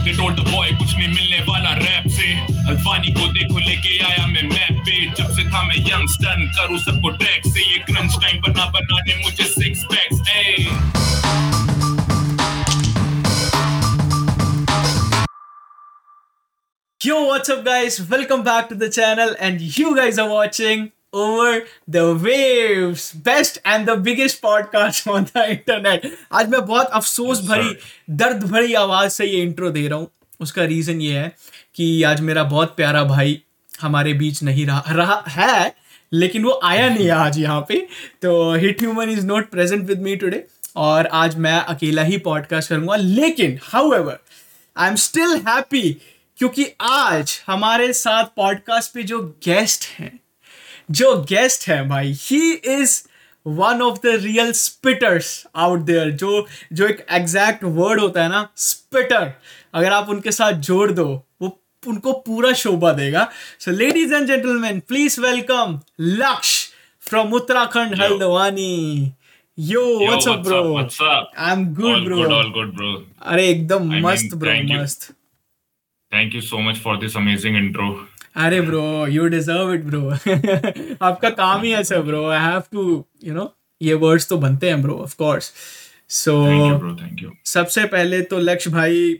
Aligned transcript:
Told 0.00 0.36
the 0.36 0.44
boy 0.50 0.68
कुछ 0.78 0.94
नहीं 0.96 1.08
मिलने 1.08 1.38
वाला 1.48 1.72
रैप 1.76 2.08
से 2.16 2.28
अल्फानी 2.70 3.12
को 3.18 3.26
देखो 3.32 3.58
लेके 3.58 3.98
आया 4.04 4.26
मैं 4.26 4.42
मैप 4.48 4.80
पे 4.86 4.96
जब 5.18 5.30
से 5.36 5.44
था 5.50 5.62
मैं 5.68 5.76
यंग 5.88 6.08
स्टन 6.14 6.46
करूँ 6.56 6.78
सबको 6.78 7.10
ट्रैक 7.20 7.46
से 7.52 7.60
ये 7.72 7.78
क्रंच 7.90 8.16
टाइम 8.22 8.40
बना 8.46 8.64
बनाने 8.76 9.14
मुझे 9.24 9.44
सिक्स 9.44 9.84
पैक्स 9.92 10.28
ए 10.36 11.80
Yo, 17.00 17.24
what's 17.26 17.48
up, 17.48 17.64
guys? 17.64 17.94
Welcome 18.10 18.42
back 18.42 18.68
to 18.70 18.74
the 18.74 18.90
channel, 18.90 19.34
and 19.38 19.60
you 19.60 19.96
guys 19.96 20.18
are 20.18 20.28
watching 20.28 20.92
Over 21.14 21.62
the 21.88 22.14
Waves, 22.14 23.12
best 23.12 23.58
and 23.64 23.88
the 23.88 23.96
biggest 23.96 24.40
podcast 24.40 25.06
on 25.14 25.24
the 25.24 25.50
internet. 25.50 26.04
आज 26.32 26.48
मैं 26.48 26.66
बहुत 26.66 26.86
अफसोस 26.86 27.40
भरी 27.40 27.76
दर्द 28.10 28.44
भरी 28.44 28.74
आवाज़ 28.74 29.12
से 29.12 29.26
ये 29.26 29.40
इंट्रो 29.42 29.70
दे 29.70 29.88
रहा 29.88 29.98
हूँ। 29.98 30.08
उसका 30.40 30.64
रीजन 30.64 31.00
ये 31.00 31.18
है 31.18 31.32
कि 31.74 32.02
आज 32.02 32.20
मेरा 32.20 32.44
बहुत 32.44 32.76
प्यारा 32.76 33.04
भाई 33.04 33.42
हमारे 33.80 34.14
बीच 34.14 34.42
नहीं 34.42 34.66
रहा 34.66 34.84
रहा 34.88 35.24
है 35.28 35.74
लेकिन 36.12 36.44
वो 36.44 36.60
आया 36.64 36.88
नहीं 36.88 37.04
है 37.04 37.10
आज 37.24 37.38
यहाँ 37.38 37.64
पे। 37.68 37.86
तो 38.22 38.54
hit 38.54 38.82
human 38.82 39.10
is 39.10 39.26
not 39.26 39.50
present 39.50 39.84
with 39.86 40.02
me 40.02 40.16
today 40.16 40.44
और 40.76 41.06
आज 41.06 41.36
मैं 41.38 41.58
अकेला 41.60 42.02
ही 42.02 42.18
पॉडकास्ट 42.18 42.68
करूँगा। 42.68 42.96
लेकिन 42.96 43.58
however 43.92 44.18
I 44.76 44.88
am 44.88 44.94
still 44.94 45.36
happy 45.48 45.96
क्योंकि 46.36 46.66
आज 46.80 47.40
हमारे 47.46 47.92
साथ 47.92 48.24
पॉडकास्ट 48.24 48.94
पे 48.94 49.02
जो 49.02 49.20
गेस्ट 49.44 49.84
हैं 49.88 50.20
जो 50.90 51.16
गेस्ट 51.28 51.68
है 51.68 51.86
भाई 51.88 52.12
he 52.20 52.52
is 52.52 53.00
one 53.46 53.82
of 53.82 53.98
the 53.98 54.18
real 54.22 54.52
spitters 54.52 55.46
out 55.56 55.80
there 55.80 56.10
जो 56.10 56.46
जो 56.72 56.86
एक 56.88 57.06
एग्जैक्ट 57.10 57.64
वर्ड 57.64 58.00
होता 58.00 58.22
है 58.22 58.28
ना 58.28 58.48
स्पिटर 58.56 59.32
अगर 59.74 59.92
आप 59.92 60.08
उनके 60.08 60.32
साथ 60.32 60.52
जोड़ 60.68 60.90
दो 60.92 61.06
वो 61.42 61.58
उनको 61.88 62.12
पूरा 62.26 62.52
शोभा 62.62 62.92
देगा 62.92 63.28
so 63.60 63.70
ladies 63.70 64.14
and 64.14 64.26
gentleman 64.26 64.80
please 64.88 65.20
welcome 65.20 65.78
Lakshya 66.00 67.08
from 67.08 67.32
Uttarakhand. 67.34 67.94
Haldwani 68.02 69.12
yo 69.58 69.84
what's 69.98 70.28
up 70.28 70.34
what's 70.34 70.48
bro 70.48 70.60
up? 70.62 70.70
What's 70.76 71.00
up? 71.00 71.38
I 71.38 71.52
am 71.52 71.64
good 71.74 72.04
bro 72.04 72.16
good, 72.16 72.32
all 72.32 72.52
good, 72.58 72.76
bro. 72.76 72.92
अरे 73.22 73.48
एकदम 73.48 73.88
I 73.88 73.94
mean, 73.94 74.04
मस्त 74.04 74.34
ब्रो 74.34 74.82
मस्त 74.82 75.12
Thank 76.12 76.32
you 76.34 76.40
so 76.42 76.60
much 76.68 76.78
for 76.84 76.96
this 77.02 77.14
amazing 77.14 77.56
intro. 77.56 77.88
अरे 78.36 78.60
bro 78.60 79.06
you 79.06 79.26
deserve 79.28 79.72
it 79.74 79.84
bro 79.84 80.10
आपका 81.02 81.30
काम 81.30 81.62
ही 81.62 81.72
ऐसा 81.74 81.96
bro 82.00 82.26
I 82.28 82.40
have 82.40 82.62
to 82.72 83.04
you 83.24 83.34
know 83.34 83.54
ये 83.82 83.94
वर्ड्स 83.94 84.28
तो 84.28 84.36
बनते 84.38 84.68
हैं 84.68 84.82
ब्रो 84.82 84.94
ऑफ़ 84.94 85.14
कोर्स 85.16 85.52
सो. 86.08 86.34
सबसे 87.44 87.84
पहले 87.84 88.20
तो 88.22 88.38
लक्ष्य 88.38 88.70
भाई 88.70 89.12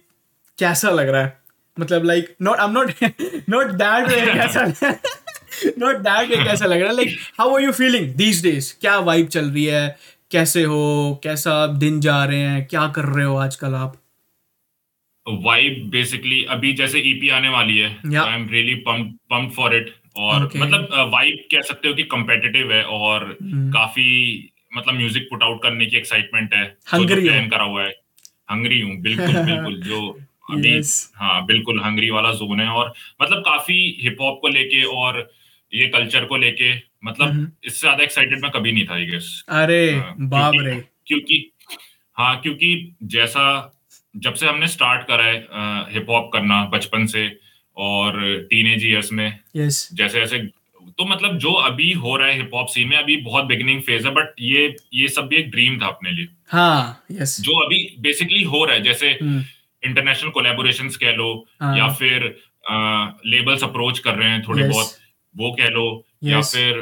कैसा 0.59 0.91
लग 0.91 1.09
रहा 1.09 1.23
है? 1.23 1.39
मतलब 1.81 2.05
like 2.05 2.35
not 2.43 2.59
I 2.59 2.67
am 2.67 2.73
not 2.73 2.93
not 3.51 3.71
that 3.83 4.09
way 4.09 4.21
कैसा 4.33 4.65
नॉट 5.79 5.97
दैट 5.97 6.31
वे 6.31 6.45
कैसा 6.45 6.67
लग 6.67 6.81
रहा 6.81 6.89
है? 6.89 6.97
Like 6.97 7.17
how 7.39 7.55
are 7.55 7.63
you 7.63 7.73
feeling 7.73 8.15
these 8.15 8.43
days 8.43 8.73
क्या 8.81 8.99
वाइब 8.99 9.27
चल 9.27 9.51
रही 9.51 9.65
है? 9.65 9.97
कैसे 10.31 10.63
हो? 10.63 11.21
कैसा 11.25 11.53
आप 11.53 11.71
दिन 11.71 12.01
जा 12.01 12.25
रहे 12.25 12.39
हैं? 12.39 12.67
क्या 12.67 12.87
कर 12.87 13.05
रहे 13.05 13.25
हो 13.25 13.37
आजकल 13.37 13.75
आप? 13.75 13.97
वाइब 15.27 15.89
बेसिकली 15.91 16.43
अभी 16.51 16.73
जैसे 16.73 16.99
ईपी 17.07 17.29
आने 17.31 17.49
वाली 17.49 17.77
है 17.79 17.89
I 18.19 18.35
am 18.35 18.49
really 18.49 18.75
pump 18.87 19.53
for 19.53 19.75
it 19.77 19.95
और 20.19 20.45
Okay. 20.47 20.61
मतलब 20.61 20.89
वाइब 21.13 21.45
कह 21.51 21.61
सकते 21.63 21.89
हो 21.89 21.95
कि 21.95 22.05
competitive 22.15 22.71
है 22.73 22.83
और 22.85 23.25
Hmm. 23.43 23.73
काफ़ी 23.73 24.07
मतलब 24.77 24.95
म्यूज़िक 24.95 25.27
पुट 25.31 25.43
आउट 25.43 25.63
करने 25.63 25.87
की 25.87 25.97
एक्साइटमेंट 25.97 26.55
है 26.55 26.65
Hungry 26.89 27.17
हो। 27.17 27.21
प्लान 27.23 27.49
करा 27.49 27.65
हुआ 27.65 27.83
है 27.83 27.93
हंगरी 28.51 28.81
हूँ 28.81 28.97
बिल्कुल 29.03 29.35
बिल्कुल 29.45 29.81
जो 29.83 30.01
अभी 30.51 30.77
Yes. 30.77 30.91
हाँ 31.17 31.45
बिल्कुल 31.47 31.81
हंगरी 31.81 32.11
वाला 32.11 32.33
जोन 32.35 32.61
है 32.61 32.69
और 32.71 32.93
मतलब 33.23 33.43
काफ़ी 33.43 33.77
हिप 34.01 34.17
हॉप 34.21 34.39
को 34.43 34.49
लेके 34.49 34.83
और 34.97 35.19
ये 35.73 35.87
कल्चर 35.89 36.25
को 36.25 36.37
लेके 36.37 36.73
मतलब 37.05 37.29
हम्म। 37.29 37.47
इससे 37.65 37.81
ज़्यादा 37.81 38.03
एक्साइटेड 38.05 38.43
मैं 38.43 38.51
कभी 38.51 38.73
नहीं 38.73 38.87
था 38.87 38.95
आई 38.95 39.05
गेस 39.07 39.29
अरे 39.49 39.91
हाँ, 39.93 40.15
बाप 40.29 40.55
रे 40.57 40.75
क्योंकि 41.07 41.51
हाँ 42.17 42.35
क्योंकि 42.41 42.73
जैसा 43.09 43.45
जब 44.15 44.35
से 44.35 44.47
हमने 44.47 44.67
स्टार्ट 44.69 45.07
करा 45.07 45.25
है 45.25 45.93
हिप 45.93 46.07
हॉप 46.11 46.31
करना 46.33 46.65
बचपन 46.73 47.07
से 47.07 47.27
और 47.77 48.21
टीनेज 48.51 48.85
ईयर्स 48.87 49.13
में 49.13 49.29
यस 49.57 49.89
जैसे 49.93 50.21
जैसे 50.21 50.39
तो 50.99 51.05
मतलब 51.05 51.37
जो 51.39 51.53
अभी 51.63 51.93
हो 51.95 52.17
रहा 52.17 52.29
है 52.29 52.37
हिप 52.37 52.51
हॉप 52.55 52.67
सीन 52.69 52.89
में 52.89 52.97
अभी 52.97 53.17
बहुत 53.23 53.45
बिगिनिंग 53.45 53.81
फ़ेज़ 53.83 54.07
है 54.07 54.13
बट 54.15 54.35
ये 54.41 54.75
ये 54.95 55.09
सब 55.09 55.27
भी 55.27 55.37
एक 55.37 55.51
ड्रीम 55.51 55.79
था 55.81 55.87
अपने 55.87 56.11
लिए 56.11 56.29
हाँ 56.49 57.05
यस 57.13 57.41
जो 57.41 57.59
अभी 57.65 57.79
बेसिकली 58.01 58.43
हो 58.45 58.65
रहा 58.65 58.75
है 58.75 58.83
जैसे 58.83 59.11
हम्म, 59.23 59.43
इंटरनेशनल 59.83 60.31
कोलेबोरेशन 60.31 60.89
कह 61.01 61.13
लो 61.13 61.29
हाँ। 61.61 61.77
या 61.79 61.89
फिर 61.95 62.25
लेबल्स 63.27 63.65
अप्रोच 63.65 63.99
कर 63.99 64.15
रहे 64.15 64.31
हैं 64.31 64.43
थोड़े 64.49 64.63
Yes. 64.63 64.73
बहुत 64.73 64.97
वो 65.35 65.51
कह 65.53 65.69
लो 65.69 65.87
yes. 66.25 66.31
या 66.31 66.39
Yes. 66.39 66.53
फिर 66.55 66.81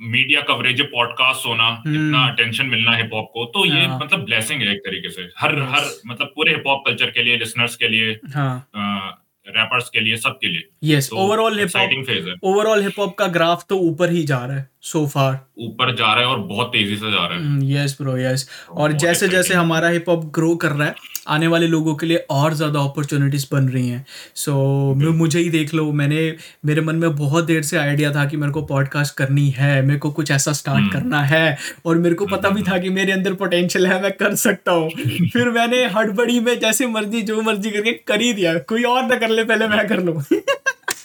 मीडिया 0.00 0.40
कवरेज 0.40 0.80
पॉडकास्ट 0.82 1.46
होना 1.46 1.66
हम्म। 1.66 1.94
इतना 1.94 2.26
अटेंशन 2.28 2.66
मिलना 2.66 2.96
हिप 2.96 3.10
हॉप 3.14 3.30
को 3.34 3.44
तो 3.44 3.64
ये 3.66 3.84
हाँ। 3.86 3.98
मतलब 3.98 4.24
ब्लेसिंग 4.24 4.62
है 4.62 4.72
एक 4.72 4.78
तरीके 4.78 5.10
से। 5.10 5.28
हर 5.38 5.54
Yes. 5.54 5.68
हर 5.70 5.90
मतलब 6.06 6.26
पूरे 6.26 6.52
हिप 6.52 6.64
हॉप 6.66 6.82
कल्चर 6.86 7.10
के 7.10 7.22
लिए 7.22 7.36
लिसनर्स 7.36 7.76
के 7.76 7.88
लिए 7.88 8.18
हाँ। 8.34 9.20
रैपर्स 9.46 9.88
के 9.88 10.00
लिए 10.00 10.16
सबके 10.16 10.48
लिए। 10.48 10.94
Yes 10.94 11.10
overall 11.12 11.52
hip 11.52 11.58
hop 11.58 11.64
exciting 11.64 12.04
phase 12.04 12.28
है। 12.28 12.34
ओवरऑल 12.42 12.82
हिप 12.82 12.98
हॉप 12.98 13.14
का 13.18 13.26
ग्राफ 13.26 13.64
तो 13.68 13.76
ऊपर 13.78 14.10
ही 14.10 14.22
जा 14.24 14.38
रहा 14.38 14.56
है 14.56 14.68
सो 14.82 15.06
फार 15.06 15.40
ऊपर 15.58 15.94
जा 15.94 16.12
रहा 16.12 16.20
है 16.20 16.26
और 16.26 16.38
बहुत 16.38 16.68
तेज़ी 16.68 16.96
से 16.96 17.10
जा 17.10 17.26
रहा 17.26 17.38
है। 17.38 17.72
यस 17.72 17.96
ब्रो 18.00 18.16
यस 18.18 18.48
और 18.70 18.92
जैसे 18.92 19.28
जैसे 19.28 19.54
हमारा 19.54 19.88
हिप 19.88 20.08
हॉप 20.08 20.24
ग्रो 20.34 20.54
कर 20.56 20.68
रहा 20.68 20.88
है 20.88 20.94
आने 21.28 21.46
वाले 21.46 21.66
लोगों 21.66 21.94
के 21.94 22.06
लिए 22.06 22.16
और 22.30 22.54
ज़्यादा 22.54 22.80
अपॉर्चुनिटीज़ 22.80 23.46
बन 23.52 23.68
रही 23.68 23.88
हैं। 23.88 24.06
सो 24.34 24.52
so, 25.00 25.14
मुझे 25.14 25.38
ही 25.38 25.50
देख 25.50 25.74
लो। 25.74 25.92
मैंने 25.92 26.36
मेरे 26.64 26.80
मन 26.80 26.96
में 26.96 27.16
बहुत 27.16 27.44
देर 27.44 27.62
से 27.62 27.76
आइडिया 27.76 28.12
था 28.12 28.24
कि 28.24 28.36
मेरे 28.36 28.52
को 28.52 28.62
पॉडकास्ट 28.62 29.16
करनी 29.16 29.48
है 29.50 29.82
मेरे 29.82 29.98
को 29.98 30.10
कुछ 30.10 30.30
ऐसा 30.30 30.52
स्टार्ट 30.52 30.78
हम्म। 30.78 30.90
करना 30.90 31.22
है 31.22 31.58
और 31.86 31.98
मेरे 31.98 32.14
को 32.14 32.26
पता 32.26 32.48
भी 32.48 32.62
था 32.62 32.78
कि 32.78 32.90
मेरे 32.90 33.12
अंदर 33.12 33.34
पोटेंशियल 33.34 33.86
है 33.86 34.02
मैं 34.02 34.12
कर 34.12 34.34
सकता 34.34 34.72
हूँ। 34.72 34.90
फिर 35.32 35.50
मैंने 35.50 35.84
हड़बड़ी 35.86 36.40
में 36.40 36.58
जैसे 36.60 36.86
मर्ज़ी 36.86 37.22
जो 37.22 37.42
मर्ज़ी 37.42 37.70
करके 37.70 37.92
कर 37.92 38.20
ही 38.20 38.32
दिया। 38.32 38.58
कोई 38.58 38.82
और 38.82 39.02
ना 39.02 39.16
कर 39.16 39.28
ले 39.28 39.44
पहले 39.44 39.68
मैं 39.68 39.88
कर 39.88 40.02
लूँ। 40.02 40.22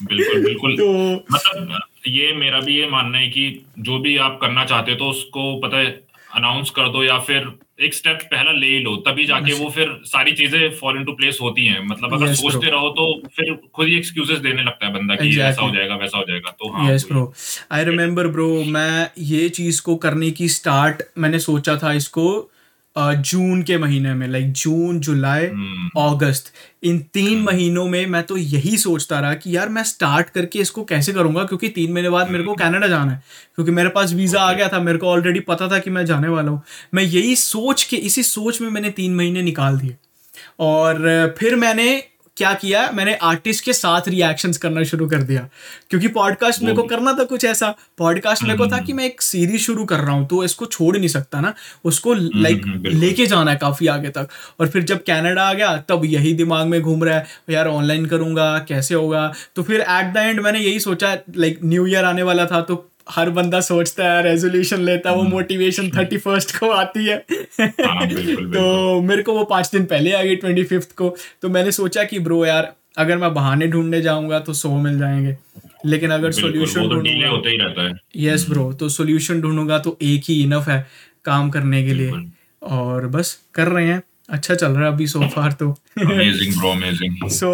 बिल्कुल 0.03 0.43
बिल्कुल। 0.43 0.75
तो 0.79 1.13
मतलब 1.13 1.79
ये 2.07 2.33
मेरा 2.33 2.59
भी 2.59 2.79
ये 2.79 2.87
मानना 2.89 3.17
है 3.17 3.27
कि 3.27 3.65
जो 3.79 3.99
भी 3.99 4.17
आप 4.17 4.39
करना 4.41 4.65
चाहते 4.65 4.91
हो 4.91 4.97
तो 4.97 5.09
उसको 5.09 5.59
पता 5.59 5.77
है 5.77 6.08
अनाउंस 6.29 6.69
कर 6.69 6.87
दो 6.89 7.03
या 7.03 7.17
फिर 7.19 7.47
एक 7.83 7.93
स्टेप 7.93 8.19
पहला 8.31 8.51
ले 8.51 8.67
ही 8.67 8.79
लो 8.79 8.95
तभी 9.07 9.25
जाके 9.25 9.53
वो 9.53 9.69
फिर 9.69 9.89
सारी 10.05 10.31
चीज़ें 10.31 10.69
फॉल 10.75 10.97
इनटू 10.97 11.11
प्लेस 11.13 11.37
होती 11.41 11.65
हैं 11.65 11.79
मतलब 11.87 12.13
अगर 12.13 12.27
Yes, 12.27 12.35
सोचते 12.35 12.69
रहो 12.71 12.89
तो 12.89 13.05
फिर 13.35 13.53
खुद 13.75 13.87
ही 13.87 13.95
एक्सक्यूजेस 13.97 14.39
देने 14.39 14.63
लगता 14.63 14.85
है 14.87 14.93
बंदा 14.93 15.15
कि 15.15 15.23
Exactly. 15.23 15.43
ऐसा 15.43 15.61
हो 15.61 15.71
जाएगा 15.75 15.95
वैसा 15.95 16.17
हो 16.17 16.23
जाएगा 16.27 16.51
तो 16.59 16.71
हाँ 16.73 16.91
yes. 16.91 17.05
Bro 17.11 17.33
I 17.71 17.83
remember 17.85 18.27
bro 18.27 18.49
मैं 18.69 19.09
ये 19.25 19.47
चीज़ 19.49 19.81
को 19.81 19.95
करने 20.05 20.31
की 20.31 20.47
स्टार्ट 20.49 21.03
मैंने 21.17 21.39
सोचा 21.39 21.75
था 21.83 21.93
इसको 21.93 22.27
जून 22.95 23.61
के 23.63 23.77
महीने 23.77 24.13
में 24.13 24.27
लाइक 24.27 24.51
जून 24.51 24.99
जुलाई 24.99 25.45
हम्म, 25.45 25.89
अगस्त 26.01 26.51
इन 26.83 26.99
तीन 27.13 27.41
महीनों 27.43 27.85
में 27.87 28.05
मैं 28.05 28.23
तो 28.23 28.37
यही 28.37 28.77
सोचता 28.77 29.19
रहा 29.19 29.33
कि 29.33 29.55
यार 29.55 29.69
मैं 29.69 29.83
स्टार्ट 29.83 30.29
करके 30.29 30.59
इसको 30.59 30.83
कैसे 30.83 31.13
करूँगा? 31.13 31.43
क्योंकि 31.43 31.69
तीन 31.69 31.93
महीने 31.93 32.09
बाद 32.09 32.29
मेरे 32.29 32.43
को 32.43 32.53
कनाडा 32.53 32.87
जाना 32.87 33.11
है। 33.11 33.23
क्योंकि 33.55 33.71
मेरे 33.71 33.89
पास 33.89 34.13
वीज़ा 34.13 34.41
आ 34.41 34.51
गया 34.53 34.67
था 34.67 34.79
मेरे 34.79 34.97
को 34.97 35.07
ऑलरेडी 35.07 35.39
पता 35.39 35.67
था 35.67 35.79
कि 35.79 35.89
मैं 35.89 36.05
जाने 36.05 36.27
वाला 36.27 36.51
हूँ। 36.51 36.61
मैं 36.93 37.03
यही 37.03 37.35
सोच 37.35 37.83
के 37.83 37.97
इसी 37.97 38.23
सोच 38.23 38.61
में 38.61 38.69
मैंने 38.69 38.89
तीन 38.89 39.15
महीने 39.15 39.41
निकाल 39.41 39.77
दिए। 39.79 39.95
और 40.59 41.35
फिर 41.39 41.55
मैंने 41.55 42.03
क्या 42.39 42.53
किया? 42.53 42.89
मैंने 42.93 43.13
आर्टिस्ट 43.13 43.65
के 43.65 43.73
साथ 43.73 44.01
रिएक्शंस 44.07 44.57
करना 44.57 44.83
शुरू 44.83 45.07
कर 45.07 45.21
दिया। 45.21 45.47
क्योंकि 45.89 46.07
पॉडकास्ट 46.07 46.61
मेरे 46.61 46.75
को 46.75 46.83
करना 46.83 47.13
था 47.13 47.23
कुछ 47.23 47.45
ऐसा। 47.45 47.75
पॉडकास्ट 47.97 48.43
मेरे 48.43 48.57
को 48.57 48.67
था 48.67 48.77
कि 48.77 48.93
मैं 48.93 49.05
एक 49.05 49.21
सीरीज़ 49.21 49.61
शुरू 49.61 49.85
कर 49.85 49.99
रहा 49.99 50.11
हूँ 50.11 50.27
तो 50.27 50.43
इसको 50.43 50.65
छोड़ 50.65 50.97
नहीं 50.97 51.07
सकता 51.07 51.41
ना। 51.41 51.53
उसको 51.85 52.13
लाइक 52.13 52.61
हम्म, 52.65 52.99
लेके 52.99 53.25
जाना 53.25 53.51
है 53.51 53.57
काफ़ी 53.57 53.87
आगे 53.87 54.09
तक। 54.09 54.27
और 54.59 54.67
फिर 54.67 54.83
जब 54.83 54.97
कनाडा 54.97 55.43
आ 55.43 55.53
गया 55.53 55.77
तब 55.77 56.05
यही 56.05 56.33
दिमाग 56.33 56.67
में 56.67 56.81
घूम 56.81 57.03
रहा 57.03 57.15
है 57.15 57.25
यार 57.49 57.67
ऑनलाइन 57.67 58.05
करूँगा 58.05 58.57
कैसे 58.59 58.95
होगा? 58.95 59.33
तो 59.55 59.63
फिर 59.63 59.81
एट 59.81 60.13
द 60.13 60.17
एंड 60.17 60.39
मैंने 60.39 60.59
यही 60.59 60.79
सोचा 60.79 61.17
लाइक 61.37 61.59
न्यू 61.63 61.87
ईयर 61.87 62.05
आने 62.05 62.23
वाला 62.23 62.45
था 62.45 62.61
तो 62.61 62.85
हर 63.11 63.29
बंदा 63.29 63.61
सोचता 63.61 64.11
है 64.11 64.23
रेजोल्यूशन 64.23 64.79
लेता 64.79 65.09
है 65.09 65.15
वो 65.15 65.23
मोटिवेशन 65.23 65.89
थर्टी 65.89 66.17
फ़र्स्ट 66.17 66.57
को 66.57 66.69
आती 66.69 67.05
है। 67.05 67.25
हाँ, 67.61 68.07
बिल्कुल, 68.07 68.25
बिल्कुल। 68.35 68.53
तो 68.53 69.01
मेरे 69.01 69.23
को 69.23 69.33
वो 69.33 69.43
पाँच 69.43 69.71
दिन 69.71 69.85
पहले 69.85 70.13
आ 70.13 70.23
गई 70.23 70.35
ट्वेंटी 70.35 70.63
फिफ्थ 70.63 70.95
को। 70.95 71.15
तो 71.41 71.49
मैंने 71.49 71.71
सोचा 71.71 72.03
कि 72.03 72.19
ब्रो 72.19 72.45
यार 72.45 72.73
अगर 72.97 73.17
मैं 73.17 73.33
बहाने 73.33 73.67
ढूँढने 73.67 74.01
जाऊँगा 74.01 74.39
तो 74.39 74.53
सौ 74.53 74.77
मिल 74.77 74.99
जाएँगे। 74.99 75.37
लेकिन 75.85 76.11
अगर 76.11 76.31
सोल्यूशन 76.31 76.89
तो 76.89 76.95
ढूंढूँगा 76.95 77.99
यस 78.15 78.49
ब्रो 78.49 78.73
तो 78.73 78.89
सोल्यूशन 78.89 79.41
ढूंढूँगा 79.41 79.79
तो 79.79 79.97
एक 80.01 80.21
ही 80.29 80.43
इनफ 80.43 80.67
है 80.67 80.87
काम 81.25 81.49
करने 81.49 81.83
के 81.83 81.93
लिए। 81.93 82.11
और 82.63 83.07
बस 83.07 83.39
कर 83.53 83.67
रहे 83.67 83.87
हैं। 83.87 84.01
अच्छा 84.29 84.55
चल 84.55 84.71
रहा 84.71 84.87
है 84.87 84.93
अभी 84.93 85.07
सो 85.07 85.27
फार 85.27 85.51
तो। 85.51 85.71
अमेजिंग 85.99 86.57
ब्रो 86.57 86.71
अमेजिंग 86.71 87.29
सो 87.29 87.51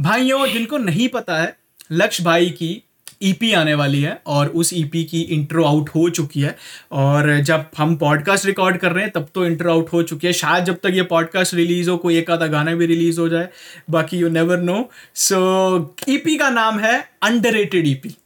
भाइयों 0.00 0.46
जिनको 0.46 0.78
नहीं 0.78 1.08
पता 1.08 1.38
है 1.38 1.56
लक्ष्य 1.92 2.24
भाई 2.24 2.50
की 2.50 2.82
ईपी 3.22 3.52
आने 3.52 3.74
वाली 3.74 4.02
है 4.02 4.22
और 4.26 4.48
उस 4.48 4.72
ईपी 4.74 5.04
की 5.04 5.20
इंट्रो 5.20 5.64
आउट 5.64 5.88
हो 5.88 6.08
चुकी 6.10 6.40
है। 6.40 6.56
और 6.92 7.40
जब 7.40 7.64
हम 7.78 7.96
पॉडकास्ट 7.96 8.46
रिकॉर्ड 8.46 8.76
कर 8.76 8.92
रहे 8.92 9.04
हैं, 9.04 9.12
तब 9.12 9.28
तो 9.34 9.46
इंट्रो 9.46 9.72
आउट 9.72 9.92
हो 9.92 10.02
चुकी 10.02 10.26
है। 10.26 10.32
शायद 10.32 10.64
जब 10.64 10.74
तक 10.74 10.92
ये 10.92 11.02
पॉडकास्ट 11.02 11.54
रिलीज़ 11.54 11.90
हो, 11.90 11.96
कोई 11.96 12.18
एक 12.18 12.30
आधा 12.30 12.46
गाना 12.46 12.74
भी 12.74 12.86
रिलीज़ 12.86 13.20
हो 13.20 13.28
जाए। 13.28 13.48
बाकी 13.90 14.16
you 14.16 14.28
never 14.28 14.58
know 14.58 14.90
so 15.14 15.96
EP 16.08 16.36
का 16.36 16.50
नाम 16.50 16.78
है 16.78 17.10
अंडर 17.22 17.52
रेटेड 17.52 17.86
ईपी 17.86 18.16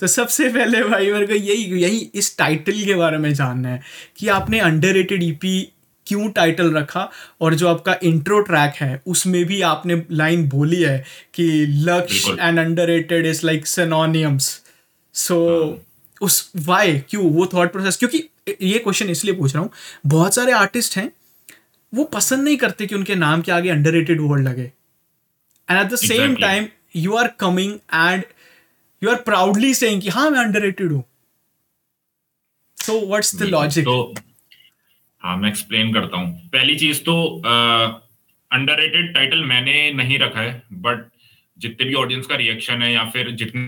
तो 0.00 0.06
सबसे 0.06 0.48
पहले 0.48 0.82
भाई 0.84 1.10
मेरे 1.12 1.26
को 1.26 1.34
यही 1.34 1.80
यही 1.82 2.10
इस 2.14 2.38
टाइटल 2.38 2.82
के 2.82 2.94
बारे 2.94 3.18
में 3.18 3.34
जानना 3.34 3.68
है 3.68 3.80
कि 4.16 4.28
आपने 4.28 4.58
अंडर 4.58 4.92
रेटेड 4.92 5.22
ईपी 5.22 5.68
क्यों 6.06 6.28
टाइटल 6.30 6.72
रखा 6.74 7.08
और 7.40 7.54
जो 7.54 7.68
आपका 7.68 7.96
इंट्रो 8.02 8.40
ट्रैक 8.42 8.74
है 8.74 9.00
उसमें 9.06 9.44
भी 9.44 9.60
आपने 9.64 10.02
लाइन 10.12 10.46
बोली 10.48 10.82
है 10.82 10.98
कि 11.34 11.44
Lakshya 11.82 12.36
and 12.40 12.58
underrated 12.86 13.26
is 13.26 13.44
like 13.46 13.66
synonyms 13.66 14.48
so 15.14 15.38
उस 16.20 16.50
वाई 16.56 16.98
क्यों 17.10 17.30
वो 17.32 17.46
थॉट 17.54 17.72
प्रोसेस 17.72 17.96
क्योंकि 17.96 18.28
ये 18.48 18.78
क्वेश्चन 18.78 19.10
इसलिए 19.10 19.34
पूछ 19.34 19.54
रहा 19.54 19.62
हूँ 19.62 19.70
बहुत 20.06 20.34
सारे 20.34 20.52
आर्टिस्ट 20.52 20.96
हैं 20.96 21.10
वो 21.92 22.04
पसंद 22.04 22.44
नहीं 22.44 22.56
करते 22.56 22.86
कि 22.86 22.94
उनके 22.94 23.14
नाम 23.14 23.42
के 23.42 23.52
आगे 23.52 23.70
अंडर 23.70 23.92
रेटेड 23.92 24.20
वर्ड 24.20 24.48
लगे 24.48 24.70
and 25.68 25.80
at 25.80 25.92
the 25.92 25.96
same 25.96 26.34
time 26.36 26.68
you 26.96 27.16
are 27.16 27.28
coming 27.40 27.72
and 27.94 28.24
you 29.02 29.10
are 29.10 29.16
proudly 29.22 29.74
saying 29.74 30.02
कि 30.02 30.08
हाँ 30.08 30.30
मैं 30.30 30.40
अंडर 30.40 30.60
रेटेड 30.60 30.92
हूँ 30.92 31.04
सो 32.78 33.00
व्हाट्स 33.06 33.34
द 33.36 33.42
लॉजिक 33.48 33.88
हाँ 35.24 35.36
मैं 35.36 35.48
एक्सप्लेन 35.48 35.92
करता 35.92 36.16
हूँ 36.16 36.48
पहली 36.48 36.74
चीज़ 36.76 37.02
तो 37.02 37.14
अंडर 38.50 38.80
रेटेड 38.80 39.12
टाइटल 39.14 39.44
मैंने 39.44 39.90
नहीं 39.92 40.18
रखा 40.18 40.40
है 40.40 40.62
बट 40.80 41.08
जितने 41.58 41.86
भी 41.86 41.94
ऑडियंस 41.94 42.26
का 42.26 42.36
रिएक्शन 42.36 42.82
है 42.82 42.92
या 42.92 43.04
फिर 43.10 43.30
जितने 43.32 43.62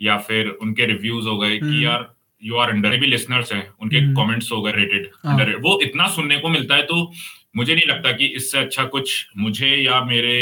या 0.00 0.16
फिर 0.20 0.48
उनके 0.52 0.86
रिव्यूज़ 0.86 1.28
हो 1.28 1.36
गए 1.38 1.58
कि 1.58 1.64
हम्म। 1.64 1.82
यार 1.82 2.12
यू 2.42 2.56
आर 2.56 2.70
अंडर 2.70 2.96
भी 2.96 3.06
लिसनर्स 3.06 3.52
हैं 3.52 3.68
उनके 3.80 4.00
कमेंट्स 4.14 4.50
हम्म। 4.52 4.56
हो 4.56 4.62
गए 4.62 4.72
रेटेड 4.72 5.06
अंडर 5.06 5.50
हाँ। 5.50 5.60
वो 5.60 5.78
इतना 5.82 6.08
सुनने 6.08 6.38
को 6.38 6.48
मिलता 6.48 6.74
है 6.74 6.82
तो 6.82 7.12
मुझे 7.56 7.74
नहीं 7.74 7.88
लगता 7.88 8.12
कि 8.12 8.26
इससे 8.36 8.58
अच्छा 8.58 8.84
कुछ 8.88 9.26
मुझे 9.36 9.74
या 9.76 10.00
मेरे 10.04 10.36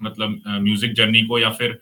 मतलब 0.00 0.42
म्यूज़िक 0.48 0.92
जर्नी 0.92 1.22
को 1.22 1.38
या 1.38 1.50
फिर 1.52 1.78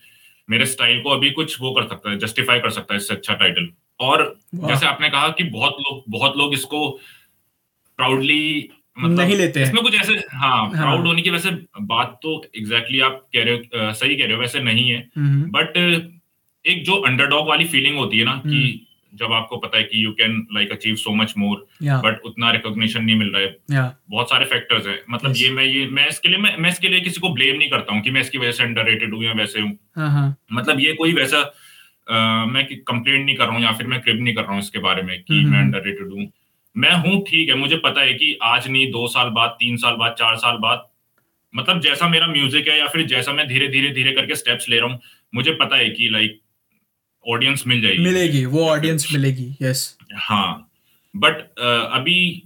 मेरे 0.48 0.66
स्टाइल 0.66 1.02
को 1.02 1.10
अभी 1.10 1.30
कुछ 1.32 1.60
वो 1.60 1.72
कर 1.72 1.88
सकता 1.88 2.10
है 2.10 2.18
जस्टिफाई 2.18 2.60
कर 2.60 2.70
सकता 2.70 2.94
है 2.94 2.98
इससे 2.98 3.14
अच्छा 3.14 3.34
टाइटल 3.34 3.68
और 4.02 4.22
जैसे 4.54 4.86
आपने 4.86 5.08
कहा 5.08 5.28
कि 5.38 5.44
बहुत 5.50 5.76
लोग 5.80 6.04
बहुत 6.10 6.36
लोग 6.36 6.54
इसको 6.54 6.88
प्राउडली 7.98 8.68
मतलब 8.98 9.18
नहीं 9.18 9.36
लेते 9.36 9.60
हैं। 9.60 9.66
इसमें 9.66 9.82
कुछ 9.82 9.94
ऐसे 9.94 10.14
हाँ, 10.14 10.50
हाँ। 10.50 10.70
प्राउड 10.70 11.06
होने 11.06 11.22
की 11.22 11.30
वैसे 11.30 11.50
बात 11.82 12.18
तो 12.22 12.42
एग्जैक्टली 12.56 12.98
exactly 12.98 13.12
आप 13.12 13.28
कह 13.34 13.44
रहे 13.44 13.54
हो 13.54 13.92
सही 13.94 14.16
कह 14.16 14.24
रहे 14.24 14.34
हो 14.34 14.40
वैसे 14.40 14.62
नहीं 14.62 14.88
है। 14.90 14.98
बट 15.50 15.76
एक 16.64 16.84
जो 16.84 16.96
अंडरडॉग 17.02 17.48
वाली 17.48 17.64
फीलिंग 17.66 17.96
होती 17.96 18.18
है 18.18 18.24
ना 18.24 18.36
कि 18.38 18.56
हम्म। 18.56 19.16
जब 19.18 19.32
आपको 19.32 19.56
पता 19.56 19.76
है 19.78 19.84
कि 19.84 20.04
you 20.04 20.12
can 20.12 20.36
like 20.54 20.70
achieve 20.72 20.94
so 20.96 21.14
much 21.14 21.32
more 21.38 21.66
but 21.82 22.20
उतना 22.24 22.50
रिकॉग्निशन 22.50 23.04
नहीं 23.04 23.16
मिल 23.16 23.28
रहा 23.28 23.42
है। 23.42 23.56
Yeah. 23.72 23.88
बहुत 24.10 24.30
सारे 24.30 24.44
फैक्टर्स 24.44 24.86
हैं। 24.86 24.98
मतलब 25.10 25.32
yes. 25.32 25.42
ये 25.42 25.50
मैं 25.50 25.64
ये 25.64 25.86
मैं 25.86 26.08
इसके 26.08 26.28
लिए 26.28 26.38
मैं, 26.38 26.56
मैं 26.56 26.70
इसके 26.70 26.88
लिए 26.88 27.00
किसी 27.00 27.20
को 27.20 27.32
ब्लेम 27.34 27.56
नहीं 27.56 27.68
करता 27.70 27.94
हूँ 27.94 28.02
कि 28.02 28.10
मैं 28.10 28.20
इसकी 28.20 28.38
वजह 28.38 28.52
से 28.52 28.64
अंडर 28.64 28.84
रेटेड 28.84 29.14
हूँ 29.14 29.24
या 29.24 29.32
वैसे 29.32 29.60
हूँ। 29.60 29.72
uh-huh. 29.98 30.30
मतलब 30.52 30.80
ये 30.80 30.92
कोई 30.92 31.12
वैसा 31.12 31.42
मैं 32.46 32.66
कंप्लेंट 32.66 33.24
नहीं 33.26 33.36
कर 33.36 33.44
रहा 33.44 33.54
हूँ 33.54 33.62
या 33.62 33.72
फिर 33.72 33.86
मैं 33.86 34.00
क्रिप 34.00 34.20
नहीं 34.20 34.34
कर 34.34 34.42
रहा 34.42 34.52
हूँ 34.52 34.60
इसके 34.60 34.78
बारे 34.78 35.02
में 35.02 35.22
कि 35.22 35.44
मैं 35.44 35.58
अंडर 35.58 35.82
रेटेड 35.84 36.12
हूँ। 36.12 36.30
मैं 36.76 36.92
हूँ 36.92 37.20
ठीक 37.22 37.48
है 37.48 37.54
मुझे 37.54 37.76
पता 37.76 38.00
है 38.00 38.14
कि 38.14 38.38
आज 38.42 38.68
नहीं 38.68 38.90
दो 38.92 39.06
साल 39.08 39.28
बाद 39.30 39.50
तीन 39.50 39.76
साल 39.76 39.94
बाद 39.94 40.14
चार 40.18 40.36
साल 40.36 40.56
बाद 40.56 40.88
मतलब 41.54 41.80
जैसा 41.80 42.08
मेरा 42.08 42.26
म्यूज़िक 42.26 42.68
है 42.68 42.78
या 42.78 42.86
फिर 42.86 43.06
जैसा 43.06 43.32
मैं 43.32 43.48
धीरे 43.48 43.68
धीरे 43.68 43.90
धीरे 43.90 44.12
करके 44.12 44.34
स्टेप्स 44.34 44.68
ले 44.68 44.78
रहा 44.78 44.88
हूँ 44.88 45.00
मुझे 45.34 45.52
पता 45.52 45.76
है 45.76 45.88
कि 45.88 46.08
लाइक 46.08 46.40
ऑडियंस 47.28 47.64
मिल 47.66 47.82
जाएगी। 47.82 48.04
मिलेगी 48.04 48.44
वो 48.44 48.68
ऑडियंस 48.68 49.08
मिलेगी 49.12 49.56
यस 49.62 49.98
हाँ 50.14 50.70
बट 51.16 51.38
uh, 51.38 51.94
अभी 51.98 52.42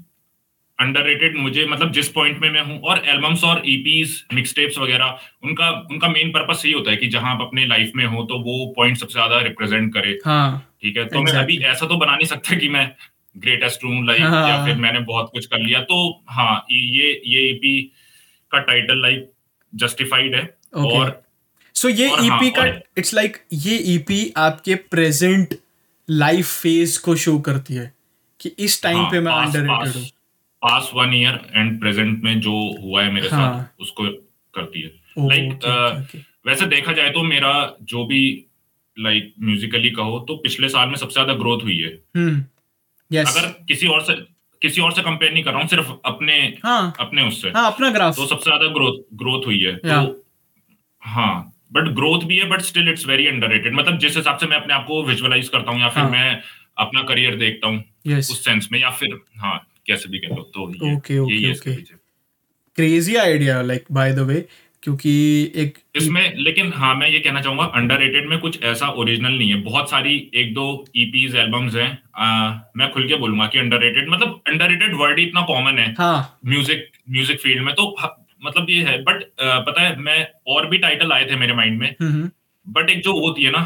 अंडररेटेड 0.79 1.37
मुझे 1.37 1.65
मतलब 1.67 1.93
जिस 1.93 2.09
पॉइंट 2.09 2.39
में 2.41 2.51
मैं 2.51 2.63
हूँ 2.63 2.79
और 2.81 3.03
एल्बम्स 3.09 3.45
और 3.45 3.63
ईपीज 3.67 4.23
मिक्सटेप्स 4.35 4.79
वगैरह 4.79 5.19
उनका 5.45 5.71
उनका 5.91 6.09
मेन 6.09 6.31
पर्पस 6.31 6.63
यही 6.65 6.75
होता 6.75 6.91
है 6.91 6.97
कि 6.97 7.07
जहाँ 7.09 7.35
आप 7.35 7.41
अपने 7.41 7.67
लाइफ 7.67 7.93
में 7.97 8.05
हो 8.07 8.23
तो 8.25 8.39
वो 8.39 8.73
पॉइंट 8.77 8.97
सबसे 8.97 9.13
ज़्यादा 9.13 9.41
रिप्रेजेंट 9.41 9.93
करे। 9.95 10.13
ठीक 10.13 10.27
हाँ, 10.27 10.51
है 10.85 10.93
तो 10.95 11.01
exactly. 11.01 11.35
मैं 11.35 11.43
अभी 11.43 11.59
ऐसा 11.65 11.87
तो 11.87 11.97
बना 11.97 12.17
नहीं 12.17 12.27
सकता 12.27 12.57
कि 12.57 12.69
मैं 12.69 12.91
ग्रेटेस्ट 13.35 13.85
हूँ 13.85 14.05
लाइक 14.07 14.23
हाँ, 14.23 14.49
या 14.49 14.65
फिर 14.65 14.77
मैंने 14.77 15.01
बहुत 15.03 15.31
कुछ 15.33 15.47
कर 15.47 15.59
लिया। 15.59 15.81
तो 15.83 16.23
हाँ 16.29 16.67
ये 16.71 17.11
ये 17.27 17.49
ईपी 17.51 17.81
का 18.51 18.59
टाइटल 18.61 19.03
लाइक 19.03 19.31
जस्टिफाइड 19.73 20.35
है। 20.35 20.43
Okay. 20.77 20.93
और 20.93 21.23
सो 21.75 21.89
so, 21.89 21.95
ये 21.95 22.07
ईपी 22.07 22.51
e 22.51 22.57
हाँ, 22.57 22.69
का 22.69 22.81
इट्स 22.99 23.15
लाइक 23.15 23.33
like, 23.33 23.67
ये 23.67 23.77
ईपी 23.95 24.25
e 24.25 24.33
आपके 24.37 24.75
प्रेजेंट 24.75 25.55
लाइफ 26.09 26.47
फ़ेज़ 26.47 27.01
को 27.01 27.17
शो 27.17 27.39
करती 27.39 27.75
है 27.75 27.93
कि 28.41 28.53
इस 28.59 28.83
टाइम 28.83 28.99
हाँ, 28.99 29.11
पे 29.11 29.21
मैं 29.21 29.33
अंडररेटेड 29.33 29.97
हूँ। 29.97 30.05
Past 30.67 30.91
one 30.95 31.15
year 31.15 31.41
and 31.55 31.79
present 31.81 32.23
में 32.23 32.41
जो 32.41 32.53
हुआ 32.83 33.03
है 33.03 33.13
मेरे 33.13 33.29
हाँ, 33.29 33.41
साथ 33.41 33.83
उसको 33.83 34.05
करती 34.55 34.81
है। 34.81 34.91
लाइक 35.19 35.51
like, 35.51 35.65
uh, 35.65 36.25
वैसे 36.47 36.67
देखा 36.67 36.93
जाए 36.93 37.11
तो 37.11 37.23
मेरा 37.25 37.53
जो 37.83 38.05
भी 38.07 38.23
लाइक 38.97 39.25
like, 39.25 39.45
म्यूजिकली 39.45 39.91
कहो 39.91 40.19
तो 40.29 40.37
पिछले 40.37 40.69
साल 40.69 40.89
में 40.89 40.97
सबसे 40.97 41.13
ज़्यादा 41.13 41.35
ग्रोथ 41.35 41.63
हुई 41.63 41.79
है। 41.79 41.91
hmm, 42.17 42.41
yes. 43.11 43.29
अगर 43.29 43.49
किसी 43.69 43.87
और 43.87 44.03
से 44.03 44.15
किसी 44.63 44.81
और 44.81 44.93
से 44.93 45.03
कंपेयर 45.03 45.33
नहीं 45.33 45.43
कर 45.45 45.51
रहा 45.51 45.61
हूँ 45.61 45.69
सिर्फ़ 45.69 45.91
अपने 46.05 46.37
हाँ, 46.63 46.95
अपने 47.01 47.27
उससे। 47.29 47.49
हाँ, 47.49 47.67
अपना 47.73 47.91
ग्राफ 47.91 48.17
तो 48.17 48.27
सबसे 48.27 48.51
ज़्यादा 48.51 48.73
ग्रोथ 48.75 48.99
ग्रोथ 49.15 49.47
हुई 49.47 49.59
है। 49.61 49.75
तो 49.77 50.25
हाँ 51.03 51.53
बट 51.73 51.89
ग्रोथ 51.95 52.25
भी 52.27 52.39
है 52.39 52.49
but 52.49 52.61
still 52.63 52.89
it's 52.89 53.07
very 53.07 53.27
underrated 53.27 53.75
मतलब 53.75 53.99
जिस 53.99 54.17
हिसाब 54.17 54.39
से 54.39 54.47
मैं 54.47 54.57
अपने 54.57 54.75
आप 54.75 54.85
को 54.89 55.03
विजुअलाइज 55.05 55.49
करता 55.49 55.71
हूँ 55.71 55.81
या 55.81 55.89
फिर 55.89 56.03
हाँ. 56.03 56.11
मैं 56.11 56.43
अपना 56.79 57.03
करियर 57.03 57.37
देखता 57.37 57.69
हूँ 57.69 57.85
yes. 58.09 58.31
उस 58.31 58.45
सेंस 58.45 58.69
में 58.73 58.81
या 58.81 58.91
फिर 58.91 59.19
हाँ। 59.39 59.57
कैसे 59.87 60.09
भी 60.09 60.19
कह 60.19 60.35
लो 60.35 60.43
तो 60.55 60.69
okay 60.95 61.19
okay 61.19 61.53
okay 61.53 61.75
crazy 62.79 63.17
idea 63.17 63.61
like 63.63 63.85
by 63.93 64.13
the 64.13 64.29
way 64.29 64.47
क्योंकि 64.83 65.11
एक 65.57 65.79
इसमें 65.97 66.35
लेकिन 66.37 66.73
हाँ 66.73 66.95
मैं 66.95 67.09
ये 67.09 67.19
कहना 67.21 67.41
चाहूँगा 67.43 67.65
अंडररेटेड 67.77 68.29
में 68.29 68.39
कुछ 68.41 68.63
ऐसा 68.65 68.89
ओरिजिनल 68.95 69.33
नहीं 69.33 69.49
है। 69.51 69.61
बहुत 69.63 69.91
सारी 69.91 70.13
एक 70.35 70.53
दो 70.55 70.67
ईपीज 70.97 71.35
एल्बम्स 71.37 71.75
हैं। 71.75 71.89
मैं 72.77 72.91
खुल 72.93 73.09
के 73.09 73.17
बोलूँगा 73.17 73.47
कि 73.47 73.59
अंडररेटेड 73.59 74.09
मतलब 74.11 74.41
अंडररेटेड 74.49 74.95
वर्ड 74.95 75.19
ही 75.19 75.25
इतना 75.25 75.41
कॉमन 75.47 75.79
है 75.79 75.89
म्यूज़िक 76.47 76.87
म्यूज़िक 77.11 77.41
फ़ील्ड 77.41 77.65
में 77.65 77.75
तो 77.75 77.91
मतलब 78.45 78.71
ये 78.71 78.83
है। 78.85 79.03
बट 79.03 79.23
पता 79.41 79.83
है 79.83 79.97
मैं 80.01 80.27
और 80.49 80.69
भी 80.71 80.79
टाइटल 80.79 81.13
आए 81.13 81.25
थे 81.31 81.37
मेरे 81.37 81.55
माइंड 81.55 81.81
में। 81.81 82.31
बट 82.67 82.91
एक 82.91 83.03
जो 83.03 83.19
होती 83.21 83.43
है 83.43 83.51
ना 83.51 83.61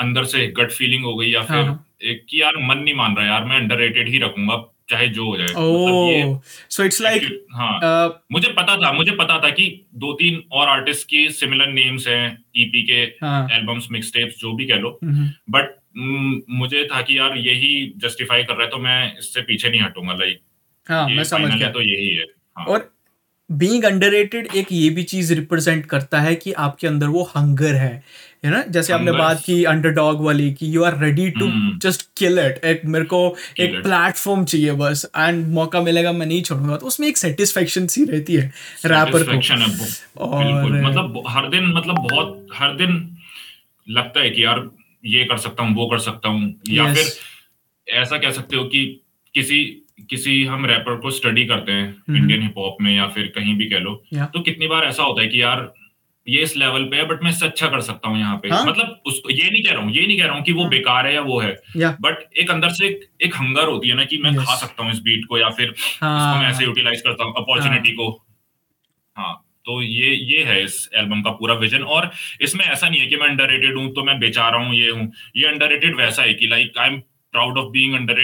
अंदर 0.00 0.24
से 0.26 0.46
गट 0.58 0.70
फीलिंग 0.72 1.04
हो 1.04 1.16
गई 1.16 1.30
या 1.30 1.42
फिर 1.42 1.56
हाँ, 1.58 1.84
एक 2.02 2.24
कि 2.30 2.40
यार 2.42 2.56
मन 2.62 2.78
नहीं 2.78 2.94
मान 2.94 3.16
रहा 3.16 3.26
यार 3.26 3.44
मैं 3.44 3.56
अंडररेटेड 3.56 4.08
ही 4.08 4.18
रखूँगा। 4.18 4.56
चाहे 4.92 5.08
जो 5.08 5.26
हो 5.26 5.36
जाए। 5.38 6.40
सो 6.68 6.84
इट्स 6.84 7.00
लाइक 7.02 7.46
हाँ। 7.52 7.74
uh, 7.80 8.14
मुझे 8.32 8.48
पता 8.52 8.76
था 8.76 8.92
मुझे 8.92 9.12
पता 9.12 9.38
था 9.38 9.50
कि 9.50 9.68
दो 9.96 10.12
तीन 10.12 10.42
और 10.52 10.68
आर्टिस्ट 10.68 11.08
की 11.08 11.28
सिमिलर 11.32 11.66
नेम्स 11.72 12.08
हैं 12.08 12.26
ईपी 12.56 12.82
के 12.82 13.02
एल्बम्स 13.56 13.88
मिक्स 13.92 14.12
टेप्स 14.12 14.38
जो 14.38 14.52
भी 14.52 14.66
कह 14.66 14.76
लो। 14.76 14.98
बट 15.50 15.78
मुझे 16.50 16.84
था 16.84 17.00
कि 17.02 17.18
यार 17.18 17.36
यही 17.38 17.92
जस्टिफाई 17.96 18.44
कर 18.44 18.54
रहा 18.54 18.62
है 18.62 18.70
तो 18.70 18.78
मैं 18.78 19.18
इससे 19.18 19.40
पीछे 19.42 19.70
नहीं 19.70 19.80
हटूँगा 19.80 20.14
लाइक 20.14 20.40
हाँ, 20.86 21.08
मैं 21.08 21.24
समझ 21.24 21.52
गया। 21.52 21.70
तो 21.70 21.80
यही 21.80 22.08
है। 22.10 22.24
हाँ. 22.58 22.64
और 22.66 22.90
बीइंग 23.50 23.84
अंडररेटेड 23.84 24.48
एक 24.56 24.72
ये 24.72 24.88
भी 24.90 25.02
चीज़ 25.02 25.32
रिप्रेजेंट 25.34 25.86
करता 25.86 26.20
है 26.20 26.34
कि 26.34 26.52
आपके 26.66 26.86
अंदर 26.86 27.06
वो 27.06 27.22
हंगर 27.36 27.74
है। 27.74 27.92
है 28.42 28.50
ना? 28.50 28.62
जैसे 28.68 28.92
आपने 28.92 29.12
बात 29.12 29.42
की 29.46 29.62
अंडरडॉग 29.64 30.20
वाली 30.24 30.50
कि 30.52 30.74
you 30.76 30.82
are 30.84 30.98
ready 30.98 31.28
to 31.30 31.50
just 31.82 32.06
kill 32.18 32.38
it 32.38 32.64
एक 32.64 32.80
मेरे 32.86 33.04
को 33.04 33.20
एक 33.60 33.74
प्लेटफॉर्म 33.82 34.44
चाहिए 34.44 34.72
बस। 34.80 35.04
एंड 35.16 35.46
मौका 35.54 35.80
मिलेगा 35.82 36.12
मैं 36.12 36.26
नहीं 36.26 36.42
छोड़ूँगा। 36.42 36.76
तो 36.76 36.86
उसमें 36.86 37.08
एक 37.08 37.16
सेटिस्फेक्शन 37.16 37.86
सी 37.86 38.04
रहती 38.04 38.34
है 38.34 38.52
रैपर 38.86 39.22
को। 39.22 40.24
और 40.26 40.72
मतलब 40.82 41.22
हर 41.28 41.48
दिन 41.48 41.66
मतलब 41.68 41.98
बहुत 42.00 42.46
हर 42.54 42.76
दिन 42.76 43.08
लगता 43.86 44.20
है 44.20 44.30
कि 44.30 44.44
यार 44.44 44.68
ये 45.06 45.24
कर 45.24 45.38
सकता 45.38 45.62
हूँ 45.62 45.74
वो 45.76 45.86
कर 45.86 45.98
सकता 45.98 46.28
हूँ। 46.28 46.54
या 46.70 46.92
फिर 46.94 48.00
ऐसा 48.00 48.18
कह 48.18 48.30
सकते 48.30 48.56
हो 48.56 48.64
कि 48.64 48.84
किसी 49.34 49.62
किसी 50.10 50.44
हम 50.44 50.64
रैपर 50.66 50.96
को 50.96 51.10
स्टडी 51.10 51.44
करते 51.46 51.72
हैं 51.72 52.16
इंडियन 52.16 52.42
हिप 52.42 52.54
हॉप 52.58 52.76
में 52.80 52.94
या 52.96 53.06
फिर 53.06 53.26
कहीं 53.34 53.54
भी 53.56 53.66
कह 53.70 53.78
लो 53.78 53.94
तो 54.14 54.40
कितनी 54.40 54.66
बार 54.66 54.84
ऐसा 54.84 55.02
होता 55.02 55.22
है 55.22 55.28
कि 55.28 55.42
यार 55.42 55.60
ये 56.28 56.42
इस 56.42 56.56
लेवल 56.56 56.84
पे 56.84 56.96
है 56.96 57.04
बट 57.04 57.22
मैं 57.22 57.30
इससे 57.30 57.46
अच्छा 57.46 57.68
कर 57.68 57.80
सकता 57.80 58.08
हूँ 58.08 58.18
यहाँ 58.18 58.36
पे। 58.36 58.48
हाँ? 58.48 58.64
मतलब 58.66 59.02
उसको 59.06 59.30
ये 59.30 59.50
नहीं 59.50 59.62
कह 59.64 59.72
रहा 59.72 59.82
हूँ 59.82 59.92
ये 59.92 60.06
नहीं 60.06 60.18
कह 60.18 60.26
रहा 60.26 60.34
हूँ 60.34 60.42
कि 60.42 60.52
वो 60.52 60.60
हाँ? 60.60 60.70
बेकार 60.70 61.06
है 61.06 61.14
या 61.14 61.20
वो 61.20 61.40
है। 61.40 61.56
बट 61.76 62.38
एक 62.38 62.50
अंदर 62.50 62.68
से 62.68 62.86
एक, 62.86 63.08
एक 63.22 63.34
हंगर 63.34 63.68
होती 63.68 63.88
है 63.88 63.94
ना 63.94 64.04
कि 64.04 64.18
मैं 64.18 64.34
खा 64.36 64.54
सकता 64.56 64.84
हूँ 64.84 64.92
इस 64.92 65.00
बीट 65.00 65.24
को 65.28 65.38
या 65.38 65.48
फिर 65.48 65.74
हाँ, 66.00 66.30
इसको 66.30 66.42
मैं 66.42 66.50
ऐसे 66.50 66.64
यूटिलाइज 66.64 67.00
करता 67.00 67.24
हूँ 67.24 67.34
अपॉर्चुनिटी 67.36 67.88
हाँ, 67.88 67.96
को। 67.96 68.24
हाँ 69.16 69.48
तो 69.66 69.82
ये 69.82 70.14
ये 70.14 70.44
है 70.44 70.64
इस 70.64 70.90
एल्बम 70.94 71.22
का 71.22 71.30
पूरा 71.30 71.54
विजन 71.54 71.82
और 71.82 72.10
इसमें 72.40 72.64
ऐसा 72.64 72.88
नहीं 72.88 73.00
है 73.00 73.06
कि 73.06 73.16
मैं 73.16 73.28
अंडर 73.28 73.74
हूँ 73.74 73.92
तो 73.92 74.04
मैं 74.04 74.18
बेचा 74.18 74.48
रहा 74.48 74.66
हूँ 74.66 74.74
ये 74.74 74.90
हूँ। 74.90 75.12
ये 75.36 75.46
अंडर 75.46 75.94
वैसा 75.94 76.22
है 76.22 76.34
कि 76.34 76.46
like 76.46 76.78
I 76.78 76.88
am 76.88 76.98
proud 77.32 77.58
of 77.58 77.68
being 77.68 77.94
under 77.94 78.20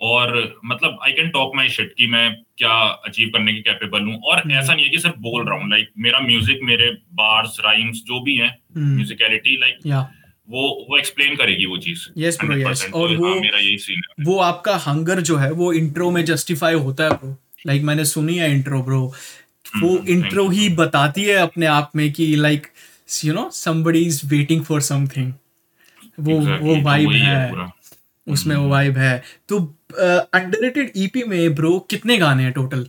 और 0.00 0.60
मतलब 0.64 0.98
I 1.04 1.12
can 1.12 1.28
talk 1.28 1.52
my 1.56 1.68
shit 1.68 1.94
कि 1.98 2.06
मैं 2.06 2.34
क्या 2.58 2.72
अचीव 3.06 3.28
करने 3.28 3.52
की 3.52 3.60
कैपेबल 3.60 4.00
हूँ। 4.00 4.20
और 4.20 4.38
हम्म। 4.38 4.52
ऐसा 4.52 4.74
नहीं 4.74 4.84
है 4.84 4.90
कि 4.90 4.98
सिर्फ़ 4.98 5.16
बोल 5.16 5.46
रहा 5.46 5.58
हूँ 5.58 5.70
लाइक 5.70 5.88
मेरा 5.98 6.20
म्यूज़िक 6.20 6.60
मेरे 6.62 6.90
बार्स 7.12 7.56
राइम्स 7.64 7.96
जो 7.96 8.20
भी 8.20 8.36
है 8.36 8.58
हम्म। 8.76 8.94
म्यूजिकलिटी 8.94 9.56
लाइक 9.60 9.78
या 9.86 10.10
वो 10.50 10.86
वो 10.90 10.98
एक्सप्लेन 10.98 11.36
करेगी 11.36 11.66
वो 11.66 11.76
चीज़। 11.76 11.98
Yes, 11.98 12.36
bro, 12.40 12.50
100%. 12.50 12.74
yes. 12.74 12.92
तो 12.92 12.98
और 13.02 13.16
वो- 13.16 13.32
हाँ, 13.32 13.40
मेरा 13.40 13.58
यही 13.58 13.78
सीन 13.78 14.02
है। 14.10 14.24
वो 14.24 14.38
आपका 14.38 14.76
हंगर 14.76 15.20
जो 15.20 15.36
है 15.36 15.50
वो 15.52 15.72
इंट्रो 15.72 16.10
में 16.10 16.24
जस्टिफाई 16.24 16.74
होता 16.74 17.04
है 17.04 17.10
ब्रो 17.10 17.36
लाइक 17.66 17.82
मैंने 17.82 18.04
सुनी 18.04 18.34
है 18.34 18.52
इंट्रो 18.54 18.82
ब्रो 18.82 19.00
वो 19.82 19.98
हम्म, 19.98 20.08
इंट्रो 20.08 20.48
ही 20.48 20.68
बताती 20.68 21.24
है 21.24 21.36
अपने 21.36 21.66
आप 21.66 21.92
में 21.96 22.12
कि 22.12 22.36
like 22.36 22.66
you 23.24 23.34
know 23.34 23.50
somebody 23.52 23.96
is 23.96 24.26
waiting 24.26 24.64
for 24.64 24.80
something 24.80 25.32
वो 26.20 26.32
Exactly, 26.32 26.60
वो 26.62 26.76
तो 26.76 26.82
वाइब 26.82 27.10
है। 27.10 27.50
पूरा। 27.50 27.72
उसमें 28.28 28.56
वो 28.56 28.68
वाइब 28.68 28.98
है। 28.98 29.22
तो 29.48 29.58
अंडररेटेड 30.34 30.92
ईपी 30.96 31.22
में 31.22 31.54
ब्रो 31.54 31.78
कितने 31.78 32.18
गाने 32.18 32.42
हैं 32.42 32.52
total 32.52 32.84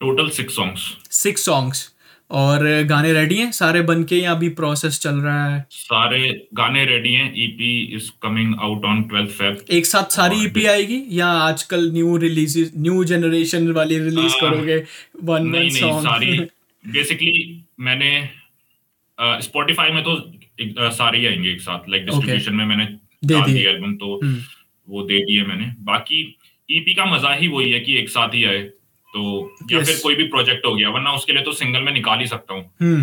total 0.00 0.28
six 0.28 0.56
songs 0.56 0.96
six 1.10 1.44
songs 1.44 1.92
और 2.30 2.82
गाने 2.82 3.12
रेडी 3.12 3.34
हैं? 3.34 3.52
सारे 3.52 3.82
बन 3.82 4.04
के 4.04 4.16
या 4.16 4.30
अभी 4.30 4.48
प्रोसेस 4.48 5.00
चल 5.00 5.14
रहा 5.14 5.54
है? 5.54 5.66
सारे 5.70 6.46
गाने 6.54 6.84
रेडी 6.84 7.12
हैं। 7.14 7.32
EP 7.36 7.94
is 7.96 8.10
coming 8.22 8.54
out 8.60 8.84
on 8.84 9.02
12th 9.02 9.30
Feb 9.30 9.64
एक 9.70 9.86
साथ 9.86 10.12
सारी 10.12 10.44
ईपी 10.44 10.66
आएगी 10.66 11.02
या 11.08 11.26
आजकल 11.26 11.90
न्यू 11.92 12.16
रिलीज़ 12.16 12.72
न्यू 12.76 13.04
जनरेशन 13.04 13.72
वाली 13.72 13.98
रिलीज़ 13.98 14.34
आ, 14.34 14.40
करोगे? 14.40 14.76
वन 14.76 15.42
वन 15.42 15.46
नहीं 15.46 15.70
नहीं 15.70 16.00
सारी 16.00 16.38
बेसिकली 16.86 17.64
मैंने 17.80 18.28
स्पॉटिफाई 19.20 19.90
में 19.90 20.02
तो 20.04 20.32
एक, 20.60 20.78
अ, 20.78 20.88
सारे 20.88 21.26
आएँगे 21.26 21.50
एक 21.50 21.60
साथ। 21.60 21.78
Like 21.88 22.02
like 22.02 22.14
distribution 22.14 22.52
okay. 22.52 22.66
में 22.66 22.76
मैंने 22.76 23.05
दिया 23.26 23.70
एल्बम 23.70 23.94
तो 23.94 24.20
हम्म। 24.24 24.42
वो 24.88 25.02
दे 25.02 25.18
दिए 25.18 25.42
मैंने। 25.42 25.66
बाकी 25.80 26.36
ईपी 26.70 26.94
का 26.94 27.04
मज़ा 27.04 27.32
ही 27.32 27.48
वही 27.48 27.72
है 27.72 27.80
कि 27.80 27.96
एक 27.98 28.08
साथ 28.08 28.28
ही 28.28 28.44
आए। 28.44 28.58
तो 29.14 29.22
या 29.72 29.78
Yes. 29.78 29.86
फिर 29.86 30.00
कोई 30.02 30.14
भी 30.14 30.24
प्रोजेक्ट 30.28 30.66
हो 30.66 30.74
गया 30.74 30.88
वरना 30.88 31.12
उसके 31.12 31.32
लिए 31.32 31.42
तो 31.42 31.52
सिंगल 31.52 31.82
में 31.82 31.92
निकाल 31.92 32.18
ही 32.18 32.26
सकता 32.26 32.54
हूँ। 32.54 32.64
हम्म। 32.80 33.00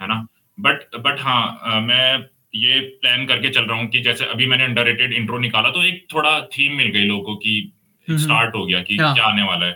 है 0.00 0.08
ना? 0.08 0.26
बट 0.60 0.96
बट 0.96 1.20
हाँ 1.20 1.80
मैं 1.80 2.24
ये 2.54 2.80
प्लान 2.80 3.26
करके 3.26 3.50
चल 3.50 3.62
रहा 3.64 3.78
हूँ 3.78 3.88
कि 3.88 4.00
जैसे 4.00 4.24
अभी 4.24 4.46
मैंने 4.46 4.64
अंडररेटेड 4.64 5.12
इंट्रो 5.12 5.38
निकाला 5.38 5.70
तो 5.70 5.84
एक 5.84 6.06
थोड़ा 6.14 6.40
थीम 6.40 6.72
मिल 6.72 6.88
गई 6.88 7.04
लोगों 7.04 7.22
को। 7.22 7.34
कि 7.36 7.72
हम्म। 8.08 8.18
स्टार्ट 8.18 8.54
हो 8.54 8.66
गया 8.66 8.82
कि 8.82 8.96
हाँ। 8.96 9.14
क्या 9.14 9.24
आने 9.24 9.42
वाला 9.42 9.66
है। 9.66 9.72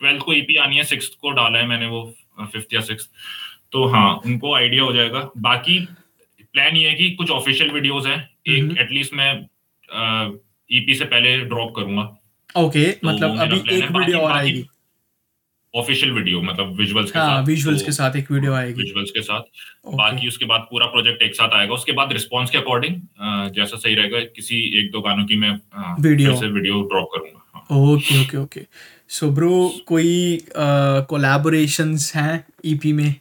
ट्वेल्थ 0.00 0.22
को 0.22 0.32
ईपी 0.32 0.56
आनी 0.56 0.76
है 0.76 0.84
सिक्स 0.84 1.06
को 1.06 1.30
डाला 1.30 1.58
है 1.58 1.66
मैंने 1.66 1.86
वो 1.86 2.14
फिफ्थ 2.52 2.74
या 2.74 2.80
सिक्स 2.80 3.08
तो 3.72 3.84
हाँ 3.86 4.20
उनको 4.26 4.54
आइडिया 4.54 4.82
हो 4.82 4.92
जाएगा। 4.92 5.30
बाकी 5.38 5.78
प्लान 6.54 6.76
ये 6.76 6.88
है 6.88 6.94
कि 6.94 7.10
कुछ 7.12 7.30
ऑफिशियल 7.32 7.70
वीडियोस 7.70 8.06
हैं 8.06 8.16
हम्म। 8.16 8.70
एक 8.70 8.78
एटलीस्ट 8.80 9.14
मैं 9.14 9.32
ईपी 10.70 10.94
से 10.94 11.04
पहले 11.06 11.36
ड्रॉप 11.44 11.72
करूँगा 11.76 12.02
ओके 12.56 12.90
तो 12.92 13.08
मतलब 13.08 13.38
अभी 13.40 13.58
एक 13.76 13.90
वीडियो 13.92 14.18
और 14.18 14.32
आएगी 14.32 14.66
ऑफिशियल 15.74 16.12
वीडियो 16.12 16.40
मतलब 16.42 16.76
विजुअल्स 16.76 17.10
के 17.10 17.18
हाँ 17.18 17.26
साथ 17.28 17.46
विजुअल्स 17.46 17.80
तो 17.80 17.86
के 17.86 17.92
साथ 17.92 18.16
एक 18.16 18.30
वीडियो 18.30 18.52
आएगी 18.54 18.82
विजुअल्स 18.82 19.10
के 19.10 19.22
साथ 19.22 19.42
Okay. 19.80 19.96
बाकी 19.98 20.28
उसके 20.28 20.44
बाद 20.44 20.66
पूरा 20.70 20.86
प्रोजेक्ट 20.86 21.22
एक 21.22 21.34
साथ 21.34 21.54
आएगा 21.54 21.74
उसके 21.74 21.92
बाद 21.92 22.12
रिस्पॉन्स 22.12 22.50
के 22.50 22.58
अकॉर्डिंग 22.58 22.96
जैसा 23.54 23.76
सही 23.76 23.94
रहेगा 23.94 24.20
किसी 24.36 24.56
एक 24.80 24.90
दो 24.92 25.00
गानों 25.00 25.24
की 25.26 25.36
मैं 25.36 25.52
Video. 25.98 26.26
फिर 26.26 26.36
से 26.36 26.48
वीडियो 26.48 26.82
ड्रॉप 26.82 27.08
करूँगा 27.14 27.40
हाँ। 27.54 27.78
Okay 27.84 28.20
okay 28.22 28.36
okay 28.36 28.66
so 29.10 29.30
bro 29.30 29.52
कोई 29.86 30.12
कोलैबोरेशंस 31.08 32.12
हैं 32.16 32.44
ईपी 32.64 32.92
में 32.92 33.14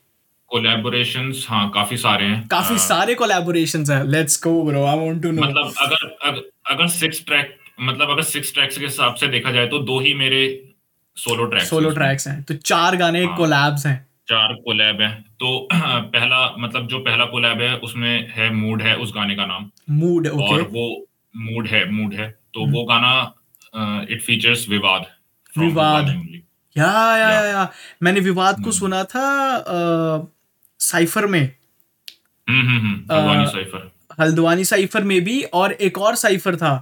कोलैबोरेशंस 0.52 1.46
हाँ 1.50 1.70
काफ़ी 1.74 1.98
सारे 1.98 2.26
हैं। 2.26 2.48
काफ़ी 2.48 2.76
अ, 2.76 2.78
सारे 2.80 3.14
कोलैबोरेशंस 3.16 3.90
हैं। 3.90 4.04
Let's 4.08 4.42
go 4.44 4.54
bro 4.64 4.86
I 4.86 4.98
want 5.00 5.22
to 5.24 5.32
know 5.32 5.42
मतलब 5.42 5.74
अगर 5.82 6.08
अगर 6.28 6.42
अगर 6.72 6.88
सिक्स 6.96 7.24
ट्रैक 7.26 7.56
मतलब 7.82 8.10
अगर 8.10 8.22
सिक्स 8.24 8.54
ट्रैक्स 8.54 8.78
के 8.78 8.86
हिसाब 8.86 9.16
से 9.16 9.28
देखा 9.28 9.52
जाए 9.52 9.68
तो 9.68 9.80
दो 9.90 10.00
ही 10.00 10.14
मेरे 10.14 10.42
सोलो 11.18 11.46
ट्रैक 11.46 11.64
सोलो 11.64 11.90
ट्रैक्स 11.92 12.28
हैं। 12.28 12.42
तो 12.44 12.54
चार 12.72 12.96
गाने 12.96 13.24
हाँ। 13.26 13.36
कोलैब्स 13.38 13.86
हैं। 13.86 13.98
चार 14.30 14.54
कोलैब 14.66 15.02
है। 15.02 15.12
तो 15.40 15.68
पहला 15.74 16.40
मतलब 16.60 16.88
जो 16.88 17.00
पहला 17.00 17.26
कोलैब 17.26 17.62
है 17.62 17.74
उसमें 17.78 18.28
है 18.36 18.50
मूड 18.54 18.82
है 18.82 18.96
उस 18.98 19.14
गाने 19.16 19.36
का 19.36 19.46
नाम। 19.46 19.70
मूड 20.00 20.28
और 20.28 20.62
वो 20.74 20.86
मूड 21.38 21.68
है 21.68 21.84
मूड 21.92 22.14
है। 22.14 22.28
तो 22.54 22.64
हम्म। 22.64 22.74
वो 22.74 22.84
गाना 22.84 23.14
इट 24.12 24.22
फीचर्स 24.22 24.68
विवाद 24.70 25.06
विवाद। 25.58 26.08
या 26.76 26.92
या 27.18 27.30
या 27.46 27.68
मैंने 28.04 28.20
विवाद 28.20 28.56
को 28.56 28.62
हम्म। 28.62 28.72
सुना 28.72 29.04
था 29.04 29.24
साइफर 30.92 31.26
में। 31.28 31.42
हम्म 32.48 32.68
हम्म 32.68 32.80
हम्म 32.80 33.46
साइफर। 33.48 33.92
हल्द्वानी 34.20 34.64
साइफर 34.66 35.04
में 35.04 35.20
भी 35.24 35.42
और 35.54 35.72
एक 35.74 35.98
और 36.00 36.16
साइफर 36.18 36.56
था। 36.56 36.74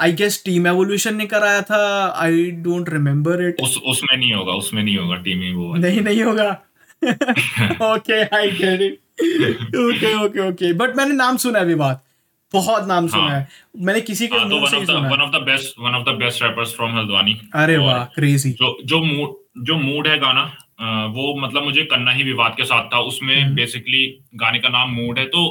आई 0.00 0.12
गेस 0.12 0.42
टीम 0.44 0.66
एवोल्यूशन 0.66 1.16
ने 1.16 1.26
कराया 1.26 1.62
था। 1.62 1.82
आई 2.18 2.50
डोंट 2.62 2.88
रिमेम्बर 2.88 3.42
इट 3.48 3.60
उसमें 3.60 4.16
नहीं 4.16 4.32
होगा 4.32 4.52
उसमें 4.54 4.82
नहीं 4.82 4.96
होगा 4.96 5.16
टीम 5.24 5.38
वो 5.56 5.74
नहीं 5.76 6.00
नहीं 6.00 6.22
होगा। 6.22 6.50
Okay 7.84 8.22
I 8.36 8.50
get 8.52 8.80
it 8.82 9.76
okay 9.76 10.14
okay 10.16 10.48
okay 10.48 10.72
but 10.74 10.96
मैंने 10.96 11.14
नाम 11.14 11.36
सुना 11.36 11.58
है 11.58 11.64
विवाद 11.64 12.00
बहुत 12.52 12.86
नाम 12.88 13.06
सुना 13.08 13.22
हाँ। 13.22 13.30
है। 13.30 13.48
मैंने 13.84 14.00
किसी 14.00 14.26
के 14.28 14.36
हाँ 14.36 14.48
तो 14.48 14.56
one 14.56 14.76
of 14.76 14.84
the 14.84 14.90
one 15.12 15.20
of 15.22 15.30
the 15.32 15.42
best 15.46 15.74
one 15.80 15.94
of 15.94 16.04
the 16.04 16.14
best 16.18 16.42
rappers 16.42 16.74
from 16.76 16.96
Haldwani. 16.98 17.38
अरे 17.54 17.76
वाह 17.78 18.04
क्रेजी 18.14 18.50
जो 18.52 18.76
जो 18.84 19.02
मूड 19.04 19.34
जो 19.64 19.76
मूड 19.78 20.08
है 20.08 20.18
गाना 20.18 20.44
अ, 20.78 20.84
वो 21.14 21.34
मतलब 21.40 21.64
मुझे 21.64 21.84
करना 21.84 22.10
ही 22.12 22.22
विवाद 22.22 22.54
के 22.56 22.64
साथ 22.64 22.84
था। 22.92 22.96
हम्म। 22.96 23.08
उसमें 23.08 23.54
बेसिकली 23.54 24.02
गाने 24.34 24.58
का 24.58 24.68
नाम 24.68 24.90
मूड 24.94 25.18
है 25.18 25.24
तो 25.26 25.42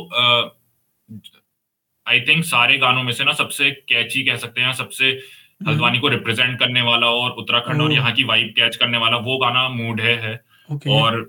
आई 2.06 2.20
थिंक 2.28 2.44
सारे 2.46 2.78
गानों 2.78 3.04
में 3.04 3.12
से 3.14 3.24
ना 3.24 3.32
सबसे 3.34 3.70
कैची 3.90 4.24
कह 4.24 4.36
सकते 4.38 4.62
हैं 4.62 4.74
सबसे 4.74 5.10
हल्द्वानी 5.62 6.00
को 6.00 6.08
रिप्रेजेंट 6.08 6.58
करने 6.60 6.82
वाला 6.82 7.08
और 7.22 7.32
उत्तराखंड 7.40 7.82
और 7.82 7.94
यहाँ 7.94 8.12
की 8.14 8.24
वाइब 8.24 8.54
कैच 8.58 8.76
करने 8.76 8.98
वाला 8.98 9.18
वो 9.28 9.38
गाना 9.38 9.68
मूड 9.70 10.02
है 10.02 10.16
है। 10.22 10.34
ओके 10.70 10.90
और 11.00 11.20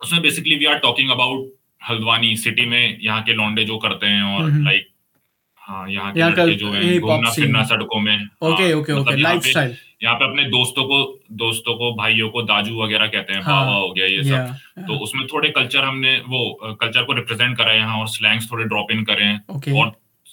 उसमें 0.00 0.20
basically 0.22 0.56
we 0.56 0.64
are 0.64 0.78
talking 0.78 1.10
about 1.10 1.52
Haldwani 1.88 2.36
city 2.36 2.66
में 2.66 2.98
यहाँ 3.02 3.22
के 3.22 3.32
लौंडे 3.32 3.64
जो 3.64 3.78
करते 3.78 4.06
हैं 4.06 4.22
और 4.22 4.50
हम्म। 4.50 4.64
लाइक 4.64 4.88
हाँ 5.68 5.88
यहाँ 5.90 6.12
के 6.12 6.20
लड़के 6.20 6.54
जो 6.54 6.70
हैं 6.72 6.98
घूमना 7.00 7.30
फिरना 7.30 7.62
सड़कों 7.64 8.00
में। 8.00 8.14
ओके 8.16 8.62
हाँ, 8.62 8.72
ओके 8.74 8.94
मतलब 8.94 9.36
ओके 9.36 9.50
स्टाइल 9.50 9.76
यहाँ 10.02 10.14
पे 10.16 10.24
अपने 10.24 10.42
दोस्तों 10.50 10.84
को 10.84 10.98
दोस्तों 11.38 11.74
को 11.74 11.92
भाइयों 11.96 12.28
को 12.30 12.42
दाजू 12.42 12.82
वगैरह 12.82 13.06
कहते 13.06 13.32
हैं 13.32 13.42
हाँ, 13.42 13.64
हो 13.66 13.92
गया 13.92 14.06
ये 14.06 14.22
सब। 14.24 14.84
तो 14.88 14.98
उसमें 15.04 15.26
थोड़े 15.26 15.48
कल्चर 15.50 15.84
हमने 15.84 16.16
वो 16.28 16.76
कल्चर 16.80 17.02
को 17.02 17.12
रिप्रेजेंट 17.12 17.56
करा 17.58 17.70
है 17.70 17.78
यहाँ 17.78 17.98
और 18.00 18.08
स्लैंग्स 18.08 18.50
थोड़े 18.52 18.64
ड्रॉप 18.64 18.92
इन 18.92 19.02
करे। 19.04 19.24
हैं 19.24 19.72
और 19.74 19.92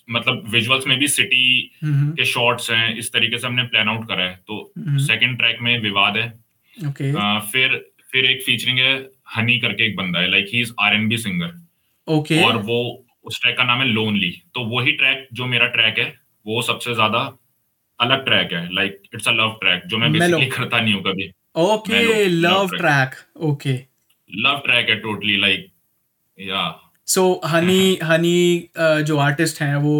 मतलब 0.09 0.43
विजुअल्स 0.49 0.87
में 0.87 0.97
भी 0.99 1.07
सिटी 1.07 1.71
हम्म 1.83 2.11
के 2.11 2.25
शॉट्स 2.25 2.71
हैं 2.71 2.95
इस 2.97 3.11
तरीके 3.13 3.37
से 3.37 3.47
हमने 3.47 3.63
प्लान 3.65 3.89
आउट 3.89 4.07
करा 4.07 4.23
है। 4.23 4.35
तो 4.47 4.71
सेकंड 4.77 5.37
ट्रैक 5.37 5.61
में 5.61 5.77
विवाद 5.81 6.17
है। 6.17 6.29
फिर 7.51 7.83
फिर 8.11 8.25
एक 8.25 8.43
फीचरिंग 8.45 8.79
है 8.79 8.93
हनी 9.35 9.57
करके 9.59 9.85
एक 9.85 9.95
बंदा 9.95 10.19
है 10.19 10.29
like 10.31 10.49
he 10.53 10.59
is 10.61 10.73
R 10.81 10.93
N 10.95 11.07
B 11.07 11.17
singer 11.17 11.53
okay. 12.07 12.41
और 12.43 12.57
वो 12.63 13.04
उस 13.25 13.41
ट्रैक 13.41 13.57
का 13.57 13.63
नाम 13.63 13.79
है 13.81 13.87
लोनली 13.89 14.31
तो 14.55 14.63
वही 14.67 14.91
ट्रैक 14.93 15.27
जो 15.33 15.45
मेरा 15.45 15.67
ट्रैक 15.75 15.99
है 15.99 16.07
वो 16.45 16.61
सबसे 16.61 16.93
ज़्यादा 16.93 17.19
अलग 17.99 18.25
ट्रैक 18.25 18.53
है। 18.53 18.73
Like 18.75 19.01
it's 19.13 19.27
a 19.27 19.31
love 19.33 19.57
track 19.61 19.85
जो 19.85 19.97
मैं 19.97 20.11
बेसिकली 20.13 20.47
करता 20.49 20.81
नहीं 20.81 20.93
हूँ 20.93 21.03
कभी। 21.03 21.31
Okay 21.63 22.25
love 22.27 22.75
track 22.77 23.15
okay 23.43 23.73
love 24.29 24.59
track 24.65 24.89
है 24.89 24.95
टोटली 25.01 25.37
लाइक 25.41 25.71
या 26.39 26.67
सो 27.07 27.23
हनी 27.45 27.97
हनी 28.03 28.69
जो 28.77 29.17
आर्टिस्ट 29.21 29.61
हैं 29.61 29.75
वो 29.79 29.97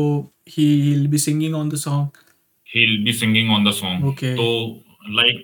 ही 0.50 0.66
will 0.82 1.08
be 1.08 1.18
singing 1.20 1.56
on 1.56 1.70
the 1.70 1.76
song 1.88 2.24
he'll 2.68 3.04
be 3.04 3.12
singing 3.14 3.50
on 3.56 3.66
the 3.66 3.72
song 3.76 4.02
Okay. 4.08 4.30
तो 4.38 4.46
लाइक 5.18 5.44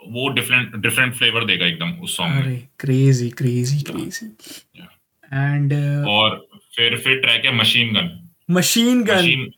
वो 0.00 0.28
डिफरेंट 0.34 0.74
डिफरेंट 0.82 1.14
फ्लेवर 1.14 1.44
देगा 1.44 1.66
एकदम 1.66 1.92
उस 2.04 2.16
सॉन्ग 2.16 2.34
में। 2.34 2.42
अरे 2.42 2.56
क्रेजी 2.80 3.28
क्रेजी 3.38 3.78
क्रेजी 3.82 4.26
एंड 5.24 5.72
और 6.08 6.36
फिर 6.76 6.96
फिर 6.96 7.20
ट्रैक 7.20 7.44
है 7.44 7.54
machine 7.56 7.92
gun 7.94 8.28
machine 8.50 9.02
gun 9.02 9.50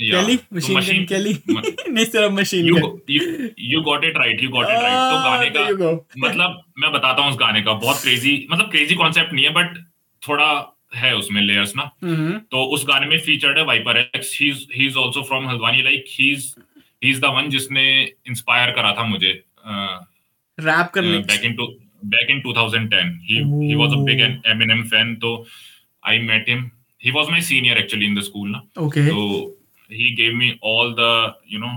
Kelly 0.00 0.38
machine 0.54 0.80
gun 0.80 1.04
Kelly 1.04 1.32
नहीं 1.48 2.04
सिर्फ़ 2.04 2.32
machine 2.32 2.74
gun 2.74 3.50
you 3.58 3.80
got 3.80 4.04
it 4.04 4.16
right 4.16 4.42
you 4.42 4.50
got 4.50 4.64
it 4.64 4.70
right 4.70 4.94
तो 4.94 5.16
गाने. 5.24 5.50
का 5.50 6.28
मतलब 6.28 6.62
मैं 6.78 6.92
बताता 6.92 7.22
हूँ 7.22 7.30
उस 7.30 7.36
गाने 7.40 7.62
का। 7.62 7.72
बहुत 7.72 8.02
क्रेजी 8.02 8.46
मतलब 8.50 8.70
क्रेजी 8.70 8.94
कॉन्सेप्ट 8.94 9.32
नहीं 9.32 9.44
है 9.44 9.50
बट 9.50 9.78
थोड़ा 10.28 10.76
है 10.96 11.16
उसमें 11.16 11.42
लेयर्स 11.42 11.76
ना। 11.76 11.90
हम्म। 12.04 12.32
तो 12.32 12.64
उस 12.64 12.84
गाने 12.88 13.06
में 13.06 13.18
फीचर्ड 13.18 13.58
है 13.58 13.64
Viper 13.64 13.98
X 13.98 14.38
he 14.42 14.48
is 14.86 14.98
also 14.98 15.22
from 15.22 15.48
Haldwani 15.48 15.82
like 15.82 16.04
he 16.08 16.32
is 16.32 16.54
he 17.04 17.10
is 17.10 17.20
the 17.20 17.24
one 17.24 17.48
जिसने 17.50 18.02
इंस्पायर 18.28 18.70
करा 18.70 18.92
था 18.92 19.04
मुझे 19.04 19.32
रैप 20.60 20.90
करने 20.94 21.18
back 21.18 21.44
in 21.44 21.54
two 21.54 21.66
back 22.04 22.30
in 22.30 22.40
2010 22.40 23.12
he 23.28 23.36
he 23.68 23.76
was 23.82 23.92
a 23.92 24.00
big 24.08 24.20
Oh. 24.20 24.52
Eminem 24.52 24.82
fan 24.92 25.14
तो 25.20 25.46
I 26.03 26.17
met 26.31 26.47
him 26.53 26.61
he 27.05 27.11
was 27.17 27.29
my 27.33 27.39
senior 27.49 27.75
actually 27.81 28.07
in 28.11 28.15
the 28.19 28.23
school 28.29 28.47
ना 28.55 28.61
okay 28.85 29.03
so 29.09 29.19
he 29.99 30.07
gave 30.17 30.33
me 30.39 30.47
all 30.71 30.89
the 31.01 31.11
you 31.53 31.59
know 31.65 31.75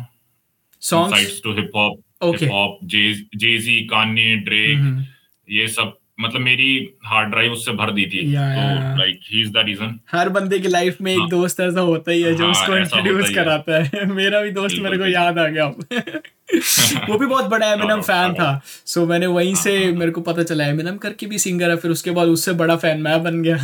songs 0.82 1.18
insights 1.18 1.40
to 1.46 1.54
hip 1.60 1.76
hop 1.80 2.00
Okay. 2.26 2.38
hip 2.40 2.50
hop 2.54 2.74
Jay 2.94 3.06
Jay 3.44 3.52
Z 3.66 3.76
Kanye 3.92 4.26
Drake 4.48 4.80
हम्म, 4.80 5.04
ये 5.48 5.66
सब 5.76 5.96
मतलब 6.19 6.41
मेरी 6.41 6.97
hard 7.05 7.29
drive 7.29 7.51
उससे 7.51 7.71
भर 7.71 7.91
दी 7.91 8.05
थी। 8.05 8.21
तो. 8.25 8.97
Like 8.99 9.19
he 9.31 9.41
is 9.41 9.51
the 9.51 9.57
reason 9.57 9.99
हर 10.11 10.29
बंदे 10.29 10.59
की 10.59 10.67
लाइफ 10.67 11.01
में 11.01 11.11
एक 11.13 11.19
हाँ। 11.19 11.29
दोस्त 11.29 11.59
ऐसा 11.59 11.81
होता 11.81 12.11
ही 12.11 12.21
है 12.21 12.33
जो 12.35 12.43
हाँ, 12.43 12.51
उसको 12.51 12.77
इंट्रोड्यूस 12.77 13.29
कराता 13.35 13.83
है। 13.83 14.05
मेरा 14.13 14.41
भी 14.41 14.51
दोस्त 14.51 14.77
मेरे 14.79 14.97
को 14.97 15.05
याद 15.05 15.39
आ 15.39 15.47
गया। 15.47 15.65
वो 17.09 17.17
भी 17.17 17.25
बहुत 17.25 17.45
बड़ा 17.45 17.67
एमिनम 17.73 18.01
फ़ैन 18.01 18.33
था। 18.33 18.61
सो 18.65 19.05
मैंने 19.05 19.25
वहीं 19.25 19.53
हाँ, 19.53 19.63
से 19.63 19.91
मेरे 19.91 20.11
को 20.11 20.21
पता 20.21 20.43
चला 20.43 20.65
एमिनम 20.65 20.97
करके 20.97 21.25
भी 21.25 21.37
सिंगर 21.37 21.69
है 21.69 21.77
फिर 21.77 21.91
उसके 21.91 22.11
बाद 22.11 22.27
उससे 22.27 22.53
बड़ा 22.53 22.75
फ़ैन 22.75 23.01
मैं 23.01 23.23
बन 23.23 23.41
गया। 23.43 23.55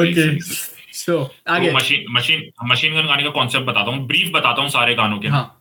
ओके 0.00 0.40
सो 0.92 1.34
आगे। 1.48 1.72
मशीन 1.72 2.04
मशीन 2.10 2.50
मशीन 2.64 2.94
गन 2.94 3.06
गाने 3.06 3.22
का 3.22 3.30
कॉन्सेप्ट 3.30 3.66
बताता 3.66 3.90
हूँ। 3.90 4.06
ब्रीफ 4.06 4.32
बताता 4.34 4.62
हूँ 4.62 4.70
सारे 4.70 4.94
गानों 4.94 5.18
के। 5.18 5.28
हाँ। 5.28 5.54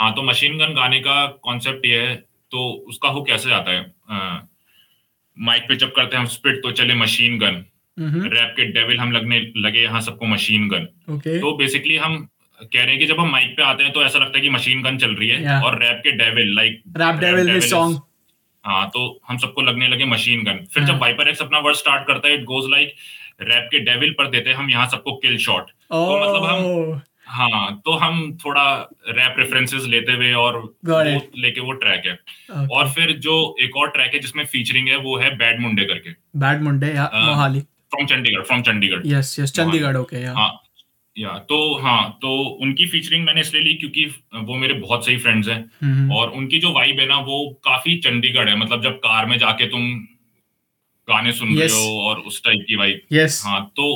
हाँ 0.00 0.12
तो 0.14 0.22
मशीन 0.22 0.58
गन 0.58 0.74
गाने 0.74 1.00
का 1.00 1.26
कॉन्सेप्ट 1.26 1.86
ये 1.86 2.00
है 2.00 2.29
तो 2.52 2.70
उसका 2.88 3.08
हो 3.08 3.22
कैसे 3.22 3.48
जाता 3.48 3.70
है? 3.70 3.80
माइक 5.36 5.62
पे 5.68 5.76
जब 5.76 5.92
करते 5.96 6.16
हैं 6.16 6.22
हम 6.22 6.28
स्पिट 6.28 6.62
तो 6.62 6.70
चले 6.80 6.94
मशीन 6.94 7.38
गन 7.38 7.64
रैप 8.32 8.52
के 8.56 8.64
डेविल 8.72 8.98
हम 9.00 9.12
लगने 9.12 9.40
लगे 9.56 9.82
यहाँ 9.82 10.00
सबको 10.00 10.26
मशीन 10.26 10.68
गन 10.68 10.86
ओके 11.14 11.38
तो 11.40 11.56
बेसिकली 11.56 11.96
हम 11.96 12.16
कह 12.60 12.80
रहे 12.82 12.90
हैं 12.90 12.98
कि 12.98 13.06
जब 13.06 13.20
हम 13.20 13.30
माइक 13.30 13.56
पे 13.56 13.62
आते 13.62 13.84
हैं 13.84 13.92
तो 13.92 14.02
ऐसा 14.04 14.18
लगता 14.18 14.36
है 14.38 14.42
कि 14.42 14.50
मशीन 14.50 14.82
गन 14.82 14.98
चल 14.98 15.14
रही 15.14 15.28
है 15.28 15.38
Yeah. 15.42 15.64
और 15.64 15.78
रैप 15.82 16.00
के 16.04 16.10
devil 16.16 16.54
like 16.56 16.82
rap 16.96 17.20
devil 17.20 17.60
song 17.68 18.00
हाँ 18.64 18.86
तो 18.94 19.02
हम 19.28 19.36
सबको 19.38 19.62
लगने 19.62 19.88
लगे 19.88 20.04
मशीन 20.04 20.42
गन 20.44 20.64
फिर. 20.74 20.84
जब 20.84 20.98
वाइपर 21.00 21.28
एक्स 21.28 21.42
अपना 21.42 21.58
वर्ड 21.58 21.76
स्टार्ट 21.76 22.06
करता 22.06 22.28
है 22.28 22.34
इट 22.34 22.44
गोज 22.44 22.70
लाइक 22.70 22.94
रैप 23.42 23.68
के 23.70 23.78
डेविल 23.84 24.10
पर 24.18 24.28
देते 24.30 24.50
हैं 24.50 24.56
हम 24.56 24.70
यहाँ 24.70 24.86
सबको 24.90 25.16
किल 25.16 25.36
शॉट 25.46 25.70
तो 25.70 26.18
मतलब 26.20 26.44
हम 26.44 26.64
ओह 26.64 26.98
हाँ 27.30 27.80
तो 27.84 27.92
हम 27.94 28.16
थोड़ा 28.36 28.64
रैप 29.08 29.34
रेफरेंसेस 29.38 29.84
लेते 29.88 30.12
हुए 30.12 30.32
और 30.34 30.56
वो 30.58 31.20
लेके 31.36 31.60
वो 31.60 31.72
ट्रैक 31.74 32.06
है। 32.06 32.16
Okay. 32.16 32.70
और 32.70 32.90
फिर 32.90 33.12
जो 33.18 33.34
एक 33.60 33.76
और 33.76 33.90
ट्रैक 33.90 34.14
है 34.14 34.20
जिसमें 34.20 34.44
फीचरिंग 34.46 34.88
है 34.88 34.96
वो 34.98 35.16
है 35.18 35.30
बैड 35.36 35.60
मुंडे 35.60 35.84
करके। 35.84 36.10
Bad 36.38 36.62
Munde. 36.62 36.92
Mohali 36.94 37.60
from 37.60 38.06
Chandigarh 38.06 38.42
from 38.42 38.62
Chandigarh 38.62 39.06
yes 39.06 39.36
yes 39.40 39.52
Chandigarh 39.52 39.96
okay 39.96 40.22
yeah 40.22 40.32
हाँ 40.34 40.50
या 41.16 41.38
तो 41.48 41.56
हाँ 41.78 42.18
तो 42.22 42.36
उनकी 42.62 42.86
फीचरिंग 42.86 43.24
मैंने 43.24 43.40
इसलिए 43.40 43.62
ली 43.62 43.74
क्योंकि 43.74 44.04
वो 44.34 44.56
मेरे 44.56 44.74
बहुत 44.76 45.06
सही 45.06 45.16
फ्रेंड्स 45.16 45.48
हैं। 45.48 46.08
और 46.16 46.30
उनकी 46.30 46.58
जो 46.58 46.72
वाइब 46.72 47.00
है 47.00 47.06
ना 47.08 47.18
वो 47.20 47.38
काफ़ी 47.64 47.96
चंडीगढ़ 47.98 48.48
है। 48.48 48.56
मतलब 48.56 48.82
जब 48.82 48.98
कार 48.98 49.26
में 49.26 49.38
जाके 49.38 49.66
तुम 49.66 49.92
गाने 51.08 51.32
सुन 51.32 51.48
Yes. 51.48 51.60
रहे 51.60 51.86
हो 51.86 52.00
और 52.00 52.18
उस 52.20 52.42
टाइप 52.44 52.64
की 52.68 52.76
वाइब 52.76 53.00
हाँ 53.44 53.60
तो 53.76 53.86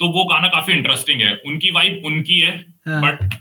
तो 0.00 0.08
वो 0.08 0.24
गाना 0.24 0.48
काफ़ी 0.48 0.72
इंटरेस्टिंग 0.74 1.20
है। 1.20 1.40
उनकी 1.46 1.70
वाइब 1.70 2.02
उनकी 2.06 2.40
है 2.40 2.64
हाँ। 2.88 3.02
बट 3.02 3.34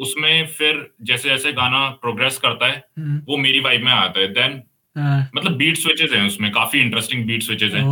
उसमें 0.00 0.46
फिर 0.46 0.90
जैसे 1.02 1.28
जैसे 1.28 1.52
गाना 1.52 1.88
प्रोग्रेस 1.90 2.38
करता 2.38 2.66
है 2.66 2.84
हम्म, 2.98 3.22
वो 3.28 3.36
मेरी 3.36 3.60
वाइब 3.60 3.84
में 3.84 3.92
आता 3.92 4.20
है। 4.20 4.26
देन 4.26 4.62
हाँ। 4.96 5.30
मतलब 5.36 5.52
बीट 5.52 5.76
स्विचेस 5.76 6.10
हैं 6.12 6.26
उसमें 6.26 6.50
काफ़ी 6.52 6.80
इंटरेस्टिंग 6.80 7.26
बीट 7.26 7.42
स्विचेस 7.42 7.72
हैं। 7.72 7.82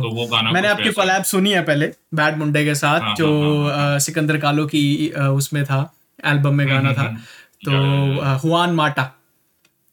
तो 0.00 0.10
वो 0.10 0.26
गाना 0.26 0.52
मैंने 0.52 0.68
आपकी 0.68 0.82
है। 0.82 0.90
कोलैब 0.90 1.22
सुनी 1.22 1.50
है 1.52 1.62
पहले 1.62 1.86
बैड 2.14 2.36
मुंडे 2.36 2.64
के 2.64 2.74
साथ 2.74 3.00
हाँ, 3.00 3.14
जो 3.14 3.64
हाँ, 3.66 3.76
हाँ, 3.76 3.96
अ, 3.96 3.98
सिकंदर 3.98 4.36
कालो 4.36 4.66
की 4.66 5.08
उसमें 5.08 5.64
था 5.64 5.94
एल्बम 6.24 6.54
में 6.54 6.68
गाना 6.68 6.92
था। 6.92 7.02
हम्म, 7.02 7.16
तो 7.64 8.48
हुआन 8.48 8.70
माटा। 8.70 9.02
हाँ 9.02 9.15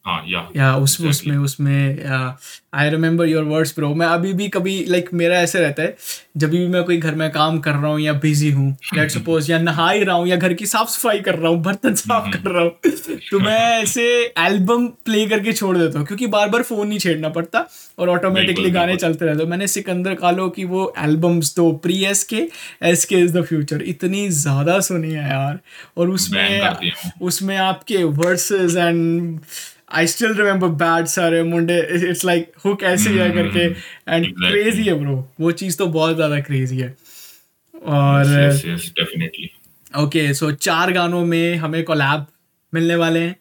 या 0.05 0.47
या 0.55 0.75
उस 0.75 0.93
Exactly. 0.93 1.09
उसमें 1.09 1.37
उसमें 1.37 2.03
I 2.73 2.89
remember 2.89 3.27
your 3.27 3.43
words 3.43 3.73
bro 3.75 3.93
मैं 3.95 4.07
अभी 4.07 4.33
भी 4.33 4.47
कभी 4.49 4.83
लाइक 4.87 5.09
मेरा 5.13 5.35
ऐसे 5.37 5.59
रहता 5.59 5.83
है 5.83 5.95
जब 6.37 6.49
भी 6.49 6.67
मैं 6.67 6.83
कोई 6.83 6.97
घर 6.97 7.15
में 7.15 7.29
काम 7.31 7.59
कर 7.59 7.71
रहा 7.71 7.91
हूँ 7.91 7.99
या 7.99 8.13
बिज़ी 8.13 8.51
हूँ 8.51 8.69
लेट 8.95 9.11
सपोज़ 9.11 9.51
या 9.51 9.59
नहा 9.59 9.89
ही 9.91 10.03
रहा 10.03 10.15
हूँ 10.15 10.27
या 10.27 10.35
घर 10.35 10.53
की 10.53 10.65
साफ़ 10.65 10.89
सफ़ाई 10.89 11.19
कर 11.19 11.35
रहा 11.35 11.51
हूँ 11.51 11.61
बर्तन 11.63 11.93
साफ़ 11.95 12.23
हम्म, 12.23 12.31
कर 12.33 12.51
रहा 12.51 12.63
हूँ 12.63 12.71
तो 13.31 13.39
मैं 13.39 13.59
ऐसे 13.83 14.03
एल्बम 14.39 14.87
प्ले 15.05 15.25
करके 15.25 15.53
छोड़ 15.53 15.77
देता 15.77 15.99
हूँ 15.99 16.07
क्योंकि 16.07 16.27
बार 16.27 16.49
बार 16.49 16.63
फ़ोन 16.63 16.87
नहीं 16.87 16.99
छेड़ना 16.99 17.29
पड़ता 17.29 17.67
और 17.99 18.09
ऑटोमेटिकली 18.09 18.71
गाने 18.71 18.95
चलते 18.95 19.25
रहते 19.25 19.43
हैं। 19.43 19.49
मैंने 19.49 19.67
सिकंदर 19.67 20.13
कालो 20.15 20.49
की 20.49 20.65
वो 20.65 20.93
एल्बम्स 20.99 21.55
तो 21.55 21.71
pre 21.83 22.03
S 22.05 22.23
K 22.23 22.47
S 22.83 23.05
K 23.05 23.15
is 23.15 23.37
the 23.37 23.43
future 23.43 23.81
इतनी 23.81 24.27
ज़्यादा 24.29 24.79
सुनी 24.79 25.11
है 25.11 25.29
यार। 25.29 25.59
और 25.97 26.09
उसमें 26.09 26.61
उसमें 27.21 27.57
आपके 27.57 28.03
verses 28.03 28.75
and 28.75 29.39
I 29.93 30.07
still 30.07 30.33
remember 30.33 30.67
bad 30.67 31.05
सारे 31.05 31.43
मुंडे 31.43 31.79
इट्स 32.09 32.25
लाइक 32.25 32.51
हु 32.65 32.75
कैसे 32.75 33.09
है 33.09 33.31
करके 33.31 33.65
एंड 34.15 34.25
क्रेजी 34.35 34.83
है 34.83 34.93
ब्रो 34.93 35.31
वो 35.39 35.51
चीज़ 35.51 35.77
तो 35.77 35.87
बहुत 35.87 36.15
ज़्यादा 36.15 36.39
क्रेजी 36.39 36.77
है। 36.77 36.97
और 37.85 38.25
ओके 39.97 40.33
सो 40.33 40.51
चार 40.51 40.91
गानों 40.91 41.25
में 41.25 41.55
हमें 41.55 41.83
कोलैब 41.83 42.25
मिलने 42.73 42.95
वाले 42.95 43.19
हैं 43.19 43.35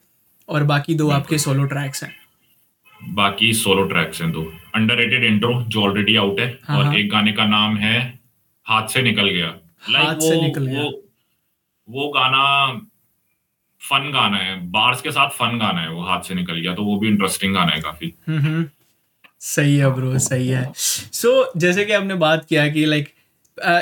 और 0.49 0.65
बाकी 0.65 0.95
दो 0.95 1.11
आपके 1.11 1.39
सोलो 1.39 1.65
ट्रैक्स 1.65 2.05
हैं। 2.05 2.15
बाकी 3.03 3.53
सोलो 3.55 3.83
ट्रैक्स 3.85 4.23
हैं 4.23 4.33
दो। 4.33 4.53
अंडररेटेड 4.75 5.25
इंट्रो 5.25 5.63
जो 5.69 5.83
ऑलरेडी 5.83 6.17
आउट 6.17 6.41
है 6.41 6.59
हाँ, 6.65 6.79
और 6.79 6.85
हाँ। 6.85 6.95
एक 6.95 7.11
गाने 7.11 7.33
का 7.33 7.47
नाम 7.47 7.77
है 7.77 8.19
हाथ 8.67 8.89
से 8.89 9.03
निकल 9.03 9.29
गया। 9.29 9.55
Like 9.91 10.05
हाथ 10.05 10.15
से 10.15 10.35
वो- 10.35 10.43
निकल 10.43 10.67
गया। 10.67 10.83
वो 10.83 11.03
वो 11.91 12.09
गाना 12.09 12.43
फन 13.83 14.11
गाना 14.13 14.37
है। 14.39 14.57
बार्स 14.71 15.01
के 15.03 15.11
साथ 15.11 15.31
फन 15.33 15.59
गाना 15.59 15.81
है 15.81 15.91
वो 15.91 16.03
हाथ 16.03 16.23
से 16.23 16.35
निकल 16.35 16.61
गया 16.61 16.75
तो 16.75 16.85
वो 16.85 16.99
भी 16.99 17.09
इंटरेस्टिंग 17.09 17.55
गाना 17.55 17.73
है 17.73 17.81
काफ़ी। 17.81 18.13
हम्म 18.29 18.65
सही 19.43 19.77
है 19.77 19.91
ब्रो 19.95 20.19
सही 20.21 20.49
है। 20.49 20.71
सो 20.75 21.29
so, 21.31 21.61
जैसे 21.61 21.85
कि 21.85 21.93
आपने 21.93 22.15
बात 22.17 22.45
किया 22.45 22.69
कि 22.69 22.85
लाइक 22.87 23.13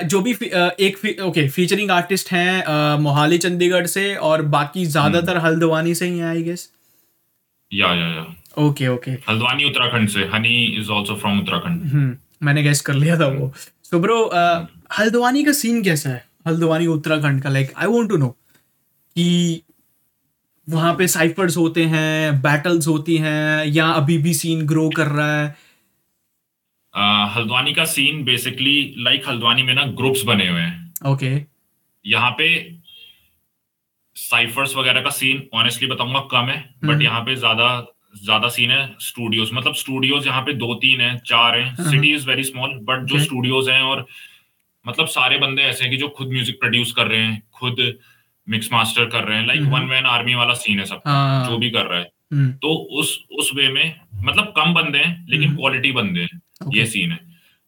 जो 0.07 0.21
भी 0.21 0.33
एक 0.33 1.21
ओके 1.23 1.49
फीचरिंग 1.49 1.91
आर्टिस्ट 1.91 2.33
हैं 2.33 2.97
मोहाली 3.01 3.39
चंडीगढ़ 3.39 3.87
से 3.89 4.15
और 4.29 4.43
बाकी 4.55 4.85
ज़्यादातर 4.87 5.39
हल्द्वानी 5.39 5.95
से 5.95 6.07
ही 6.07 6.19
हैं 6.19 6.27
आई 6.27 6.43
गेस 6.43 6.69
या 7.71 7.93
या 7.95 8.09
या। 8.09 8.25
ओके 8.59 8.89
ओके 8.89 9.11
हल्द्वानी 9.29 9.65
उत्तराखंड 9.65 10.09
से। 10.09 10.25
Honey 10.33 10.57
is 10.81 10.91
also 10.93 11.15
from 11.17 11.39
Uttarakhand. 11.41 11.85
हम्म 11.93 12.17
मैंने 12.43 12.63
गेस 12.63 12.81
कर 12.81 12.95
लिया 12.95 13.19
था 13.21 13.27
वो। 13.29 13.53
सो 13.85 13.99
ब्रो 14.01 14.19
हल्द्वानी 14.99 15.45
का 15.45 15.53
सीन 15.55 15.83
कैसा 15.83 16.11
है? 16.11 16.25
हल्द्वानी 16.47 16.87
उत्तराखंड 16.89 17.43
का 17.43 17.51
like 17.51 17.73
I 17.77 17.87
want 17.89 18.09
to 18.11 18.17
know 18.17 18.29
कि 18.29 19.63
वहाँ 20.71 20.95
पे 20.95 21.07
साइफर्स 21.09 21.57
होते 21.57 21.85
हैं 21.87 22.41
बैटल्स 22.43 22.87
होती 22.89 23.17
हैं 23.19 23.65
या 23.69 23.87
अभी 23.93 24.17
भी 24.19 24.35
सीन 24.35 24.67
ग्रो 24.67 24.89
कर 24.97 25.07
रहा 25.09 25.37
है 25.37 25.49
अ, 26.95 27.33
हल्द्वानी 27.35 27.73
का 27.75 27.85
सीन 27.87 28.23
बेसिकली 28.25 28.77
लाइक 28.99 29.29
हल्द्वानी 29.29 29.63
में 29.63 29.75
ना 29.75 29.85
ग्रुप्स 29.99 30.23
बने 30.25 30.49
हुए 30.49 30.61
हैं 30.61 30.93
ओके 31.07 31.31
यहाँ 32.05 32.31
पे 32.33 32.49
साइफर्स 34.17 34.75
वगैरह 34.77 35.01
का 35.01 35.11
सीन 35.13 35.49
ऑनेस्टली 35.55 35.89
बताऊँगा 35.89 36.21
कम 36.31 36.49
है 36.49 36.57
हम्म। 36.57 36.89
बट 36.89 37.03
यहाँ 37.03 37.21
पे 37.21 37.35
ज़्यादा 37.37 37.69
ज़्यादा 38.17 38.49
सीन 38.49 38.71
है 38.71 38.81
स्टूडियोज 39.01 39.51
मतलब 39.53 39.75
स्टूडियोज 39.77 40.27
यहाँ 40.27 40.43
पे 40.43 40.53
दो 40.57 40.75
तीन 40.77 41.01
है 41.01 41.17
चार 41.27 41.59
है 41.59 41.69
हम्म। 41.69 41.91
City 41.91 42.13
is 42.15 42.27
very 42.29 42.45
small 42.45 42.79
but 42.83 43.05
जो 43.05 43.15
Okay. 43.15 43.25
स्टूडियोज 43.25 43.69
हैं 43.69 43.81
और 43.83 44.07
मतलब 44.85 45.07
सारे 45.09 45.39
बंदे 45.39 45.63
ऐसे 45.65 45.85
हैं 45.85 45.91
कि 45.91 45.97
जो 45.97 46.09
खुद 46.17 46.29
म्यूज़िक 46.29 46.59
प्रोड्यूस 46.61 46.93
कर 46.93 47.07
रहे 47.07 47.21
हैं 47.21 47.43
खुद 47.55 47.81
मिक्स 48.47 48.69
मास्टर 48.73 49.05
कर 49.09 49.25
रहे 49.25 49.39
हैं 49.39 49.47
लाइक 49.47 49.61
हम्म। 49.61 49.73
वन 49.73 49.85
मैन 49.87 50.07
आर्मी 50.09 50.35
वाला 50.35 50.55
सीन 50.57 50.79
है 50.79 50.85
सब 50.87 51.01
हाँ 51.07 51.49
जो 51.49 51.59
भी 51.59 51.71
कर 51.71 51.87
रहा 51.87 51.99
है 51.99 52.11
हम्म, 52.33 52.51
तो 52.53 52.75
उस 52.95 53.19
उस 53.39 53.51
वे 53.55 53.69
में 53.71 53.95
मतलब 54.25 54.53
कम 54.57 54.75
बंदे 54.75 54.99
हैं 54.99 55.27
लेकिन 55.29 55.49
हम्म। 55.49 55.57
क्वालिटी 55.57 55.93
बंदे 55.93 56.21
हैं 56.23 56.41
Okay. 56.61 56.77
ये 56.77 56.85
सीन 56.87 57.13
है 57.13 57.19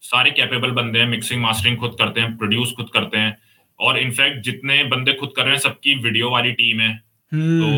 सारे 0.03 0.31
कैपेबल 0.31 0.71
बंदे 0.71 0.99
हैं 0.99 1.05
मिक्सिंग 1.07 1.41
मास्टरिंग 1.41 1.77
खुद 1.77 1.95
करते 1.99 2.21
हैं 2.21 2.35
प्रोड्यूस 2.37 2.73
खुद 2.77 2.89
करते 2.93 3.17
हैं 3.17 3.37
और 3.79 3.97
इनफैक्ट 3.99 4.43
जितने 4.45 4.83
बंदे 4.85 5.13
खुद 5.13 5.31
कर 5.35 5.43
रहे 5.43 5.53
हैं 5.53 5.59
सबकी 5.59 5.95
वीडियो 6.01 6.29
वाली 6.29 6.51
टीम 6.53 6.79
है 6.79 6.91
तो 7.31 7.69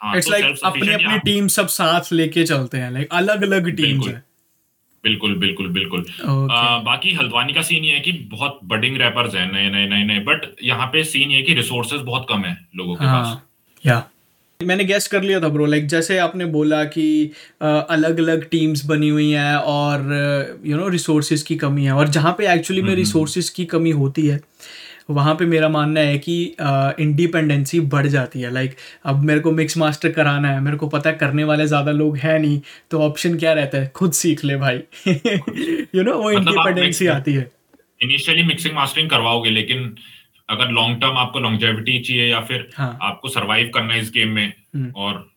हाँ 0.00 0.16
इट्स 0.16 0.26
तो 0.26 0.32
लाइक 0.32 0.64
अपनी 0.64 0.88
अपनी 0.90 1.18
टीम 1.20 1.48
सब 1.50 1.66
साथ 1.74 2.12
लेके 2.12 2.44
चलते 2.44 2.78
हैं 2.78 2.90
लाइक 2.90 3.08
अलग 3.12 3.42
अलग 3.42 3.64
बिल्कुल। 3.66 4.08
हैं 4.08 4.22
बिल्कुल 5.06 5.34
बिल्कुल 5.38 5.68
बिल्कुल। 5.72 6.02
Okay. 6.02 6.50
आ, 6.50 6.78
बाकी 6.82 7.14
हल्द्वानी 7.14 7.52
का 7.52 7.62
सीन 7.62 7.84
ये 7.84 7.94
है 7.94 8.00
कि 8.00 8.12
बहुत 8.32 8.60
बडिंग 8.72 8.96
रैपर्स 8.98 9.34
हैं 9.34 9.46
नए 9.52 9.70
नए 9.70 9.86
नए 9.88 10.04
नए 10.04 10.20
बट 10.26 10.50
यहाँ 10.64 10.86
पे 10.92 11.04
सीन 11.04 11.30
ये 11.30 11.36
है 11.36 11.42
कि 11.42 11.54
रिसोर्सेज 11.54 12.00
बहुत 12.02 12.26
कम 12.28 12.44
है 12.44 12.58
लोगों 12.76 12.94
के 12.94 13.04
पास। 13.04 13.26
हाँ 13.26 13.42
या 13.84 14.04
मैंने 14.60 14.84
गेस 14.84 15.06
कर 15.08 15.22
लिया 15.22 15.40
था 15.40 15.48
ब्रो 15.48 15.64
लाइक 15.66 15.86
जैसे 15.86 16.16
आपने 16.18 16.44
बोला 16.52 16.82
कि 16.92 17.06
अलग 17.62 18.20
अलग 18.20 18.44
टीम्स 18.50 18.84
बनी 18.86 19.08
हुई 19.08 19.30
हैं 19.30 19.56
और 19.72 20.60
यू 20.66 20.76
नो 20.76 20.88
रिसोर्सेज 20.88 21.42
की 21.42 21.56
कमी 21.56 21.84
है 21.84 21.92
और 21.92 22.08
जहाँ 22.08 22.34
पे 22.38 22.52
एक्चुअली 22.52 22.82
में 22.82 22.94
रिसोर्सेज 22.94 23.48
की 23.48 23.64
कमी 23.72 23.90
होती 23.98 24.26
है। 24.26 24.40
वहाँ 25.08 25.34
पे 25.34 25.44
मेरा 25.44 25.68
मानना 25.68 26.00
है 26.00 26.18
कि 26.18 26.34
इंडिपेंडेंसी 27.00 27.80
बढ़ 27.80 28.06
जाती 28.06 28.40
है 28.40 28.52
लाइक 28.52 28.76
अब 29.04 29.22
मेरे 29.22 29.40
को 29.40 29.50
मिक्स 29.50 29.76
मास्टर 29.78 30.12
कराना 30.12 30.48
है 30.48 30.60
मेरे 30.60 30.76
को 30.76 30.88
पता 30.88 31.10
है 31.10 31.16
करने 31.16 31.44
वाले 31.44 31.66
ज़्यादा 31.66 31.92
लोग 31.92 32.16
हैं 32.16 32.38
नहीं 32.38 32.60
तो 32.90 33.02
ऑप्शन 33.02 33.38
क्या 33.38 33.52
रहता 33.52 33.78
है 33.78 33.92
खुद 33.94 34.12
सीख 34.12 34.44
ले 34.44 34.56
भाई 34.56 34.76
यू 35.06 36.02
नो 36.02 36.14
वो 36.14 36.30
मतलब 36.30 36.58
आप 36.58 36.66
इंडिपेंडेंसी 36.68 37.04
mix- 37.04 37.16
आती 37.16 37.32
है 37.32 37.50
इनिशियली 38.02 38.42
मिक्सिंग 38.42 38.74
मास्टरिंग 38.74 39.10
करवाओगे 39.10 39.50
लेकिन 39.50 39.94
अगर 40.48 40.70
लॉन्ग 40.70 41.00
टर्म 41.00 41.16
आपको 41.18 41.40
लॉन्गेविटी 41.40 41.98
चाहिए 41.98 42.30
या 42.30 42.40
फिर 42.40 42.68
हाँ। 42.76 42.98
आपको 43.02 43.28
सरवाइव 43.28 43.70
करना 43.74 43.94
है 43.94 44.00
इस 44.00 44.10
गेम 44.10 44.28
में 44.28 44.52
हम्म। 44.74 44.90
और 44.96 45.35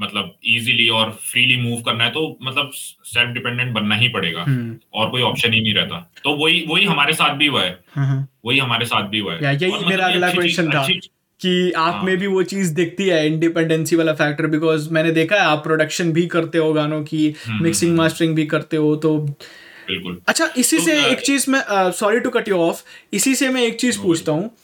मतलब 0.00 0.36
इजीली 0.44 0.88
और 0.88 1.10
फ्रीली 1.10 1.56
मूव 1.56 1.82
करना 1.82 2.04
है 2.04 2.10
तो 2.10 2.38
मतलब 2.42 2.70
सेल्फ 3.04 3.30
डिपेंडेंट 3.30 3.72
बनना 3.72 3.94
ही 3.94 4.08
पड़ेगा। 4.08 4.42
हम्म, 4.42 4.76
और 4.94 5.10
कोई 5.10 5.22
ऑप्शन 5.22 5.52
ही 5.52 5.60
नहीं 5.60 5.74
रहता। 5.74 6.12
तो 6.24 6.30
वही 6.30 6.64
वही 6.68 6.84
हमारे 6.84 7.12
साथ 7.12 7.34
भी 7.34 7.46
हुआ 7.46 7.62
है। 7.62 7.84
हाँ 7.94 8.06
हाँ। 8.06 8.28
वही 8.44 8.58
हमारे 8.58 8.84
साथ 8.84 9.08
भी 9.08 9.18
हुआ 9.18 9.34
है। 9.34 9.54
यही 9.54 9.72
मतलब 9.72 9.86
मेरा 9.86 10.06
अगला 10.06 10.26
अच्छी 10.26 10.42
चीज- 10.42 10.60
question 10.60 10.74
था। 10.74 11.12
कि 11.40 11.72
आप 11.72 11.94
हाँ। 11.94 12.02
में 12.02 12.16
भी 12.16 12.26
वो 12.26 12.42
चीज़ 12.42 12.74
दिखती 12.74 13.06
है 13.06 13.26
इंडिपेंडेंसी 13.26 13.96
वाला 13.96 14.12
फैक्टर 14.12 14.46
बिकॉज़ 14.46 14.90
मैंने 14.90 15.10
देखा 15.10 15.34
है 15.34 15.40
आप 15.40 15.58
प्रोडक्शन 15.58 16.12
भी 16.12 16.26
करते 16.26 16.58
हो 16.58 16.72
गानों 16.72 17.04
की 17.04 17.34
हम्म, 17.46 17.64
मिक्सिंग 17.64 17.96
मास्टरिंग 17.96 18.34
भी 18.36 18.46
करते 18.46 18.76
हो 18.76 18.96
तो 18.96 19.18
बिल्कुल। 19.18 20.20
अच्छा 20.28 20.48
इसी 20.56 20.78
तो, 20.78 20.84
से 20.84 21.04
एक 21.06 21.18
चीज़ 21.18 21.50
मैं 21.50 21.92
sorry 21.92 22.20
to 22.20 22.30
cut 22.30 22.48
you 22.48 22.56
off 22.56 22.82
इसी 23.12 23.34
से 23.34 23.48
मैं 23.48 23.62
एक 23.62 23.76
चीज़ 23.76 24.02
पूछता 24.02 24.32
हूँ 24.32 24.56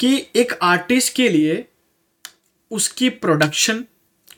कि 0.00 0.26
एक 0.36 0.58
आर्टिस्ट 0.62 1.14
के 1.14 1.28
लिए 1.28 1.64
उसकी 2.70 3.08
प्रोडक्शन 3.08 3.84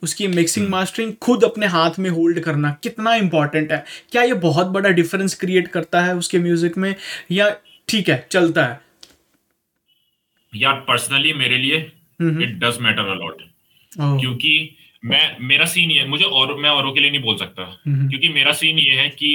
उसकी 0.02 0.26
मिक्सिंग। 0.28 0.68
मास्टरिंग 0.68 1.12
खुद 1.22 1.44
अपने 1.44 1.66
हाथ 1.66 1.98
में 1.98 2.10
होल्ड 2.10 2.40
करना 2.40 2.70
कितना 2.82 3.14
इंपॉर्टेंट 3.16 3.72
है 3.72 3.84
क्या 4.12 4.22
ये 4.22 4.34
बहुत 4.40 4.66
बड़ा 4.68 4.90
डिफरेंस 4.90 5.34
क्रिएट 5.34 5.68
करता 5.68 6.00
है 6.00 6.16
उसके 6.16 6.38
म्यूज़िक 6.38 6.78
में 6.78 6.94
या 7.30 7.50
ठीक 7.88 8.08
है 8.08 8.26
चलता 8.32 8.64
है 8.64 8.80
यार 10.52 10.84
पर्सनली 10.88 11.32
मेरे 11.34 11.58
लिए 11.58 11.76
इट 12.20 12.58
डज 12.58 12.78
मैटर 12.80 13.08
अलॉट 13.08 13.42
क्योंकि 13.92 14.54
मैं 15.04 15.36
मेरा 15.42 15.64
सीन 15.66 15.90
ये 15.90 16.04
मुझे 16.06 16.24
और 16.24 16.54
मैं 16.58 16.70
औरों 16.70 16.92
के 16.92 17.00
लिए 17.00 17.10
नहीं 17.10 17.22
बोल 17.22 17.36
सकता 17.36 17.62
हम्म। 17.86 18.08
क्योंकि 18.08 18.28
मेरा 18.28 18.52
सीन 18.52 18.78
ये 18.78 18.94
है 18.94 19.08
कि 19.10 19.30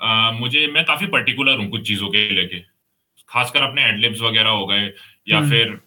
आ, 0.00 0.30
मुझे 0.32 0.66
मैं 0.66 0.84
काफ़ी 0.84 1.06
पर्टिकुलर 1.06 1.58
हूँ 1.58 1.68
कुछ 1.68 1.86
चीज़ों 1.88 2.08
के 2.08 2.28
लेके 2.30 2.58
खासकर 3.28 3.62
अपने 3.62 3.82
एडलिब्स 3.84 4.20
वगैरह 4.20 4.50
हो 4.50 4.66
गए 4.66 4.92
या 5.28 5.38
हम्म। 5.38 5.50
फिर 5.50 5.78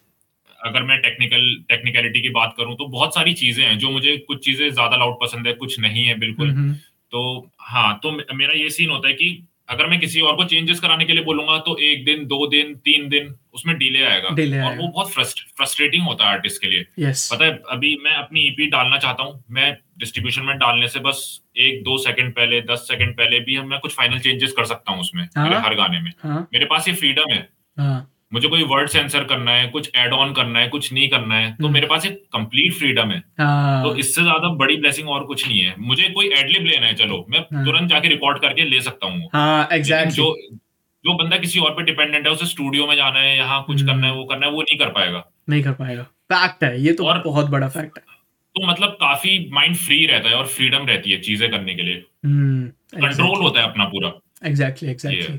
अगर 0.64 0.82
मैं 0.82 0.98
टेक्निकल 1.00 1.48
टेक्निकलिटी 1.68 2.20
की 2.22 2.28
बात 2.32 2.54
करूँ 2.56 2.76
तो 2.76 2.86
बहुत 2.88 3.14
सारी 3.14 3.32
चीज़ें 3.34 3.64
हैं 3.64 3.78
जो 3.78 3.90
मुझे 3.90 4.16
कुछ 4.28 4.44
चीज़ें 4.44 4.68
ज़्यादा 4.70 4.96
लाउड 4.96 5.16
पसंद 5.22 5.46
है 5.46 5.52
कुछ 5.54 5.78
नहीं 5.80 6.04
है 6.04 6.18
बिल्कुल। 6.18 6.50
हम्म, 6.50 6.72
तो 7.12 7.50
हाँ 7.62 7.98
तो 8.02 8.12
मेरा 8.12 8.58
ये 8.58 8.70
सीन 8.70 8.90
होता 8.90 9.08
है 9.08 9.14
कि 9.14 9.46
अगर 9.68 9.86
मैं 9.86 9.98
किसी 10.00 10.20
और 10.20 10.34
को 10.36 10.44
चेंजेस 10.44 10.80
कराने 10.80 11.04
के 11.04 11.12
लिए 11.12 11.24
बोलूँगा 11.24 11.56
तो 11.58 11.76
एक 11.82 12.04
दिन 12.04 12.24
दो 12.26 12.46
दिन 12.46 12.74
तीन 12.84 13.08
दिन 13.08 13.34
उसमें 13.54 13.76
डिले 13.78 14.02
आएगा। 14.04 14.28
Delay 14.30 14.58
और 14.58 14.64
आएगा। 14.64 14.82
वो 14.82 14.88
बहुत 14.88 15.10
फ्रस्ट्रेटिंग 15.12 16.02
होता 16.06 16.24
है 16.24 16.30
आर्टिस्ट 16.30 16.60
के 16.62 16.68
लिए। 16.68 16.84
यस 16.98 17.28
पता 17.32 17.44
है 17.44 17.52
अभी 17.70 17.96
मैं 18.04 18.14
अपनी 18.14 18.40
ईपी 18.40 18.66
डालना 18.70 18.98
चाहता 18.98 19.22
हूँ 19.22 19.42
मैं 19.50 19.72
डिस्ट्रीब्यूशन 19.98 20.42
में 20.42 20.56
डालने 20.58 20.88
से 20.88 21.00
बस 21.00 21.22
एक 21.58 21.82
दो 21.84 21.96
सेकंड 21.98 22.32
पहले 22.32 22.60
दस 22.64 22.86
सेकंड 22.88 23.14
पहले 23.14 23.40
भी 23.40 23.54
हम 23.56 23.68
मैं 23.68 23.78
कुछ 23.80 23.94
फाइनल 23.94 24.18
चेंजेस 24.20 24.52
कर 24.52 24.64
सकता 24.64 24.92
हूँ 24.92 25.00
उसमें 25.00 25.22
हाँ। 25.36 25.48
मेरे 25.48 25.60
हर 25.60 25.74
गाने 25.74 26.00
में। 26.00 26.12
हाँ। 26.22 26.40
मेरे 26.54 26.64
पास 26.66 26.88
ये 26.88 26.94
फ्रीडम 26.94 27.32
है। 27.32 27.48
हाँ। 27.76 28.10
मुझे 28.34 28.48
कोई 28.48 28.62
वर्ड 28.64 28.88
सेंसर 28.88 29.24
करना 29.24 29.50
है 29.50 29.66
कुछ 29.68 29.90
एड 29.96 30.12
ऑन 30.12 30.32
करना 30.32 30.58
है 30.58 30.68
कुछ 30.68 30.92
नहीं 30.92 31.08
करना 31.08 31.34
है 31.34 31.50
तो 31.50 31.64
हम्म। 31.64 31.72
मेरे 31.74 31.86
पास 31.86 32.06
एक 32.06 32.22
कंप्लीट 32.32 32.72
फ्रीडम 32.74 33.10
है। 33.10 33.22
हाँ। 33.40 33.82
तो 33.82 33.94
इससे 33.96 34.22
ज़्यादा 34.22 34.48
बड़ी 34.56 34.76
ब्लेसिंग 34.76 35.08
और 35.08 35.24
कुछ 35.24 35.46
नहीं 35.48 35.60
है। 35.60 35.74
मुझे 35.82 36.08
कोई 36.10 36.26
एडलिब 36.38 36.66
लेना 36.66 36.86
है 36.86 36.94
चलो 36.94 37.24
मैं 37.30 37.40
हाँ। 37.52 37.64
तुरंत 37.66 37.90
जाके 37.90 38.08
रिकॉर्ड 38.08 38.40
करके 38.40 38.64
ले 38.70 38.80
सकता 38.80 39.06
हूँ। 39.06 39.28
हाँ 39.32 39.68
एग्जैक्टली 39.72 40.16
जो 40.16 40.34
जो 41.04 41.14
बंदा 41.14 41.36
किसी 41.36 41.60
और 41.60 41.70
पे 41.70 41.82
डिपेंडेंट 41.82 42.26
है 42.26 42.32
उसे 42.32 42.46
स्टूडियो 42.46 42.86
में 42.86 42.94
जाना 42.96 43.20
है 43.20 43.36
यहाँ 43.36 43.62
कुछ 43.66 43.80
हम्म। 43.80 43.92
करना 43.92 44.06
है 44.06 44.12
वो 44.14 44.24
करना 44.24 44.46
है 44.46 44.52
वो 44.52 44.62
नहीं 44.62 44.78
कर 44.78 44.88
पाएगा। 44.90 45.24
नहीं 45.50 45.62
कर 45.62 45.72
पाएगा। 45.74 46.02
फैक्ट 46.32 46.64
है 46.64 46.80
ये 46.82 46.92
तो 46.92 47.06
और- 47.06 47.24
बहुत 47.24 47.50
बड़ा 47.50 47.68
फैक्ट 47.68 47.98
है। 47.98 48.04
तो 48.54 48.66
मतलब 48.66 48.96
काफ़ी 49.00 49.38
माइंड 49.52 49.76
फ्री 49.76 50.04
रहता 50.06 50.28
है 50.28 50.34
और 50.34 50.46
फ्रीडम 50.48 50.86
रहती 50.86 51.12
है 51.12 51.18
चीज़ें 51.20 51.50
करने 51.50 51.74
के 51.74 51.82
लिए। 51.82 52.04
हम्म 52.24 52.66
कंट्रोल 53.00 53.42
होता 53.42 53.60
है 53.60 53.70
अपना 53.70 53.84
पूरा। 53.84 54.12
एग्जैक्टली 54.46 54.90
एग्जैक्टली 54.90 55.38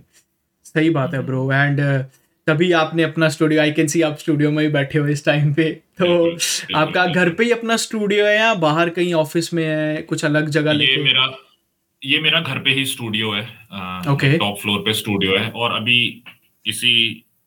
सही 0.66 0.90
बात 0.90 1.14
है 1.14 1.22
ब्रो 1.26 1.52
एंड 1.52 1.80
तभी 2.48 2.72
आपने 2.78 3.04
अपना 3.04 3.28
स्टूडियो 3.30 3.62
आई 3.62 3.72
कैन 3.72 3.88
सी 3.88 4.02
आप 4.02 4.18
स्टूडियो 4.20 4.50
में 4.52 4.62
ही 4.64 4.70
बैठे 4.72 5.00
हो 5.00 5.08
इस 5.08 5.26
टाइम 5.26 5.54
पे। 5.54 5.64
तो 6.02 6.78
आपका 6.78 7.06
घर 7.06 7.30
पे 7.38 7.44
ही 7.44 7.52
अपना 7.52 7.78
स्टूडियो 7.84 8.26
है 8.26 8.36
या 8.38 8.54
बाहर 8.66 8.90
कहीं 8.98 9.14
ऑफ़िस 9.14 9.54
में 9.54 9.64
है 9.66 10.02
कुछ 10.02 10.26
अलग 10.26 10.50
जगह 10.50 10.72
ये 10.72 10.78
लेके? 10.78 11.04
मेरा 11.04 11.26
ये 12.02 12.20
मेरा 12.22 12.40
घर 12.42 12.60
पे 12.60 12.72
ही 12.72 12.86
स्टूडियो 12.86 13.32
है 13.32 13.44
Okay. 14.14 14.38
टॉप 14.40 14.58
फ्लोर 14.62 14.80
पे 14.80 14.94
स्टूडियो 14.94 15.38
है 15.38 15.50
और 15.52 15.76
अभी 15.76 15.98
इसी 16.66 16.94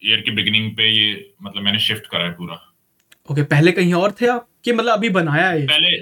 ईयर 0.05 0.21
के 0.21 0.31
बिगिनिंग 0.31 0.71
पे 0.77 0.91
ये 0.91 1.09
मतलब 1.43 1.63
मैंने 1.63 1.79
शिफ्ट 1.79 2.07
करा 2.07 2.25
है 2.25 2.31
पूरा। 2.33 2.61
ओके 3.31 3.43
पहले 3.55 3.73
कहीं 3.73 3.95
और 3.95 4.15
थे 4.21 4.27
आप? 4.27 4.49
कि 4.65 4.73
मतलब 4.73 4.93
अभी 4.93 5.09
बनाया 5.11 5.49
है? 5.49 5.67
पहले 5.67 5.97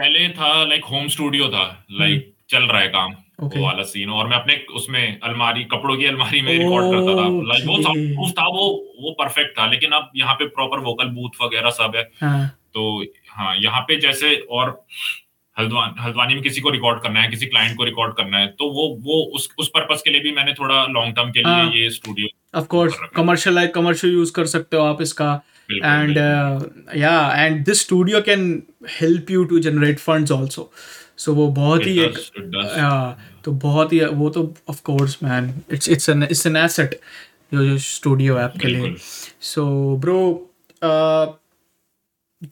पहले 0.00 0.28
था 0.28 0.52
लाइक 0.64 0.84
होम 0.84 1.08
स्टूडियो 1.08 1.48
था 1.48 1.64
लाइक 1.92 2.32
चल 2.50 2.62
रहा 2.62 2.80
है 2.80 2.88
काम। 2.88 3.10
हम्म। 3.10 3.21
Okay. 3.42 3.58
वो 3.58 3.64
वाला 3.64 3.82
सीन 3.84 4.10
और 4.10 4.26
मैं 4.28 4.36
अपने 4.36 4.54
उसमें 4.76 5.20
अलमारी 5.20 5.64
कपड़ों 5.72 5.96
की 5.96 6.04
अलमारी 6.06 6.40
में 6.40 6.52
रिकॉर्ड 6.52 6.92
करता 6.92 7.14
था। 7.16 7.28
लाइक 7.48 7.64
वो 7.66 7.80
साउंड 7.82 8.32
था 8.38 8.46
वो 8.48 8.68
वो 9.02 9.14
परफेक्ट 9.18 9.58
था 9.58 9.66
लेकिन 9.70 9.92
अब 9.92 10.10
यहाँ 10.16 10.34
पे 10.34 10.46
प्रॉपर 10.50 10.80
वोकल 10.84 11.08
बूथ 11.16 11.42
वगैरह 11.42 11.70
सब 11.72 11.96
है। 11.96 12.08
हाँ। 12.20 12.46
तो 12.74 13.04
हाँ 13.30 13.56
यहाँ 13.56 13.80
पे 13.88 13.96
जैसे 14.00 14.34
और 14.50 14.70
हल्द्वान 15.56 15.94
हल्द्वानी 16.00 16.34
में 16.34 16.42
किसी 16.42 16.60
को 16.60 16.70
रिकॉर्ड 16.70 17.02
करना 17.02 17.22
है 17.22 17.28
किसी 17.30 17.46
क्लाइंट 17.46 17.76
को 17.76 17.84
रिकॉर्ड 17.84 18.14
करना 18.16 18.38
है 18.38 18.46
तो 18.58 18.70
वो 18.72 18.88
वो 19.04 19.22
उस 19.36 19.48
उस 19.58 19.68
पर्पस 19.74 20.02
के 20.04 20.10
लिए 20.10 20.20
भी 20.20 20.32
मैंने 20.32 20.52
थोड़ा 20.52 20.84
लॉन्ग 20.90 21.14
टर्म 21.16 21.30
के 21.30 21.38
लिए 21.40 21.52
हाँ। 21.52 21.70
ये 21.72 21.90
studio 21.90 22.28
of 22.58 22.66
course. 22.66 22.98
Commercial 23.16 23.54
like 23.54 23.74
commercial 23.74 24.12
use 24.14 24.32
कर 24.32 24.46
सकते 24.46 24.76
हो 24.76 24.84
आप 24.84 25.02
इसका। 25.02 25.32
And 25.72 26.16
yeah 26.96 27.14
and 27.36 27.64
this 27.64 27.80
studio 27.80 28.20
can 28.22 28.62
help 28.90 29.30
you 29.30 29.44
to 29.44 29.58
generate 29.58 29.98
funds 29.98 30.32
also 30.32 30.70
so 31.18 31.34
वो 31.34 31.48
बहुत 31.52 31.86
ही 31.86 31.98
एक 32.00 32.18
तो 33.44 33.52
बहुत 33.52 33.92
ही 33.92 34.00
वो 34.04 34.28
तो 34.30 34.42
of 34.70 34.80
course 34.84 35.18
man 35.22 35.52
it's 35.72 35.88
it's 35.88 36.08
an 36.08 36.22
it's 36.22 36.46
an 36.46 36.56
asset 36.56 37.00
जो 37.54 37.64
जो 37.64 37.78
स्टूडियो 37.78 38.36
है 38.36 38.44
आपके 38.44 38.68
लिए. 38.68 38.94
सो 39.40 39.96
ब्रो 40.00 40.20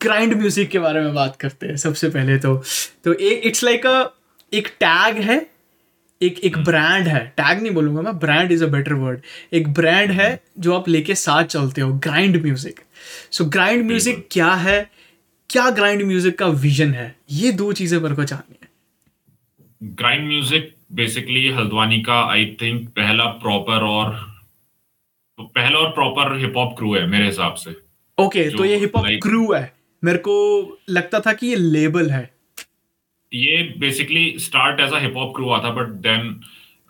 ग्राइंड 0.02 0.34
म्यूज़िक 0.34 0.68
के 0.70 0.78
बारे 0.78 1.00
में 1.00 1.14
बात 1.14 1.36
करते 1.36 1.66
हैं 1.66 1.76
सबसे 1.76 2.08
पहले 2.10 2.38
तो. 2.38 2.54
तो 3.04 3.12
एक 3.12 3.46
इट्स 3.46 3.64
लाइक 3.64 3.86
अ 3.86 4.04
एक 4.52 4.68
टैग 4.80 5.16
है 5.22 5.38
एक 6.20 6.38
एक 6.44 6.56
ब्रांड 6.64 7.08
है. 7.08 7.20
टैग 7.36 7.62
नहीं 7.62 7.72
बोलूँगा 7.74 8.02
मैं 8.02 8.18
brand 8.18 8.52
is 8.52 8.64
a 8.64 8.66
better 8.68 8.92
word 8.94 9.20
एक 9.52 9.68
ब्रांड 9.74 10.10
है 10.12 10.28
जो 10.58 10.74
आप 10.74 10.88
लेके 10.88 11.14
साथ 11.14 11.44
चलते 11.44 11.80
हो 11.80 11.92
grind 12.06 12.42
music 12.42 12.80
so 13.32 13.44
grind 13.46 13.86
music 13.86 14.26
क्या 14.32 14.52
है? 14.54 14.80
क्या 15.50 15.68
ग्राइंड 15.70 16.02
म्यूज़िक 16.02 16.38
का 16.38 16.46
विजन 16.64 16.92
है? 16.94 17.14
ये 17.30 17.52
दो 17.52 17.72
चीज़ें 17.72 17.98
मेरे 18.00 18.14
को 18.14 18.24
जाननी 18.24 18.58
है। 18.62 18.68
ग्राइंड 19.94 20.26
म्यूज़िक 20.28 20.74
बेसिकली 20.92 21.48
हल्द्वानी 21.52 22.00
का 22.02 22.20
आई 22.30 22.44
थिंक 22.60 22.88
पहला 22.88 23.24
प्रॉपर 23.42 23.84
और 23.84 24.14
पहला 25.38 25.78
और 25.78 25.90
प्रॉपर 25.90 26.36
हिप 26.38 26.56
हॉप 26.56 26.76
क्रू 26.78 26.94
है 26.94 27.06
मेरे 27.06 27.24
हिसाब 27.26 27.54
से। 27.54 27.70
ओके 27.70 28.44
okay, 28.44 28.56
तो 28.58 28.64
ये 28.64 28.76
हिप 28.76 28.96
हॉप 28.96 29.06
क्रू 29.22 29.52
है। 29.52 29.72
मेरे 30.02 30.18
को 30.18 30.34
लगता 30.90 31.20
था 31.20 31.32
कि 31.32 31.46
ये 31.46 31.56
लेबल 31.56 32.10
है। 32.10 32.22
ये 33.32 33.62
basically 33.78 34.38
start 34.38 34.80
as 34.80 34.92
a 34.92 34.98
hip 34.98 35.16
hop 35.16 35.34
crew 35.36 35.44
हुआ 35.44 35.58
था 35.64 35.70
बट 35.72 35.88
देन 36.06 36.40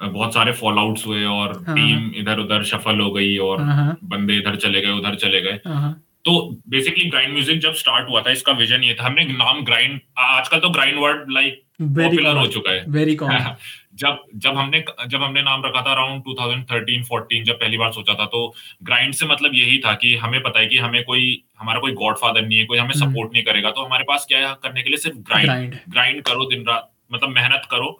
बहुत 0.02 0.34
सारे 0.34 0.52
फॉल 0.52 0.78
आउट्स 0.78 1.06
हुए 1.06 1.24
और 1.24 1.52
हाँ। 1.66 1.74
टीम 1.76 2.10
इधर 2.16 2.38
उधर 2.38 2.62
शफल 2.64 3.00
हो 3.00 3.10
गई 3.12 3.36
और 3.38 3.60
हाँ, 3.60 3.74
हाँ, 3.76 3.98
बंदे 4.04 4.36
इधर 4.38 4.56
चले 4.56 4.80
गए 4.80 4.90
उधर 4.90 5.14
चले 5.16 5.40
गए। 5.40 5.60
हाँ, 5.66 6.02
तो 6.24 6.40
बेसिकली 6.68 7.09
ग्राइंड 7.11 7.33
म्यूज़िक 7.33 7.61
जब 7.61 7.74
स्टार्ट 7.74 8.09
हुआ 8.09 8.20
था 8.22 8.30
इसका 8.30 8.52
विजन 8.52 8.83
ये 8.85 8.94
था 8.94 9.04
हमने 9.04 9.24
नाम 9.24 9.64
ग्राइंड 9.64 10.00
आजकल 10.18 10.61
तो 10.61 10.70
ग्राइंड 10.70 10.98
वर्ड 10.98 11.30
लाइक 11.30 11.62
पॉपुलर 11.83 12.37
हो 12.37 12.46
चुका 12.46 12.72
है। 12.72 12.85
वेरी 12.88 13.14
कॉमन 13.14 13.54
जब 13.94 14.18
जब 14.37 14.56
हमने 14.56 14.85
जब 15.06 15.22
हमने 15.22 15.42
नाम 15.42 15.62
रखा 15.64 15.80
था 15.80 15.90
अराउंड 15.90 16.22
2013 16.24 17.02
14 17.04 17.42
जब 17.44 17.54
पहली 17.54 17.78
बार 17.78 17.92
सोचा 17.92 18.14
था 18.14 18.26
तो 18.26 18.42
ग्राइंड 18.83 19.14
से 19.14 19.26
मतलब 19.26 19.54
यही 19.54 19.78
था 19.78 19.94
कि 19.94 20.14
हमें 20.16 20.40
पता 20.42 20.61
है 20.61 20.66
कि 20.66 20.78
हमें 20.78 21.02
कोई 21.04 21.42
हमारा 21.61 21.80
कोई 21.80 21.92
गॉडफादर 21.94 22.46
नहीं 22.46 22.59
है 22.59 22.64
कोई 22.64 22.78
हमें 22.78 22.94
हम्म। 22.94 23.11
सपोर्ट 23.11 23.33
नहीं 23.33 23.42
करेगा 23.42 23.70
तो 23.70 23.85
हमारे 23.85 24.04
पास 24.04 24.26
क्या 24.28 24.38
है 24.38 24.54
करने 24.62 24.83
के 24.83 24.90
लिए 24.90 24.98
सिर्फ़ 24.98 25.18
ग्राइंड 25.18 25.76
ग्राइंड 25.88 26.22
करो 26.22 26.44
दिन 26.44 26.64
रात 26.66 26.90
मतलब 27.12 27.28
मेहनत 27.30 27.68
करो 27.70 27.98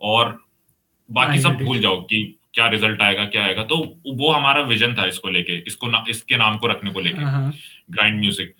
और 0.00 0.38
बाकी 1.08 1.38
सब 1.38 1.62
भूल 1.62 1.78
जाओ 1.78 2.00
कि 2.02 2.22
क्या 2.54 2.66
रिज़ल्ट 2.68 3.02
आएगा 3.02 3.24
क्या 3.26 3.44
आएगा? 3.44 3.62
तो 3.64 3.76
वो 4.08 4.30
हमारा 4.32 4.62
विजन 4.64 4.94
था 4.94 5.06
इसको 5.06 5.28
लेके 5.28 5.58
इसको 5.66 5.86
ना, 5.86 6.04
इसके 6.08 6.36
नाम 6.36 6.56
को 6.58 6.66
रखने 6.66 6.90
को 6.90 7.00
लेके 7.00 7.22
हाँ 7.22 7.52
ग्राइंड 7.90 8.18
म्यूज़िक 8.20 8.54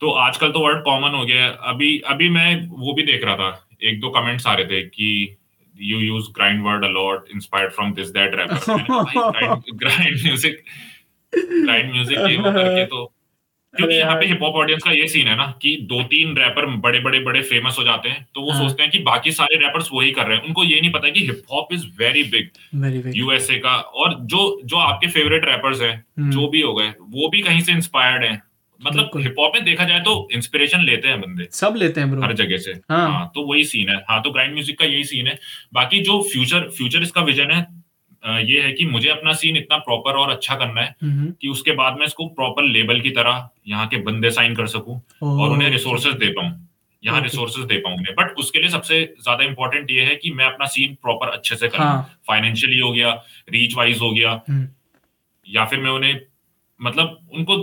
तो 0.00 0.10
आजकल 0.18 0.50
तो 0.52 0.60
वर्ड 0.60 0.82
कॉमन 0.84 1.14
हो 1.14 1.24
गया 1.24 1.44
है। 1.44 1.56
अभी 1.64 1.98
अभी 2.08 2.28
मैं 2.30 2.68
वो 2.68 2.92
भी 2.94 3.02
देख 3.02 3.24
रहा 3.24 3.36
था। 3.36 3.66
एक 3.82 4.00
दो 4.00 4.10
कमेंट्स 4.10 4.46
आ 4.46 4.54
रहे 4.54 4.66
थे 4.66 4.82
कि 4.88 5.36
you 5.74 5.98
use 5.98 6.30
grind 6.32 6.62
word 6.64 6.84
a lot 6.84 7.28
inspired 7.34 7.72
from 7.72 7.92
this 7.94 8.08
that 8.10 8.34
rapper 8.34 8.56
grind 9.74 10.22
music 10.22 10.62
grind 11.32 11.92
music 11.92 12.18
ये 12.18 12.36
वो 12.36 12.52
करके 12.52 12.84
तो 12.94 13.12
क्योंकि 13.74 13.94
यहाँ 13.94 14.14
पे। 14.16 14.26
हिप 14.26 14.42
हॉप 14.42 14.54
ऑडियंस 14.54 14.82
का 14.82 14.90
ये 14.92 15.06
सीन 15.08 15.28
है 15.28 15.36
ना 15.36 15.44
कि 15.62 15.76
दो 15.82 16.02
तीन 16.04 16.36
रैपर 16.36 16.66
बड़े 16.78 16.98
बड़े 17.00 17.18
बड़े 17.20 17.42
फ़ेमस 17.42 17.76
हो 17.78 17.84
जाते 17.84 18.08
हैं 18.08 18.26
तो 18.34 18.42
वो 18.42 18.50
हाँ। 18.50 18.60
सोचते 18.60 18.82
हैं 18.82 18.92
कि 18.92 18.98
बाकी 19.00 19.32
सारे 19.32 19.56
रैपर्स 19.56 19.88
वही 19.92 20.10
कर 20.10 20.26
रहे 20.26 20.36
हैं 20.36 20.44
उनको 20.44 20.64
ये 20.64 20.80
नहीं 20.80 20.90
पता 20.92 21.08
कि 21.08 21.20
hip 21.20 21.42
hop 21.52 21.72
is 21.72 21.86
very 21.98 22.22
big 22.30 23.16
USA 23.16 23.58
का 23.58 23.74
और 23.76 24.14
जो 24.26 24.60
जो 24.64 24.76
आपके 24.78 25.06
फेवरेट 25.08 25.44
रैपर्स 25.44 25.80
हैं 25.82 25.94
हम्म। 26.18 26.30
जो 26.30 26.48
भी 26.48 26.60
हो 26.60 26.74
गए 26.74 26.88
वो 27.00 27.28
भी 27.28 27.42
कहीं 27.42 27.60
से 27.60 27.72
इंस्पायर्ड 27.72 28.24
हैं 28.24 28.40
मतलब। 28.80 29.10
हिप 29.18 29.34
हॉप 29.38 29.52
में 29.54 29.64
देखा 29.64 29.84
जाए 29.84 30.00
तो 30.00 30.28
इंस्पिरेशन 30.32 30.84
लेते 30.84 31.08
हैं 31.08 31.20
बंदे 31.20 31.48
सब 31.52 31.74
लेते 31.76 32.00
हैं 32.00 32.10
ब्रो 32.10 32.22
हर 32.22 32.32
जगह 32.34 32.56
से 32.58 32.72
हाँ। 32.90 33.06
हाँ 33.08 33.30
तो 33.34 33.46
वही 33.46 33.64
सीन 33.66 33.88
है 33.88 33.96
हाँ 34.08 34.20
तो 34.22 34.30
ग्राइंड 34.30 34.54
म्यूज़िक 34.54 34.78
का 34.78 34.84
यही 34.84 35.04
सीन 35.04 35.26
है 35.26 35.38
बाकी 35.74 36.00
जो 36.02 36.20
फ्यूचर 36.32 36.68
फ्यूचर 36.76 37.02
इसका 37.02 37.22
विजन 37.22 37.50
है 37.50 37.66
ये 38.22 38.60
है 38.60 38.72
कि 38.72 38.84
मुझे 38.86 39.08
अपना 39.08 39.32
सीन 39.32 39.56
इतना 39.56 39.76
प्रॉपर 39.78 40.12
और 40.12 40.30
अच्छा 40.30 40.54
करना 40.54 40.80
है 40.80 40.94
हम्म, 41.02 41.30
कि 41.32 41.48
उसके 41.48 41.72
बाद 41.72 41.98
मैं 41.98 42.06
इसको 42.06 42.26
प्रॉपर 42.30 42.62
लेबल 42.62 43.00
की 43.00 43.10
तरह 43.10 43.48
यहाँ 43.68 43.86
के 43.88 43.96
बंदे 43.96 44.30
साइन 44.30 44.54
कर 44.54 44.66
सकूँ 44.66 45.00
और 45.22 45.50
उन्हें 45.50 45.70
रिसोर्सेज 45.70 46.14
दे 46.14 46.28
पाऊँ। 46.28 46.50
यहाँ 47.02 47.20
रिसोर्सेस 47.20 47.56
रिसोर्सेज 47.56 47.64
दे 47.66 47.80
पाऊँ 47.80 47.96
उन्हें। 47.96 48.14
बट 48.14 48.34
उसके 48.38 48.58
लिए 48.58 48.68
सबसे 48.68 49.02
ज़्यादा 49.20 49.44
इम्पोर्टेंट 49.44 49.90
ये 49.90 50.02
है 50.02 50.16
कि 50.16 50.30
मैं 50.30 50.44
अपना 50.44 50.66
सीन 50.66 50.94
प्रॉपर 50.94 51.28
अच्छे 51.28 51.56
से 51.56 51.68
करूँ 51.68 51.84
हाँ। 51.84 52.20
फाइनेंशियली 52.28 52.78
हो 52.78 52.92
गया 52.92 53.12
रीच 53.50 53.76
वाइज 53.76 54.00
हो 54.00 54.10
गया 54.10 54.30
हम्म, 54.48 54.68
या 55.46 55.64
फिर 55.64 55.80
मैं 55.80 55.90
उन्हें 55.90 56.20
मतलब 56.80 57.18
उनको 57.32 57.56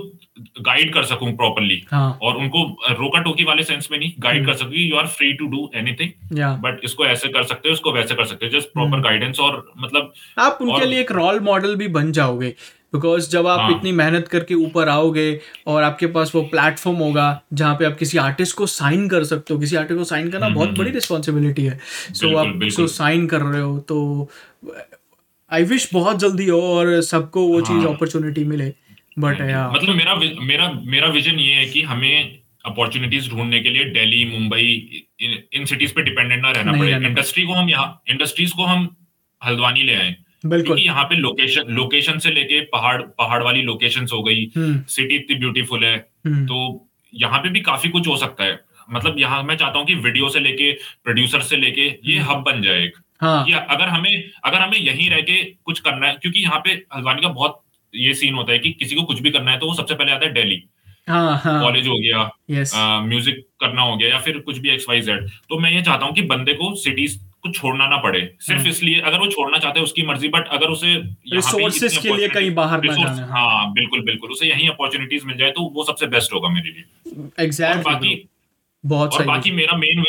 गाइड 0.61 0.93
कर 0.93 1.03
सकूँ 1.05 1.31
प्रॉपरली 1.35 1.81
हाँ 1.91 2.07
और 2.21 2.37
उनको 2.37 2.63
रोका 2.93 3.21
टोकी 3.21 3.43
वाले 3.43 3.63
सेंस 3.63 3.87
में 3.91 3.97
नहीं 3.99 4.11
गाइड 4.19 4.37
हम्म। 4.37 4.51
कर 4.51 4.57
सकूँ 4.57 4.73
you 4.77 4.95
are 4.95 5.07
free 5.09 5.31
to 5.33 5.47
do 5.47 5.69
anything 5.75 6.39
but 6.63 6.81
इसको 6.83 7.05
ऐसे 7.05 7.27
कर 7.29 7.43
सकते 7.45 7.69
हो 7.69 7.73
इसको 7.73 7.91
वैसे 7.91 8.15
कर 8.15 8.25
सकते 8.25 8.45
हो 8.45 8.59
जस्ट 8.59 8.73
प्रॉपर 8.73 8.89
हम्म। 8.89 9.03
गाइडेंस 9.03 9.39
और 9.39 9.65
मतलब 9.77 10.13
आप 10.39 10.57
उनके 10.61 10.73
और- 10.73 10.85
लिए 10.85 10.99
एक 11.01 11.11
रोल 11.13 11.39
मॉडल 11.43 11.75
भी 11.75 11.87
बन 11.97 12.11
जाओगे 12.11 12.53
बिकॉज़ 12.93 13.29
जब 13.29 13.47
आप 13.47 13.59
हाँ। 13.59 13.71
इतनी 13.71 13.91
मेहनत 13.91 14.27
करके 14.27 14.53
ऊपर 14.55 14.89
आओगे 14.89 15.27
और 15.67 15.83
आपके 15.83 16.07
पास 16.09 16.31
वो 16.35 16.41
प्लेटफॉर्म 16.51 16.97
होगा 16.97 17.25
जहाँ 17.53 17.75
पे 17.75 17.85
आप 17.85 17.97
किसी 17.97 18.17
आर्टिस्ट 18.17 18.55
को 18.57 18.65
साइन 18.67 19.07
कर 19.09 19.23
सकते 19.25 19.53
हो 19.53 19.59
किसी 19.59 19.75
आर्टिस्ट 19.75 19.97
को 19.97 20.03
साइन 20.05 20.29
करना 20.29 20.45
हम्म, 20.45 20.55
बहुत 20.55 20.67
हम्म, 20.67 20.77
बड़ी 20.79 20.91
रिस्पॉन्सिबिलिटी 20.91 21.65
है 21.65 21.79
सो 22.13 22.35
आप 22.37 22.63
उसको 22.67 22.87
साइन 22.93 23.27
कर 23.27 23.41
रहे 23.41 23.61
हो 23.61 23.77
तो 23.89 24.29
आई 25.51 25.63
विश 25.63 25.89
बहुत 25.93 26.19
जल्दी 26.19 26.47
हो 26.47 26.61
और 26.69 26.99
सबको 27.03 27.47
वो 27.47 27.59
चीज़ 27.61 27.77
हाँ। 27.77 27.93
अपॉर्चुनिटी 27.93 28.43
मिले 28.43 28.73
बट 29.19 29.41
मतलब 29.75 29.95
मेरा 29.95 30.15
मेरा 30.41 30.71
मेरा 30.85 31.07
विजन 31.07 31.39
ये 31.39 31.53
है 31.53 31.65
कि 31.65 31.81
हमें 31.81 32.37
अपॉर्चुनिटीज़ 32.65 33.29
ढूँढने 33.29 33.59
के 33.59 33.69
लिए 33.69 33.83
दिल्ली 33.83 34.25
मुंबई 34.25 34.65
इन, 35.53 35.65
सिटीज़ 35.65 35.93
पे 35.93 36.01
डिपेंडेंट 36.01 36.41
ना 36.41 36.51
रहना 36.51 36.71
पड़े। 36.71 36.91
इंडस्ट्री 37.07 37.43
को 37.43 37.53
हम 37.53 37.69
यहाँ 37.69 38.03
इंडस्ट्रीज़ 38.09 38.53
को 38.55 38.63
हम 38.63 38.95
हल्द्वानी 39.41 39.83
ले 39.83 39.95
आए। 39.95 40.15
बिल्कुल। 40.45 40.79
यहाँ 40.79 41.03
पे 41.03 41.15
लोकेशन 41.15 41.73
लोकेशन 41.73 42.19
से 42.19 42.31
लेके 42.31 42.59
पहाड़ 42.61 43.01
पहाड़ 43.01 43.41
वाली 43.43 43.61
लोकेशन 43.61 44.07
हो 44.13 44.21
गई। 44.23 44.45
हम्म। 44.57 44.81
सिटी 44.87 45.15
इतनी 45.15 45.35
ब्यूटीफुल 45.35 45.85
है। 45.85 45.95
हम्म। 46.25 46.45
तो 46.45 46.89
यहाँ 47.13 47.39
पे 47.39 47.49
भी 47.49 47.61
काफ़ी 47.61 47.89
कुछ 47.89 48.07
हो 48.07 48.17
सकता 48.17 48.43
है। 48.43 48.59
मतलब 48.91 49.19
यहाँ 49.19 49.43
मैं 49.43 49.55
चाहता 49.57 49.79
हूँ 49.79 49.85
कि 49.87 49.95
वीडियो 49.95 50.29
से 50.29 50.39
लेके 50.39 50.71
प्रोड्यूसर 51.03 51.41
से 51.41 51.57
लेके 51.57 51.87
ये 52.05 52.17
हम्म। 52.17 52.31
हब 52.31 52.43
बन 52.43 52.61
जाए 52.61 52.83
एक। 52.83 52.97
हाँ। 53.21 53.45
अगर 53.69 53.87
हमें 53.87 54.29
अगर 54.45 54.57
हमें 54.57 54.77
यहीं 54.77 55.09
रह 55.09 55.21
के 55.21 55.43
कुछ 55.43 55.79
करना 55.79 56.07
है 56.07 56.13
क्योंकि 56.13 56.39
यहाँ 56.39 56.59
पे 56.65 56.71
हल्द्वानी 56.95 57.21
का 57.21 57.27
बहुत 57.29 57.61
ये 57.93 58.13
सीन 58.13 58.33
होता 58.33 58.51
है 58.51 58.59
कि 58.59 58.71
किसी 58.71 58.95
को 58.95 59.03
कुछ 59.03 59.19
भी 59.21 59.31
करना 59.31 59.51
है 59.51 59.59
तो 59.59 59.67
वो 59.67 59.73
सबसे 59.75 59.95
पहले 59.95 60.11
आता 60.11 60.25
है 60.25 60.33
दिल्ली 60.33 60.63
हाँ 61.07 61.37
हाँ। 61.39 61.61
कॉलेज 61.61 61.87
हो 61.87 61.97
गया 61.97 62.99
म्यूज़िक 63.01 63.45
करना 63.61 63.81
हो 63.81 63.95
गया 63.97 64.09
या 64.09 64.17
फिर 64.19 64.37
कुछ 64.39 64.57
भी 64.57 64.69
एक्स 64.69 64.85
वाई 64.89 65.01
जेड 65.01 65.27
तो 65.49 65.59
मैं 65.59 65.71
ये 65.71 65.81
चाहता 65.81 66.05
हूँ 66.05 66.13
कि 66.15 66.21
बंदे 66.31 66.53
को 66.53 66.73
सिटीज़ 66.77 67.17
को 67.43 67.51
छोड़ना 67.51 67.87
ना 67.87 67.97
पड़े। 67.97 68.19
सिर्फ़ 68.41 68.61
हाँ। 68.61 68.69
इसलिए 68.69 68.99
अगर 69.01 69.19
वो 69.19 69.27
छोड़ना 69.27 69.57
चाहते 69.57 69.79
हैं 69.79 69.85
उसकी 69.85 70.03
मर्ज़ी 70.07 70.29
बट 70.29 70.47
अगर 70.49 70.69
उसे 70.69 70.87
ही 70.87 70.95
रिसोर्सेज 71.33 71.97
के 71.97 72.15
लिए 72.15 72.27
कहीं 72.29 72.53
बाहर 72.55 72.83
ना 72.83 72.93
जाना। 72.95 73.25
हाँ 73.27 73.71
बिल्कुल 73.73 74.01
बिल्कुल। 74.05 74.31
उसे 74.31 74.47
यही 74.47 74.67
अपॉर्चुनिटीज़ 74.67 75.25
मिल 75.25 75.37
जाए 75.37 75.51
तो 75.51 75.69
वो 75.75 75.83
सबसे 75.83 76.07
बेस्ट 76.07 76.33
होगा 76.33 76.49
मेरे 76.49 76.69
लिए। 76.69 77.13
और 77.13 77.43
एग्जैक्टली 77.43 77.83
बाकी 77.83 78.27
बहुत 78.83 79.13
और 79.13 79.25
बाकी 79.25 79.51
मेरा 79.51 79.77
मेन 79.77 80.03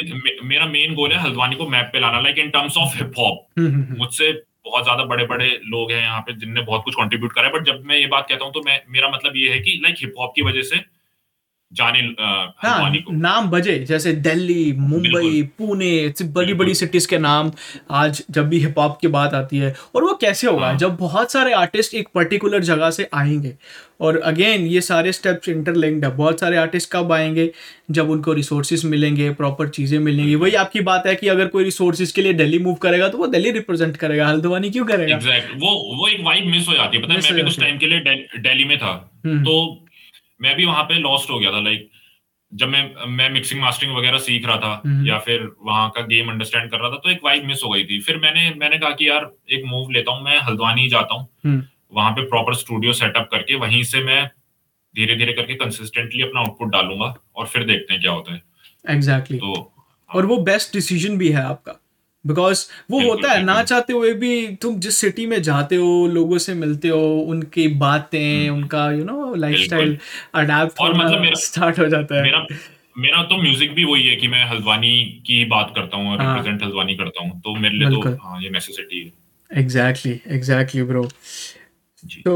मेरा 0.45 0.67
मेन 0.69 0.95
गोल 0.95 1.13
है 1.13 1.23
हल्द्वानी 1.23 1.57
को 1.57 1.69
मैप 1.69 1.91
पे 1.93 2.01
लाना 2.01 2.21
like 2.21 2.39
in 2.39 2.51
terms 2.51 2.77
of 2.77 2.97
hip 2.97 3.13
hop. 3.19 3.47
मुझसे 3.99 4.33
बहुत 4.69 4.85
ज़्यादा 4.85 5.05
बड़े 5.07 5.25
बड़े 5.27 5.49
लोग 5.67 5.93
हैं 5.93 6.03
यहाँ 6.03 6.21
पे 6.21 6.33
जिनने 6.37 6.63
बहुत 6.63 6.85
कुछ 6.85 6.95
कॉन्ट्रीब्यूट 6.95 7.33
करा 7.33 7.47
है। 7.47 7.53
बट 7.53 7.67
जब 7.67 7.83
मैं 7.87 7.99
ये 7.99 8.07
बात 8.09 8.27
कहता 8.29 8.45
हूँ 8.45 8.53
तो 8.53 8.63
मैं, 8.63 8.81
मेरा 8.89 9.09
मतलब 9.11 9.37
ये 9.37 9.51
है 9.51 9.59
कि 9.61 9.81
लाइक 9.83 9.97
हिप 10.01 10.15
हॉप 10.21 10.33
की 10.37 10.43
वजह 10.43 10.63
से 10.63 10.77
जाने 11.73 12.01
हाँ 12.59 12.93
को। 12.93 13.13
नाम 13.13 13.51
बजे 13.51 13.79
जैसे 13.79 14.13
दिल्ली 14.13 14.73
मुंबई 14.73 15.43
पुणे 15.59 16.13
बड़ी 16.23 16.55
बड़ी 16.55 16.75
सिटीज़ 16.75 17.09
के 17.09 17.19
नाम 17.19 17.51
आज 17.91 18.23
जब 18.31 18.49
भी 18.49 18.59
हिप 18.59 18.79
हॉप 18.79 18.99
की 19.01 19.09
बात 19.09 19.35
आती 19.35 19.59
है। 19.59 19.75
और 19.95 20.05
वो 20.05 20.15
कैसे 20.15 20.47
होगा? 20.47 20.67
हाँ। 20.67 20.77
जब 20.79 20.97
बहुत 20.97 21.33
सारे 21.33 21.53
आर्टिस्ट 21.53 21.95
एक 21.95 22.09
पर्टिकुलर 22.15 22.63
जगह 22.63 22.91
से 22.91 23.09
आएँगे। 23.15 23.55
और 24.01 24.17
अगेन 24.21 24.61
ये 24.61 24.81
सारे 24.81 25.13
स्टेप्स 25.13 25.49
इंटरलिंक्ड 25.49 26.05
है। 26.05 26.11
बहुत 26.17 26.41
सारे 26.41 26.57
आर्टिस्ट 26.57 26.91
कब 26.93 27.13
आएँगे? 27.13 27.51
जब 27.91 28.11
उनको 28.11 28.33
रिसोर्सेज 28.33 28.85
मिलेंगे 28.85 29.31
प्रॉपर 29.31 29.69
चीज़ें 29.69 29.99
मिलेंगी। 29.99 30.35
वही 30.35 30.53
आपकी 30.55 30.81
बात 30.81 31.07
है 31.07 31.15
कि 31.15 31.29
अगर 31.29 31.47
कोई 31.47 31.65
रिसोर्सेज 31.65 32.13
के 32.13 32.23
लिए 32.23 32.33
दिल्ली 32.33 32.59
मूव 32.59 32.75
करेगा 32.75 33.09
तो 33.09 33.19
वो 33.19 33.27
दिल्ली 33.27 33.51
रिप्रेजेंट 33.51 33.97
करेगा 33.97 34.29
हल्द्वानी 34.29 34.71
क्यों 34.71 34.85
करेगा? 34.87 35.17
एग्जैक्ट 35.17 35.51
वो 35.55 35.75
वो 35.97 36.09
एक 36.09 36.21
वाइब 36.21 36.47
मिस 36.47 36.69
हो 36.69 36.75
जाती 36.75 36.97
है। 36.97 37.03
पता 37.03 37.15
है 37.15 37.21
मैं 37.21 37.35
भी 37.35 37.43
कुछ 37.43 37.61
टाइम 37.61 37.79
के 37.79 37.87
लिए 37.87 38.01
दिल्ली 38.39 38.65
में 38.65 38.79
था। 38.79 39.11
हम्म। 39.27 39.43
तो 39.45 39.85
मैं 40.41 40.55
भी 40.57 40.65
वहाँ 40.65 40.83
पे 40.85 40.95
लॉस्ट 40.95 41.31
हो 41.31 41.39
गया 41.39 41.53
था 41.53 41.61
लाइक 41.61 41.91
जब 42.53 42.69
मैं 42.69 43.07
मैं 43.07 43.29
मिक्सिंग 43.31 43.61
मास्टरिंग 43.61 43.97
वगैरह 43.97 44.19
सीख 44.19 44.47
रहा 44.47 44.57
था। 44.57 44.83
या 45.07 45.19
फिर 45.19 45.49
वहाँ 45.63 45.89
का 45.91 46.03
गेम 46.03 46.31
अंडरस्टैंड 46.31 46.71
कर 46.71 46.79
रहा 46.79 46.91
था 46.91 46.97
तो 46.97 47.11
एक 47.11 47.21
वाइब 47.25 47.45
मिस 47.45 47.63
हो 47.65 47.71
गई 47.71 47.85
थी। 47.85 48.01
फिर 48.01 48.19
मैंने 48.19 48.51
मैंने 48.57 48.79
कहा 48.79 48.91
कि 48.91 49.09
यार 49.09 49.31
एक 49.51 49.65
मूव 49.65 49.91
लेता 49.91 50.13
हूँ 50.13 50.25
मैं 50.25 50.39
हल्द्वानी 50.39 50.89
जाता 50.89 51.15
हूँ। 51.15 51.29
हम्म, 51.45 51.63
वहाँ 51.93 52.11
पे 52.13 52.23
प्रॉपर 52.23 52.55
स्टूडियो 52.55 52.93
सेटअप 52.93 53.29
करके 53.33 53.55
वहीं 53.55 53.83
से 53.83 54.03
मैं 54.05 54.25
धीरे 54.95 55.17
धीरे 55.17 55.33
करके 55.33 55.55
कंसिस्टेंटली 55.55 56.23
अपना 56.23 56.41
आउटपुट 56.41 56.69
डालूँगा 56.69 57.15
और 57.37 57.47
फिर 57.47 57.65
देखते 57.65 57.93
हैं 57.93 58.03
क्या 58.03 58.13
होता 58.13 58.33
है। 58.33 58.43
Exactly 58.91 59.39
exactly. 59.39 59.57
तो 59.57 60.17
और 60.17 60.27
वो 60.27 60.37
बेस्ट 60.43 60.73
डिसीज़न 60.73 61.19
भी 61.19 61.29
है 61.29 61.43
आपका। 61.43 61.73
बिकॉज़ 62.29 62.65
वो 62.91 63.01
होता 63.03 63.33
है 63.33 63.43
ना 63.45 63.63
चाहते 63.65 63.93
हुए 63.93 64.13
भी 64.15 64.33
तुम 64.63 64.79
जिस 64.81 64.97
सिटी 64.99 65.27
में 65.27 65.41
जाते 65.43 65.77
हो 65.77 66.07
लोगों 66.09 66.39
से 66.39 66.55
मिलते 66.55 66.89
हो 66.89 67.03
उनकी 67.29 67.67
बातें 67.79 68.49
उनका 68.51 68.91
यू 68.93 69.05
नो 69.05 69.23
अडेप्ट 69.33 70.81
और 70.81 70.95
मतलब 70.97 71.35
स्टार्ट 71.37 71.79
हो 71.79 71.87
जाता 71.89 72.17
है। 72.17 72.23
मेरा 72.23 72.47
मेरा 72.97 73.23
तो 73.25 73.37
म्यूज़िक 73.43 73.75
भी 73.75 73.85
वही 73.85 74.07
है 74.07 74.17
कि 74.17 74.29
मैं 74.29 74.45
हल्द्वानी 74.47 74.95
की 75.27 75.45
बात 75.51 75.73
करता 75.77 75.97
हूँ 75.97 76.17
हाँ। 76.17 76.17
रिप्रेजेंट 76.27 76.63
हल्द्वानी 76.63 76.95
करता 76.97 77.23
हूँ। 77.23 77.41
तो 77.41 77.55
मेरे 77.57 77.75
लिए 77.75 77.91
तो 77.91 78.11
हाँ 78.23 78.41
ये 78.43 78.51
नेसेसिटी 78.51 79.01
है। 79.01 79.61
एग्जैक्टली 79.61 80.21
एग्जैक्टली 80.37 80.83
ब्रो 80.83 81.05
तो 82.25 82.35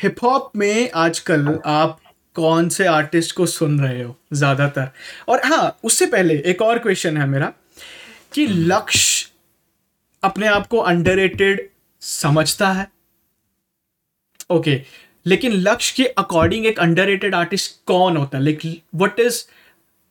हिप 0.00 0.22
हॉप 0.22 0.52
में 0.56 0.90
आजकल 0.96 1.58
आप 1.66 2.00
कौन 2.36 2.68
से 2.68 2.86
आर्टिस्ट 2.86 3.34
को 3.36 3.46
सुन 3.48 3.78
रहे 3.80 4.02
हो 4.02 4.14
ज़्यादातर? 4.32 4.88
और 5.28 5.40
हाँ 5.44 5.78
उससे 5.84 6.06
पहले 6.06 6.34
एक 6.46 6.62
और 6.62 6.78
क्वेश्चन 6.78 7.16
है 7.16 7.26
मेरा। 7.28 7.52
कि 8.34 8.46
लक्ष्य 8.46 9.30
अपने 10.22 10.46
आप 10.46 10.66
को 10.66 10.78
अंडररेटेड 10.78 11.68
समझता 12.00 12.72
है। 12.72 12.86
ओके 14.50 14.82
लेकिन 15.26 15.52
लक्ष्य 15.52 16.02
के 16.02 16.08
अकॉर्डिंग 16.08 16.66
एक 16.66 16.78
अंडर 16.78 17.34
आर्टिस्ट 17.34 17.84
कौन 17.86 18.16
होता 18.16 18.38
है? 18.38 18.44
Like 18.44 18.82
what 18.94 19.20
is 19.20 19.44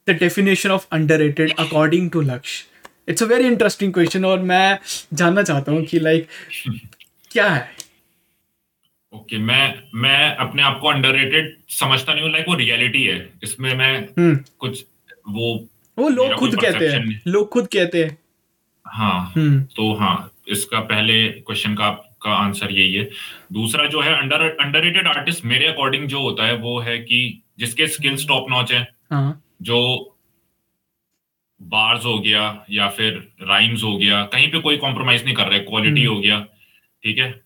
the 0.07 0.11
definition 0.11 0.71
of 0.71 0.87
under 0.91 1.51
according 1.59 2.11
to 2.11 2.21
Lakshya? 2.21 2.65
It's 3.09 3.23
a 3.23 3.25
very 3.25 3.47
interesting 3.47 3.93
question 3.93 4.25
और 4.25 4.39
मैं 4.39 4.79
जानना 5.13 5.43
चाहता 5.43 5.71
हूँ 5.71 5.83
कि 5.85 5.99
लाइक 5.99 6.27
क्या 7.31 7.49
है? 7.49 7.71
ओके 9.13 9.35
okay, 9.35 9.47
मैं 9.47 9.83
मैं 9.95 10.35
अपने 10.35 10.63
आप 10.63 10.79
को 10.81 10.87
अंडररेटेड 10.87 11.57
समझता 11.69 12.13
नहीं 12.13 12.23
हूँ 12.23 12.31
लाइक 12.31 12.45
वो 12.47 12.55
रियलिटी 12.55 13.03
है। 13.03 13.33
इसमें 13.43 13.73
मैं 13.75 13.99
हम्म। 13.99 14.39
कुछ 14.59 14.85
वो 15.29 15.69
वो 15.97 16.09
लोग 16.09 16.33
खुद 16.33 16.55
कहते 16.61 16.87
हैं। 16.87 17.21
लोग 17.27 17.49
खुद 17.49 17.67
कहते 17.67 18.03
हैं। 18.03 18.17
हाँ 18.85 19.33
हम्म। 19.35 19.61
तो 19.75 19.93
हाँ 19.93 20.31
इसका 20.47 20.79
पहले 20.79 21.27
क्वेश्चन 21.29 21.75
का 21.75 21.89
का 22.23 22.33
आंसर 22.33 22.71
यही 22.71 22.93
है। 22.93 23.03
दूसरा 23.53 23.85
जो 23.85 24.01
है 24.01 24.13
अंडर 24.19 24.41
अंडररेटेड 24.61 25.07
आर्टिस्ट 25.07 25.45
मेरे 25.45 25.67
अकॉर्डिंग 25.67 26.07
जो 26.07 26.21
होता 26.21 26.45
है 26.45 26.55
वो 26.57 26.79
है 26.79 26.97
कि 26.99 27.43
जिसके 27.59 27.87
स्किल्स 27.87 28.27
टॉप 28.27 28.45
नॉच 28.49 28.71
है 28.71 28.81
हाँ। 29.11 29.43
जो 29.61 29.79
बार्स 31.61 32.05
हो 32.05 32.19
गया 32.19 32.65
या 32.69 32.87
फिर 32.89 33.17
राइम्स 33.41 33.83
हो 33.83 33.97
गया 33.97 34.23
कहीं 34.25 34.51
पे 34.51 34.59
कोई 34.59 34.77
कॉम्प्रोमाइज 34.77 35.23
नहीं 35.25 35.35
कर 35.35 35.43
रहा 35.43 35.53
है 35.53 35.59
क्वालिटी 35.59 36.03
हम्म। 36.03 36.13
हो 36.15 36.21
गया 36.21 36.39
ठीक 37.03 37.17
है? 37.17 37.41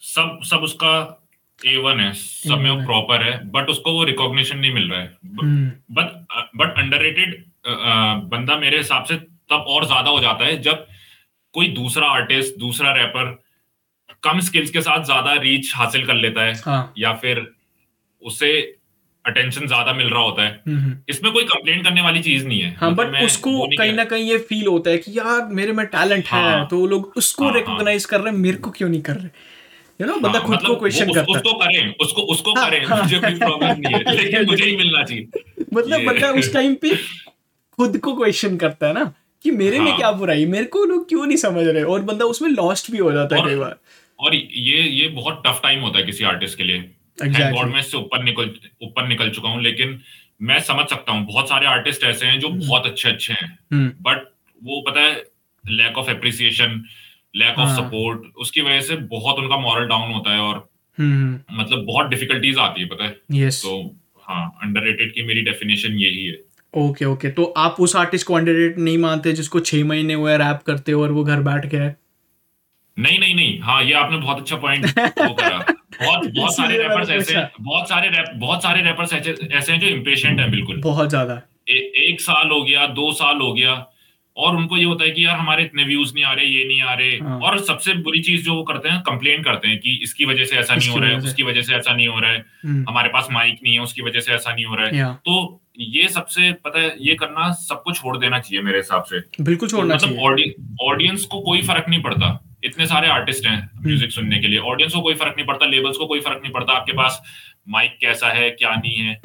सब 0.00 0.40
सब 0.44 0.62
उसका 0.62 1.20
ए 1.58 1.76
वन 1.78 2.00
है 2.00 2.12
सब 2.14 2.58
में 2.58 2.70
वो 2.70 2.76
प्रॉपर 2.86 3.22
है। 3.22 3.38
बट 3.50 3.68
उसको 3.70 3.92
वो 3.92 4.04
रिकॉग्निशन 4.04 4.58
नहीं 4.58 4.72
मिल 4.74 4.90
रहा 4.90 5.00
है। 5.00 5.16
बट 5.90 6.26
बट 6.56 6.78
अंडररेटेड 6.78 7.44
बंदा 8.30 8.56
मेरे 8.58 8.78
हिसाब 8.78 9.04
से 9.04 9.16
तब 9.50 9.64
और 9.68 9.86
ज़्यादा 9.86 10.10
हो 10.10 10.20
जाता 10.20 10.44
है 10.44 10.60
जब 10.62 10.86
कोई 11.54 11.68
दूसरा 11.74 12.06
आर्टिस्ट 12.10 12.58
दूसरा 12.58 12.92
रैपर 12.92 13.32
कम 14.24 14.40
स्किल्स 14.40 14.70
के 14.70 14.80
साथ 14.80 15.04
ज़्यादा 15.04 15.32
रीच 15.40 15.72
हासिल 15.76 16.06
कर 16.06 16.14
लेता 16.16 16.42
है। 16.42 16.54
हाँ। 16.56 16.92
या 16.98 17.12
फिर 17.14 17.46
उसे 18.22 18.50
अटेंशन 19.24 19.66
ज़्यादा 19.66 19.92
मिल 19.92 20.08
रहा 20.08 20.22
होता 20.22 20.42
है। 20.42 20.50
हम्म 20.66 20.78
हम्म। 20.78 20.96
इसमें 21.08 21.32
कोई 21.32 21.44
कंप्लेन 21.44 21.82
करने 21.82 22.02
वाली 22.02 22.20
चीज़ 22.22 22.46
नहीं 22.46 22.60
है। 22.60 22.74
हाँ 22.74 22.90
मतलब 22.90 23.12
बट 23.12 23.22
उसको 23.24 23.66
कहीं 23.78 23.92
ना 23.92 24.04
कहीं 24.04 24.30
ये 24.30 24.38
फील 24.48 24.66
होता 24.66 24.90
है 24.90 24.98
कि 24.98 25.18
यार 25.18 25.46
मेरे 25.50 25.72
में 25.72 25.84
टैलेंट 25.86 26.24
हाँ, 26.28 26.42
है। 26.42 26.56
हाँ। 26.56 26.66
तो 26.68 26.86
लोग 26.86 27.12
उसको 27.16 27.44
हाँ, 27.44 27.52
हाँ। 27.52 27.60
रिकॉग्नाइज 27.60 28.04
कर 28.04 28.20
रहे 28.20 28.32
हैं 28.32 28.40
मेरे 28.40 28.56
को 28.56 28.70
क्यों 28.70 28.88
नहीं 28.88 29.02
कर 29.02 29.16
रहे? 29.16 29.28
यू 30.00 30.06
नो 30.06 30.16
बंदा 30.16 30.38
खुद 30.38 30.58
को 30.66 30.76
क्वेश्चन 30.76 31.12
करता 31.12 31.20
है 31.20 31.38
उसको 31.38 31.52
करें 31.52 31.94
उसको 32.00 32.22
उसको 32.22 32.54
हाँ, 32.54 32.70
करें। 32.70 32.86
मुझे 33.02 33.18
कोई 33.18 33.34
प्रॉब्लम 33.34 33.80
नहीं 33.80 33.94
है। 33.94 34.16
लेकिन 34.22 34.46
मुझे 34.46 34.64
ही 34.64 34.76
मिलना 34.76 35.02
चाहिए। 35.02 35.28
मतलब 35.74 36.04
बंदा 36.04 36.30
उस 36.30 36.52
टाइम 36.52 36.74
पे 36.74 36.96
खुद 37.78 37.98
को 37.98 38.14
क्वेश्चन 38.14 38.56
करता 38.56 38.86
है 38.86 38.92
ना 38.92 39.14
कि 39.42 39.50
मेरे 39.50 39.78
में 39.80 39.90
हाँ। 39.90 39.98
क्या 39.98 40.12
बुराई 40.12 40.46
मेरे 40.46 40.64
को 40.64 40.84
लोग 40.84 41.08
क्यों 41.08 41.26
नहीं 41.26 41.36
समझ 41.36 41.66
रहे? 41.66 41.82
और 41.82 42.02
बंदा 42.02 42.24
उसमें 42.24 42.50
लॉस्ट 42.50 42.90
भी 42.90 42.98
हो 42.98 43.12
जाता 43.12 43.36
है 43.36 43.42
कई 43.42 43.56
बार। 43.56 43.76
और 44.20 44.34
ये 44.34 44.82
ये 44.82 45.08
बहुत 45.08 45.42
टफ 45.46 45.60
टाइम 45.62 45.80
होता 45.80 45.98
है 45.98 46.04
किसी 46.04 46.24
आर्टिस्ट 46.24 46.58
के 46.58 46.64
लिए। 46.64 46.90
Exactly. 47.22 47.52
Thank 47.52 47.72
मैं 47.72 47.80
इससे 47.80 47.96
ऊपर 47.96 48.22
निकल 48.22 48.50
ऊपर 48.82 49.08
निकल 49.08 49.30
चुका 49.30 49.48
हूँ 49.48 49.62
लेकिन 49.62 50.00
मैं 50.42 50.60
समझ 50.60 50.86
सकता 50.86 51.12
हूँ 51.12 51.26
बहुत 51.26 51.48
सारे 51.48 51.66
आर्टिस्ट 51.66 52.04
ऐसे 52.04 52.26
हैं 52.26 52.40
जो 52.40 52.48
बहुत 52.48 52.86
अच्छे 52.86 53.08
अच्छे 53.08 53.32
हैं। 53.32 53.58
हम्म। 53.72 53.88
बट 53.88 54.32
वो 54.62 54.84
पता 54.90 55.00
है 55.00 55.24
lack 55.66 55.98
of 55.98 56.10
appreciation 56.10 56.84
lack 57.34 57.58
of. 57.58 57.70
Support 57.70 58.22
उसकी 58.36 58.60
वजह 58.60 58.80
से 58.80 58.96
बहुत 59.10 59.38
उनका 59.38 59.56
मॉरल 59.56 59.86
डाउन 59.88 60.12
होता 60.12 60.32
है 60.32 60.40
और 60.40 60.66
हम्म 60.98 61.60
मतलब 61.60 61.84
बहुत 61.86 62.08
डिफिकल्टीज 62.08 62.58
आती 62.58 62.80
है 62.80 62.86
पता 62.86 63.04
है? 63.04 63.16
यस 63.32 63.62
तो 63.62 63.76
हाँ 64.22 64.44
अंडररेटेड 64.62 65.12
की 65.14 65.22
मेरी 65.22 65.42
डेफिनेशन 65.42 65.92
यही 65.98 66.24
है। 66.26 66.36
ओके 66.74 67.04
ओके 67.04 67.30
तो 67.30 67.44
आप 67.56 67.76
उस 67.80 67.96
आर्टिस्ट 67.96 68.26
को 68.26 68.34
अंडररेटेड 68.34 68.78
नहीं 68.78 68.98
मानते 68.98 69.32
जिसको 69.32 69.60
छह 69.60 69.84
महीने 69.84 70.14
हुए 70.14 70.36
रैप 70.36 70.62
करते 70.66 70.92
हो 70.92 71.02
और 71.02 71.12
वो 71.12 71.24
घर 71.24 71.40
बैठ 71.40 71.66
गया 71.66 71.82
है? 71.82 71.96
नहीं 72.96 73.18
नहीं 73.18 73.34
नहीं. 73.34 73.58
हाँ 73.60 73.82
ये 73.82 73.92
आपने 73.92 74.16
बहुत 74.16 74.38
अच्छा 74.38 74.56
पॉइंट 74.56 74.86
करा। 74.90 75.58
बहुत 76.00 76.26
बहुत 76.26 76.56
सारे 76.56 76.76
रैपर्स 76.78 77.10
ऐसे 77.10 77.34
बहुत 77.60 77.88
सारे 77.88 78.08
रैप 78.08 78.30
बहुत 78.36 78.62
सारे 78.62 78.82
रैपर्स 78.82 79.12
ऐसे 79.12 79.32
ऐसे 79.52 79.72
हैं 79.72 79.80
जो 79.80 79.86
इम्पेशेंट 79.86 80.40
हैं 80.40 80.50
बिल्कुल। 80.50 80.80
बहुत 80.80 81.08
ज़्यादा। 81.08 81.34
ए, 81.68 81.92
एक 82.08 82.20
साल 82.20 82.48
हो 82.50 82.62
गया 82.64 82.86
दो 82.86 83.10
साल 83.12 83.38
हो 83.40 83.52
गया 83.52 83.74
और 84.36 84.56
उनको 84.56 84.76
ये 84.76 84.84
होता 84.84 85.04
है 85.04 85.10
कि 85.10 85.26
यार 85.26 85.36
हमारे 85.36 85.64
इतने 85.64 85.84
व्यूज़ 85.84 86.14
नहीं 86.14 86.24
आ 86.24 86.32
रहे 86.32 86.46
ये 86.46 86.64
नहीं 86.68 86.82
आ 86.82 86.94
रहे। 86.94 87.10
हाँ। 87.10 87.38
और 87.38 87.58
सबसे 87.58 87.94
बुरी 87.94 88.20
चीज़ 88.20 88.44
जो 88.44 88.54
वो 88.54 88.62
करते 88.62 88.88
हैं 88.88 89.00
कंप्लेन 89.00 89.42
करते 89.42 89.68
हैं 89.68 89.78
कि 89.78 89.98
इसकी 90.02 90.24
वजह 90.24 90.44
से 90.44 90.56
ऐसा 90.56 90.74
नहीं 90.74 90.88
हो 90.88 90.98
रहा 90.98 91.10
है 91.10 91.16
उसकी 91.16 91.42
वजह 91.42 91.62
से 91.62 91.74
ऐसा 91.74 91.94
नहीं 91.94 92.08
हो 92.08 92.20
रहा 92.20 92.30
है। 92.30 92.44
हम्म, 92.64 92.84
हमारे 92.88 93.08
पास 93.08 93.28
माइक 93.32 93.58
नहीं 93.62 93.74
है 93.74 93.80
उसकी 93.80 94.02
वजह 94.02 94.20
से 94.20 94.32
ऐसा 94.32 94.54
नहीं 94.54 94.64
हो 94.64 94.74
रहा 94.74 94.86
है। 94.86 94.92
तो 95.14 95.60
ये 95.78 96.08
सबसे 96.08 96.52
पता 96.52 96.80
है 96.80 96.96
ये 97.00 97.14
करना 97.14 97.52
सबको 97.52 97.92
छोड़ 97.92 98.16
देना 98.18 98.38
चाहिए 98.38 98.62
मेरे 98.62 98.78
हिसाब 98.78 99.04
से। 99.04 99.42
बिल्कुल 99.42 99.68
छोड़ना 99.68 99.94
मतलब 99.94 100.18
ऑडियंस 100.82 101.24
को 101.24 101.40
कोई 101.40 101.62
फ़र्क 101.62 101.84
नहीं 101.88 102.02
पड़ता। 102.02 102.40
इतने 102.64 102.86
सारे 102.86 103.08
आर्टिस्ट 103.08 103.46
हैं 103.46 103.56
हम्म। 103.56 103.86
म्यूज़िक 103.86 104.10
सुनने 104.10 104.38
के 104.38 104.48
लिए। 104.48 104.58
ऑडियंस 104.58 104.92
को 104.94 105.00
कोई 105.00 105.14
फ़र्क 105.14 105.34
नहीं 105.36 105.46
पड़ता 105.46 105.66
लेबल्स 105.66 105.96
को 105.96 106.06
कोई 106.06 106.20
फ़र्क 106.20 106.40
नहीं 106.42 106.52
पड़ता। 106.52 106.72
आपके 106.72 106.92
पास 106.92 107.22
माइक 107.68 107.98
कैसा 108.00 108.28
है 108.28 108.50
क्या 108.50 108.74
नहीं 108.74 108.96
है। 108.96 109.20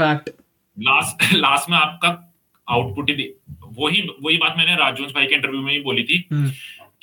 लास्ट 0.78 1.34
लास्ट 1.34 1.70
में 1.70 1.78
आपका 1.78 2.36
आउटपुट 2.70 3.10
ही 3.10 3.16
वही 3.80 4.02
वही 4.24 4.38
बात 4.38 4.56
मैंने 4.58 4.76
राजवंश 4.76 5.12
भाई 5.12 5.26
के 5.26 5.36
इंटरव्यू 5.36 5.62
में 5.62 5.72
ही 5.74 5.80
बोली 5.82 6.04
थी 6.04 6.24
हम्म, 6.32 6.50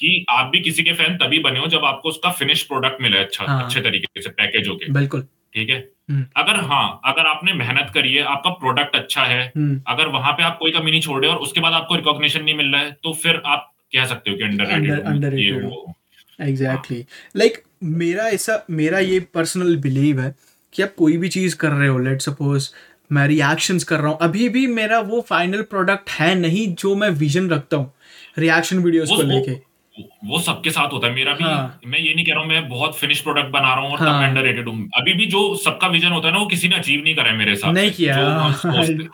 कि 0.01 0.25
आप 0.31 0.51
भी 0.51 0.61
किसी 0.61 0.83
के 0.85 0.93
फ़ैन 0.93 1.17
तभी 1.17 1.39
बने 1.39 1.59
हो 1.59 1.67
जब 1.67 1.85
आपको 1.85 2.09
उसका 2.09 2.31
फिनिश 2.41 2.62
प्रोडक्ट 2.62 3.03
मिला 3.03 3.21
अच्छा 3.21 3.45
हाँ। 3.45 3.62
अच्छे 3.65 3.81
तरीके 3.81 4.23
से 4.23 4.31
पैकेज 4.31 4.69
होके। 4.69 4.93
बिल्कुल। 4.93 5.27
ठीक 5.55 5.71
है? 5.71 5.77
हम्म। 6.11 6.25
अगर 6.37 6.57
हाँ 6.65 7.01
अगर 7.05 7.27
आपने 7.27 7.53
मेहनत 7.53 7.91
करी 7.95 8.12
है 8.15 8.23
आपका 8.33 8.51
प्रोडक्ट 8.57 8.97
अच्छा 8.97 9.23
है 9.25 9.41
हम्म, 9.57 9.81
अगर 9.89 10.09
वहाँ 10.09 10.33
पे 10.33 10.43
आप 10.43 10.59
कोई 10.59 10.71
कमी 10.73 10.91
नहीं 10.91 11.01
छोड़े 11.01 11.29
और 11.29 11.37
उसके 11.47 11.61
बाद 11.61 11.73
आपको 11.73 11.97
रिकॉग्निशन 11.97 12.43
नहीं 12.45 12.55
मिल 12.55 12.73
रहा 12.73 12.81
है 12.83 12.91
तो 13.03 13.12
फिर 13.23 13.41
आप 13.47 13.73
कह 13.95 14.05
सकते 14.07 14.31
हो 14.31 14.37
कि 14.37 14.43
अंडर 14.43 15.39
एग्जैक्टली 16.39 17.05
लाइक 17.37 17.62
मेरा 17.83 18.27
ऐसा 18.29 18.65
मेरा 18.71 18.99
ये 18.99 19.21
पर्सनल 19.35 19.77
बिलीव 19.77 20.21
है 20.21 20.35
कि 20.75 20.83
आप 20.83 20.95
कोई 20.99 21.17
भी 21.17 21.29
चीज़ 21.29 21.57
कर 21.57 21.73
रहे 21.73 21.89
हो 21.89 21.99
लेट 21.99 22.21
सपोज़ 22.21 22.69
मैं 23.12 23.27
रिएक्शंस 23.29 23.85
कर 23.85 24.01
रहा 24.01 24.11
हूँ। 24.11 24.19
अभी 24.23 24.49
भी 24.49 24.66
मेरा 24.66 24.99
वो 25.01 25.21
फाइनल 25.21 25.62
प्रोडक्ट 25.62 26.11
है 26.11 26.35
नहीं 26.35 26.66
जो 26.75 26.95
मैं 26.95 27.11
विजन 27.11 27.49
रखता 27.51 27.77
हूँ 27.77 27.92
रिएक्शन 28.38 28.79
वीडियोस 28.79 29.09
को 29.09 29.23
लेके। 29.23 29.64
वो, 30.25 30.38
सबके 30.40 30.71
साथ 30.71 30.92
होता 30.92 31.07
है। 31.07 31.14
मेरा 31.14 31.33
भी 31.33 31.45
हाँ। 31.45 31.81
मैं 31.87 31.99
ये 31.99 32.14
नहीं 32.14 32.25
कह 32.27 32.33
रहा 32.33 32.40
हूँ 32.40 32.49
मैं 32.49 32.69
बहुत 32.69 32.97
फिनिश 32.99 33.21
प्रोडक्ट 33.21 33.51
बना 33.51 33.75
रहा 33.75 33.85
हूँ 33.85 33.92
और 33.92 33.99
हाँ। 33.99 34.19
मैं 34.21 34.29
अंडररेटेड 34.29 34.69
हूँ। 34.69 34.88
अभी 34.99 35.12
भी 35.14 35.27
जो 35.27 35.55
सबका 35.57 35.88
विजन 35.88 36.09
होता 36.09 36.29
है 36.29 36.33
ना 36.35 36.40
वो 36.40 36.47
किसी 36.47 36.69
ने 36.69 36.77
अचीव 36.77 37.03
नहीं 37.05 37.14
करा 37.14 37.31
है 37.31 37.37
मेरे 37.37 37.55
साथ 37.57 37.73
नहीं 37.73 37.90
किया। 37.90 38.16
हाँ, 38.19 38.51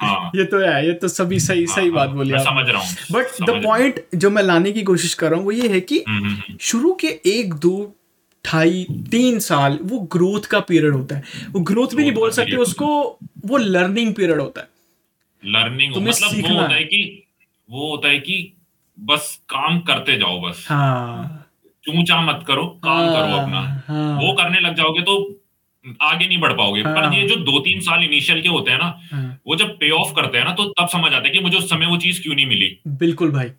हाँ। 0.03 0.31
ये 0.37 0.45
तो 0.45 0.59
है 0.59 0.87
ये 0.87 0.93
तो 0.93 1.09
सभी 1.09 1.41
सही 1.41 1.67
सही 1.67 1.85
हाँ, 1.87 1.95
बात 1.95 2.09
हाँ, 2.09 2.17
बोली 2.17 2.33
मैं 2.33 2.39
समझ 2.39 2.69
रहा 2.69 2.83
हूँ। 2.83 2.89
बट 3.13 3.43
द 3.51 3.63
पॉइंट 3.65 4.05
जो 4.15 4.31
मैं 4.31 4.43
लाने 4.43 4.73
की 4.73 4.83
कोशिश 4.83 5.15
कर 5.15 5.31
रहा 5.31 5.37
हूँ 5.39 5.45
वो 5.45 5.53
ये 5.53 5.69
है 5.69 5.81
कि 5.81 6.05
हम्म, 6.09 6.19
हम्म, 6.19 6.35
हम्म। 6.35 6.57
शुरू 6.61 6.95
के 7.01 7.09
एक 7.27 7.55
दो 7.55 7.95
ढाई 8.47 8.87
तीन 8.91 9.39
साल 9.39 9.79
वो 9.83 9.99
ग्रोथ 9.99 10.41
का 10.41 10.61
पीरियड 10.61 10.93
होता 10.95 11.17
है। 11.17 11.23
वो 11.51 11.61
ग्रोथ 11.61 11.89
भी 11.95 12.03
नहीं 12.03 12.13
बोल 12.13 12.31
सकते 12.31 12.57
उसको 12.57 13.19
वो 13.47 13.57
लर्निंग 13.57 14.15
पीरियड 14.15 14.41
होता 14.41 14.61
है। 14.61 14.69
लर्निंग 15.45 15.97
मतलब 15.97 16.31
वो 16.33 16.61
होता 16.61 16.75
है। 16.75 16.85
कि 16.85 17.27
वो 17.71 17.91
होता 17.91 18.09
है 18.09 18.19
कि 18.19 18.53
बस 19.01 19.41
काम 19.49 19.81
करते 19.81 20.17
जाओ 20.17 20.41
बस। 20.41 20.67
हाँ। 20.69 21.39
चूचा 21.85 22.21
मत 22.21 22.45
करो 22.47 22.67
काम 22.85 22.97
हाँ, 22.97 23.13
करो 23.13 23.37
अपना। 23.37 23.85
हाँ, 23.89 24.17
वो 24.17 24.33
करने 24.33 24.61
लग 24.61 24.75
जाओगे 24.75 25.01
तो 25.03 25.39
आगे 26.03 26.29
नहीं 26.29 26.39
बढ़ 26.41 26.53
पाओगे। 26.53 26.83
हाँ। 26.83 26.95
पर 26.97 27.15
ये 27.15 27.29
जो 27.29 27.37
दो 27.37 27.59
तीन 27.61 27.81
साल 27.81 28.05
इनिशियल 28.05 28.43
के 28.43 28.49
होते 28.49 28.71
हैं 28.71 28.79
ना 28.79 28.99
हाँ, 29.13 29.39
वो 29.47 29.57
जब 29.57 29.69
पे 29.71 29.91
ऑफ़ 29.91 30.13
करते 30.13 30.39
हैं 30.39 30.45
ना 30.45 30.53
तो 30.53 30.65
तब 30.65 30.89
समझ 30.89 31.13
आता 31.13 31.27
है 31.27 31.31
कि 31.31 31.41
मुझे 31.41 31.59
उस 31.59 31.71
समय 31.71 31.87
वो 31.87 31.97
चीज़ 31.97 32.23
क्यों 32.23 32.35
नहीं 32.35 32.47
मिली। 32.47 32.79
बिल्कुल 32.89 33.31
भाई 33.31 33.51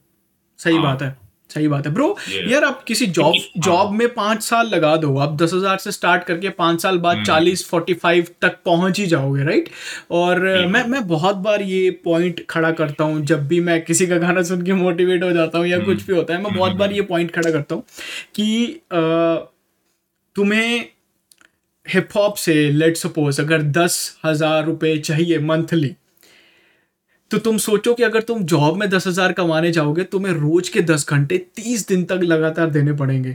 सही 0.57 0.73
हाँ। 0.73 0.83
बात 0.83 1.01
है। 1.01 1.22
सही 1.53 1.67
बात 1.67 1.87
है 1.87 1.93
ब्रो 1.93 2.05
ये- 2.29 2.51
यार 2.51 2.63
आप 2.63 2.83
किसी 2.83 3.05
जॉब 3.15 3.33
जॉब 3.65 3.91
में 3.93 4.07
पाँच 4.13 4.43
साल 4.43 4.67
लगा 4.69 4.95
दो 4.97 5.17
आप 5.19 5.35
दस 5.37 5.53
हज़ार 5.53 5.77
से 5.77 5.91
स्टार्ट 5.91 6.23
करके 6.23 6.49
पाँच 6.57 6.81
साल 6.81 6.97
बाद 6.99 7.15
हम्म। 7.15 7.25
चालीस 7.25 7.65
फोर्टी 7.69 7.93
फाइव 8.03 8.27
तक 8.41 8.57
पहुँच 8.65 8.99
ही 8.99 9.05
जाओगे 9.07 9.43
राइट 9.43 9.69
और 10.11 10.39
बिल्कुल। 10.39 10.71
मैं 10.71 10.83
मैं 10.87 11.05
बहुत 11.07 11.35
बार 11.43 11.61
ये 11.63 11.89
पॉइंट 12.05 12.45
खड़ा 12.49 12.71
करता 12.73 13.03
हूँ 13.03 13.21
जब 13.25 13.47
भी 13.47 13.59
मैं 13.61 13.81
किसी 13.85 14.07
का 14.07 14.17
गाना 14.17 14.41
सुन 14.43 14.61
के 14.61 14.73
मोटिवेट 14.75 15.23
हो 15.23 15.31
जाता 15.31 15.57
हूँ 15.57 15.67
या 15.67 15.77
हम्म। 15.77 15.85
कुछ 15.85 16.05
भी 16.07 16.15
होता 16.15 16.33
है 16.33 16.41
मैं 16.43 16.53
बहुत 16.55 16.75
बार 16.75 16.91
ये 16.91 17.01
पॉइंट 17.07 17.31
खड़ा 17.31 17.51
करता 17.51 17.75
हूँ 17.75 17.83
कि 18.35 18.65
अ, 18.91 19.49
तुम्हें 20.35 20.85
हिप 21.85 22.09
हॉप 22.15 22.35
से 22.37 22.53
लेट 22.71 22.97
सपोज़ 22.97 23.41
अगर 23.41 23.61
दस 23.77 23.95
हज़ार 24.25 24.63
रुपये 24.65 24.97
चाहिए 24.99 25.39
मंथली 25.43 25.95
तो 27.33 27.37
तुम 27.39 27.57
सोचो 27.57 27.93
कि 27.93 28.03
अगर 28.03 28.21
तुम 28.21 28.43
जॉब 28.45 28.75
में 28.77 28.89
दस 28.89 29.07
हज़ार 29.07 29.31
कमाने 29.33 29.71
जाओगे 29.71 30.03
तुम्हें 30.05 30.33
रोज 30.33 30.67
के 30.69 30.81
दस 30.83 31.05
घंटे 31.09 31.37
तीस 31.55 31.87
दिन 31.87 32.03
तक 32.05 32.19
लगातार 32.23 32.69
देने 32.69 32.93
पड़ेंगे 32.93 33.31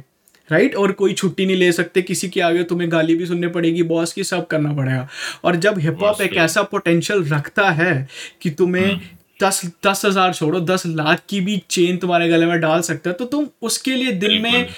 राइट 0.50 0.74
और 0.76 0.92
कोई 0.92 1.14
छुट्टी 1.14 1.46
नहीं 1.46 1.56
ले 1.56 1.70
सकते 1.72 2.02
किसी 2.02 2.28
के 2.28 2.40
आगे 2.40 2.62
तुम्हें 2.64 2.90
गाली 2.92 3.14
भी 3.14 3.26
सुननी 3.26 3.46
पड़ेगी 3.48 3.82
बॉस 3.84 4.12
की 4.12 4.24
सब 4.24 4.46
करना 4.46 4.72
पड़ेगा। 4.72 5.08
और 5.44 5.56
जब 5.56 5.78
हिप 5.78 6.02
हॉप 6.02 6.20
एक 6.22 6.36
ऐसा 6.36 6.62
पोटेंशियल 6.64 7.24
रखता 7.24 7.70
है 7.70 8.08
कि 8.42 8.50
तुम्हें 8.52 9.00
दस 9.40 9.60
दस 9.86 10.04
हज़ार 10.04 10.32
छोड़ो 10.34 10.60
दस 10.62 10.86
लाख 10.86 11.22
की 11.28 11.40
भी 11.40 11.60
चेन 11.70 11.96
तुम्हारे 11.96 12.28
गले 12.28 12.46
में 12.46 12.60
डाल 12.60 12.80
सकता 12.82 13.10
है 13.10 13.16
तो 13.16 13.24
तुम 13.26 13.48
उसके 13.62 13.94
लिए 13.94 14.12
दिन 14.22 14.40
में 14.42 14.68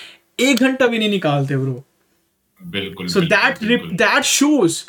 एक 0.40 0.56
घंटा 0.56 0.86
भी 0.86 0.98
नहीं 0.98 1.10
निकालते 1.10 1.56
ब्रो 1.56 1.84
बिल्कुल 2.60 3.06
सो 3.08 3.20
दैट। 3.22 3.62
दैट 3.94 4.22
शोज़ 4.24 4.82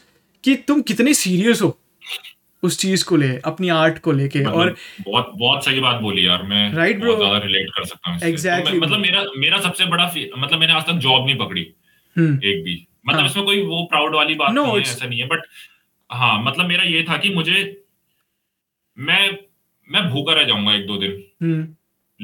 कि 0.44 0.56
तुम 0.68 0.82
कितने 0.82 1.14
सीरियस 1.14 1.62
हो। 1.62 1.78
उस 2.64 2.78
चीज़ 2.80 3.06
को 3.06 3.16
ले 3.16 3.38
अपनी 3.46 3.70
आर्ट 3.70 4.00
को 4.00 4.12
लेके 4.12 4.40
मतलब 4.40 4.54
और 4.54 4.76
बहुत 5.06 5.32
बहुत 5.36 5.66
सही 5.66 5.80
बात 5.80 6.02
बोली 6.02 6.28
यार 6.28 6.44
मैं 6.44 6.74
Right, 6.74 7.06
बहुत 7.06 7.18
ज़्यादा 7.18 7.38
रिलेट 7.38 7.70
कर 7.70 7.86
सकता 7.86 8.12
हूँ। 8.12 8.20
तो 8.20 8.26
मैं- 8.26 8.82
मतलब 8.82 9.00
मेरा 9.00 9.26
मेरा 9.38 9.58
सबसे 9.58 9.86
बड़ा 9.86 10.14
मतलब 10.38 10.60
मैंने 10.60 10.74
आज 10.74 10.86
तक 10.86 10.92
जॉब 10.92 11.26
नहीं 11.26 11.38
पकड़ी 11.38 11.74
हम्म। 12.18 12.40
एक 12.44 12.64
भी। 12.64 12.88
मतलब 13.08 13.20
हाँ। 13.20 13.30
इसमें 13.30 13.46
कोई 13.46 13.62
वो 13.64 13.84
प्राउड 13.86 14.16
वाली 14.16 14.36
बात 14.36 14.52
No, 14.52 14.56
नहीं 14.56 14.74
है 14.74 14.82
ऐसा 14.82 15.06
नहीं 15.06 15.20
है 15.20 15.28
बट 15.28 15.42
हाँ 16.12 16.44
मतलब 16.44 16.66
मेरा 16.66 16.84
ये 16.84 17.04
था 17.10 17.18
कि 17.18 17.30
मुझे 17.30 17.84
मैं 18.98 19.38
मैं 19.92 20.10
भूखा 20.10 20.34
रह 20.34 20.44
जाऊँगा 20.44 20.74
एक 20.74 20.86
दो 20.88 20.98
दिन। 20.98 21.24
हम्म। 21.44 21.76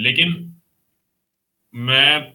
लेकिन 0.02 0.54
मैं 1.76 2.34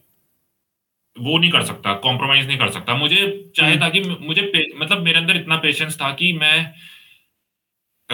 वो 1.19 1.39
नहीं 1.39 1.51
कर 1.51 1.63
सकता 1.63 1.95
कॉम्प्रोमाइज 1.95 2.47
नहीं 2.47 2.59
कर 2.59 2.71
सकता। 2.71 2.95
मुझे 2.95 3.51
चाहे 3.57 3.73
हम्म। 3.73 3.85
था 3.85 3.89
कि 3.89 4.01
मुझे 4.01 4.73
मतलब 4.77 5.03
मेरे 5.03 5.19
अंदर 5.19 5.37
इतना 5.37 5.57
पेशेंस 5.57 5.97
था 5.97 6.11
कि 6.11 6.33
मैं 6.33 6.75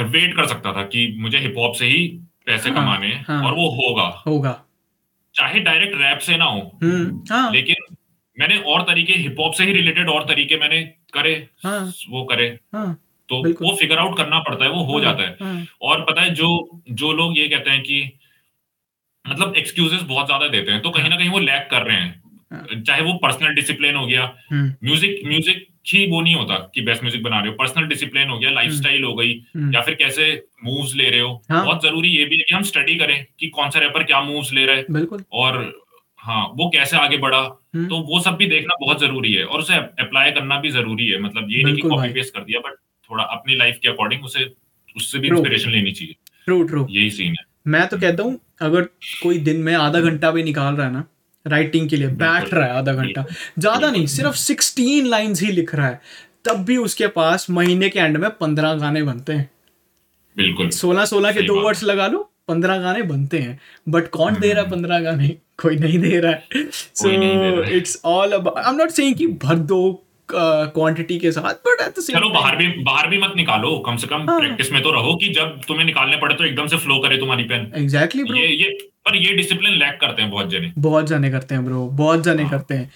वेट 0.05 0.37
कर 0.37 0.47
सकता 0.47 0.73
था 0.73 0.83
कि 0.83 1.07
मुझे 1.21 1.39
हिप 1.39 1.55
हॉप 1.59 1.75
से 1.75 1.87
ही 1.87 2.07
पैसे 2.47 2.71
हाँ, 2.71 2.79
कमाने 2.83 3.07
हैं 3.07 3.25
हाँ। 3.29 3.43
और 3.45 3.55
वो 3.55 3.69
होगा। 3.71 4.07
होगा। 4.27 4.63
चाहे 5.35 5.61
डायरेक्ट 5.61 5.97
रैप 5.97 6.19
से 6.19 6.37
ना 6.37 6.45
हो। 6.45 6.61
हम्म 6.83 7.25
हाँ। 7.31 7.53
लेकिन 7.53 7.95
मैंने 8.37 8.59
और 8.59 8.83
तरीके 8.83 9.13
हिप 9.13 9.37
हॉप 9.41 9.53
से 9.55 9.65
ही 9.65 9.73
रिलेटेड 9.73 10.09
और 10.09 10.25
तरीके 10.25 10.57
मैंने 10.57 10.83
करे 11.15 11.49
हाँ। 11.65 11.93
वो 12.11 12.25
करे। 12.25 12.59
हाँ 12.75 12.95
तो 13.29 13.37
वो 13.65 13.77
फिगर 13.77 13.99
आउट 13.99 14.17
करना 14.17 14.39
पड़ता 14.39 14.65
है 14.65 14.71
वो 14.71 14.83
हो 14.85 14.93
हाँ, 14.93 15.03
जाता 15.03 15.23
है। 15.23 15.37
हाँ, 15.43 15.67
और 15.83 16.01
पता 16.05 16.23
है 16.23 16.31
जो 16.35 16.81
जो 16.91 17.13
लोग 17.13 17.39
ये 17.39 17.49
कहते 17.49 17.71
हैं 17.71 17.83
कि 17.83 18.19
मतलब 19.29 19.57
एक्सक्यूजेस 19.57 20.03
बहुत 20.03 20.27
ज़्यादा 20.27 20.49
देते 20.49 20.73
हैं 20.73 20.83
तो 20.83 20.91
कहीं 20.91 21.11
ना 21.11 21.17
कहीं 21.17 21.31
वो 21.31 21.39
लैक 21.39 21.69
कर 21.71 21.83
रहे 21.83 21.97
हैं। 21.97 22.23
चाहे 22.53 23.03
वो 23.03 23.13
पर्सनल 23.23 23.55
डिसिप्लिन 23.55 23.95
हो 23.95 24.07
गया। 24.07 24.23
हम्म। 24.51 24.75
म्यूज़िक 24.85 25.21
म्यूज़िक 25.27 25.67
ही 25.87 26.05
वो 26.11 26.21
नहीं 26.21 26.35
होता 26.35 26.55
कि 26.75 26.81
बेस्ट 26.81 27.03
म्यूज़िक 27.03 27.23
बना 27.23 27.39
रहे 27.41 27.49
हो। 27.49 27.55
पर्सनल 27.55 27.87
डिसिप्लिन 27.87 28.29
हो 28.29 28.39
गया 28.39 28.51
लाइफस्टाइल 28.51 29.05
हो 29.05 29.15
गई 29.15 29.33
हम्म, 29.57 29.75
या 29.75 29.81
फिर 29.81 29.95
कैसे 29.95 30.33
मूव्स 30.65 30.95
ले 30.95 31.09
रहे 31.11 31.21
हो। 31.21 31.43
हाँ। 31.51 31.65
बहुत 31.65 31.83
ज़रूरी 31.83 32.09
ये 32.09 32.25
भी 32.25 32.37
है 32.37 32.45
कि 32.49 32.55
हम 32.55 32.63
स्टडी 32.63 32.95
करें 32.97 33.25
कि 33.41 33.49
कौन 33.49 33.71
सा 33.71 33.81
रैपर 33.81 34.03
क्या 34.03 34.21
मूव्स 34.21 34.53
ले 34.53 34.67
रहा 34.67 34.77
है। 34.77 35.07
और 35.33 35.59
हाँ 36.19 36.45
वो 36.57 36.69
कैसे 36.69 36.97
आगे 36.97 37.17
बढ़ा। 37.19 37.39
हम्म। 37.39 37.87
तो 37.89 37.99
वो 38.03 38.21
सब 38.21 38.37
भी 38.37 38.47
देखना 38.47 38.75
बहुत 38.81 39.01
ज़रूरी 39.01 39.33
है 39.33 39.45
और 39.45 39.61
उसे 39.61 39.75
अप्लाई 39.75 40.31
करना 40.31 40.61
भी 40.61 40.71
ज़रूरी 40.71 41.09
है। 41.09 41.21
मतलब 41.21 41.51
ये 41.51 41.63
नहीं 41.65 41.75
कि 41.75 41.89
कॉपी 41.89 42.13
पेस्ट 42.13 42.35
कर 42.35 42.41
दिया 42.41 42.61
बट 42.61 42.75
थोड़ा 43.11 43.25
अपनी 43.25 43.57
लाइफ 43.57 43.79
के 43.83 43.89
अकॉर्डिंग 43.89 44.25
उसे 44.25 44.45
उससे 44.97 45.19
भी 45.19 45.29
इंस्पिरेशन 45.29 45.71
लेनी 45.71 45.93
चाहिए। 45.93 46.15
ट्रू 46.45 46.63
ट्रू 46.63 46.87
यही 46.91 47.11
सीन 47.11 47.31
है। 47.31 47.45
मैं 47.67 47.87
तो 47.89 47.99
कहता 47.99 48.23
हूँ 48.23 48.39
अगर 48.63 48.83
कोई 49.23 49.39
दिन 49.39 49.61
में 49.63 49.75
आधा 49.75 50.01
घंटा 50.01 50.31
भी 50.31 50.43
निकाल 50.43 50.75
रहा 50.75 50.87
है 50.87 50.93
ना 50.93 51.05
राइटिंग 51.47 51.89
के 51.89 51.97
लिए 51.97 52.09
बैठ 52.17 52.55
रहा 52.55 52.67
है 52.67 52.73
आधा 52.73 52.93
घंटा। 52.95 53.25
ज़्यादा 53.59 53.91
नहीं 53.91 54.07
सिर्फ़ 54.07 54.37
सिक्सटीन 54.37 55.07
लाइंस 55.07 55.43
ही 55.43 55.53
लिख 55.53 55.75
रहा 55.75 55.89
है। 55.89 56.01
तब 56.45 56.65
भी 56.65 56.77
उसके 56.79 57.07
पास 57.15 57.47
महीने 57.51 57.89
के 57.89 57.99
एंड 57.99 58.17
में 58.17 58.31
पंद्रह 58.31 58.75
गाने 58.77 59.03
बनते 59.03 59.33
हैं। 59.33 59.51
बिल्कुल। 60.37 60.71
सोलह 60.73 61.05
सोलह 61.05 61.33
के 61.33 61.43
दो 61.43 61.61
वर्ड्स 61.61 61.85
लगा 61.85 62.07
लो 62.07 62.19
पंद्रह 62.49 62.79
गाने 62.79 63.03
बनते 63.05 63.39
हैं। 63.39 63.59
बट 63.89 64.09
कौन 64.11 64.35
दे 64.35 64.53
रहा 64.53 64.65
है 64.65 64.71
पंद्रह 64.71 65.01
गाने? 65.01 65.29
कोई 65.63 65.77
नहीं 65.77 65.99
दे 65.99 66.19
रहा 66.21 66.33
है। 66.33 66.67
So. 66.73 67.11
It's 67.77 68.01
all 68.07 68.33
about 68.33 68.59
I 68.59 68.73
am 68.73 68.79
not 68.79 68.91
saying 68.91 69.15
कि 69.15 69.27
भर 69.45 69.57
दो 69.73 69.81
क्वांटिटी 70.29 71.15
uh, 71.15 71.21
के 71.21 71.31
साथ 71.33 71.55
बट 71.67 71.81
एट 71.83 71.99
चलो 72.01 72.29
बाहर 72.31 72.57
भी 72.57 72.67
बाहर 72.85 73.09
भी 73.09 73.19
मत 73.19 73.33
निकालो। 73.37 73.77
कम 73.87 73.97
से 73.97 74.07
कम 74.07 74.27
हाँ। 74.31 74.39
प्रैक्टिस 74.41 74.73
में 74.73 74.83
तो 74.83 74.91
रहो 74.93 75.15
कि 75.17 75.29
जब 75.35 75.61
तुम्हें 75.69 75.85
निकालने 75.87 76.17
पड़े 76.17 76.35
तो 76.35 76.45
एकदम 76.45 76.67
से 76.67 76.77
फ्लो 76.79 76.99
करे 77.03 77.17
तुम्हारी 77.19 77.45
पेन 77.45 77.71
एग्जैक्टली 77.77 78.25
ब्रो 78.25 78.37
ये 78.37 78.47
ये 78.47 78.77
पर 79.09 79.17
ये 79.17 79.33
डिसिप्लिन 79.35 79.79
लैक 79.79 79.99
करते 80.01 80.23
हैं 80.23 80.31
बहुत 80.31 80.51
जने। 80.51 80.73
बहुत 80.79 81.07
जाने 81.07 81.31
करते 81.31 81.55
हैं 81.55 81.65
ब्रो 81.65 81.87
बहुत 81.95 82.23
जाने 82.23 82.43
हाँ, 82.43 82.51
करते 82.51 82.75
हैं। 82.75 82.91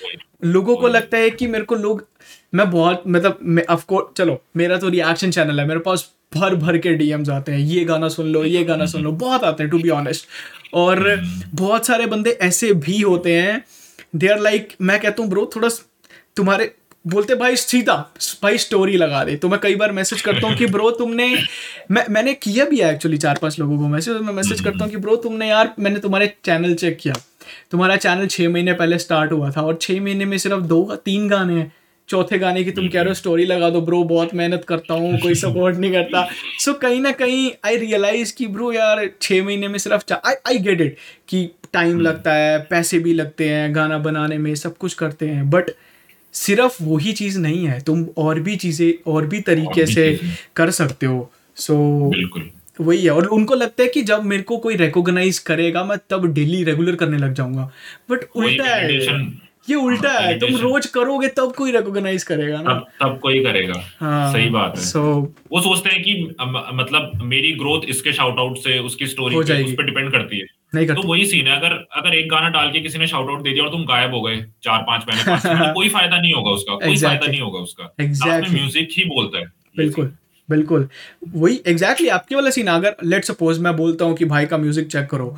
लोगों 0.45 0.77
को 0.77 0.89
लगता 0.89 1.17
है 1.17 1.31
कि 1.31 1.47
मेरे 1.47 1.65
को 1.65 1.75
लोग 1.77 2.07
मैं 2.55 2.71
बहुत 2.71 3.03
मतलब 3.07 3.39
मैं 3.43 3.65
ऑफकोर्स 3.71 4.17
चलो 4.17 4.41
मेरा 4.57 4.77
तो 4.77 4.89
रिएक्शन 4.89 5.31
चैनल 5.31 5.61
है। 5.61 5.67
मेरे 5.67 5.81
पास 5.81 6.11
भर 6.35 6.55
भर 6.55 6.79
के 6.79 6.93
डीएम्स 6.95 7.29
आते 7.31 7.53
हैं। 7.53 7.59
ये 7.59 7.85
गाना 7.85 8.09
सुन 8.09 8.27
लो 8.27 8.45
ये 8.45 8.65
गाना 8.65 8.87
सुन 8.87 9.03
लो। 9.03 9.13
बहुत 9.13 9.45
आते 9.45 9.63
हैं 9.63 9.71
टू 9.71 9.79
बी 9.79 9.89
ऑनेस्ट 9.91 10.27
और 10.75 11.05
बहुत 11.55 11.87
सारे 11.87 12.07
बंदे 12.07 12.31
ऐसे 12.43 12.73
भी 12.87 13.01
होते 13.01 13.41
हैं। 13.41 13.65
दे 14.17 14.29
आर 14.29 14.41
लाइक 14.41 14.75
मैं 14.81 15.01
कहता 15.01 15.23
हूँ 15.23 15.31
ब्रो 15.31 15.51
थोड़ा 15.57 15.69
तुम्हारे 16.37 16.75
बोलते 17.07 17.35
भाई 17.35 17.57
सीधा 17.57 17.95
भाई 18.43 18.59
स्टोरी 18.59 18.97
लगा 18.97 19.25
दे। 19.25 19.37
तो 19.37 19.49
मैं 19.49 19.59
कई 19.61 19.75
बार 19.75 19.93
मैसेज 19.93 20.21
करता 20.21 20.47
हूँ 20.47 20.57
कि 20.57 20.67
ब्रो 20.67 20.91
तुमने 20.91 21.35
मैं 21.91 22.05
मैंने 22.11 22.35
किया 22.35 22.65
भी 22.65 22.81
है 22.81 22.93
एक्चुअली 22.95 23.17
चार 23.19 23.39
पाँच 23.43 23.59
लोगों 23.59 23.79
को 23.79 23.89
मैसेज 23.89 24.17
मैं 24.17 24.33
मैसेज 24.33 24.61
करता 24.61 24.85
हूँ 24.85 24.91
कि 24.91 24.97
ब्रो 24.97 25.17
तुमने 25.17 25.49
यार 25.49 25.75
मैंने 25.79 26.01
तुम्हारे 26.01 26.33
चैनल 26.45 26.75
चेक 26.75 26.99
किया। 26.99 27.15
तुम्हारा 27.71 27.97
चैनल 27.97 28.27
छः 28.27 28.49
महीने 28.49 28.73
पहले 28.73 28.99
स्टार्ट 28.99 29.33
हुआ 29.33 29.51
था 29.51 29.63
और 29.63 29.79
छः 29.83 30.01
महीने 30.01 30.25
में 30.25 30.39
सिर्फ़ 30.39 30.61
दो 30.61 30.97
तीन 31.05 31.29
गाने 31.29 31.55
हैं। 31.55 31.73
चौथे 32.09 32.39
गाने 32.39 32.65
की 32.65 32.71
तुम 32.71 32.89
कह 32.89 33.01
रहे 33.01 33.09
हो 33.09 33.15
स्टोरी 33.15 33.45
लगा 33.45 33.71
दो 33.71 33.81
ब्रो 33.81 34.03
बहुत 34.05 34.35
मेहनत 34.35 34.65
करता 34.65 34.95
हूँ 34.95 35.19
कोई 35.19 35.35
सपोर्ट 35.35 35.77
नहीं 35.77 35.93
करता। 35.93 36.29
सो 36.59 36.73
so, 36.73 36.81
कहीं 36.81 37.01
ना 37.01 37.11
कहीं 37.11 37.51
आई 37.67 37.77
रियलाइज़ 37.77 38.35
कि 38.37 38.47
ब्रो 38.47 38.73
यार 38.73 39.11
छः 39.23 39.45
महीने 39.45 39.69
में 39.69 39.79
सिर्फ़ 39.79 40.13
आई 40.13 40.35
आई 40.47 40.59
गेट 40.59 40.81
इट 40.81 40.97
कि 41.29 41.51
टाइम 41.73 41.91
हम्म। 41.91 42.01
लगता 42.01 42.35
है 42.35 42.59
पैसे 42.71 42.99
भी 42.99 43.15
लगते 43.15 43.49
हैं 43.49 43.75
गाना 43.75 43.99
बनाने 43.99 44.39
में 44.39 44.55
सब 44.55 44.77
कुछ 44.77 44.95
करते 44.95 45.29
हैं 45.29 45.51
बट 45.51 45.71
सिर्फ़ 46.33 46.83
वही 46.83 47.13
चीज़ 47.13 47.39
नहीं 47.39 47.67
है 47.67 47.81
तुम 47.81 48.07
और 48.17 48.41
भी 48.41 48.57
चीज़ें 48.57 49.13
और 49.13 49.27
भी 49.27 49.41
तरीके 49.41 49.87
से 49.87 50.21
कर 50.57 50.71
सकते 50.71 51.07
हो। 51.07 51.31
सो 51.57 51.75
so, 52.15 52.41
वही 52.81 53.05
है 53.05 53.11
और 53.11 53.27
उनको 53.27 53.55
लगता 53.55 53.83
है 53.83 53.89
कि 53.89 54.03
जब 54.03 54.23
मेरे 54.23 54.43
को 54.43 54.57
कोई 54.57 54.77
रिकॉग्नाइज 54.77 55.39
करेगा 55.39 55.85
मैं 55.85 55.99
तब 56.11 56.27
डेली 56.27 56.65
रेगुलर 56.65 56.95
करने 56.95 57.19
लग 57.19 57.35
जाऊँगा। 57.35 57.71
बट 58.11 58.25
उल्टा 58.37 58.65
है। 58.65 58.97
ये 59.71 59.75
उल्टा 59.75 60.11
हाँ, 60.11 60.21
है 60.21 60.39
तुम 60.39 60.57
रोज 60.57 60.87
करोगे 60.87 61.29
तब 61.29 61.53
कोई 61.53 61.73
रिकॉग्नाइज 61.73 62.23
करेगा 62.23 62.63
ना। 62.63 62.75
तब 62.75 62.87
तब 63.01 63.19
कोई 63.23 63.45
करेगा। 63.45 63.75
हाँ, 64.01 64.33
सही 64.33 64.49
बात 64.51 64.79
है। 64.79 64.85
so, 64.85 64.99
वो 65.53 65.61
सोचते 65.61 65.91
हैं 65.91 66.03
कि 66.03 66.35
मतलब 66.75 67.21
मेरी 67.23 67.53
ग्रोथ 67.53 67.81
इसके 67.89 68.13
शाउट 68.13 68.39
आउट 68.39 68.59
से 68.59 68.79
उसकी 68.79 69.07
स्टोरी 69.07 69.37
उस 69.37 69.73
पर 69.73 69.85
डिपेंड 69.85 70.13
करती 70.13 70.39
है। 70.39 70.47
नहीं 70.75 70.87
तो 70.87 71.03
वही 71.03 71.27
सीन 71.27 71.47
है 71.47 71.57
अगर 71.57 71.73
अगर 71.93 72.15
एक 72.15 72.29
गाना 72.29 72.49
डाल 72.49 72.71
के 72.71 72.81
किसी 72.81 72.99
ने 72.99 73.07
शाउट 73.07 73.31
आउट 73.31 73.43
दे 73.43 73.51
दिया 73.51 73.65
और 73.65 73.71
तुम 73.71 73.85
गायब 73.85 74.15
हो 74.15 74.23
गए 74.23 74.37
चार 74.63 74.83
पाँच 74.83 75.05
महीने 75.09 75.25
पाँच 75.25 75.47
महीने 75.47 75.73
कोई 75.75 75.89
फ़ायदा 75.89 76.21
नहीं 76.21 76.33
होगा 76.33 76.51
उसका 76.51 76.73
exactly. 76.73 76.89
कोई 76.89 76.97
फ़ायदा 76.97 77.27
नहीं 77.27 77.41
होगा 77.41 77.59
उसका। 77.59 77.95
exactly. 78.05 78.55
म्यूज़िक 78.55 78.89
ही 78.93 79.05
बोलता 79.05 79.39
है। 79.39 79.45
बिल्कुल 79.77 80.13
बिल्कुल। 80.49 80.89
वही 81.35 81.55
एग्जैक्टली 81.55 81.73
exactly, 81.73 82.11
आपके 82.11 82.35
वाला 82.35 82.51
सीन 82.51 82.67
अगर 82.67 82.97
लेट 83.05 83.25
सपोज़ 83.25 83.61
मैं 83.61 83.77
बोलता 83.77 84.05
हूँ 84.05 84.17
कि 84.17 84.25
भाई 84.25 84.47
का 84.47 84.59
म्यूज़िक 84.59 84.87
चेक 84.87 85.07
करो 85.07 85.37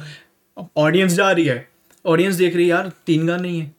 ऑडियंस 0.76 1.12
जा 1.12 1.30
रही 1.30 1.44
है 1.44 1.68
ऑडियंस 2.06 2.34
देख 2.34 2.54
रही 2.56 2.64
है 2.64 2.70
यार 2.70 2.92
तीन 3.06 3.26
गाने 3.26 3.42
नहीं 3.42 3.60
है। 3.60 3.74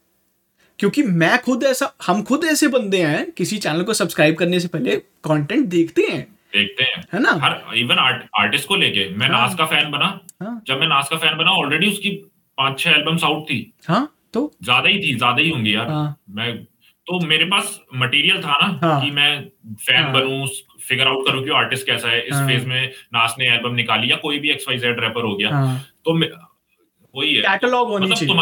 क्योंकि 0.79 1.03
मैं 1.03 1.41
खुद 1.41 1.63
ऐसा 1.63 1.93
हम 2.07 2.23
खुद 2.23 2.45
ऐसे 2.45 2.67
बंदे 2.67 3.01
हैं 3.01 3.31
किसी 3.31 3.57
चैनल 3.57 3.83
को 3.83 3.93
सब्सक्राइब 3.93 4.35
करने 4.35 4.59
से 4.59 4.67
पहले 4.67 4.95
कंटेंट 4.95 5.65
देखते 5.65 6.01
हैं। 6.01 6.34
देखते 6.55 6.83
हैं। 6.83 7.03
है 7.13 7.19
ना? 7.19 7.31
हर 7.43 7.75
इवन 7.77 7.97
आर्ट, 7.99 8.23
आर्टिस्ट 8.39 8.67
को 8.67 8.75
लेके 8.75 9.09
मैं 9.09 9.27
हाँ, 9.27 9.39
नाज 9.39 9.55
का 9.55 9.65
फ़ैन 9.65 9.91
बना। 9.91 10.05
हाँ, 10.43 10.61
जब 10.67 10.79
मैं 10.79 10.87
नाज 10.87 11.09
का 11.09 11.17
फ़ैन 11.17 11.37
बना 11.37 11.51
ऑलरेडी 11.53 11.87
उसकी 11.87 12.09
पाँच 12.57 12.79
छह 12.79 12.91
एल्बम्स 12.91 13.23
आउट 13.23 13.43
थी। 13.49 13.59
हाँ 13.87 14.07
तो? 14.33 14.51
ज़्यादा 14.63 14.89
ही 14.89 14.97
थी 14.99 15.13
ज़्यादा 15.15 15.41
ही 15.41 15.49
होंगी 15.49 15.75
यार। 15.75 15.87
हाँ, 15.87 16.17
मैं 16.29 16.55
तो 17.07 17.19
मेरे 17.19 17.45
पास 17.45 17.79
मटेरियल 17.95 18.41
था 18.43 18.57
ना 18.61 18.67
हाँ, 18.83 19.01
कि 19.01 19.11
मैं 19.11 19.29
फ़ैन 19.75 20.03
हाँ, 20.03 20.13
बनूं 20.13 20.45
फिगर 20.87 21.07
आउट 21.07 21.27
करूँ 21.27 21.43
कि 21.43 21.49
आर्टिस्ट 21.55 21.85
कैसा 21.85 22.09
है। 22.09 22.21
इस 22.21 22.33
हाँ, 22.33 22.47
फ़ेज़ 22.47 22.65
में 22.65 22.91
नाज 23.13 23.35
ने 23.39 23.47
एल्बम 23.47 23.73
निकाली 23.75 24.11
या 24.11 24.15
कोई 24.17 24.39
भी 24.39 24.49
एक्स 24.51 24.67
वाई 24.67 24.77
जेड 24.77 24.99
रैपर 24.99 25.25
हो 25.25 25.35
गया। 25.35 25.49
हाँ, 25.49 25.79
तो 26.05 26.13
वही 26.13 27.33
है। 27.35 27.41
कैटलॉग 27.41 27.87
होनी 27.89 28.05
मतलब 28.05 28.17
चाहिए। 28.17 28.33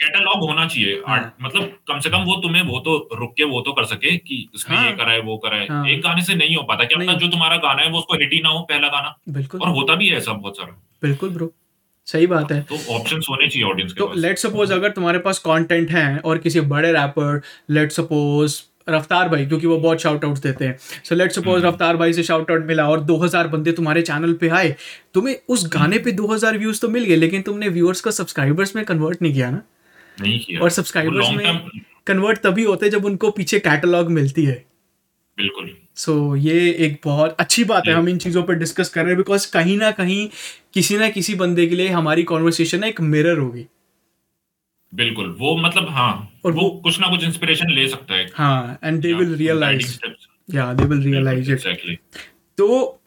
कैटलॉग 0.00 0.48
होना 0.48 0.66
चाहिए। 0.66 1.02
हाँ. 1.08 1.36
मतलब 1.42 1.72
कम 1.88 1.98
से 2.00 2.10
कम 2.10 2.18
वो 2.18 2.34
तुम्हें 2.42 2.62
वो 2.62 2.78
तो 2.80 2.96
रुक 3.12 3.32
के 3.36 3.44
वो 3.44 3.60
तो 3.60 3.72
कर 3.72 3.84
सके 3.84 4.16
कि 4.16 4.48
इसने 4.54 4.76
हाँ. 4.76 4.86
ये 4.86 4.92
करा 4.92 5.12
है 5.12 5.20
वो 5.20 5.36
करा 5.36 5.56
है। 5.56 5.66
हाँ. 5.68 5.86
एक 5.88 6.00
गाने 6.02 6.22
से 6.22 6.34
नहीं 6.34 6.56
हो 6.56 6.62
पाता 6.62 6.84
क्या 6.84 7.14
जो 7.14 7.28
तुम्हारा 7.28 7.56
गाना 7.56 7.82
है 7.82 7.90
वो 7.90 7.98
उसको 7.98 8.14
हिट 8.14 8.32
ही 8.32 8.40
ना 8.42 8.48
हो 8.48 8.60
पहला 8.60 8.88
गाना। 8.88 9.16
बिल्कुल। 9.28 9.60
और 9.60 9.68
होता 9.68 9.94
भी 9.94 10.08
है 10.08 10.16
ऐसा 10.16 10.32
बहुत 10.32 10.56
सारा। 10.56 10.76
बिल्कुल 11.02 11.30
ब्रो 11.30 11.52
सही 12.06 12.26
बात 12.26 12.52
है। 12.52 12.60
तो 12.62 12.76
ऑप्शंस 12.94 13.26
होने 13.30 13.48
चाहिए 13.48 13.68
ऑडियंस 13.68 13.92
के 13.92 13.98
तो 13.98 14.12
लेट 14.16 14.38
सपोज़ 14.38 14.72
अगर 14.72 14.90
तुम्हारे 14.90 15.18
पास 15.18 15.38
कंटेंट 15.38 15.90
है 15.90 16.18
और 16.18 16.38
किसी 16.38 16.60
बड़े 16.60 16.92
रैपर 16.92 17.40
लेट 17.70 17.92
सपोज़ 17.92 18.60
रफ्तार 18.88 19.28
भाई 19.28 19.46
क्योंकि 19.46 19.66
वो 19.66 19.76
बहुत 19.78 20.00
शाउट 20.00 20.24
आउट 20.24 20.38
देते 20.38 20.64
हैं। 20.64 20.76
सो 21.04 21.14
लेट 21.14 21.32
सपोज़ 21.32 21.64
रफ्तार 21.66 21.96
भाई 21.96 22.12
से 22.12 22.22
शाउट 22.22 22.50
आउट 22.50 22.66
मिला 22.66 22.88
और 22.88 23.00
2000 23.00 23.48
बंदे 23.48 23.72
तुम्हारे 23.72 24.02
चैनल 24.02 24.32
पे 24.32 24.48
आए। 24.48 24.74
तुम्हें 25.14 25.36
उस 25.48 25.68
गाने 25.74 25.98
पे 25.98 26.12
2000 26.12 26.58
व्यूज़ 26.58 26.80
तो 26.80 26.88
मिल 26.88 27.04
गए 27.04 27.16
लेकिन 27.16 27.42
तुमने 27.42 27.68
व्यूअर्स 27.68 28.00
को 28.00 28.10
सब्सक्राइबर्स 28.10 28.76
में 28.76 28.84
कन्वर्ट 28.84 29.22
नहीं 29.22 29.32
किया 29.34 29.50
ना? 29.50 29.62
नहीं 30.20 30.38
किया। 30.40 30.60
और 30.60 30.70
सब्सक्राइबर्स 30.70 31.30
में 31.30 31.68
कन्वर्ट 32.06 32.38
तभी 32.38 32.64
होते 32.64 32.86
हैं 32.86 32.90
जब 32.92 33.04
उनको 33.04 33.30
पीछे 33.30 33.58
कैटलॉग 33.58 34.10
मिलती 34.10 34.44
है। 34.44 34.64
बिल्कुल। 35.38 35.76
सो 35.96 36.36
so, 36.36 36.42
ये 36.42 36.70
एक 36.70 37.00
बहुत 37.04 37.36
अच्छी 37.40 37.64
बात 37.64 37.88
है 37.88 37.94
हम 37.94 38.08
इन 38.08 38.18
चीज़ों 38.18 38.42
पर 38.42 38.54
डिस्कस 38.54 38.88
कर 38.88 39.00
रहे 39.00 39.10
हैं 39.10 39.16
बिकॉज़ 39.16 39.50
कहीं 39.52 39.76
ना 39.78 39.90
कहीं 39.90 40.28
किसी 40.74 40.98
ना 40.98 41.08
किसी 41.08 41.34
बंदे 41.34 41.66
के 41.66 41.74
लिए 41.74 41.88
हमारी 41.88 42.22
कॉन्वर्सेशन 42.22 42.84
एक 42.84 43.00
मिरर 43.00 43.38
होगी। 43.38 43.66
बिल्कुल। 44.94 45.36
वो 45.40 45.56
मतलब 45.56 45.88
हाँ 45.88 46.40
और 46.44 46.52
वो, 46.52 46.60
वो 46.60 46.70
कुछ 46.70 47.00
ना 47.00 47.08
कुछ 47.08 47.24
इंस्पिरेशन 47.24 47.70
ले 47.70 47.88
सकता 47.88 48.14
है। 48.14 48.30
हाँ 48.34 48.78
एंड 48.84 49.00
दे 49.00 49.12
विल 49.12 49.34
रियलाइज़ 49.34 49.98
या 50.54 50.72
दे 50.74 50.84
विल 50.84 51.02
रियलाइज़ 51.02 51.52
इट 51.52 51.98
तो 52.58 53.00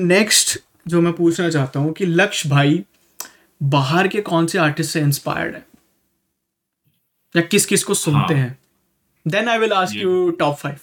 नेक्स्ट 0.00 0.58
जो 0.88 1.00
मैं 1.00 1.12
पूछना 1.12 1.50
चाहता 1.50 1.80
हूँ 1.80 1.92
कि 1.92 2.06
लक्ष्य 2.06 2.48
भाई 2.48 2.84
बाहर 3.62 4.08
के 4.08 4.20
कौन 4.20 4.46
से 4.46 4.58
आर्टिस्ट 4.58 4.90
से 4.90 5.00
इंस्पायर्ड 5.00 5.54
है? 5.54 5.69
या 7.36 7.42
किस 7.42 7.66
किस 7.66 7.84
को 7.84 7.94
सुनते 7.94 8.34
हाँ. 8.34 8.42
हैं। 8.42 8.58
Then 9.26 9.48
I 9.48 9.58
will 9.58 9.72
ask 9.72 9.96
you 9.96 10.30
top 10.30 10.56
five 10.56 10.76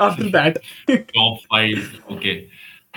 after 0.00 0.24
that 0.24 0.58
top 0.90 1.38
five 1.52 1.90
okay 2.12 2.34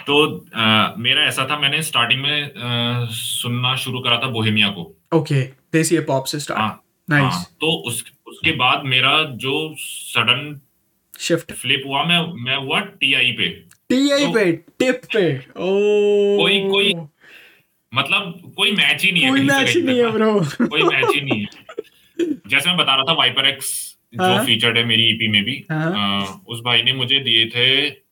तो 0.07 0.25
uh, 0.37 0.97
मेरा 0.97 1.23
ऐसा 1.23 1.47
था 1.49 1.59
मैंने 1.59 1.81
स्टार्टिंग 1.83 2.21
में 2.21 2.49
uh, 2.49 3.09
सुनना 3.11 3.75
शुरू 3.75 3.99
करा 3.99 4.17
था 4.17 4.27
बोहेमिया 4.27 4.67
को। 4.69 4.83
ओके 5.13 5.41
देसी 5.73 5.99
पॉप 5.99 6.25
से 6.25 6.39
स्टार्ट 6.39 6.79
नाइस 7.09 7.33
हाँ, 7.33 7.43
तो 7.61 7.71
उस 7.87 8.03
उसके 8.27 8.51
बाद 8.51 8.83
मेरा 8.85 9.11
जो 9.23 9.75
सडन 9.79 10.59
शिफ्ट 11.19 11.51
फ्लिप 11.51 11.83
हुआ 11.87 12.03
मैं 12.03 12.19
मैं 12.43 12.55
हुआ 12.55 12.79
टीआई 12.79 13.31
पे। 13.31 13.47
टीआई 13.89 14.25
तो, 14.25 14.33
पे 14.33 14.51
टिप 14.51 15.01
पे. 15.13 15.37
ओ 15.37 16.37
कोई 16.37 16.59
कोई 16.69 16.93
मतलब 17.91 18.53
कोई 18.57 18.71
मैच 18.71 19.03
ही 19.03 19.11
नहीं 19.11 19.23
है 19.23 19.29
कोई 19.29 19.41
मैच 19.41 19.69
ही 19.69 19.81
नहीं 19.81 19.99
है 19.99 20.11
ब्रो 20.11 20.33
कोई 20.67 20.83
मैच 20.83 21.15
ही 21.15 21.21
नहीं 21.21 21.41
है। 21.41 21.47
जैसे 22.47 22.69
मैं 22.69 22.77
बता 22.77 22.95
रहा 22.95 23.03
था 23.03 23.13
वाइपर 23.13 23.47
एक्स 23.47 23.97
जो 24.15 24.45
फीचर्ड 24.45 24.75
हाँ। 24.75 24.83
है 24.83 24.89
मेरी 24.89 25.09
ईपी 25.09 25.27
में 25.27 25.43
भी 25.43 25.65
हाँ। 25.71 26.43
उस 26.47 26.61
भाई 26.65 26.83
ने 26.83 26.93
मुझे 26.93 27.19
दिए 27.19 27.45
थे 27.45 28.07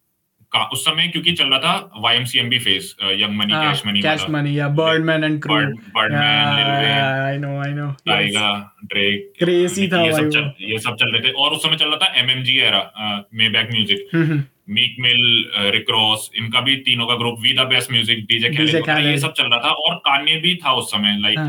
उस 0.74 0.86
समय 0.86 1.08
क्योंकि 1.08 1.32
चल 1.32 1.45
रहा 1.45 1.60
था 1.60 1.72
Y 1.74 2.01
YMCMB 2.01 2.60
face 2.60 2.95
Young 3.03 3.38
Money 3.38 3.53
Cash 3.53 3.82
Money 3.88 4.01
Cash 4.01 4.26
Money 4.30 4.60
या 4.60 4.68
Birdman 4.68 5.24
and 5.24 5.41
crew 5.41 5.56
Birdman 5.56 6.20
I 6.20 7.38
know 7.38 7.62
I 7.62 7.72
know 7.72 7.91
Tyga 7.91 8.78
Drake 8.86 9.34
crazy 9.39 9.88
था 9.88 10.01
ये 10.01 10.12
सब 10.14 10.30
चल 10.30 10.51
ये 10.62 10.80
सब 10.80 10.95
चल 10.95 11.12
रहे 11.12 11.22
थे। 11.22 11.32
और 11.34 11.51
उस 11.51 11.64
समय 11.64 11.78
चल 11.78 11.86
रहा 11.86 11.97
था 11.97 12.14
MMG 12.20 12.58
era 12.58 13.28
Maybach 13.34 13.70
music 13.72 14.45
Meek 14.70 14.95
Mill 14.99 15.45
Rick Ross 15.72 16.30
इनका 16.36 16.62
भी 16.62 16.76
तीनों 16.76 17.08
का 17.08 17.16
group 17.16 17.39
We 17.41 17.53
the 17.53 17.60
Best 17.60 17.91
Music 17.91 18.26
DJ 18.26 18.49
खेले 18.49 19.10
ये 19.10 19.18
सब 19.18 19.34
चल 19.34 19.43
रहा 19.43 19.60
था। 19.60 19.70
और 19.70 19.95
कान्ये 19.95 20.38
भी 20.38 20.56
था 20.56 20.74
उस 20.74 20.91
समय 20.91 21.18
लाइक 21.20 21.39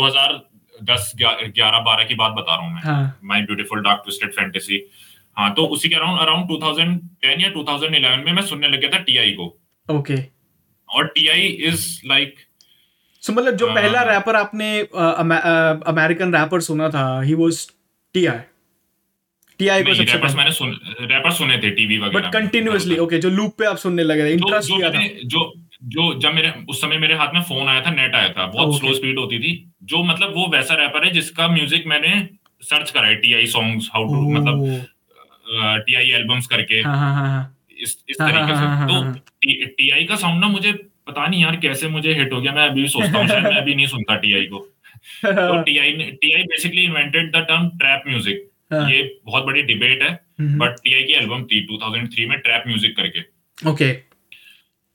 2000 0.00 0.40
दस 0.84 1.12
ग्यारह 1.16 1.78
बारह 1.80 2.04
की 2.04 2.14
बात 2.14 2.32
बता 2.32 2.54
रहा 2.54 2.66
हूँ 2.66 2.74
मैं। 2.74 3.12
My 3.24 3.42
Beautiful 3.42 3.82
Dark 3.82 4.02
Twisted 4.04 4.32
Fantasy 4.32 4.82
हाँ 5.36 5.52
तो 5.54 5.66
उसी 5.66 5.88
के 5.88 5.94
अराउंड 5.94 6.20
अराउंड 6.20 6.46
2010 6.46 7.40
या 7.40 7.52
2011 7.52 8.24
में 8.24 8.32
मैं 8.32 8.42
सुनने 8.42 8.68
लग 8.68 8.80
गया 8.80 8.90
था 8.90 8.98
टीआई 9.02 9.30
को। 9.30 9.44
Okay 9.88 10.16
okay. 10.16 10.24
और 10.88 11.06
टीआई 11.06 11.40
इज़ 11.40 11.86
लाइक 12.06 12.34
सो 13.22 13.32
मतलब 13.32 13.56
जो 13.56 13.66
uh, 13.66 13.74
पहला 13.74 14.02
रैपर 14.02 14.36
आपने 14.36 14.80
अमेरिकन 15.86 16.34
रैपर 16.34 16.60
सुना 16.60 16.88
था 16.88 17.20
ही 17.22 17.34
वाज 17.34 17.66
टीआई 18.14 18.38
टीआई 19.58 19.82
को 19.82 19.94
सबसे 19.94 20.12
रैपर्स 20.12 20.34
मैंने 20.34 20.52
सुन 20.52 20.70
रैपर 21.00 21.32
सुने 21.32 21.58
थे 21.58 21.70
टीवी 21.70 21.98
वगैरह 21.98 22.20
बट 22.20 22.32
कंटिन्यूअसली 22.32 22.96
ओके 22.98 23.18
जो 23.18 23.30
लूप 23.30 23.54
पे 23.58 23.66
आप 23.66 23.76
सुनने 23.76 24.02
लगे 24.02 24.24
थे 24.24 24.32
इंटरेस्ट 24.32 24.70
किया 24.70 24.90
था। 24.90 25.06
जो 25.24 25.52
जो 25.82 26.12
जब 26.20 26.32
मेरे 26.34 26.52
उस 26.68 26.80
समय 26.80 26.98
मेरे 26.98 27.14
हाथ 27.14 27.34
में 27.34 27.40
फ़ोन 27.42 27.68
आया 27.68 27.80
था 27.80 27.90
नेट 27.90 28.14
आया 28.14 28.28
था 28.30 28.46
बहुत 28.48 28.78
स्लो 28.78 28.92
स्पीड 28.94 29.18
होती 29.18 29.38
थी। 29.38 29.52
जो 29.84 30.02
मतलब 30.04 30.34
वो 30.34 30.46
वैसा 30.48 30.74
रैपर 30.74 31.04
है 31.04 31.10
जिसका 31.10 31.48
म्यूज़िक 31.48 31.86
मैंने 31.86 32.12
सर्च 32.62 32.90
करा 32.90 33.06
है 33.06 33.14
T 33.16 33.34
I 33.34 33.46
song 33.48 33.82
how 33.94 34.06
to 34.06 34.20
मतलब 34.30 34.86
टी 35.86 35.94
आई 35.94 36.10
एल्बम्स 36.12 36.46
करके। 36.46 36.80
हाँ, 36.80 36.96
हाँ, 36.96 37.14
हाँ, 37.16 37.56
इस 37.72 37.96
इस 38.10 38.16
तरीके 38.18 38.56
से। 38.56 38.86
तो 38.86 39.02
टी 39.68 39.90
आई 39.90 40.04
का 40.04 40.16
साउंड 40.16 40.40
ना 40.40 40.48
मुझे 40.48 40.72
पता 41.06 41.26
नहीं 41.26 41.42
यार 41.42 41.56
कैसे 41.58 41.88
मुझे 41.88 42.14
हिट 42.14 42.32
हो 42.32 42.40
गया। 42.40 42.52
मैं 42.52 42.68
अभी 42.68 42.86
सोचता 42.88 43.18
हूँ 43.18 43.26
शायद 43.28 43.44
मैं 43.44 43.56
अभी 43.56 43.74
नहीं 43.74 43.86
सुनता 43.86 44.16
टी 44.16 44.32
आई 44.34 44.46
को। 44.46 44.58
तो 45.24 45.62
T 45.62 45.76
I 45.78 45.92
T 45.92 46.32
I 46.32 46.42
basically 46.44 46.84
invented 46.84 47.30
the 47.30 47.44
term 47.48 47.68
trap 47.78 48.02
music 48.08 48.48
ये 48.72 49.02
बहुत 49.26 49.44
बड़ी 49.44 49.62
डिबेट 49.64 50.02
है 50.02 50.10
बट 50.58 50.76
टी 50.84 50.94
आई 50.94 51.02
की 51.02 51.12
एल्बम 51.14 51.42
थी 51.44 51.66
2003 51.66 52.28
में 52.28 52.38
ट्रैप 52.38 52.64
म्यूज़िक 52.66 52.96
करके। 52.96 53.70
ओके 53.70 53.92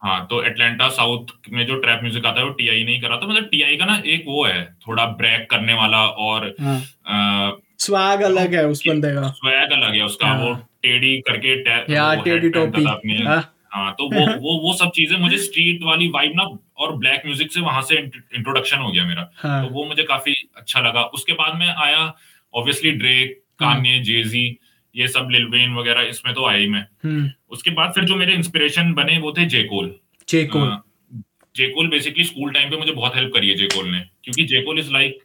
हाँ 0.02 0.26
तो 0.30 0.44
एटलांटा 0.44 0.88
साउथ 0.90 1.28
में 1.52 1.66
जो 1.68 1.76
ट्रैप 1.76 2.00
म्यूज़िक 2.02 2.26
आता 2.26 2.40
है 2.40 2.46
वो 2.46 2.52
टीआई 2.54 2.84
नहीं 2.84 3.02
करा 3.02 3.16
तो 3.18 3.28
मतलब 3.28 3.44
टीआई 3.44 3.78
का 3.78 3.86
ना 3.86 4.02
एक 4.06 4.24
वो 4.28 4.46
है 4.46 4.64
थोड़ा 4.88 5.06
ब्रेक 5.18 5.50
करने 5.52 5.74
वाला 5.74 6.06
और 6.26 6.54
स्वैग 7.80 8.22
हाँ। 8.22 8.30
अलग 8.32 8.54
है 8.56 8.66
उस 8.68 8.84
बंदे 8.88 9.14
का 9.14 9.28
स्वैग 9.30 9.72
अलग 9.72 9.96
है 9.96 10.02
उसका 10.02 10.34
वो 10.34 10.52
हाँ। 10.54 10.68
टेडी 10.84 11.18
करके 11.22 11.56
टेडी 12.24 12.50
टोपी 12.50 12.84
हाँ।, 13.24 13.42
हाँ 13.72 13.92
तो 13.92 14.06
वो 14.06 14.26
वो 14.42 14.58
वो 14.62 14.74
सब 14.74 14.92
चीज़ें 14.96 15.18
मुझे 15.18 15.38
स्ट्रीट 15.38 15.84
वाली 15.84 16.08
वाइब 16.08 16.34
ना 16.36 16.44
और 16.78 16.96
ब्लैक 16.98 17.22
म्यूज़िक 17.26 17.52
से 17.52 17.62
वहाँ 17.62 17.82
से 17.82 17.98
इंट्रोडक्शन 17.98 18.78
हो 18.78 18.92
गया 18.92 19.06
मेरा 19.06 19.30
हाँ। 19.38 19.64
तो 19.64 19.74
वो 19.74 19.86
मुझे 19.86 20.04
काफ़ी 20.04 20.36
अच्छा 20.58 20.82
लगा 20.82 21.04
उसके 21.14 21.34
बाद 21.34 21.60
में 21.60 21.68
आया 21.68 22.14
ऑब्वियसली 22.54 22.92
ड्रेक 22.92 23.42
कान्ये 23.60 24.00
जेजी 24.00 24.48
ये 24.98 25.08
सब 25.08 25.28
लिल 25.32 25.46
वेन 25.46 25.76
वगैरह 25.76 26.02
इसमें 26.02 26.36
तो 26.36 26.46
आया 26.46 26.58
ही 26.58 26.68
मैं। 26.68 26.86
हम्म। 27.04 27.32
उसके 27.50 27.70
बाद 27.70 27.92
फिर 27.96 28.04
जो 28.04 28.16
मेरे 28.16 28.34
इंस्पिरेशन 28.34 28.94
बने 28.94 29.18
वो 29.18 29.32
थे 29.32 29.46
J Cole 29.46 29.96
J Cole 30.30 30.78
J Cole 31.56 31.88
basically 31.88 32.24
school 32.24 32.52
time 32.52 32.70
पे 32.70 32.78
मुझे 32.78 32.92
बहुत 32.92 33.16
हेल्प 33.16 33.34
करी 33.34 33.50
है 33.50 33.56
जेकोल 33.56 33.88
ने। 33.88 34.00
क्योंकि 34.24 34.44
जेकोल 34.44 34.80
इज़ 34.80 34.92
लाइक 34.94 35.20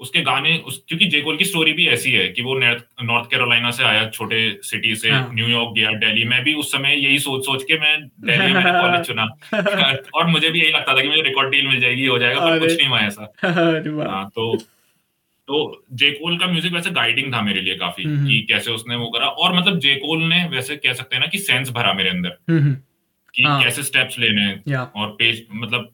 उसके 0.00 0.20
गाने 0.20 0.56
उस 0.58 0.84
क्योंकि 0.88 1.06
जेकोल 1.06 1.36
की 1.36 1.44
स्टोरी 1.44 1.72
भी 1.72 1.86
ऐसी 1.88 2.12
है 2.12 2.28
कि 2.28 2.42
वो 2.42 2.54
नॉर्थ 3.02 3.30
कैरोलिना 3.30 3.70
से 3.70 3.84
आया 3.84 4.08
छोटे 4.08 4.58
सिटी 4.62 4.96
से 4.96 5.10
हाँ। 5.10 5.30
न्यूयॉर्क 5.34 5.74
गया 5.76 5.90
दिल्ली 5.90 6.24
मैं 6.24 6.44
भी 6.44 6.54
उस 6.54 6.72
समय 6.72 6.94
यही 6.94 7.18
सोच 7.18 7.44
सोच 7.44 7.62
के 7.62 7.78
मैं 7.78 8.00
दिल्ली 8.06 8.52
में 8.52 8.62
कॉलेज 8.62 9.06
चुना। 9.06 9.28
और 10.14 10.26
मुझे 10.26 10.50
भी 10.50 10.60
यही 10.60 10.72
लगता 10.72 10.96
था 10.96 11.02
कि 11.02 11.08
मुझे 11.08 11.22
रिकॉर्ड 11.22 11.50
डील 11.50 11.68
मिल 11.68 11.80
जाएगी 11.80 12.06
हो 12.06 12.18
जाएगा 12.18 12.40
पर 12.40 12.58
कुछ 12.58 12.76
नहीं 12.76 12.88
हुआ 12.88 13.00
ऐसा। 13.00 13.32
हाँ 14.10 14.28
तो 14.28 14.58
तो 15.48 15.84
जेकोल 15.92 16.38
का 16.38 16.46
म्यूज़िक 16.46 16.72
वैसे 16.72 16.90
गाइडिंग 16.90 17.32
था 17.34 17.40
मेरे 17.42 17.60
लिए 17.60 17.74
काफ़ी 17.78 18.04
हम्म। 18.04 18.26
कि 18.26 18.40
कैसे 18.50 18.70
उसने 18.70 18.96
वो 18.96 19.08
करा। 19.08 19.26
और 19.26 19.56
मतलब 19.56 19.78
जेकोल 19.78 20.22
ने 20.22 20.44
वैसे 20.48 20.76
कह 20.76 20.92
सकते 20.92 21.16
हैं 21.16 21.20
ना 21.20 21.26
कि 21.26 21.38
सेंस 21.38 21.70
भरा 21.70 21.92
मेरे 21.94 22.10
अंदर 22.10 22.36
हम्म 22.50 22.60
हम्म, 22.60 22.74
कि 23.34 23.42
हाँ। 23.42 23.62
कैसे 23.62 23.82
स्टेप्स 23.82 24.18
लेने 24.18 24.42
हैं। 24.42 24.76
और 24.76 25.08
पेज 25.18 25.46
मतलब 25.52 25.90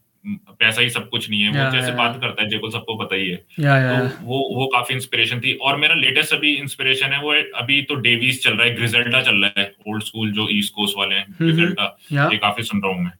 पैसा 0.59 0.81
ही 0.81 0.89
सब 0.89 1.07
कुछ 1.09 1.29
नहीं 1.29 1.41
है 1.41 1.49
वो 1.49 1.71
जैसे 1.71 1.91
बात 1.91 2.19
करता 2.21 2.43
है 2.43 2.49
जेकोल 2.49 2.71
सबको 2.71 2.95
पता 2.97 3.15
ही 3.15 3.27
है। 3.29 3.43
या 3.59 3.77
या 3.77 3.99
तो। 3.99 4.25
वो 4.25 4.39
वो 4.55 4.67
काफ़ी 4.73 4.95
इंस्पिरेशन 4.95 5.39
थी। 5.39 5.53
और 5.61 5.77
मेरा 5.77 5.95
लेटेस्ट 5.95 6.33
अभी 6.33 6.53
इंस्पिरेशन 6.55 7.13
है 7.13 7.21
वो 7.21 7.33
अभी 7.59 7.81
तो 7.81 7.95
डेवीज 8.01 8.43
चल 8.43 8.53
रहा 8.53 8.67
है 8.67 8.75
ग्रिजल्टा 8.75 9.21
चल 9.21 9.43
रहा 9.43 9.61
है 9.61 9.71
ओल्ड 9.87 10.03
स्कूल 10.03 10.31
जो 10.31 10.47
ईस्ट 10.51 10.73
कोस्ट 10.73 10.97
वाले 10.97 11.15
हैं 11.15 11.25
हम्म, 11.41 11.73
या 12.11 12.29
ये 12.31 12.37
काफ़ी 12.37 12.63
सुन 12.63 12.81
रहा 12.81 12.93
हूँ 12.93 13.03
मैं। 13.03 13.11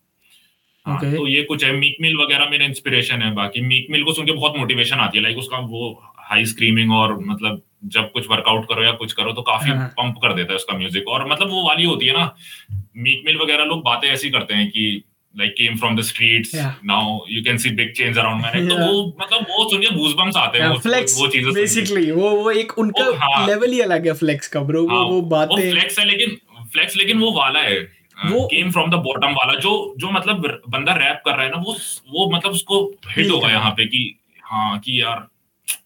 हाँ, 0.86 1.00
Okay. 1.00 1.16
तो 1.18 1.26
ये 1.28 1.42
कुछ 1.44 1.64
है 1.64 1.72
मीक 1.72 1.98
मिल 2.02 2.16
वगैरह 2.18 2.50
मेरा 2.50 2.66
इंस्पिरेशन 2.66 3.22
है 3.22 3.32
बाकी 3.34 3.62
मीक 3.62 3.88
मिल 3.92 4.04
को 4.04 4.14
सुन 4.14 4.26
के 4.26 4.32
बहुत 4.32 4.56
मोटिवेशन 4.58 5.00
आती 5.00 5.18
है 5.18 5.24
लाइक 5.24 5.38
उसका 5.38 5.58
वो 5.58 5.90
हाई 6.32 6.46
स्क्रीमिंग 6.46 6.92
और 6.94 7.18
मतलब 7.24 7.62
जब 7.94 8.12
कुछ 8.12 8.28
वर्कआउट 8.30 8.66
करो 8.70 8.84
या 8.84 8.92
कुछ 8.98 9.14
करो 9.14 9.32
तो 9.34 9.42
काफ़ी 9.44 9.72
हाँ। 9.72 9.88
पंप 9.98 10.18
कर 10.22 10.34
देता 10.34 10.54
है 10.54 10.56
उसका 10.56 10.78
म्यूज़िक 10.78 11.08
और 11.10 11.28
मतलब 11.32 11.50
वो 11.50 11.64
वाली 11.68 11.84
होती 11.86 12.06
है 12.06 12.14
ना 12.14 12.34
मीक 12.98 13.24
मिल 13.26 13.38
वगैरह 13.38 13.64
लोग 13.66 13.84
बातें 13.86 14.08
ऐसी 14.10 14.30
करते 14.32 14.54
हैं 14.54 14.68
कि 14.70 14.84
like 15.36 15.52
came 15.58 15.76
from 15.78 15.96
the 15.98 16.02
streets 16.04 16.54
Yeah. 16.56 16.72
Now 16.86 17.18
you 17.30 17.42
can 17.44 17.58
see 17.58 17.70
big 17.76 17.94
change 17.96 18.18
around 18.18 18.42
man 18.44 18.68
तो 18.70 18.76
Yeah. 18.76 18.88
वो 18.88 19.04
मतलब 19.22 19.46
वो 19.52 19.70
सुन 19.70 19.82
के 19.82 19.94
गूजबम्स 19.96 20.38
आते 20.38 20.60
हैं 20.60 20.68
वो 20.70 20.78
फ्लेक्स 20.80 21.18
वो 21.20 21.28
चीज़ें 21.28 21.54
बेसिकली 21.54 22.10
वो 22.12 22.30
वो 22.38 22.52
एक 22.54 22.78
उनका 22.80 23.06
वो, 23.06 23.14
हाँ। 23.16 23.46
लेवल 23.48 23.72
ही 23.72 23.80
अलग 23.82 24.08
है 24.08 24.14
फ्लेक्स 24.16 24.48
का 24.48 24.62
ब्रो 24.62 24.84
वो 24.84 24.96
हाँ, 24.96 25.06
वो 25.06 25.22
बातें 25.32 25.56
फ्लेक्स 25.72 26.00
है 26.00 26.06
लेकिन 26.06 26.38
फ्लेक्स 26.74 26.98
लेकिन 26.98 27.20
वो 27.20 27.32
वाला 27.32 27.60
है 27.62 27.80
वो- 28.26 28.46
केम 28.52 28.72
फ्रॉम 28.72 28.90
द 28.92 28.96
बॉटम 29.04 29.34
वाला 29.34 29.60
जो 29.60 29.72
जो 29.98 30.12
मतलब 30.12 30.62
बंदा 30.70 30.94
रैप 30.96 31.22
कर 31.26 31.36
रहा 31.36 31.46
है 31.46 31.52
ना 31.52 31.62
वो 31.66 31.76
वो 32.10 32.30
मतलब 32.36 32.52
उसको 32.52 32.84
हिट 33.10 33.30
होगा 33.32 33.50
यहाँ 33.52 33.72
पे 33.72 33.86
कि 33.86 34.04
हाँ 34.44 34.78
कि 34.80 35.02
यार 35.02 35.28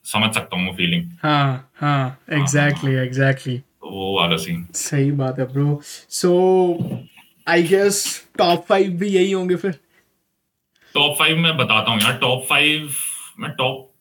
समझ 0.06 0.34
सकता 0.36 0.58
हूँ 0.58 0.68
वो 0.68 0.74
फीलिंग 0.78 1.10
हाँ 1.24 1.72
हाँ 1.76 2.20
एग्जैक्टली 2.34 2.94
एग्जैक्टली 2.96 3.58
वो 3.84 4.18
वाला 4.20 4.38
सीन 4.38 4.66
सही 4.76 5.12
बात 5.22 5.40
है 5.40 5.46
bro 5.54 5.80
so 5.84 6.32
I 7.48 7.64
guess 7.64 8.04
top 8.38 8.66
five 8.70 8.92
भी 9.00 9.08
यही 9.08 9.32
होंगे 9.32 9.56
फिर? 9.56 9.72
टॉप 10.96 11.16
फाइव 11.20 11.38
मैं 11.38 11.56
बताता 11.58 11.92
हूँ 11.92 12.02
यार 12.02 12.18
टॉप 12.18 12.46
फाइव 12.50 12.90
मैं 13.40 13.52
टॉप 13.52 13.92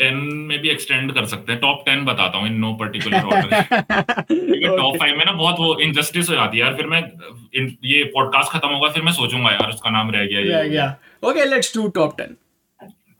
टेन 0.00 0.16
में 0.48 0.58
भी 0.60 0.68
एक्सटेंड 0.68 1.12
कर 1.14 1.24
सकते 1.26 1.52
हैं। 1.52 1.60
टॉप 1.60 1.82
टेन 1.86 2.04
बताता 2.04 2.38
हूँ 2.38 2.46
in 2.46 2.58
no 2.60 2.72
particular 2.74 3.22
order 3.24 4.76
top 4.76 4.96
five 4.96 5.16
में 5.18 5.24
ना 5.24 5.32
बहुत 5.32 5.56
वो 5.58 5.78
इनजस्टिस 5.80 6.28
हो 6.30 6.34
जाती 6.34 6.58
है 6.58 6.64
यार 6.64 6.74
फिर 6.76 6.86
मैं 6.86 7.00
इन, 7.54 7.76
ये 7.84 8.04
पॉडकास्ट 8.14 8.52
खत्म 8.52 8.68
होगा 8.68 8.88
फिर 8.88 9.02
मैं 9.02 9.12
सोचूँगा 9.12 9.50
यार 9.50 9.68
उसका 9.68 9.90
नाम 9.90 10.10
रह 10.10 10.26
गया 10.26 10.62
गया। 10.64 10.94
Okay 11.24 11.44
let's 11.44 11.76
do 11.76 11.88
top 11.88 12.16
ten 12.18 12.36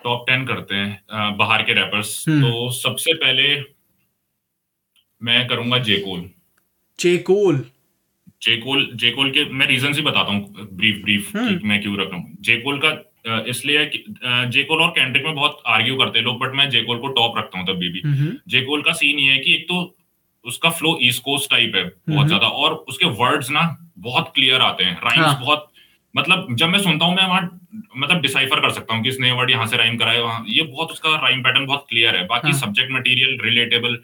top 0.05 0.24
ten 0.28 0.44
करते 0.46 0.74
हैं 0.74 1.36
बाहर 1.36 1.62
के 1.62 1.72
रैपर्स 1.72 2.24
हम्म। 2.28 2.42
तो 2.42 2.70
सबसे 2.72 3.14
पहले 3.14 3.49
मैं 5.22 5.46
करूँगा 5.49 5.78
जेकोल 5.78 6.28
चेकोल 6.99 7.64
जेकोल 8.42 8.90
जेकोल 8.94 9.30
के 9.30 9.44
मैं 9.53 9.66
रीजन 9.66 9.94
ही 9.94 10.03
बताता 10.03 10.32
हूँ 10.32 10.66
ब्रीफ 10.72 11.03
ब्रीफ 11.03 11.36
हम्म। 11.36 11.68
मैं 11.68 11.80
क्यों 11.82 11.96
रख 11.99 12.11
रहा 12.11 12.16
हूँ। 12.16 12.36
जेकोल 12.40 12.80
का 12.84 12.90
इसलिए 13.49 13.84
कि 13.86 14.05
जेकोल 14.49 14.82
और 14.82 14.90
कैंड्रिक 14.90 15.24
में 15.24 15.34
बहुत 15.34 15.62
आर्ग्यू 15.66 15.96
करते 15.96 16.18
हैं 16.18 16.24
लोग 16.26 16.38
बट 16.38 16.55
मैं 16.55 16.68
जेकोल 16.70 16.99
को 16.99 17.09
टॉप 17.12 17.38
रखता 17.38 17.59
हूँ 17.59 17.66
तभी 17.66 17.88
भी 17.88 18.03
जेकोल 18.49 18.82
का 18.82 18.92
सीन 18.92 19.18
ये 19.18 19.32
है 19.32 19.38
कि 19.38 19.55
एक 19.55 19.64
तो 19.68 19.80
उसका 20.44 20.70
फ्लो 20.70 20.99
ईस्ट 21.03 21.22
कोस्ट 21.22 21.51
टाइप 21.51 21.74
है 21.74 21.82
हम्म। 21.82 22.14
बहुत 22.14 22.26
ज़्यादा 22.26 22.46
और 22.46 22.74
उसके 22.88 23.07
वर्ड्स 23.16 23.51
ना 23.51 23.64
बहुत 24.01 24.32
क्लियर 24.34 24.61
आते 24.61 24.84
हैं 24.84 24.94
राइम्स 25.01 25.26
हाँ। 25.26 25.40
बहुत 25.40 25.70
मतलब 26.18 26.54
जब 26.56 26.68
मैं 26.68 26.78
सुनता 26.80 27.06
हूँ 27.06 27.14
मैं 27.16 27.26
वहाँ 27.26 27.42
मतलब 27.96 28.20
डिसाइफर 28.22 28.60
कर 28.60 28.70
सकता 28.72 28.94
हूँ 28.94 29.02
कि 29.02 29.08
इसने 29.08 29.32
वर्ड 29.32 29.50
यहाँ 29.50 29.66
से 29.66 29.76
राइम 29.76 29.96
करा 29.98 30.10
है 30.10 30.22
वहाँ 30.22 30.44
ये 30.48 30.62
बहुत 30.64 30.90
उसका 30.90 31.16
राइम 31.22 31.42
पैटर्न 31.42 31.66
बहुत 31.66 31.86
क्लियर 31.88 32.16
है 32.16 32.26
बाकी। 32.26 32.52
Subject 32.58 32.92
material 32.92 33.38
relatable 33.44 33.98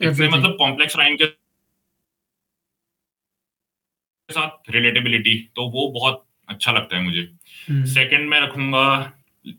Everything. 0.00 0.32
मतलब 0.32 0.56
कॉम्प्लेक्स 0.58 0.96
राइम 0.96 1.16
के 1.16 1.24
साथ 4.28 4.70
रिलेटेबिलिटी 4.70 5.34
तो 5.56 5.68
वो 5.70 5.88
बहुत 5.90 6.24
अच्छा 6.48 6.72
लगता 6.72 6.96
है 6.96 7.02
मुझे। 7.02 7.22
सेकंड 7.92 8.28
में 8.30 8.40
रखूँगा 8.40 8.86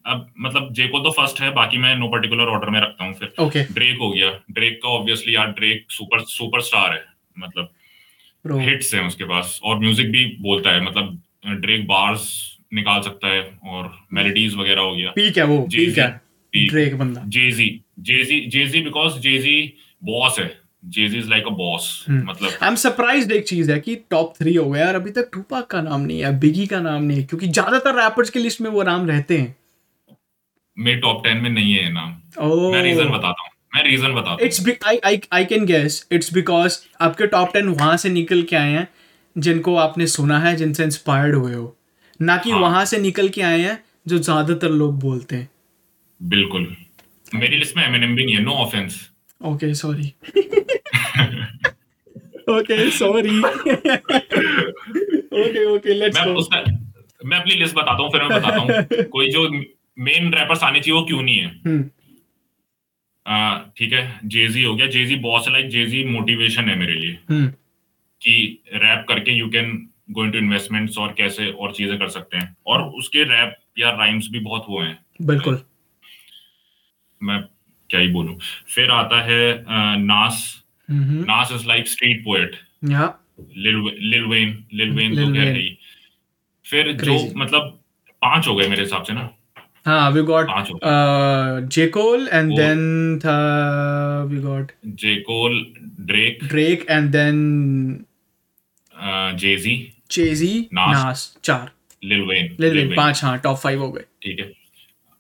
अब 0.06 0.26
मतलब 0.40 0.72
जेको 0.74 1.00
तो 1.00 1.12
फ़र्स्ट 1.12 1.40
है 1.42 1.50
बाकी 1.54 1.78
मैं 1.78 1.96
नो 1.96 2.08
पर्टिकुलर 2.08 2.48
ऑर्डर 2.50 2.70
में 2.70 2.80
रखता 2.82 3.06
हूँ 3.06 3.14
फिर 3.14 3.34
ओके 3.40 3.64
ड्रेक 3.74 3.98
हो 3.98 4.10
गया 4.12 4.32
ड्रेक 4.52 4.80
का 4.84 4.90
ऑब्वियसली 4.90 5.36
यार 5.36 5.52
ड्रेक 5.52 5.86
सुपर 5.92 6.24
सुपरस्टार 6.30 6.94
है 6.94 7.06
मतलब 7.38 8.60
हिट्स 8.62 8.94
हैं 8.94 9.06
उसके 9.08 9.24
पास 9.26 9.60
और 9.64 9.80
म्यूज़िक 9.80 10.12
भी 10.12 10.26
बोलता 10.42 10.72
है 10.72 10.84
मतलब 10.84 11.22
ड्रेक 11.48 11.88
बार्स 11.88 12.30
निकाल 12.74 13.02
सकता 13.02 13.28
है 13.28 13.42
और 13.66 13.92
मेलोडीज 14.14 14.56
वगैरह 14.56 14.82
हो 14.82 14.96
गया। 14.96 15.12
पीक 15.12 15.38
है 15.38 15.44
वो 15.46 15.60
पीक 15.74 15.98
है 15.98 16.08
ड्रेक 16.54 16.98
बंदा। 16.98 17.22
जेजी 17.28 17.70
जेजी 18.02 18.40
जेजी 18.50 18.82
बिकॉज़ 18.82 19.20
जेजी 19.22 19.62
बॉस 20.02 20.40
है। 20.40 20.48
Jay Z 20.86 21.18
is 21.18 21.30
like 21.30 21.48
a 21.48 21.52
boss. 21.52 22.06
मतलब 22.10 22.50
आई 22.62 22.70
एम 22.70 22.76
सरप्राइज्ड 22.78 23.32
एक 23.32 23.48
चीज़ 23.48 23.72
है 23.72 23.80
कि 23.80 23.96
टॉप 24.12 24.34
थ्री 24.40 24.54
हो 24.56 24.70
गया 24.70 24.88
और 24.88 24.96
अभी 24.96 25.12
तक 25.12 25.30
टूपाक 25.34 25.68
का 25.68 25.82
नाम 25.82 26.02
नहीं 26.02 26.20
है 26.24 26.38
बिगी 26.40 26.66
का 26.68 26.80
नाम 26.82 27.04
नहीं 27.04 27.18
है 27.18 27.24
क्योंकि 27.24 27.48
ज़्यादातर 27.48 27.96
रैपर्स 27.96 28.30
की 28.30 28.40
लिस्ट 28.40 28.62
में 28.62 28.70
वो 28.70 28.84
नाम 28.84 29.08
रहते 29.08 29.38
हैं। 29.38 29.56
मेरे 30.78 31.00
टॉप 31.02 31.24
टेन 31.24 31.38
में 31.38 31.50
नहीं 31.50 31.74
है 31.74 31.92
नाम। 31.94 32.16
ओह 32.42 32.72
मैं 32.72 32.84
रीजन 32.84 33.10
बताता 33.10 33.42
हूँ 33.42 33.50
मैं 33.76 33.84
रीजन 33.84 34.14
बताता 34.14 34.32
हूँ। 34.32 34.40
It's 34.42 34.66
I 34.88 35.00
I 35.06 35.20
I 35.34 35.46
can 35.46 35.66
guess 35.66 36.08
it's 36.12 36.34
because 36.34 36.78
आपके 37.02 37.28
टॉप 37.28 37.54
टेन 37.54 37.68
वहाँ 37.70 37.98
से 37.98 38.10
निकल 38.10 38.44
के 38.44 38.56
आए 38.56 38.72
हैं। 38.72 38.88
जिनको 39.38 39.76
आपने 39.76 40.08
सुना 40.08 40.40
है 40.40 40.56
जिनसे 40.56 40.84
इंस्पायर्ड 40.84 41.36
हुए 41.36 41.54
हो। 41.54 41.78
ना 42.22 42.38
कि 42.38 42.52
हाँ। 42.52 42.60
वहाँ 42.60 42.86
से 42.86 42.98
निकल 42.98 43.30
के 43.30 43.42
आए 43.42 43.62
हैं 43.62 43.84
जो 44.08 44.18
ज़्यादातर 44.18 44.70
लोग 44.70 45.00
बोलते 45.00 45.36
हैं। 45.36 45.50
बिल्कुल। 46.22 46.76
मेरी 47.36 47.58
लिस्ट 47.58 47.78
में 47.78 47.84
एमिनेम 47.86 48.16
भी 48.16 48.26
नहीं 48.26 48.36
है 48.36 48.42
no 48.42 48.52
offence 48.52 49.10
okay 49.46 49.74
sorry 49.74 50.14
okay 52.50 52.90
sorry 52.92 53.40
okay 55.40 55.66
okay 55.66 55.94
let's 55.94 56.20
go 56.20 56.48
मैं 57.26 57.38
अपनी 57.40 57.56
लिस्ट 57.56 57.76
बताता 57.76 58.04
हूँ 58.04 58.12
फिर 58.12 58.24
मैं 58.24 58.40
बताता 58.42 58.58
हूँ। 58.58 59.04
कोई 59.10 59.30
जो 59.32 59.50
मेन 60.00 60.34
रैपर्स 60.34 60.64
आने 60.64 60.80
चाहिए 60.80 61.00
वो 61.00 61.06
क्यों 61.06 61.22
नहीं 61.22 61.38
है? 61.40 61.48
हम्म। 61.66 61.84
ठीक 63.78 63.94
है 63.94 64.20
जेजी 64.26 64.64
हो 64.64 64.76
गया। 64.76 64.88
Jay Z 64.88 65.16
boss 65.16 65.48
like 65.50 65.70
Jay Z 65.70 66.04
motivation 66.04 66.70
है 66.70 66.76
मेरे 66.80 66.94
लिए। 66.94 67.18
हम्म। 67.30 67.52
कि 68.22 68.64
रैप 68.76 69.06
करके 69.10 69.32
you 69.32 69.48
can 69.50 69.88
go 70.12 70.24
into 70.26 70.38
investments 70.38 70.98
और 70.98 71.14
कैसे 71.18 71.50
और 71.52 71.72
चीज़ें 71.74 71.98
कर 72.00 72.10
सकते 72.10 72.38
हैं। 72.38 72.56
और 72.68 72.84
उसके 73.00 73.24
रैप 73.26 73.56
या 73.80 73.90
राइम्स 73.98 74.28
भी 74.32 74.40
बहुत 74.42 74.66
वो 74.70 74.82
हैं। 74.82 74.98
बिल्कुल। 75.24 75.60
मैं 77.22 77.42
क्या 77.90 78.00
ही 78.00 78.08
बोलूँ। 78.14 78.38
फिर 78.76 78.92
आता 78.92 79.22
है 79.24 79.64
Nas 80.00 80.64
Nas 80.90 81.52
is 81.54 81.68
like 81.68 81.88
street 81.88 82.24
poet 82.26 82.56
Lil 82.86 84.24
Wayne 84.26 84.64
Lil 84.74 84.92
Wayne 84.92 85.16
तो 85.16 85.32
क्या 85.34 85.44
है 85.44 85.68
फिर 86.66 86.92
जो 86.94 87.18
मतलब 87.38 87.80
पाँच 88.22 88.48
हो 88.48 88.56
गए 88.56 88.68
मेरे 88.68 88.82
हिसाब 88.82 89.04
से 89.04 89.14
ना। 89.14 89.30
हाँ 89.86 90.10
we 90.12 90.22
got 90.24 90.48
J Cole 91.74 92.28
and 92.28 92.52
then 92.56 93.20
था 93.20 93.36
we 94.30 94.40
got 94.42 94.72
J Cole 95.02 95.66
Drake 96.08 96.44
Drake 96.46 96.86
and 96.90 97.10
then 97.12 97.36
Jay Z. 99.36 100.68
Nas 100.74 101.38
चार। 101.44 101.72
लिल 102.04 102.22
वेन 102.22 102.56
ले 102.60 102.70
ले 102.72 102.86
पाँच 102.96 103.24
हाँ 103.24 103.38
टॉप 103.40 103.58
फाइव 103.58 103.82
हो 103.82 103.92
गए। 103.92 104.04
ठीक 104.24 104.40
है। 104.40 104.52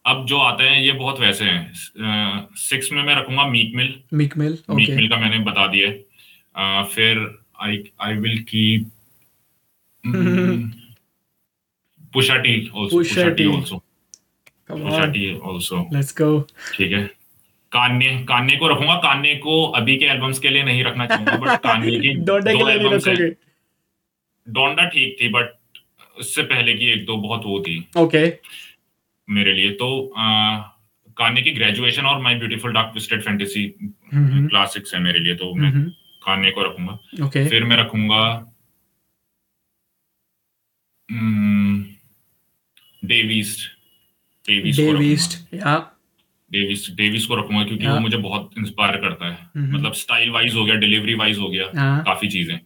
अब 0.05 0.25
जो 0.25 0.37
आते 0.39 0.63
हैं 0.63 0.81
ये 0.81 0.91
बहुत 0.93 1.19
वैसे 1.19 1.45
हैं। 1.45 2.47
सिक्स 2.57 2.91
में 2.91 3.01
मैं 3.03 3.15
रखूँगा 3.15 3.45
Meek 3.47 3.75
Mill 3.75 3.93
Meek 4.13 4.37
Mill 4.37 4.57
Meek 4.69 4.89
Mill 4.89 5.07
का 5.09 5.17
मैंने 5.17 5.39
बता 5.45 5.65
दिया 5.67 5.87
है। 5.87 6.83
फिर 6.85 7.19
I 7.61 7.83
I 8.01 8.13
will 8.17 8.39
keep 8.49 8.91
Pusha 12.13 12.35
T 12.37 12.55
also 12.59 12.97
Pusha 12.97 13.29
T 13.29 13.45
also 13.55 13.77
Pusha 14.71 15.05
T 15.05 15.29
also 15.29 15.87
let's 15.93 16.13
go 16.17 16.39
ठीक 16.75 16.91
है। 16.91 17.03
कान्ये 17.71 18.17
कान्ये 18.29 18.57
को 18.57 18.67
रखूँगा। 18.67 18.95
कान्ये 18.99 19.35
को 19.37 19.63
अभी 19.73 19.97
के 19.97 20.05
एल्बम्स 20.05 20.39
के 20.39 20.49
लिए 20.49 20.63
नहीं 20.63 20.83
रखना 20.83 21.05
चाहूँगा 21.05 21.35
बट 21.35 21.59
कान्ये 21.61 21.99
की 21.99 22.13
दो 22.21 22.37
एल्बम्स 22.69 23.07
हैं। 23.07 23.15
डोंडा 24.47 24.87
ठीक 24.89 25.15
थी 25.21 25.29
बट 25.29 25.53
उससे 26.17 26.43
पहले 26.43 26.73
की 26.73 26.91
एक 26.91 27.05
दो 27.05 27.17
बहुत 27.17 27.41
वो 27.45 27.59
थी। 27.61 27.77
ओके 27.97 28.25
मेरे 29.27 29.53
लिए 29.53 29.71
तो 29.73 29.87
कान्ये 31.17 31.43
की 31.43 31.51
ग्रेजुएशन 31.51 32.05
और 32.05 32.21
My 32.21 32.35
Beautiful 32.35 32.73
Dark 32.73 32.89
Twisted 32.91 33.23
Fantasy 33.23 33.67
classics 34.13 34.93
है 34.93 34.99
मेरे 35.01 35.19
लिए 35.19 35.35
तो 35.35 35.53
मैं 35.55 35.69
हम्म 35.69 35.89
कान्ये 36.23 36.51
को 36.51 36.63
रखूँगा। 36.63 37.25
ओके 37.25 37.47
फिर 37.49 37.63
मैं 37.63 37.77
रखूँगा 37.77 38.23
डेविस 43.03 43.57
डेविस 44.45 44.77
को 44.77 44.91
रखूँगा। 44.91 45.57
या 45.57 45.77
डेविस 46.51 46.89
डेविस 46.95 47.25
को 47.25 47.35
रखूँगा 47.35 47.63
क्योंकि। 47.63 47.87
वो 47.87 47.99
मुझे 47.99 48.17
बहुत 48.17 48.51
इंस्पायर 48.57 48.97
करता 48.97 49.27
है। 49.27 49.37
हम्म। 49.55 49.75
मतलब 49.75 49.93
स्टाइल 49.95 50.29
वाइज 50.29 50.55
हो 50.55 50.65
गया 50.65 50.75
डिलीवरी 50.77 51.13
वाइज 51.15 51.37
हो 51.39 51.49
गया 51.49 51.65
काफ़ी 52.03 52.27
चीज़ें। 52.29 52.59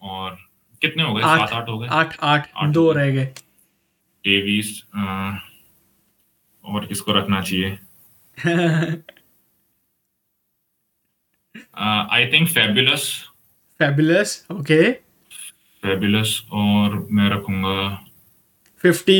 और 0.00 0.38
कितने 0.82 1.02
हो 1.02 1.14
गए। 1.14 1.22
सात 1.22 1.52
आठ 1.52 1.68
हो 1.68 1.78
गए? 1.78 1.88
आठ 1.88 2.16
आठ 2.22 2.68
दो 2.72 2.90
रह 2.92 3.10
गए। 3.10 3.26
डेविस 4.24 4.82
और 6.64 6.86
किसको 6.86 7.12
रखना 7.12 7.40
चाहिए। 7.42 7.78
I 12.12 12.26
think 12.32 12.48
Fabolous 12.48 13.04
Fabolous 13.80 14.34
okay 14.52 14.80
Fabolous 15.82 16.30
और 16.52 16.96
मैं 17.12 17.28
रखूँगा 17.30 17.74
फिफ्टी 18.80 19.18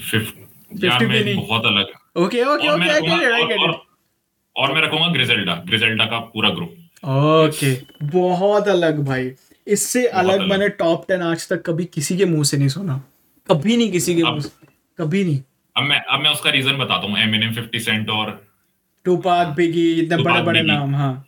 फिफ्थ 0.00 0.34
50 0.72 0.84
यार 0.84 1.06
मैं 1.06 1.36
बहुत 1.36 1.66
अलग 1.66 1.92
ओके 2.24 2.42
ओके 2.44 2.68
और 2.68 2.78
मैं 2.78 2.88
ओके 3.42 3.56
और 4.56 4.72
मैं 4.74 4.82
रखूँगा 4.82 5.08
ग्रिजेल्डा 5.12 5.54
ग्रिजेल्डा 5.66 6.06
का 6.06 6.18
पूरा 6.32 6.50
ग्रुप 6.50 6.70
ओके 7.04 7.72
बहुत 8.06 8.68
अलग 8.68 9.04
भाई। 9.06 9.30
इससे 9.68 10.06
अलग। 10.06 10.40
मैंने 10.40 10.68
टॉप 10.68 11.04
टेन 11.08 11.22
आज 11.22 11.48
तक 11.48 11.62
कभी 11.66 11.84
किसी 11.84 12.16
के 12.16 12.24
मुँह 12.24 12.44
से 12.44 12.56
नहीं 12.56 12.68
सुना। 12.68 13.04
कभी 13.50 13.76
नहीं 13.76 13.92
किसी 13.92 14.16
के 14.16 14.22
मुँह 14.22 14.44
कभी 14.98 15.24
नहीं। 15.24 15.42
अब 15.76 15.82
मैं 15.82 16.00
अब 16.00 16.20
मैं 16.20 16.30
उसका 16.30 16.50
रीजन 16.50 16.72
बताता 16.72 17.06
हूँ। 17.06 17.18
एमिनेम 17.18 17.54
50 17.54 17.80
सेंट 17.80 18.10
और 18.10 18.46
टूपाक 19.04 19.48
बिगी 19.48 19.92
इतने 19.92 20.22
बड़े 20.22 20.42
बड़े 20.42 20.62
नाम 20.62 20.94
हाँ। 20.94 21.26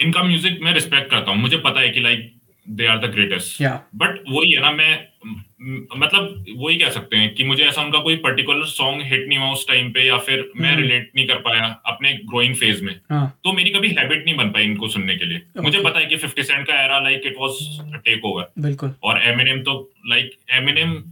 इनका 0.00 0.22
म्यूज़िक 0.22 0.58
मैं 0.62 0.74
रिस्पेक्ट 0.74 1.10
करता 1.10 1.30
हूँ। 1.30 1.38
मुझे 1.38 1.56
पता 1.56 1.80
है 1.80 1.88
कि 1.90 2.00
like 2.00 2.34
they 2.68 2.86
are 2.86 3.06
the 3.06 3.10
greatest 3.10 3.62
but 3.94 4.10
वही 4.28 4.52
है 4.52 4.60
ना 4.60 4.70
म- 4.70 5.11
मतलब 5.22 6.44
वही 6.56 6.76
कह 6.76 6.88
सकते 6.90 7.16
हैं 7.16 7.34
कि 7.34 7.44
मुझे 7.44 7.62
ऐसा 7.64 7.82
उनका 7.82 7.98
कोई 7.98 8.16
पर्टिकुलर 8.16 8.64
सॉन्ग 8.66 9.02
हिट 9.02 9.28
नहीं 9.28 9.38
हुआ 9.38 9.50
उस 9.50 9.66
टाइम 9.68 9.90
पे 9.92 10.06
या 10.06 10.16
फिर 10.18 10.50
मैं 10.56 10.70
हम्म। 10.70 10.80
रिलेट 10.82 11.10
नहीं 11.16 11.26
कर 11.26 11.34
पाया 11.34 11.66
अपने 11.86 12.12
ग्रोइंग 12.12 12.54
फ़ेज़ 12.54 12.82
में। 12.84 12.94
हाँ। 13.10 13.38
तो 13.44 13.52
मेरी 13.52 13.70
कभी 13.70 13.88
हैबिट 13.88 14.24
नहीं 14.24 14.36
बन 14.36 14.50
पाई 14.50 14.64
इनको 14.64 14.88
सुनने 14.88 15.16
के 15.16 15.24
लिए। 15.24 15.42
मुझे 15.60 15.80
पता 15.80 15.98
है 15.98 16.06
कि 16.06 16.16
50 16.16 16.42
सेंट 16.42 16.66
का 16.66 16.82
era 16.84 16.98
like 16.98 17.22
it 17.26 17.36
was 17.40 18.02
take 18.04 18.24
over 18.24 18.52
बिल्कुल। 18.58 18.94
और 19.02 19.22
एमिनेम 19.22 19.62
तो 19.62 19.78
लाइक 20.06 20.38
एमिनेम 20.52 21.02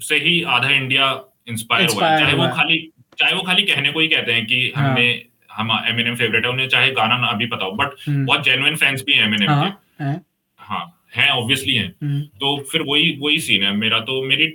से 0.00 0.16
ही 0.16 0.42
आधा 0.42 0.70
इंडिया 0.70 1.10
इंस्पायर 1.48 1.90
हुआ 1.90 2.18
चाहे 2.18 2.34
वो 2.34 2.48
खाली 2.56 2.78
चाहे 3.18 3.34
वो 3.34 3.42
खाली 3.42 3.62
कहने 3.62 3.92
को 3.92 4.00
ही 4.00 4.08
कहते 4.08 4.32
हैं 4.32 4.46
कि 4.46 4.72
हाँ। 4.76 4.88
हमने 4.88 5.08
हम 5.52 5.70
एमिनेम 5.88 6.14
फेवरेट 6.16 6.44
है 6.44 6.50
उन्हें 6.50 6.68
चाहे 6.68 6.90
गाना 6.92 7.16
ना 7.16 7.26
अभी 7.26 7.46
पता 7.46 7.64
हो 7.64 7.72
बट 7.72 7.94
हम्म, 8.08 8.24
बहुत 8.26 8.44
जेन्युइन 8.44 8.76
फैंस 8.76 9.02
भी 9.06 9.12
हैं 9.12 9.24
एमिनेम 9.24 9.50
हाँ 9.50 9.70
के 9.70 10.04
है। 10.04 10.20
हाँ 11.12 11.28
ऑब्वियसली 11.28 11.74
हैं। 11.74 11.94
हम्म, 12.02 12.20
तो 12.22 12.56
फिर 12.72 12.82
वही 12.82 13.18
वही 13.22 13.40
सीन 13.40 13.62
है। 13.62 13.76
मेरा 13.76 13.98
तो 14.00 14.22
मेरी 14.22 14.52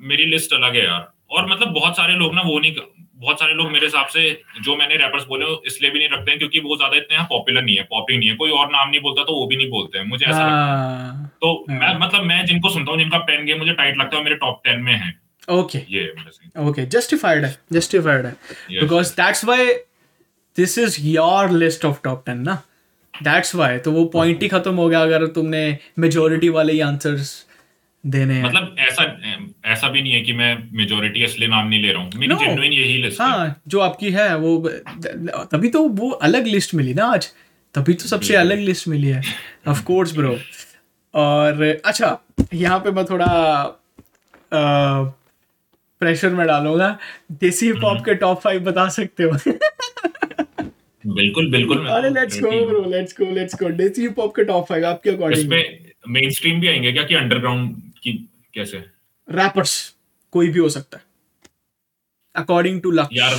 मेरी 0.00 0.24
लिस्ट 0.26 0.52
अलग 0.52 0.76
है 0.76 0.84
यार। 0.84 1.12
और 1.30 1.50
मतलब 1.50 1.68
बहुत 1.68 1.96
सारे 1.96 2.14
लोग 2.14 2.34
ना 2.34 2.42
वो 2.42 2.58
नहीं 2.60 2.74
बहुत 3.16 3.40
सारे 3.40 3.52
लोग 3.54 3.70
मेरे 3.70 3.86
हिसाब 3.86 4.06
से 4.06 4.22
जो 4.62 4.76
मैंने 4.76 4.96
रैपर्स 4.96 5.24
बोले 5.26 5.46
इसलिए 5.66 5.90
भी 5.90 5.98
नहीं 5.98 6.08
रखते 6.08 6.30
हैं 6.30 6.38
क्योंकि 6.38 6.60
वो 6.60 6.76
ज़्यादा 6.76 6.96
इतने 6.96 7.22
पॉपुलर 7.22 7.62
नहीं 7.62 7.76
है। 7.76 7.82
पॉपिंग 7.82 8.18
नहीं 8.18 8.30
है। 8.30 8.36
कोई 8.36 8.50
और 8.50 8.66
नाम 8.66 8.88
नहीं 8.90 9.00
बोलता 9.00 9.24
तो 9.24 9.34
वो 9.34 9.46
भी 9.46 9.56
नहीं 9.56 9.68
बोलते 9.70 9.98
हैं। 9.98 10.04
मुझे 10.04 10.24
ऐसा 10.24 10.38
लगता 10.38 10.46
है। 10.46 10.76
हाँ। 10.76 11.30
तो 11.42 11.52
हाँ। 11.70 11.78
मैं 11.78 11.98
मतलब 11.98 12.22
मैं 12.22 12.44
जिनको 12.46 12.68
सुनता 12.68 12.90
हूँ 12.90 12.98
जिनका 12.98 13.18
पेन 13.18 13.44
गेम 13.46 13.58
मुझे 13.58 13.72
टाइट 13.72 13.98
लगता 13.98 14.16
है 14.16 14.24
मेरे 14.24 14.36
टॉप 14.36 14.60
टेन 14.64 14.80
में 14.80 14.92
है। 14.92 15.12
ओके 15.50 15.78
ये। 15.90 16.12
ओके 16.60 16.86
जस्टिफाइड 16.86 17.44
है। 17.44 17.56
जस्टिफाइड 17.72 18.26
है। 18.26 18.32
Because 18.80 19.12
that's 19.12 19.44
why 19.44 19.66
this 20.56 20.78
is 20.78 21.00
your 21.00 21.50
list 21.50 21.84
of 21.84 22.00
top 22.04 22.22
ten 22.26 22.38
ना 22.38 22.62
दैट्स 23.14 23.54
वाई 23.54 23.78
तो 23.78 23.92
वो 23.92 24.04
पॉइंट 24.12 24.42
ही 24.42 24.48
खत्म 24.48 24.74
हो 24.74 24.88
गया 24.88 25.02
अगर 25.02 25.26
तुमने 25.26 25.78
मेजोरिटी 25.98 26.48
वाले 26.48 26.72
ही 26.72 26.80
आंसर्स 26.80 27.34
देने 28.04 28.34
हैं। 28.34 28.44
मतलब 28.44 28.76
ऐसा 28.78 29.02
ऐसा 29.72 29.88
भी 29.88 30.02
नहीं 30.02 30.12
है 30.12 30.20
कि 30.20 30.32
मैं 30.32 30.68
मेजोरिटी 30.76 31.24
इसलिए 31.24 31.48
नाम 31.48 31.68
नहीं 31.68 31.82
ले 31.82 31.92
रहा 31.92 32.02
हूँ। 32.02 32.10
मेरी 32.16 32.34
No. 32.34 32.38
जेन्युइन 32.40 32.72
यही 32.72 32.96
लिस्ट 33.02 33.20
है। 33.20 33.54
जो 33.68 33.80
आपकी 33.80 34.10
है 34.10 34.36
वो 34.38 34.56
तभी 35.52 35.68
तो 35.68 35.82
वो 36.00 36.10
अलग 36.28 36.46
लिस्ट 36.46 36.74
मिली 36.74 36.94
ना 36.94 37.04
आज। 37.12 37.28
तभी 37.74 37.94
तो 37.94 38.08
सबसे 38.08 38.34
अलग 38.36 38.58
लिस्ट 38.60 38.88
मिली 38.88 39.08
है। 39.08 39.22
ऑफ़ 39.68 39.82
कोर्स 39.84 40.16
ब्रो 40.16 40.36
और 41.14 41.62
अच्छा 41.86 42.18
यहाँ 42.54 42.78
पे 42.80 42.90
मैं 42.90 43.04
थोड़ा 43.04 43.28
प्रेशर 46.00 46.30
में 46.30 46.46
डालूँगा। 46.46 46.96
Desi 47.40 47.66
hip 47.66 47.76
hmm. 47.76 47.86
हॉप 47.86 48.04
के 48.04 48.14
टॉप 48.14 48.40
फाइव 48.40 48.64
बता 48.64 48.88
सकते 48.88 49.22
हो? 49.22 49.38
बिल्कुल 51.06 51.50
बिल्कुल। 51.50 51.86
अरे 51.86 52.10
let's 52.10 52.40
go 52.40 52.66
bro 52.66 52.90
let's 52.90 53.12
go 53.20 53.34
let's 53.34 53.54
go 53.54 53.70
desi 53.70 54.02
hip 54.02 54.18
hop 54.18 54.36
के 54.36 54.44
टॉप 54.44 54.66
फाइव 54.66 54.86
आपके 54.86 55.10
अकॉर्डिंग 55.10 55.40
इसमें 55.40 55.90
मेन 56.08 56.30
स्ट्रीम 56.30 56.60
भी 56.60 56.68
आएँगे 56.68 56.92
क्या 56.92 57.02
कि 57.02 57.14
अंडरग्राउंड 57.14 57.76
की 57.76 58.28
कैसे? 58.54 58.78
रैपर्स 59.30 59.96
कोई 60.30 60.48
भी 60.48 60.58
हो 60.58 60.68
सकता 60.68 60.98
है। 60.98 61.04
अकॉर्डिंग 62.36 62.82
टू 62.82 62.90
लक 62.90 63.08
यार 63.12 63.34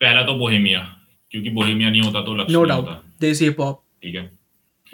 पहला 0.00 0.22
तो 0.22 0.34
बोहेमिया 0.34 0.96
क्योंकि 1.30 1.50
बोहेमिया 1.50 1.90
नहीं 1.90 2.02
होता 2.02 2.22
तो 2.22 2.34
लक्ष्य 2.34 2.52
नो 2.52 2.64
डाउट 2.64 2.88
होता। 2.88 3.12
देसी 3.20 3.44
हिप 3.44 3.60
हॉप 3.60 3.82
ठीक 4.02 4.14
है। 4.14 4.30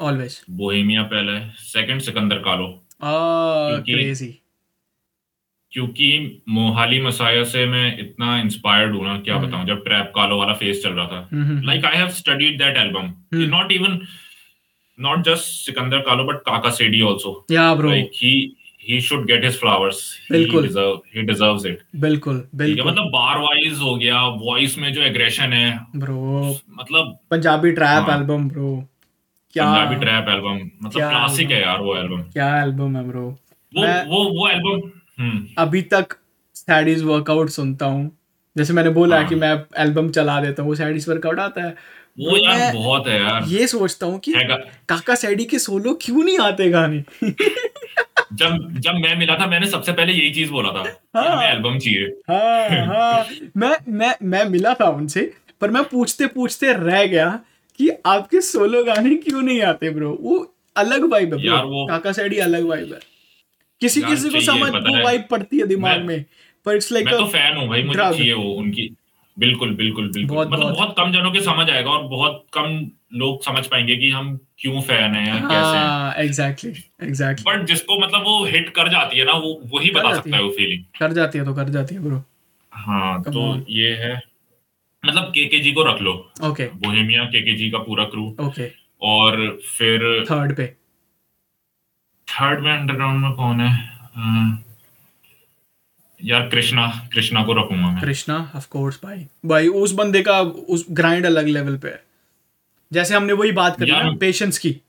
ऑलवेज 0.00 0.44
बोहेमिया 0.50 1.02
पहला 1.02 1.32
है 1.32 1.54
सेकंड 1.58 2.00
सिकंदर 2.00 2.36
कालो। 2.36 2.84
क्योंकि- 3.04 3.94
क्रेजी 3.94 4.41
क्योंकि 5.72 6.08
मोहाली 6.48 7.00
मसाया 7.02 7.44
से 7.50 7.64
मैं 7.66 7.86
इतना 7.98 8.36
इंस्पायर्ड 8.40 8.94
हूँ 8.94 9.04
ना 9.04 9.18
क्या 9.20 9.34
हम्म। 9.34 9.46
बताऊँ 9.46 9.66
जब 9.66 9.84
ट्रैप 9.84 10.12
कालो 10.16 10.38
वाला 10.38 10.54
फ़ेज़ 10.54 10.82
चल 10.82 10.92
रहा 10.92 11.06
था। 11.06 11.28
Like 11.66 11.84
I 11.84 11.96
have 11.96 12.08
studied 12.16 12.58
that 12.58 12.76
album. 12.76 13.12
Not 13.50 13.72
even 13.72 14.00
not 14.98 15.24
just 15.24 15.44
Sikander 15.66 16.00
Kahlon 16.08 16.24
but 16.24 16.42
Kaka 16.46 16.70
Sedi 16.80 17.00
also 17.08 17.34
yeah 17.52 17.74
bro 17.74 17.90
like 17.90 18.10
he 18.16 18.34
he 18.84 18.96
should 19.06 19.26
get 19.26 19.44
his 19.46 19.56
flowers 19.58 19.98
he 20.22 20.32
बिल्कुल। 20.32 20.64
deserve 20.64 20.94
he 21.16 21.22
deserves 21.26 21.66
it 21.70 21.82
बिल्कुल 22.04 22.42
बिल्कुल। 22.60 22.86
मतलब 22.86 23.04
बार 23.10 23.38
wise 23.38 23.78
हो 23.80 23.94
गया 23.96 24.22
voice 24.40 24.76
में 24.78 24.92
जो 24.92 25.02
aggression 25.02 25.52
है 25.52 25.68
bro 25.96 26.40
मतलब 26.78 27.12
पंजाबी 27.30 27.70
ट्रैप 27.72 28.08
हाँ। 28.08 28.16
एल्बम 28.16 28.48
ब्रो 28.48 28.72
क्या 29.54 29.64
पंजाबी 29.64 30.00
ट्रैप 30.00 30.28
एल्बम 30.28 30.58
मतलब 30.82 31.08
क्लासिक 31.10 31.50
है 31.50 31.60
यार 31.60 31.80
वो 31.80 31.96
एल्बम 31.96 32.22
क्या 32.32 32.48
एल्बम 32.62 32.96
है 32.96 33.06
ब्रो 33.08 33.22
वो 33.72 33.86
वो 34.10 34.24
वो 34.38 34.48
एल्बम 34.48 34.80
अभी 35.58 35.82
तक 35.82 36.06
सैडीज 36.54 37.02
वर्कआउट 37.02 37.48
सुनता 37.48 37.86
हूँ। 37.86 38.10
जैसे 38.56 38.72
मैंने 38.72 38.90
बोला 38.90 39.16
हाँ। 39.16 39.28
कि 39.28 39.34
मैं 39.34 39.64
एल्बम 39.78 40.10
चला 40.10 40.40
देता 40.40 40.62
हूँ 40.62 40.70
वो 40.70 40.74
सैडीज 40.76 41.08
वर्कआउट 41.08 41.38
आता 41.38 41.62
है। 41.62 41.76
वो 42.20 42.30
Bro, 42.30 42.44
यार 42.44 42.74
बहुत 42.74 43.06
है 43.06 43.20
यार। 43.22 43.44
ये 43.48 43.66
सोचता 43.66 44.06
हूँ 44.06 44.18
कि 44.18 44.32
काका 44.88 45.14
सैडी 45.14 45.44
के 45.44 45.58
सोलो 45.58 45.98
क्यों 46.02 46.24
नहीं 46.24 46.38
आते 46.38 46.68
गाने? 46.70 47.04
जब 48.32 48.74
जब 48.78 48.94
मैं 48.94 49.16
मिला 49.16 49.36
था 49.38 49.46
मैंने 49.46 49.66
सबसे 49.66 49.92
पहले 49.92 50.12
यही 50.12 50.30
चीज़ 50.30 50.50
बोला 50.50 50.70
था 50.70 50.84
हाँ। 51.16 51.36
हमें 51.36 51.46
एल्बम 51.46 51.78
चाहिए। 51.78 52.06
हाँ 52.30 52.86
हाँ। 52.86 53.26
मैं 53.56 53.76
मैं 53.88 54.14
मैं 54.22 54.44
मिला 54.44 54.74
था 54.74 54.88
उनसे 54.88 55.32
पर 55.60 55.70
मैं 55.70 55.84
पूछते 55.84 56.26
पूछते 56.26 56.72
रह 56.72 57.06
गया 57.06 57.40
कि 57.78 57.88
आपके 58.06 58.40
सोलो 58.40 58.84
गाने 58.84 59.14
क्यों 59.14 59.42
नहीं 59.42 59.62
आते 59.62 59.90
ब्रो 59.90 60.18
वो 60.20 60.54
अलग 60.76 61.04
वाइब 61.04 61.34
है 61.34 61.46
यार 61.46 61.64
वो- 61.64 61.88
काका 61.88 62.12
सैडी 62.12 62.38
अलग 62.38 62.64
वाइब 62.64 62.92
है। 62.92 63.11
किसी 63.82 64.02
किसी 64.02 64.28
को 64.30 64.40
समझ 64.42 64.72
वो 64.86 65.02
वाइब 65.04 65.24
पड़ती 65.30 65.58
है 65.58 65.66
दिमाग 65.66 66.02
में 66.04 66.24
पर 66.66 66.76
इट्स 66.76 66.90
लाइक 66.92 67.06
मैं 67.06 67.14
तो 67.16 67.26
फ़ैन 67.28 67.56
हूँ 67.56 67.68
भाई 67.68 67.82
मुझे 67.82 67.98
चाहिए 67.98 68.32
वो 68.32 68.50
उनकी 68.56 68.88
बिल्कुल 69.36 69.70
बिल्कुल 69.74 70.08
बिल्कुल। 70.12 70.34
बहुत- 70.36 70.50
मतलब 70.52 70.62
बहुत। 70.62 70.76
बहुत 70.76 70.94
कम 70.96 71.12
जनों 71.12 71.30
के 71.32 71.40
समझ 71.40 71.68
आएगा 71.70 71.90
और 71.90 72.02
बहुत 72.08 72.44
कम 72.52 72.66
लोग 73.14 73.42
समझ 73.44 73.66
पाएँगे 73.66 73.96
कि 73.96 74.10
हम 74.10 74.36
क्यों 74.58 74.80
फ़ैन 74.80 75.14
है 75.14 75.26
या 75.28 75.34
कैसे 75.34 75.54
हैं। 75.54 75.84
हाँ 75.84 76.12
एग्जैक्टली 76.14 76.72
एग्जैक्टली 77.02 77.44
बट 77.52 77.64
जिसको 77.66 77.98
मतलब 77.98 78.22
वो 78.22 78.44
हिट 78.44 78.68
कर 78.70 78.88
जाती 78.88 79.18
है 79.18 79.24
ना 79.24 79.32
वो 79.38 79.52
वही 79.74 79.90
बता 79.90 80.12
सकता 80.14 80.30
है। 80.30 80.36
है 80.36 80.42
वो 80.42 80.50
फीलिंग 80.50 80.84
कर 81.00 81.12
जाती 81.12 81.38
है 81.38 81.44
तो 81.44 81.54
कर 81.54 81.68
जाती 81.68 81.94
है 81.94 82.02
ब्रो 82.02 82.22
हाँ 82.72 83.22
तो 83.22 83.46
ये 83.70 83.94
है। 83.94 84.14
मतलब 85.02 85.32
केकेजी 85.34 85.72
को 85.72 85.82
रख 85.84 86.00
लो। 86.02 86.12
ओके 86.44 86.64
बोहेमिया 86.76 87.24
केकेजी 87.24 87.70
का 87.70 87.78
पूरा 87.78 88.04
क्रू 88.04 88.26
ओके 88.40 88.70
और 89.02 89.36
फिर 89.78 90.24
थर्ड 90.30 90.56
पे। 90.56 90.64
थर्ड 92.32 92.60
में 92.60 92.78
अंडरग्राउंड 92.78 93.22
में 93.22 93.32
कौन 93.32 93.60
है? 93.60 93.88
यार 96.24 96.48
कृष्णा 96.48 97.08
कृष्णा 97.12 97.44
को 97.44 97.52
रखूँगा 97.52 97.90
मैं। 97.90 98.00
कृष्णा 98.00 98.52
ऑफ़ 98.56 98.68
कोर्स 98.68 99.00
भाई। 99.04 99.26
भाई 99.46 99.68
उस 99.68 99.92
बंदे 99.92 100.22
का 100.22 100.40
उस 100.40 100.86
ग्राइंड 100.90 101.26
अलग 101.26 101.46
लेवल 101.46 101.76
पे 101.76 101.88
है। 101.88 102.04
जैसे 102.92 103.14
हमने 103.14 103.32
वही 103.32 103.52
बात 103.52 103.78
करी 103.78 103.90
ना 103.90 104.12
पेशेंस 104.12 104.58
की। 104.58 104.80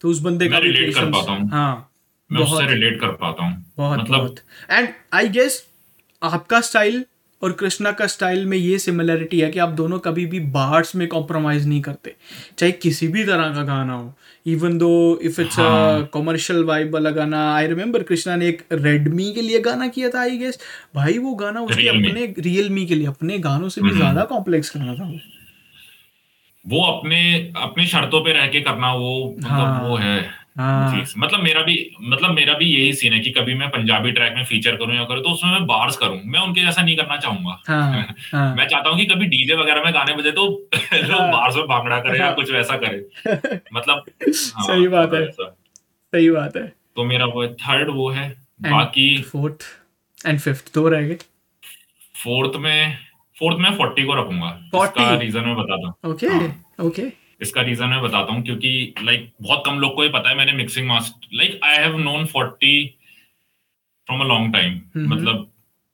तो 0.00 0.08
उस 0.08 0.18
बंदे 0.18 0.48
का 0.48 0.60
भी 0.60 0.72
relate 0.72 1.00
कर 1.00 1.06
पाता 1.06 1.32
हूँ। 1.32 1.50
हाँ 1.50 1.90
मैं 2.32 2.40
उससे 2.40 2.66
रिलेट 2.66 3.00
कर 3.00 3.08
पाता 3.08 3.44
हूँ। 3.44 3.72
बहुत 3.76 3.98
मतलब 3.98 4.36
एंड 4.70 4.88
आई 5.14 5.28
गेस 5.28 5.66
आपका 6.22 6.60
स्टाइल 6.60 7.04
और 7.42 7.52
कृष्णा 7.52 7.92
का 7.92 8.06
स्टाइल 8.06 8.46
में 8.46 8.58
ये 8.58 8.78
सिमिलरिटी 8.78 9.40
है 9.40 9.50
कि 9.50 9.58
आप 9.58 9.68
दोनों 9.68 9.98
कभी 9.98 10.26
भी 10.26 10.40
बार्स 10.40 10.96
में 10.96 11.08
कॉम्प्रोमाइज़ 11.08 11.68
नहीं 11.68 11.80
करते। 11.80 12.14
चाहे 12.58 12.72
किसी 12.72 13.08
भी 13.08 13.24
तरह 13.24 13.54
का 13.54 13.62
गाना 13.62 13.94
हो। 13.94 14.14
Even 14.46 14.78
though 14.78 15.18
if 15.22 15.40
it's 15.40 15.56
commercial 16.12 16.64
vibe 16.64 16.94
वाला 16.94 17.10
गाना 17.10 17.54
आई 17.54 17.66
रिमेम्बर 17.66 18.02
कृष्णा 18.02 18.36
ने 18.36 18.48
एक 18.48 18.62
रेडमी 18.72 19.32
के 19.32 19.42
लिए 19.42 19.60
गाना 19.60 19.88
किया 19.88 20.08
था 20.08 20.20
आई 20.20 20.38
गेस 20.38 20.58
भाई 20.94 21.18
वो 21.18 21.34
गाना 21.34 21.60
उसके 21.60 21.88
अपने 21.88 22.34
रियल 22.38 22.70
मी 22.70 22.86
के 22.86 22.94
लिए 22.94 23.06
अपने 23.06 23.38
गानों 23.38 23.68
से 23.68 23.80
भी 23.80 23.90
ज़्यादा 23.90 24.24
कॉम्प्लेक्स 24.24 24.76
गाना 24.76 24.94
था 24.94 25.12
वो। 26.68 26.82
अपने 26.82 26.82
अपने 26.82 27.52
अपनी 27.56 27.86
शर्तों 27.86 28.24
पे 28.24 28.32
रह 28.32 28.46
के 28.46 28.60
करना 28.60 28.92
वो 28.94 29.36
मतलब 29.38 29.50
हाँ। 29.50 29.88
वो 29.88 29.96
है। 29.96 30.41
हाँ। 30.58 31.04
मतलब 31.18 31.40
मेरा 31.40 31.62
भी 31.62 31.96
मतलब 32.02 32.30
मेरा 32.30 32.54
भी 32.54 32.64
यही 32.64 32.92
सीन 32.92 33.12
है 33.12 33.20
कि 33.20 33.30
कभी 33.30 33.54
मैं 33.54 33.68
पंजाबी 33.68 34.10
ट्रैक 34.12 34.32
में 34.36 34.44
फीचर 34.44 34.76
करूँ 34.76 34.94
या 34.94 35.04
करूँ 35.04 35.22
तो 35.22 35.30
उसमें 35.30 35.52
मैं 35.52 35.66
बार्स 35.66 35.96
करूँ। 35.96 36.20
मैं 36.24 36.40
उनके 36.40 36.60
जैसा 36.60 36.82
नहीं 36.82 36.96
करना 36.96 37.16
चाहूँगा। 37.16 37.62
हाँ 37.68 38.06
हाँ। 38.32 38.54
मैं 38.56 38.68
चाहता 38.68 38.90
हूँ 38.90 38.98
कि 38.98 39.04
कभी 39.04 39.26
डीजे 39.26 39.54
वगैरह 39.54 39.84
में 39.84 39.94
गाने 39.94 40.14
बजे 40.14 40.32
तो 40.32 40.46
लोग। 40.94 41.20
बार्स 41.20 41.56
में 41.56 41.64
भांगड़ा 41.66 42.00
करे 42.00 42.18
या। 42.18 42.32
कुछ 42.32 42.50
वैसा 42.50 42.76
करे। 42.76 43.08
मतलब 43.74 44.04
सही 44.32 44.88
बात 44.88 45.14
है। 45.14 45.30
सही 45.30 46.30
बात 46.30 46.56
है। 46.56 46.72
तो 46.96 47.04
मेरा 47.04 47.26
वो 47.26 47.46
थर्ड 47.46 47.90
वो 47.90 48.10
है। 48.10 48.36
And 48.62 48.70
बाकी 48.70 49.22
फोर्थ 49.22 49.62
एंड 50.26 50.40
फिफ्थ 50.40 50.74
दो 50.74 50.88
रह 50.88 51.02
गए। 51.02 51.14
फोर्थ 52.24 52.56
में 52.56 52.98
फोर्थ 53.38 53.58
में 53.58 53.76
फोर्टी 53.76 54.04
को 54.04 54.14
रखूँगा। 54.14 54.70
40? 54.74 54.86
इसका 54.88 55.14
रीजन 55.14 55.40
मैं 55.40 55.56
बताता 55.56 55.86
हूँ। 55.86 56.12
ओके। 56.12 56.48
ओके 56.82 57.21
इसका 57.42 57.62
रीजन 57.62 57.88
मैं 57.88 58.00
बताता 58.02 58.32
हूँ 58.32 58.42
क्योंकि 58.44 58.94
लाइक 58.98 59.20
like, 59.20 59.32
बहुत 59.42 59.62
कम 59.66 59.78
लोग 59.78 59.94
को 59.94 60.04
ये 60.04 60.10
पता 60.10 60.28
है 60.28 60.36
मैंने 60.36 60.52
mixing 60.54 60.86
master 60.88 61.36
like 61.36 61.60
I 61.64 61.76
have 61.76 61.98
known 62.00 62.26
forty 62.26 62.74
from 64.08 64.20
a 64.20 64.26
long 64.26 64.52
time. 64.52 64.80
मतलब 65.08 65.48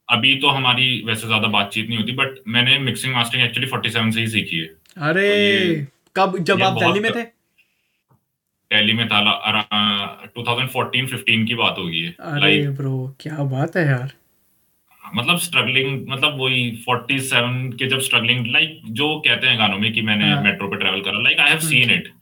अभी 0.08 0.34
तो 0.40 0.48
हमारी 0.48 1.02
वैसे 1.06 1.26
ज़्यादा 1.26 1.48
बातचीत 1.48 1.88
नहीं 1.88 1.98
होती 1.98 2.12
बट 2.14 2.38
मैंने 2.48 2.78
mixing 2.80 3.14
mastering 3.14 3.44
actually 3.44 3.68
forty 3.70 3.90
seven 3.90 4.10
से 4.10 4.20
ही 4.20 4.28
सीखी 4.28 4.58
है। 4.58 4.68
अरे 5.08 5.26
तो 5.76 5.86
कब 6.16 6.38
जब 6.40 6.62
आप 6.62 6.78
दिल्ली 6.78 7.00
में 7.00 7.10
थे? 7.12 7.22
दिल्ली 8.70 8.92
में 8.92 9.06
था 9.08 9.18
थाउज़ेंड 10.38 10.68
फोर्टीन 10.70 11.06
फिफ्टीन 11.06 11.46
की 11.46 11.54
बात 11.54 11.74
होगी 11.78 12.02
है 12.02 12.14
अरे 12.30 12.68
ब्रो 12.70 13.16
क्या 13.20 13.44
बात 13.46 13.76
है 13.76 13.86
यार। 13.86 14.12
मतलब 15.14 15.38
स्ट्रगलिंग 15.38 16.06
मतलब 16.08 16.40
वही 16.40 16.84
47 16.88 17.72
के 17.78 17.86
जब 17.86 18.00
स्ट्रगलिंग 18.00 18.46
लाइक 18.46 18.80
जो 18.90 19.08
कहते 19.20 19.46
हैं 19.46 19.58
गानों 19.58 19.78
में 19.78 19.92
कि 19.92 20.02
मैंने 20.02 20.32
हाँ। 20.32 20.42
मेट्रो 20.42 20.68
पे 20.68 20.76
ट्रेवल 20.76 21.00
करा 21.00 21.20
like 21.20 21.40
I 21.40 21.50
have 21.50 21.58
seen 21.58 21.90
it 21.90 22.12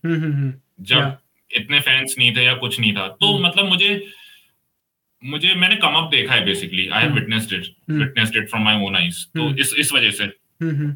जब. 0.81 1.17
इतने 1.51 1.81
फैंस 1.81 2.15
नहीं 2.19 2.37
थे 2.37 2.45
या 2.45 2.55
कुछ 2.55 2.81
नहीं 2.81 2.93
था 2.97 3.09
तो 3.09 3.33
हम्म। 3.33 3.47
मतलब 3.47 3.69
मुझे 3.69 3.91
मुझे 5.25 5.55
मैंने 5.55 5.77
कम 5.77 5.95
अप 5.95 6.11
देखा 6.11 6.35
है 6.35 6.45
basically 6.45 6.89
I 6.89 7.03
have. 7.03 7.15
Witnessed 7.15 7.53
it. 7.53 7.67
Witnessed 7.91 8.37
it 8.37 8.49
from 8.51 8.65
my 8.65 8.83
own 8.85 8.97
eyes 8.97 9.27
तो 9.27 9.43
हम्म। 9.43 9.59
इस 9.59 9.75
इस 9.79 9.93
वजह 9.93 10.11
से 10.11 10.25
हम्म 10.25 10.91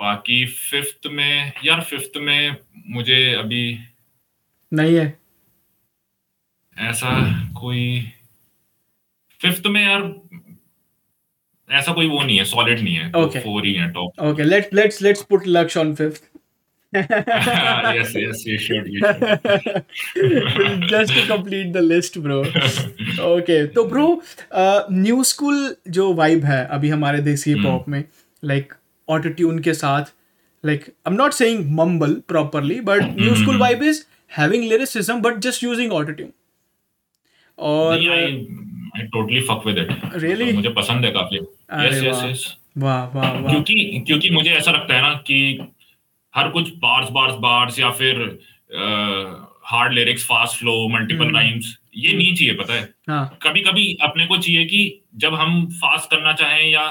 बाकी 0.00 0.44
फिफ्थ 0.46 1.06
में 1.06 1.52
यार 1.64 1.80
फिफ्थ 1.80 2.16
में 2.16 2.56
मुझे 2.88 3.32
अभी 3.34 3.78
नहीं 4.72 4.96
है 4.96 5.18
ऐसा 6.76 7.10
कोई 7.60 8.12
फिफ्थ 9.40 9.66
में 9.66 9.82
यार 9.82 10.02
ऐसा 11.70 11.92
कोई 11.92 12.08
वो 12.08 12.22
नहीं 12.22 12.38
है 12.38 12.44
सॉलिड 12.46 12.80
नहीं 12.80 12.94
है 12.94 13.10
Okay. 13.16 13.40
फोर 13.40 13.66
ही 13.66 13.72
है 13.74 13.90
top 13.92 14.20
okay 14.22 14.44
let 14.44 14.74
let's 14.74 15.02
let's 15.02 15.22
put 15.30 15.46
Lakshya 15.48 15.80
on 15.80 15.94
fifth 15.94 16.28
yes 16.92 18.08
yes 18.16 18.40
you 18.46 18.54
should 18.58 18.86
you 18.92 19.00
should 19.98 20.86
just 20.92 21.12
to 21.12 21.22
complete 21.26 21.68
the 21.76 21.82
list 21.82 22.16
bro 22.24 22.38
okay 23.26 23.58
तो 23.74 23.84
ब्रो 23.92 24.06
न्यू 24.92 25.22
स्कूल 25.24 25.60
जो 25.88 26.12
वाइब 26.14 26.44
है 26.44 26.64
अभी 26.68 26.88
हमारे 26.90 27.20
देसी 27.22 27.52
हम्म। 27.52 27.64
पॉप 27.64 27.88
में 27.88 28.02
लाइक 28.42 28.72
ऑटो 29.08 29.28
ट्यून 29.30 29.58
के 29.58 29.74
साथ 29.74 30.12
like 30.64 30.84
I 30.86 31.12
am 31.12 31.16
not 31.16 31.32
saying 31.32 31.64
mumble 31.76 32.14
properly 32.28 32.80
but 32.90 33.02
new 33.20 33.34
school. 33.34 33.58
Vibe 33.58 33.82
is 33.82 34.02
having 34.38 34.64
lyricism 34.64 35.20
but 35.22 35.38
just 35.46 35.64
using 35.64 35.92
auto 35.92 36.12
tune 36.12 36.32
और 37.58 37.98
totally 39.14 39.40
fuck 39.48 39.64
with 39.64 39.78
it. 39.78 39.90
Really? 40.22 40.48
तो 40.50 40.56
मुझे 40.56 40.68
पसंद 40.76 41.04
है 41.04 41.10
काफ़ी। 41.10 41.38
अरे 41.38 41.90
yes 41.90 42.02
yes 42.04 42.12
वाह। 42.12 42.30
yes. 42.30 42.46
वाह 42.78 43.04
वाह 43.14 43.50
क्योंकि 43.50 44.04
क्योंकि 44.06 44.30
मुझे 44.30 44.50
ऐसा 44.50 44.70
लगता 44.70 44.94
है 44.94 45.02
ना 45.02 45.12
कि 45.26 45.38
हर 46.34 46.48
कुछ 46.48 46.68
बार्स 46.78 47.10
बार्स 47.10 47.34
बार्स 47.40 47.78
या 47.78 47.90
फिर 48.00 48.16
hard 49.66 49.92
lyrics 49.92 50.24
fast 50.24 50.58
flow 50.58 50.88
multiple. 50.88 51.34
Rhymes 51.34 51.76
ये 51.96 52.12
नहीं 52.12 52.34
चाहिए 52.34 52.54
पता 52.54 52.74
है? 52.74 52.82
हाँ। 53.08 53.38
कभी 53.42 53.60
कभी 53.60 53.96
अपने 54.02 54.26
को 54.26 54.36
चाहिए 54.38 54.64
कि 54.64 54.80
जब 55.16 55.34
हम 55.34 55.64
फास्ट 55.74 56.10
करना 56.10 56.32
चाहें 56.32 56.66
या 56.66 56.84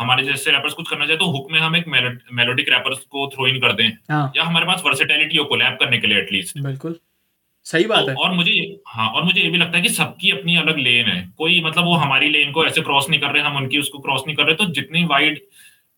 हमारे 0.00 0.24
जैसे 0.24 0.50
रैपर्स 0.50 0.74
कुछ 0.74 0.88
करना 0.90 1.06
चाहे 1.06 1.16
तो 1.18 1.26
हुक 1.32 1.50
में 1.52 1.58
हम 1.60 1.76
एक 1.76 1.88
मेलोडिक 2.32 2.68
रैपर्स 2.68 2.98
को 3.10 3.26
थ्रो 3.34 3.46
इन 3.46 3.60
कर 3.60 3.72
दें। 3.72 3.88
हाँ। 4.10 4.32
या 4.36 4.44
हमारे 4.44 4.66
पास 4.66 4.82
वर्सेटैलिटी 4.86 5.36
हो 5.36 5.44
कोलैब 5.44 5.76
करने 5.80 5.98
के 5.98 6.06
लिए 6.06 6.18
एटलीस्ट 6.18 6.58
बिल्कुल। 6.60 6.98
सही 7.66 7.84
बात 7.86 8.00
तो 8.00 8.08
है। 8.08 8.14
और 8.14 8.32
मुझे 8.32 8.52
हाँ 8.88 9.08
और 9.08 9.24
मुझे 9.24 9.40
ये 9.40 9.50
भी 9.50 9.58
लगता 9.58 9.76
है 9.76 9.82
कि 9.82 9.88
सबकी 9.88 10.30
अपनी 10.30 10.56
अलग 10.56 10.78
लेन 10.78 11.06
है। 11.06 11.20
कोई 11.38 11.60
मतलब 11.64 11.84
वो 11.84 11.94
हमारी 11.96 12.28
लेन 12.28 12.52
को 12.52 12.64
ऐसे 12.66 12.80
क्रॉस 12.80 13.08
नहीं 13.10 13.20
कर 13.20 13.30
रहे 13.30 13.42
हम 13.42 13.56
उनकी 13.56 13.78
उसको 13.78 13.98
क्रॉस 13.98 14.22
नहीं 14.26 14.36
कर 14.36 14.44
रहे 14.44 14.54
तो 14.54 14.66
जितनी 14.72 15.04
वाइड 15.04 15.40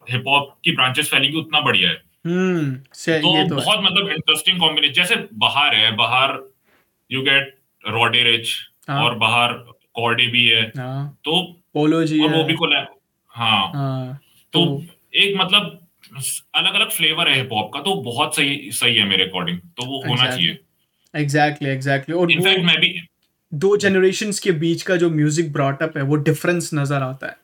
हिप 0.06 0.24
हॉप 0.28 0.56
की 0.64 0.72
ब्रांचेस 0.72 1.10
फैलेंगी 1.10 1.38
उतना 1.38 1.60
बढ़िया 1.60 1.90
है। 1.90 1.96
हम्म 2.26 2.74
तो 2.74 3.36
ये 3.36 3.48
तो 3.48 3.58
है। 3.60 3.80
मतलब 3.82 4.08
इंटरेस्टिंग 4.08 4.60
कॉम्बिनेशन 4.60 4.92
जैसे 4.92 5.16
बाहर 5.34 5.74
है 5.74 5.94
बाहर 5.96 6.38
यू 7.10 7.22
गेट 7.22 7.54
रॉडे 7.84 8.22
रिच 8.22 8.54
हाँ। 8.88 9.02
और 9.04 9.14
बाहर 9.14 9.52
कॉर्डे 9.94 10.26
भी 10.26 10.46
है। 10.46 10.62
हाँ। 10.76 11.18
तो 11.24 11.42
पोलो 11.74 12.02
जी 12.04 12.22
और 12.24 12.34
वो 12.34 12.44
भी 12.44 12.54
को 12.54 12.66
हाँ। 12.66 13.70
हाँ 13.74 14.18
तो 14.52 14.64
तो 14.66 14.82
एक 15.14 15.36
मतलब 15.36 15.88
अलग 16.54 16.74
अलग 16.74 16.90
फ्लेवर 16.90 17.28
है 17.28 17.34
हिप 17.34 17.52
हॉप 17.52 17.70
का 17.74 17.80
तो 17.80 17.94
बहुत 18.02 18.36
सही 18.36 18.70
सही 18.72 18.96
है 18.96 19.04
मेरे 19.04 19.24
अकॉर्डिंग 19.24 19.58
तो 19.58 19.86
वो 19.86 20.02
होना 20.08 20.30
चाहिए। 20.30 20.58
एग्जैक्टली 21.16 21.68
एग्जैक्टली 21.70 22.14
और 22.14 22.32
इनफैक्ट 22.32 22.64
मैं 22.64 22.78
भी 22.80 22.94
दो 23.52 23.76
जनरेशन 23.76 24.30
के 24.42 24.52
बीच 24.52 24.82
का 24.82 24.96
जो 24.96 25.10
म्यूज़िक 25.10 25.52
ब्रॉटअप 25.52 25.96
है 25.96 26.02
वो 26.02 26.16
डिफरेंस 26.16 26.70
नज़र 26.74 27.02
आता 27.02 27.26
है 27.26 27.36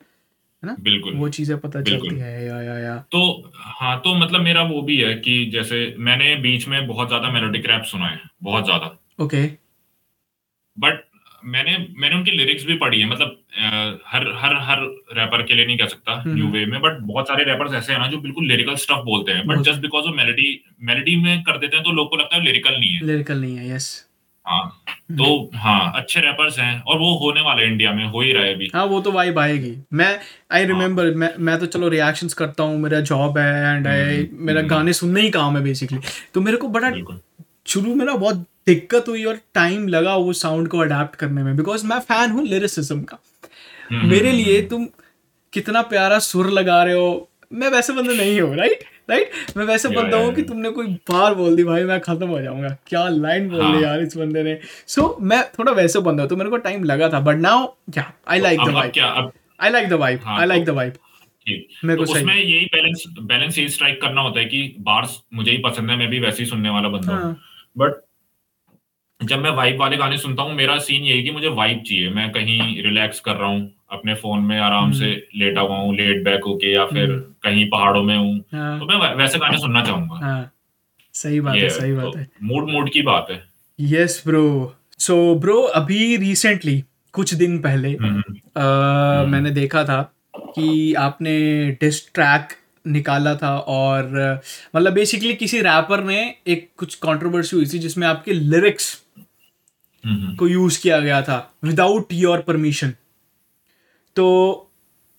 ना? 0.63 0.75
बिल्कुल। 0.79 1.13
वो 1.13 1.29
चीज़ें 1.29 1.57
पता 1.59 1.81
चलती 1.81 2.15
है 2.19 2.45
या 2.45 2.61
या 2.61 2.77
या। 2.79 2.97
तो 3.11 3.51
हाँ 3.55 3.97
तो 3.99 4.15
मतलब 4.15 4.41
मेरा 4.41 4.63
वो 4.63 4.81
भी 4.81 4.97
है 4.97 5.13
कि 5.15 5.45
जैसे 5.53 5.95
मैंने 5.99 6.35
बीच 6.41 6.67
में 6.67 6.87
बहुत 6.87 7.07
ज़्यादा 7.07 7.31
मेलोडिक 7.31 7.65
रैप 7.65 7.83
सुना 7.83 8.07
है 8.07 8.19
बहुत 8.43 8.65
ज़्यादा। 8.65 8.97
ओके 9.19 9.43
बट 10.77 11.03
मैंने 11.45 11.77
मैंने 11.97 12.15
उनकी 12.15 12.31
लिरिक्स 12.31 12.65
भी 12.65 12.75
पढ़ी 12.77 12.99
है 12.99 13.07
मतलब 13.07 13.39
हर 14.07 14.27
हर 14.37 14.55
हर 14.61 14.79
रैपर 15.13 15.41
के 15.43 15.53
लिए 15.53 15.65
नहीं 15.65 15.77
कह 15.77 15.87
सकता 15.87 16.13
हम्म। 16.15 16.35
न्यू 16.35 16.47
वे 16.49 16.65
में 16.65 16.79
बट 16.81 16.97
बहुत 17.03 17.27
सारे 17.27 17.43
रैपर्स 17.43 17.73
ऐसे 17.73 17.93
हैं 17.93 17.99
ना 17.99 18.07
जो 18.07 18.17
बिल्कुल 18.19 18.47
लिरिकल 18.47 18.75
स्टफ़ 18.77 19.03
बोलते 19.05 19.31
हैं 19.31 19.45
बट 19.47 19.61
जस्ट 19.63 19.81
बिकॉज़ 19.81 20.05
वो 20.05 20.13
मेलोडी 20.13 20.47
मेलोडी 20.83 21.15
में 21.15 21.43
कर 21.43 21.57
देते 21.57 21.75
हैं 21.75 21.85
तो 21.85 21.91
लोग 21.91 22.09
को 22.09 22.17
लगता 22.17 22.35
है 22.35 22.43
लिरिकल 22.43 22.79
नहीं 22.79 22.93
है। 22.93 23.05
लिरिकल 23.05 23.41
नहीं 23.41 23.55
है 23.57 23.75
यस 23.75 23.91
हाँ 24.45 24.63
तो 25.17 25.25
हाँ 25.55 25.91
अच्छे 25.95 26.19
रैपर्स 26.19 26.57
हैं 26.59 26.79
और 26.81 26.97
वो 26.99 27.13
होने 27.17 27.41
वाले 27.41 27.65
इंडिया 27.65 27.91
में 27.93 28.05
हो 28.05 28.21
ही 28.21 28.31
रहा 28.33 28.43
है 28.43 28.53
अभी। 28.53 28.69
हाँ 28.73 28.85
वो 28.85 28.99
तो 29.01 29.11
वाइब 29.11 29.39
आएगी। 29.39 29.73
मैं 29.93 30.09
आई 30.51 30.65
रिमेम्बर 30.65 31.13
मैं 31.15 31.29
मैं 31.39 31.57
तो 31.59 31.65
चलो 31.65 31.89
रिएक्शंस 31.89 32.33
करता 32.33 32.63
हूँ 32.63 32.79
मेरा 32.79 32.99
जॉब 33.11 33.37
है 33.37 33.75
एंड 33.75 33.87
आई 33.87 33.99
हम्म, 33.99 34.45
मेरा 34.45 34.59
हम्म। 34.59 34.69
गाने 34.69 34.93
सुनना 34.93 35.19
ही 35.19 35.29
काम 35.29 35.57
है 35.57 35.63
बेसिकली 35.63 35.99
तो 36.33 36.41
मेरे 36.41 36.57
को 36.57 36.67
बड़ा 36.69 36.91
शुरू 37.67 37.95
में 37.95 38.05
ना 38.05 38.13
बहुत 38.15 38.45
दिक्कत 38.67 39.05
हुई 39.07 39.23
और 39.23 39.39
टाइम 39.53 39.87
लगा 39.87 40.15
वो 40.15 40.33
साउंड 40.33 40.67
को 40.67 40.77
अडेप्ट 40.79 41.15
करने 41.15 41.43
में 41.43 41.55
बिकॉज़ 41.57 41.85
मैं 41.87 41.99
फ़ैन 41.99 42.31
हूँ 42.31 42.45
लिरिसिज्म 42.47 43.01
का। 43.03 43.17
हम्म, 43.91 44.09
मेरे 44.09 44.31
लिए 44.31 44.61
तुम 44.61 44.87
कितना 45.53 45.81
प्यारा 45.81 46.19
सुर 46.19 46.49
लगा 46.51 46.83
रहे 46.83 46.93
हो 46.93 47.29
मैं 47.53 47.69
वैसे 47.69 47.93
बंदा 47.93 48.13
नहीं 48.13 48.39
हूँ 48.41 48.55
राइट 48.55 48.83
राइट 49.09 49.31
मैं 49.57 49.65
वैसे 49.65 49.87
Yeah, 49.89 49.97
बंदा 49.97 50.17
yeah, 50.17 50.25
हूँ 50.25 50.33
कि 50.35 50.41
तुमने 50.41 50.69
कोई 50.69 50.87
बार 51.11 51.33
बोल 51.35 51.55
दी 51.55 51.63
भाई 51.63 51.83
मैं 51.83 51.99
खत्म 51.99 52.27
हो 52.27 52.39
जाऊँगा। 52.41 52.69
क्या 52.87 53.07
लाइन 53.09 53.49
बोल 53.49 53.61
हाँ। 53.61 53.75
दी 53.77 53.83
यार 53.83 54.01
इस 54.01 54.15
बंदे 54.17 54.43
ने? 54.43 54.57
सो 54.87 55.01
so, 55.01 55.21
मैं 55.21 55.43
थोड़ा 55.59 55.71
वैसे 55.71 55.99
बंदा 55.99 56.23
हूँ 56.23 56.29
तो 56.29 56.35
मेरे 56.35 56.49
को 56.49 56.57
टाइम 56.57 56.83
लगा 56.83 57.09
था 57.09 57.19
बट 57.19 57.37
नाउ 57.37 57.65
क्या 57.93 58.11
I 58.27 58.39
like 58.39 58.59
the 58.59 58.69
vibe 58.69 59.31
I 59.59 59.69
like 59.71 59.89
the 59.89 59.93
vibe 59.93 60.19
हाँ, 60.25 60.39
आई 60.39 60.45
लाइक 60.45 60.65
तो- 60.65 60.73
द 60.73 60.77
वाइब 60.77 60.93
मेरे 61.85 61.99
तो 61.99 62.05
को 62.05 62.13
सही 62.13 62.21
उसमें 62.23 62.35
यही 62.35 62.65
बैलेंस 62.65 63.03
बैलेंस 63.21 63.57
यही 63.57 63.69
स्ट्राइक 63.69 64.01
करना 64.01 64.21
होता 64.21 64.39
है 64.39 64.45
कि 64.45 64.75
बार्स 64.81 65.19
मुझे 65.33 65.51
ही 65.51 65.57
पसंद 65.57 65.89
है 65.89 65.97
मैं 65.97 66.07
भी 66.09 66.19
वैसे 66.19 66.43
ही 66.43 66.49
सुनने 66.49 66.69
वाला 66.69 66.89
बंदा 66.89 67.13
हूँ। 67.13 67.21
हाँ। 67.23 67.37
बट 67.77 68.01
जब 69.21 69.39
मैं 69.39 69.49
वाइब 69.49 69.79
वाले 69.79 69.97
गाने 69.97 70.17
सुनता 70.17 70.43
हूँ 70.43 70.53
मेरा 70.53 70.77
सीन 70.77 71.03
यही 71.03 71.23
कि 71.23 71.31
मुझे 71.31 71.47
वाइब 71.47 71.83
चाहिए। 71.87 72.09
मैं 72.09 72.29
कहीं 72.31 72.81
रिलैक्स 72.83 73.19
कर 73.19 73.35
रहा 73.35 73.49
हूँ 73.49 73.71
अपने 73.91 74.13
फ़ोन 74.13 74.39
में 74.39 74.59
आराम 74.59 74.91
से 74.91 75.11
लेटा 75.35 75.61
हुआ 75.61 75.77
हूँ 75.77 75.95
लेट 75.95 76.23
बैक 76.23 76.43
होके 76.43 76.73
या 76.73 76.85
फिर 76.85 77.09
हम्म। 77.11 77.19
कहीं 77.43 77.69
पहाड़ों 77.69 78.03
में 78.03 78.15
हूँ 78.17 78.37
हाँ। 78.53 78.79
तो 78.79 78.85
मैं 78.85 79.13
वैसे 79.15 79.39
गाने 79.39 79.57
सुनना 79.57 79.83
चाहूँगा। 79.85 80.25
हाँ। 80.25 80.51
सही 81.15 81.39
बात 81.39 81.55
है 81.55 81.69
सही 81.69 81.91
बात 81.93 82.15
है। 82.17 82.27
मूड 82.43 82.69
मूड 82.69 82.89
की 82.89 83.01
बात 83.01 83.27
है। 83.31 83.43
यस 83.79 84.23
ब्रो 84.27 84.75
सो 84.99 85.35
ब्रो 85.35 85.61
अभी 85.61 86.15
रिसेंटली 86.17 86.83
कुछ 87.13 87.33
दिन 87.33 87.57
पहले 87.59 87.89
हम्म, 87.91 89.29
मैंने 89.31 89.51
देखा 89.51 89.83
था 89.83 90.01
कि 90.37 90.93
आपने 90.93 91.35
डिस 91.81 92.13
ट्रैक 92.13 92.53
निकाला 92.87 93.35
था 93.35 93.57
और 93.57 94.09
मतलब 94.75 94.93
बेसिकली 94.93 95.33
किसी 95.33 95.59
रैपर 95.61 96.03
ने 96.03 96.19
एक 96.47 96.69
कुछ 96.77 96.95
कंट्रोवर्सी 96.95 97.55
हुई 97.55 97.65
थी 97.65 97.79
जिसमें 97.79 98.07
आपके 98.07 98.33
लिरिक्स 98.33 98.91
हम्म, 98.93 98.93
हम्म, 98.93 99.02
को 100.07 100.47
यूज़ 100.47 100.81
किया 100.81 100.99
गया 100.99 101.21
था 101.21 101.53
विदाउट 101.63 102.13
योर 102.13 102.41
परमिशन 102.41 102.93
तो 104.15 104.25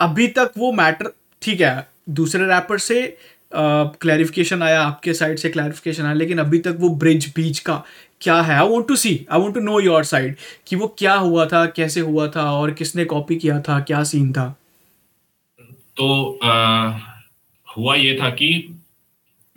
अभी 0.01 0.29
तक 0.29 0.53
वो 0.59 0.73
मैटर 0.73 1.13
ठीक 1.43 1.61
है 1.61 1.89
दूसरे 2.11 2.45
रैपर 2.45 2.79
से 2.79 3.17
क्लैरिफिकेशन 3.57 4.63
आया 4.63 4.83
आपके 4.83 5.15
साइड 5.15 5.39
से 5.39 5.51
क्लैरिफिकेशन 5.51 6.03
आया 6.03 6.13
लेकिन 6.13 6.39
अभी 6.39 6.59
तक 6.59 6.77
वो 6.81 6.89
ब्रिज 6.89 7.33
बीच 7.37 7.59
का 7.59 7.83
क्या 8.21 8.41
है? 8.41 8.55
I 8.55 8.67
want 8.69 8.89
to 8.89 8.97
see 8.97 9.27
I 9.33 9.41
want 9.41 9.55
to 9.55 9.61
know 9.61 9.81
your 9.81 10.05
side 10.05 10.37
कि 10.67 10.77
वो 10.77 10.87
क्या 10.99 11.15
हुआ 11.15 11.47
था 11.47 11.67
कैसे 11.67 12.01
हुआ 12.01 12.29
था 12.29 12.51
और 12.53 12.71
किसने 12.71 13.05
कॉपी 13.05 13.37
किया 13.37 13.61
था 13.61 13.81
क्या 13.81 14.03
सीन 14.05 14.33
था? 14.33 14.49
तो 15.97 16.39
आ, 16.43 16.99
हुआ 17.77 17.95
ये 17.95 18.19
था 18.23 18.31
कि 18.31 18.79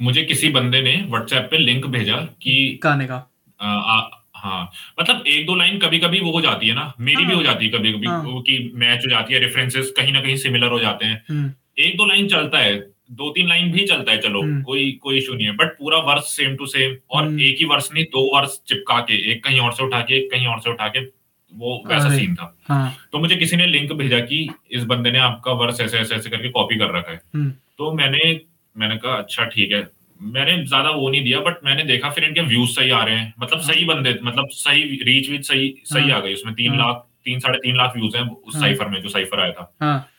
मुझे 0.01 0.21
किसी 0.21 0.49
बंदे 0.49 0.81
ने 0.81 0.95
व्हाट्सएप 1.09 1.47
पे 1.51 1.57
लिंक 1.57 1.85
भेजा 1.85 2.15
कि 2.15 2.79
गाने 2.83 3.07
का। 3.07 3.29
आ, 3.61 3.67
आ, 3.67 4.16
हाँ 4.37 4.63
मतलब 4.99 5.23
एक 5.27 5.45
दो 5.45 5.55
लाइन 5.55 5.79
कभी 5.79 5.99
कभी 5.99 6.19
वो 6.19 6.31
हो 6.31 6.41
जाती 6.41 6.67
है 6.67 6.73
ना 6.75 6.93
मेरी 6.99 7.15
हाँ, 7.15 7.25
भी 7.25 7.31
हाँ। 7.31 7.37
हो 7.37 7.43
जाती 7.43 7.65
है 7.65 7.71
कभी 7.71 7.93
कभी 7.93 8.07
हाँ। 8.07 8.21
वो 8.23 8.41
कि 8.41 8.59
मैच 8.75 9.05
हो 9.05 9.09
जाती 9.09 9.33
है 9.33 9.39
रेफरेंसेस 9.39 9.93
कहीं 9.97 10.13
ना 10.13 10.21
कहीं 10.21 10.35
सिमिलर 10.37 10.67
हो 10.67 10.79
जाते 10.79 11.05
हैं 11.05 11.23
हम्म, 11.29 11.51
एक 11.79 11.97
दो 11.97 12.05
लाइन 12.05 12.27
चलता 12.27 12.59
है 12.59 12.77
दो 13.11 13.29
तीन 13.29 13.47
लाइन 13.47 13.71
भी 13.71 13.85
चलता 13.85 14.11
है 14.11 14.21
चलो 14.21 14.41
हम्म। 14.41 14.61
कोई 14.63 14.91
कोई 15.03 15.17
इशू 15.17 15.33
नहीं 15.33 15.45
है 15.47 15.55
बट 15.55 15.77
पूरा 15.77 15.97
वर्स 16.05 16.35
सेम 16.35 16.55
टू 16.55 16.65
सेम 16.67 16.95
और 17.09 17.23
हम्म। 17.23 17.39
एक 17.41 17.57
ही 17.59 17.65
वर्स 17.65 17.89
नहीं 17.93 18.03
दो 18.05 18.23
वर्स 18.35 18.59
चिपका 18.67 18.99
के 19.01 19.21
एक 19.31 19.43
कहीं 19.43 19.59
और 19.59 19.73
से 19.73 19.83
उठा 19.83 20.01
के 20.01 20.17
एक 20.17 20.29
कहीं 20.31 20.47
और 20.47 20.59
से 20.59 20.69
उठा 20.69 20.87
के 20.87 21.05
वो 21.53 21.83
वैसा 21.87 22.09
सीन 22.15 22.35
था 22.35 22.53
हाँ 22.67 22.95
तो 23.11 23.19
मुझे 23.19 23.35
किसी 23.35 23.57
ने 23.57 23.65
लिंक 23.67 23.91
भेजा 23.93 24.19
कि 24.21 24.47
इस 24.71 24.83
बंदे 24.83 25.11
ने 25.11 25.19
आपका 25.19 25.51
वर्स 25.55 25.79
ऐसे 25.81 25.97
ऐसे 25.97 26.15
ऐसे 26.15 26.29
करके 26.29 26.49
कॉपी 26.49 26.75
कर 26.75 26.95
रखा 26.95 27.11
है 27.11 27.49
तो 27.77 27.91
मैंने 27.91 28.39
मैंने 28.75 28.97
कहा 28.97 29.13
अच्छा 29.15 29.45
ठीक 29.45 29.71
है 29.71 29.81
मैंने 30.21 30.63
ज़्यादा 30.65 30.89
वो 30.91 31.09
नहीं 31.09 31.23
दिया 31.23 31.39
बट 31.39 31.63
मैंने 31.63 31.83
देखा 31.83 32.09
फिर 32.09 32.23
इनके 32.23 32.41
व्यूज़ 32.43 32.69
सही 32.71 32.89
आ 32.89 33.03
रहे 33.03 33.15
हैं 33.15 33.33
मतलब 33.39 33.59
सही 33.61 33.85
बंदे 33.85 34.17
मतलब 34.23 34.47
सही 34.51 34.83
रीच 35.03 35.29
वीच 35.29 35.47
सही 35.47 35.73
सही 35.85 36.09
हाँ। 36.09 36.19
आ 36.19 36.23
गई 36.23 36.33
उसमें 36.33 36.53
तीन 36.55 36.71
हाँ। 36.71 36.77
लाख 36.79 37.05
तीन 37.25 37.39
साढ़े 37.39 37.57
तीन 37.57 37.77
लाख 37.77 37.95
व्यूज़ 37.95 38.17
हैं 38.17 38.23
उस 38.23 38.55
हाँ। 38.55 38.61
साइफर 38.61 38.87
में 38.87 39.01
जो 39.01 39.09
साइफर 39.09 39.39
आया 39.39 39.51
था 39.51 39.71
हाँ 39.81 40.09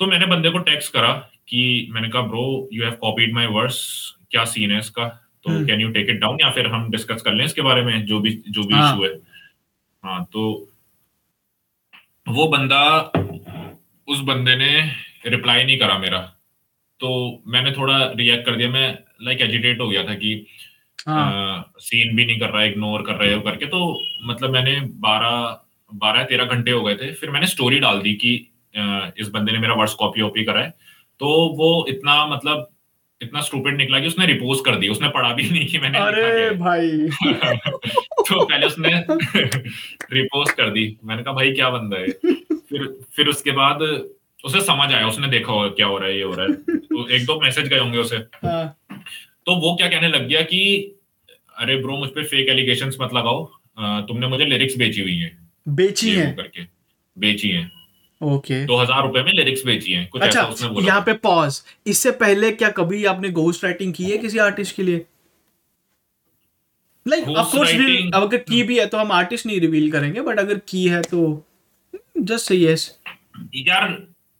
तो 0.00 0.06
मैंने 0.06 0.26
बंदे 0.26 0.50
को 0.50 0.58
टेक्स्ट 0.64 0.92
करा 0.92 1.12
कि 1.48 1.88
मैंने 1.90 2.08
कहा 2.08 2.22
bro 2.22 2.68
you 2.72 2.84
have 2.84 2.94
copied 3.00 3.34
my 3.34 3.46
verse 3.50 3.80
क्या 4.30 4.44
सीन 4.44 4.70
है 4.70 4.78
इसका 4.78 5.08
तो। 5.44 5.64
Can 5.66 5.80
you 5.80 5.88
take 5.90 6.10
it 6.10 6.20
down 6.20 6.38
या 6.40 6.50
फिर 6.50 6.66
हम 6.66 6.90
डिस्कस 6.90 7.22
कर 7.22 7.32
लें 7.32 7.44
इसके 7.44 7.62
बारे 7.62 7.82
में 7.82 8.04
जो 8.06 8.20
भी 8.20 8.30
जो 8.48 8.64
भी 8.64 8.74
हाँ। 8.74 8.92
इशू 8.92 9.04
है 9.04 9.10
हाँ 10.02 10.24
तो 10.32 10.44
वो 12.26 12.46
बंदा 12.48 12.82
उस 14.08 14.20
बंदे 14.20 14.56
ने 14.56 14.70
रिप्लाई 15.26 15.64
नहीं 15.64 15.78
करा 15.78 15.98
मेरा 15.98 16.20
तो 17.02 17.42
मैंने 17.46 17.72
थोड़ा 17.72 17.96
रिएक्ट 18.16 18.46
कर 18.46 18.56
दिया 18.56 18.68
मैं 18.68 18.98
लाइक 19.22 19.38
like, 19.38 19.50
एजिटेट 19.50 19.80
हो 19.80 19.88
गया 19.88 20.02
था 20.04 20.14
कि 20.14 20.46
हाँ। 21.08 21.72
सीन 21.78 22.16
भी 22.16 22.26
नहीं 22.26 22.38
कर 22.40 22.50
रहा 22.50 22.62
इग्नोर 22.64 23.02
कर 23.02 23.14
रहे 23.14 23.34
हो 23.34 23.40
करके। 23.40 23.66
तो 23.66 24.02
मतलब 24.24 24.50
मैंने 24.50 24.80
बारह 24.80 25.58
बारह 25.94 26.22
तेरह 26.24 26.44
घंटे 26.44 26.70
हो 26.70 26.82
गए 26.82 26.94
थे 26.94 27.12
फिर 27.12 27.30
मैंने 27.30 27.46
स्टोरी 27.46 27.78
डाल 27.78 28.00
दी 28.00 28.14
कि 28.14 28.36
अ, 28.76 29.10
इस 29.18 29.28
बंदे 29.28 29.52
ने 29.52 29.58
मेरा 29.58 29.74
वर्ड्स 29.74 29.94
कॉपी 29.94 30.22
वॉपी 30.22 30.44
करा 30.44 30.60
है। 30.60 30.70
तो 31.20 31.26
वो 31.56 31.86
इतना 31.88 32.26
मतलब 32.26 32.68
इतना 33.22 33.40
स्टूपिड 33.40 33.76
निकला 33.76 34.00
कि 34.00 34.06
उसने 34.06 34.26
रिपोज 34.26 34.60
कर 34.64 34.76
दी 34.76 34.88
उसने 34.88 35.08
पढ़ा 35.08 35.32
भी 35.32 35.50
नहीं 35.50 35.66
कि 35.66 35.78
मैंने 35.78 35.98
अरे 35.98 36.50
भाई। 36.50 36.90
तो 38.28 38.44
पहले 38.44 38.66
उसने 38.66 38.88
रिपोज 40.12 40.50
कर 40.50 40.70
दी। 40.70 40.96
मैंने 41.04 41.22
कहा 41.22 41.34
भाई 41.34 41.52
क्या 41.52 41.70
बंदा 41.70 41.98
है? 41.98 42.06
फिर 42.70 42.86
फिर 43.16 43.28
उसके 43.28 43.50
बाद 43.50 43.78
उसे 44.44 44.60
समझ 44.62 44.92
आया 44.92 45.06
उसने 45.08 45.28
देखा 45.28 45.52
होगा 45.52 45.68
क्या 45.70 45.86
हो 45.86 45.98
रहा 45.98 46.08
है 46.08 46.16
ये 46.16 46.22
हो 46.22 46.34
रहा 46.34 46.46
है। 46.46 46.76
तो 46.78 47.08
एक 47.08 47.24
दो 47.26 47.40
मैसेज 47.40 47.68
गए 47.68 47.78
होंगे 47.78 47.98
उसे। 47.98 48.16
हाँ। 48.16 48.66
तो 49.46 49.54
वो 49.56 49.74
क्या 49.76 49.88
कहने 49.88 50.08
लग 50.08 50.26
गया 50.28 50.42
कि 50.44 50.62
अरे 51.56 51.76
ब्रो 51.76 51.96
मुझ 51.96 52.08
पे 52.10 52.24
फेक 52.24 52.48
एलिगेशंस 52.48 52.96
मत 53.00 53.14
लगाओ। 53.14 53.44
तुमने 54.08 54.26
मुझे 54.26 54.44
लिरिक्स 54.44 54.76
बेची 54.78 55.00
हुई 55.00 55.16
है। 55.16 55.30
बेची 55.66 56.10
है? 56.10 56.32
करके। 56.32 56.66
बेची 57.16 57.48
है। 57.48 57.70
ओके। 58.20 58.64
दो 58.66 58.76
हज़ार 58.76 59.02
रुपए 59.02 59.22
में 59.22 59.32
लिरिक्स 59.32 59.64
बेची 59.66 59.92
है। 59.92 60.04
कुछ 60.06 60.22
अच्छा, 60.22 60.40
ऐसा 60.40 60.48
उसने 60.48 60.68
बोला। 60.68 60.86
यहाँ 60.86 61.00
पे 61.00 61.12
पॉज 61.22 61.62
इससे 61.86 62.10
पहले 62.18 62.50
क्या 62.52 62.68
कभी 62.72 63.04
आपने 63.04 63.30
घोस्ट 63.30 63.64
राइटिंग 63.64 63.94
की 63.94 64.04
है 64.04 64.18
किसी 64.18 64.38
आर्टिस्ट 64.40 64.76
के 64.76 64.82
लिए? 64.82 65.04
लाइक 67.06 67.28
ऑफ़ 67.28 67.52
कोर्स 67.52 67.72
अगर 68.14 68.36
की 68.38 68.62
भी 68.62 68.78
है 68.78 68.86
तो 68.86 68.98
हम 68.98 69.12
आर्टिस्ट 69.12 69.46
नहीं 69.46 69.60
रिवील 69.60 69.90
करेंगे 69.92 70.20
बट 70.20 70.38
अगर 70.38 70.58
की 70.68 70.86
है 70.88 71.00
तो 71.02 71.22
जस्ट 72.20 72.48
से 72.48 72.56
यस 72.56 72.90
यार 73.58 73.88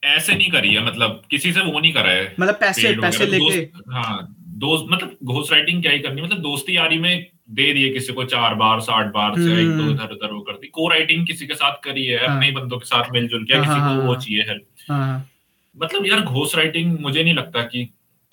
ऐसे 0.03 0.34
नहीं 0.34 0.50
करी 0.50 0.74
है 0.74 0.84
मतलब 0.86 1.22
किसी 1.30 1.53
से 1.53 1.61
वो 1.61 1.80
नहीं 1.80 1.92
करा 1.92 2.11
है। 2.11 2.34
मतलब 2.40 2.55
पैसे 2.55 2.92
पैसे 3.00 3.26
लेके? 3.26 3.59
हाँ 3.92 4.36
दोस्त 4.62 4.86
मतलब 4.90 5.16
घोस्ट 5.24 5.53
राइटिंग 5.53 5.82
क्या 5.82 5.92
ही 5.92 5.98
करनी 5.98 6.22
मतलब 6.22 6.38
दोस्ती 6.38 6.76
यारी 6.76 6.98
में 6.98 7.26
दे 7.50 7.72
दिए 7.72 7.88
किसी 7.92 8.12
को 8.12 8.24
चार 8.24 8.55
बार 8.55 8.80
साठ 8.80 9.07
बार 9.07 9.34
से 9.36 9.61
एक 9.61 9.68
दो 9.68 9.82
हम्म। 9.82 9.92
इधर 9.92 10.12
उधर 10.12 10.32
वो 10.32 10.40
करती 10.40 10.66
को 10.66 10.88
राइटिंग 10.88 11.26
किसी 11.26 11.46
के 11.46 11.55
साथ 11.55 11.76
करी 11.84 12.05
है 12.07 12.26
हाँ। 12.26 12.34
अपने 12.36 12.46
ही। 12.46 12.53
बंदों 12.53 12.78
के 12.78 12.86
साथ 12.86 13.11
मिलजुल 13.12 13.44
के 13.44 13.55
हाँ, 13.55 13.64
किसी 13.64 13.80
हाँ, 13.80 13.96
को 13.96 14.03
वो 14.03 14.12
हाँ। 14.12 14.20
चाहिए 14.20 14.42
हेल्प 14.42 14.66
हाँ 14.90 15.28
मतलब 15.76 16.07
यार 16.07 16.20
घोस्ट 16.20 16.57
राइटिंग 16.57 16.98
मुझे 17.00 17.22
नहीं 17.22 17.34
लगता 17.34 17.62
कि 17.62 17.88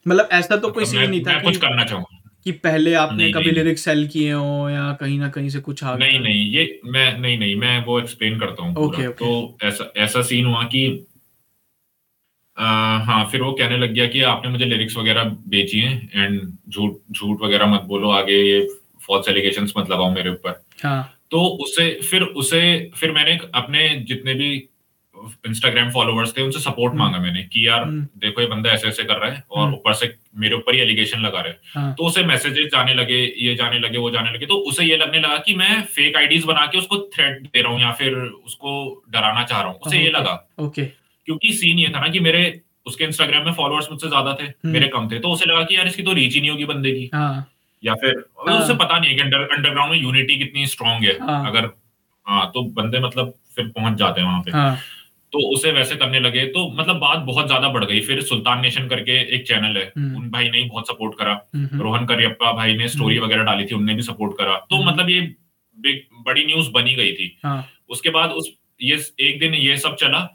मतलब 0.07 0.29
ऐसा 0.31 0.55
तो 0.55 0.69
कोई 0.71 0.83
मतलब 0.83 0.99
सीन 0.99 1.09
नहीं 1.09 1.21
था 1.21 1.39
कुछ 1.39 1.57
करना 1.57 1.83
चाहूँगा। 1.83 2.15
कि 2.43 2.51
पहले 2.51 2.93
आपने 2.93 3.23
नहीं, 3.23 3.33
कभी 3.33 3.51
लिरिक्स 3.51 3.83
सेल 3.83 4.07
किए 4.07 4.31
हो 4.31 4.69
या 4.69 4.91
कहीं 4.93 5.19
ना 5.19 5.29
कहीं 5.29 5.49
से 5.49 5.59
कुछ 5.59 5.83
आ 5.83 5.95
नहीं 5.97 6.19
नहीं 6.19 6.45
ये 6.51 6.79
मैं 6.85 7.19
नहीं 7.19 7.37
नहीं 7.37 7.55
मैं 7.55 7.83
वो 7.85 7.99
एक्सप्लेन 7.99 8.39
करता 8.39 8.63
हूँ. 8.63 8.91
तो 9.11 9.57
ऐसा 9.63 9.91
ऐसा 9.97 10.21
सीन 10.21 10.45
हुआ 10.45 10.63
कि 10.63 11.07
हाँ 12.59 13.23
फिर 13.31 13.41
वो 13.41 13.51
कहने 13.53 13.77
लग 13.77 13.93
गया 13.93 14.05
कि 14.07 14.21
आपने 14.29 14.51
मुझे 14.51 14.65
लिरिक्स 14.65 14.97
वगैरह 14.97 15.23
बेची 15.47 15.79
हैं 15.79 16.09
एंड 16.15 16.41
झूठ 16.69 16.95
झूठ 17.11 17.41
वगैरह 17.41 17.65
मत 17.65 17.81
बोलो 17.87 18.09
आगे 18.11 18.41
ये 18.43 18.67
फॉल्स 19.07 19.29
एलिगेशंस 19.29 19.73
मत 19.77 19.89
लगाओ 19.91 20.09
मेरे 20.13 20.29
ऊपर। 20.29 20.61
हाँ। 20.83 21.01
तो 21.31 21.45
उससे 21.63 21.89
फिर 22.09 22.23
उसे 22.41 22.61
फिर 22.95 23.11
मैंने 23.11 23.39
अपने 23.55 23.89
जितने 24.07 24.33
भी 24.33 24.51
इंस्टाग्राम 25.47 25.89
फॉलोवर्स 25.91 26.35
थे 26.37 26.41
उनसे 26.41 26.59
सपोर्ट 26.59 26.91
हम्म। 26.91 27.03
मांगा 27.03 27.19
मैंने 27.19 27.41
कि 27.43 27.67
यार 27.67 27.81
हम्म। 27.81 28.07
देखो 28.19 28.41
ये 28.41 28.47
बंदा 28.47 28.69
ऐसे 28.71 28.87
ऐसे 28.87 29.03
कर 29.03 29.17
रहा 29.17 29.31
है 29.31 29.43
और 29.51 29.63
हम्म। 29.63 29.75
ऊपर 29.75 29.93
से 29.93 30.13
मेरे 30.35 30.55
ऊपर 30.55 30.73
ही 30.75 30.79
एलिगेशन 30.81 31.19
लगा 31.19 31.41
रहा 31.41 31.49
है। 31.49 31.59
हाँ। 31.75 31.93
तो 31.93 32.05
उसे 32.05 32.23
मैसेजेस 32.23 32.71
जाने 32.71 32.93
लगे 32.93 33.19
ये 33.37 33.55
जाने 33.55 33.79
लगे 33.79 33.97
वो 33.97 34.11
जाने 34.11 34.31
लगे 34.31 34.45
तो 34.45 34.55
उसे 34.69 34.85
ये 34.85 34.97
लगने 34.97 35.19
लगा 35.19 35.37
कि 35.37 35.55
मैं 35.55 35.81
फेक 35.95 36.17
आईडीज 36.17 36.45
बना 36.45 36.65
के 36.65 36.77
उसको 36.77 36.97
थ्रेट 37.15 37.41
दे 37.43 37.61
रहा 37.61 37.71
हूँ 37.71 37.81
या 37.81 37.91
फिर 37.91 38.15
उसको 38.15 39.03
डराना 39.09 39.43
चाह 39.43 39.61
रहा 39.61 39.71
हूँ। 39.71 39.79
उसे 39.79 39.99
ये 39.99 40.09
लगा। 40.09 40.33
ओके। 40.59 40.98
क्योंकि 41.29 41.51
सीन 41.53 41.79
ये 41.79 41.87
था 41.95 41.99
ना 41.99 42.07
कि 42.07 42.19
मेरे 42.19 42.39
उसके 42.87 43.03
इंस्टाग्राम 43.03 43.43
में 43.45 43.51
फॉलोअर्स 43.53 43.87
मुझसे 43.91 44.07
ज़्यादा 44.07 44.33
थे 44.33 44.43
हम्म। 44.43 44.71
मेरे 44.71 44.87
कम 44.87 45.09
थे। 45.09 45.19
तो 45.19 45.29
उसे 45.29 45.45
लगा 45.45 45.63
कि 45.63 45.75
यार 45.75 45.87
इसकी 45.87 46.03
तो 46.03 46.13
रीच 46.13 46.33
ही 46.33 46.39
नहीं 46.41 46.51
होगी 46.51 46.65
बंदे 46.65 46.91
की। 46.91 47.09
हाँ। 47.13 47.49
या 47.83 47.93
फिर 47.95 48.23
हाँ। 48.47 48.57
उसे 48.59 48.73
पता 48.73 48.97
नहीं 48.99 49.09
है 49.09 49.15
कि 49.15 49.21
अंडर 49.21 49.41
अंडरग्राउंड 49.47 49.91
में 49.91 49.99
यूनिटी 50.01 50.37
कितनी 50.37 50.65
स्ट्रांग 50.67 51.03
है। 51.03 51.17
हाँ। 51.19 51.45
अगर 51.47 51.69
हाँ 52.25 52.45
तो 52.53 52.63
बंदे 52.71 52.99
मतलब 52.99 53.33
फिर 53.55 53.67
पहुँच 53.67 53.97
जाते 53.97 54.21
हैं 54.21 54.27
वहाँ 54.27 54.41
पे। 54.41 54.51
हाँ। 54.51 54.77
तो 55.33 55.39
उसे 55.53 55.71
वैसे 55.71 55.95
करने 55.95 56.19
लगे। 56.19 56.45
तो 56.45 56.67
मतलब 56.71 56.95
बात 56.95 57.19
बहुत 57.19 57.47
ज़्यादा 57.47 57.69
बढ़ 57.69 57.85
गई। 57.85 57.99
फिर 57.99 58.21
सुल्तान 58.21 58.61
नेशन 58.61 58.87
करके 58.87 59.19
एक 59.35 59.47
चैनल 59.47 59.77
है। 59.77 59.85
हम्म। 59.97 60.15
उन 60.17 60.29
भाई 60.29 60.49
ने 60.49 60.57
ही 60.57 60.63
बहुत 60.69 60.87
सपोर्ट 60.87 61.17
करा। 61.19 61.39
हम्म, 61.55 61.81
रोहन 61.81 62.05
करियप्पा 62.05 62.51
भाई 62.53 62.77
ने 62.77 62.87
स्टोरी। 62.87 63.19
वगैरह 63.19 63.43
डाली 63.43 63.65
थी 63.65 63.75
उनने 63.75 63.93
भी 63.93 64.01
सपोर्ट 64.01 64.37
करा। 64.37 64.55
तो। 64.69 64.83
मतलब 64.83 65.09
ये 65.09 65.21
बिग 65.77 66.01
बड़ी 66.25 66.45
न्यूज़ 66.45 66.71
बनी 66.71 66.95
गई 66.95 67.11
थी। 67.13 67.29
उसके 67.89 68.09
बाद 68.09 68.31
उस 68.31 68.51
ये 68.81 68.99
एक 69.19 69.39
दिन 69.39 69.53
ये 69.53 69.77
सब 69.77 69.95
चला। 69.95 70.27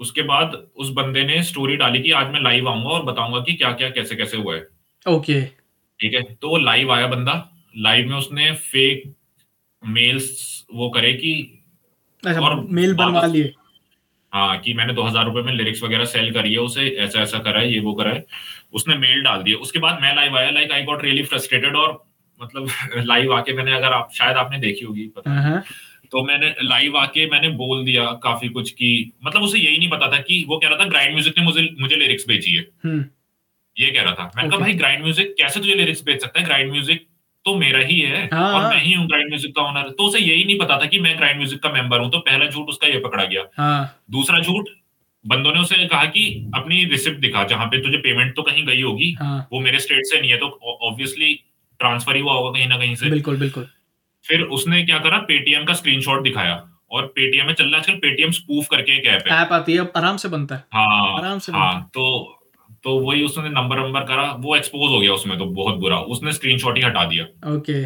उसके 0.00 0.22
बाद 0.22 0.54
उस 0.76 0.90
बंदे 0.90 1.24
ने 1.24 1.42
स्टोरी 1.42 1.76
डाली 1.76 2.02
कि 2.02 2.10
आज 2.12 2.32
मैं 2.32 2.40
लाइव 2.40 2.68
आऊँगा 2.68 2.90
और 2.90 3.02
बताऊँगा 3.04 3.40
कि 3.40 3.54
क्या 3.54 3.72
क्या 3.72 3.88
कैसे 3.90 4.16
कैसे 4.16 4.36
हुआ 4.36 4.54
है। 4.54 4.66
ओके 5.06 5.40
ठीक 5.42 6.14
है? 6.14 6.22
तो 6.22 6.48
वो 6.48 6.56
लाइव 6.58 6.92
आया 6.92 7.06
बंदा। 7.06 7.34
लाइव 7.78 8.08
में 8.08 8.16
उसने 8.16 8.52
फेक 8.52 9.12
मेल्स 9.82 10.66
वो 10.74 10.88
करे 10.90 11.12
कि 11.12 11.32
अच्छा 12.22 12.40
और 12.40 12.60
मेल 12.70 12.94
बनवा 12.94 13.24
लिए। 13.26 13.52
हाँ 14.32 14.58
कि 14.58 14.74
मैंने 14.74 14.92
दो 14.94 15.02
हज़ार 15.02 15.24
रुपए 15.24 15.42
में 15.42 15.52
लिरिक्स 15.52 15.82
वगैरह 15.82 16.04
सेल 16.04 16.32
करी 16.34 16.52
है 16.52 16.58
उसे 16.58 16.88
ऐसा 17.00 17.20
ऐसा 17.20 17.38
करा 17.38 17.60
है 17.60 17.72
ये 17.72 17.80
वो 17.80 17.92
करा 17.94 18.10
है। 18.10 18.24
उसने 18.72 18.96
मेल 18.98 19.22
डाल 19.22 19.42
दिया 19.42 19.58
उसके 19.58 19.78
बाद 19.78 19.98
मैं 20.02 20.14
लाइव 20.16 20.36
आया 20.36 20.50
like 20.50 20.72
I 20.72 20.82
got 20.82 21.04
really 21.04 21.22
frustrated 21.22 21.76
और 21.76 22.02
मतलब 22.40 22.68
लाइव 23.06 23.32
आके 23.34 23.52
मैंने 23.52 23.72
अगर 23.72 23.92
आप 23.92 24.10
शायद 24.14 24.36
आपने 24.36 24.58
देखी 24.58 24.84
होगी 24.84 25.06
पता 25.16 25.34
नहीं। 25.34 25.60
तो 26.12 26.22
मैंने 26.24 26.54
लाइव 26.62 26.96
आके 26.96 27.26
मैंने 27.30 27.48
बोल 27.58 27.84
दिया 27.84 28.04
काफ़ी 28.22 28.48
कुछ 28.48 28.70
की 28.72 28.90
मतलब 29.24 29.42
उसे 29.42 29.58
यही 29.58 29.78
नहीं 29.78 29.88
पता 29.90 30.10
था 30.12 30.18
कि 30.20 30.44
वो 30.48 30.58
कह 30.58 30.68
रहा 30.68 30.78
था 30.78 30.88
ग्राइंड 30.88 31.12
म्यूज़िक 31.12 31.38
ने 31.38 31.44
मुझे 31.44 31.68
मुझे 31.80 31.96
लिरिक्स 31.96 32.26
बेची 32.28 32.54
है। 32.54 32.66
हम्म। 32.84 33.04
ये 33.76 33.90
कह 33.90 34.02
रहा 34.02 34.14
था। 34.14 34.30
मैंने 34.36 34.48
कहा 34.48 34.58
भाई 34.58 34.72
ग्राइंड 34.74 35.02
म्यूज़िक 35.02 35.34
कैसे 35.38 35.60
तुझे 35.60 35.74
लिरिक्स 35.74 36.02
बेच 36.04 36.20
सकता 36.22 36.40
है? 36.40 36.44
ग्राइंड 36.46 36.70
म्यूज़िक 36.72 37.06
तो 37.44 37.54
मेरा 37.56 37.78
ही 37.80 37.98
है 38.00 38.28
हाँ, 38.32 38.52
और। 38.54 38.68
मैं 38.70 38.82
ही 38.82 38.92
हूँ 38.92 39.06
ग्राइंड 39.06 39.28
म्यूज़िक 39.28 39.54
का 39.56 39.62
ओनर 39.62 39.88
तो 39.90 40.04
उसे 40.04 40.18
यही 40.18 40.44
नहीं 40.44 40.58
पता 40.58 40.78
था 40.80 40.86
कि 40.86 41.00
मैं 41.00 41.16
ग्राइंड 41.18 41.38
म्यूज़िक 41.38 41.62
का 41.62 41.72
मेंबर 41.72 42.00
हूँ 42.00 42.10
तो 42.10 42.18
पहला 42.20 42.46
झूठ 42.46 42.68
उसका 42.68 42.88
ये 42.88 42.98
पकड़ा 42.98 43.24
गया। 43.24 43.46
हाँ। 43.58 44.02
दूसरा 44.10 44.40
झूठ 44.40 44.68
बंदों 45.24 45.52
ने 45.54 45.60
उसे 45.60 45.86
कहा 45.86 46.04
कि 46.04 46.24
अपनी 46.54 46.84
रिसिप्ट 46.84 47.20
दिखा 47.20 47.44
जहाँ 47.44 47.66
पे 47.66 47.82
तुझे 47.82 47.98
पेमेंट 47.98 48.34
तो 48.36 48.42
कहीं 48.42 48.64
गई 48.66 48.80
होगी 48.82 49.12
हाँ। 49.20 49.48
वो 49.52 49.60
मेरे 49.60 49.78
स्टेट 49.78 50.04
से 50.04 50.20
नहीं 50.20 50.30
है। 50.30 50.36
तो 50.36 50.78
ऑब्वियसली 50.82 51.34
ट्रांसफ़र 51.80 52.16
ही 52.16 52.22
हुआ 52.22 52.32
होगा 52.32 52.50
कहीं 52.50 52.68
ना 52.68 52.76
कहीं 52.76 52.94
से। 52.94 53.10
बिल्कुल 53.10 53.36
बिल्कुल। 53.36 53.66
फिर 54.24 54.42
उसने 54.56 54.82
क्या 54.82 54.98
करा? 54.98 55.18
पेटीएम 55.20 55.64
का 55.64 55.74
स्क्रीनशॉट 55.74 56.22
दिखाया। 56.22 56.62
और 56.90 57.06
पेटीएम 57.06 57.46
में 57.46 57.52
चल 57.54 57.64
रहा 57.64 57.72
है 57.72 57.78
आजकल 57.78 57.94
पेटीएम 57.98 58.30
स्पूफ 58.30 58.66
करके 58.70 58.96
एक 58.96 59.06
ऐप 59.06 59.28
है। 59.28 59.40
ऐप 59.42 59.52
आती 59.52 59.74
है 59.74 59.86
आराम 59.96 60.16
से 60.16 60.28
बनता 60.28 60.54
है। 60.54 60.64
हाँ 60.74 61.18
आराम 61.18 61.38
से 61.38 61.52
हाँ 61.52 61.90
तो 61.94 62.38
तो 62.84 62.98
वही 63.00 63.22
उसने 63.24 63.48
नंबर 63.50 63.78
नंबर 63.78 64.04
करा। 64.04 64.30
वो 64.40 64.54
एक्सपोज 64.56 64.90
हो 64.90 64.98
गया 65.00 65.12
उसमें 65.12 65.36
तो 65.38 65.44
बहुत 65.54 65.76
बुरा। 65.80 65.98
उसने 66.14 66.32
स्क्रीनशॉट 66.32 66.76
ही 66.76 66.82
हटा 66.82 67.04
दिया। 67.04 67.24
ओके 67.50 67.84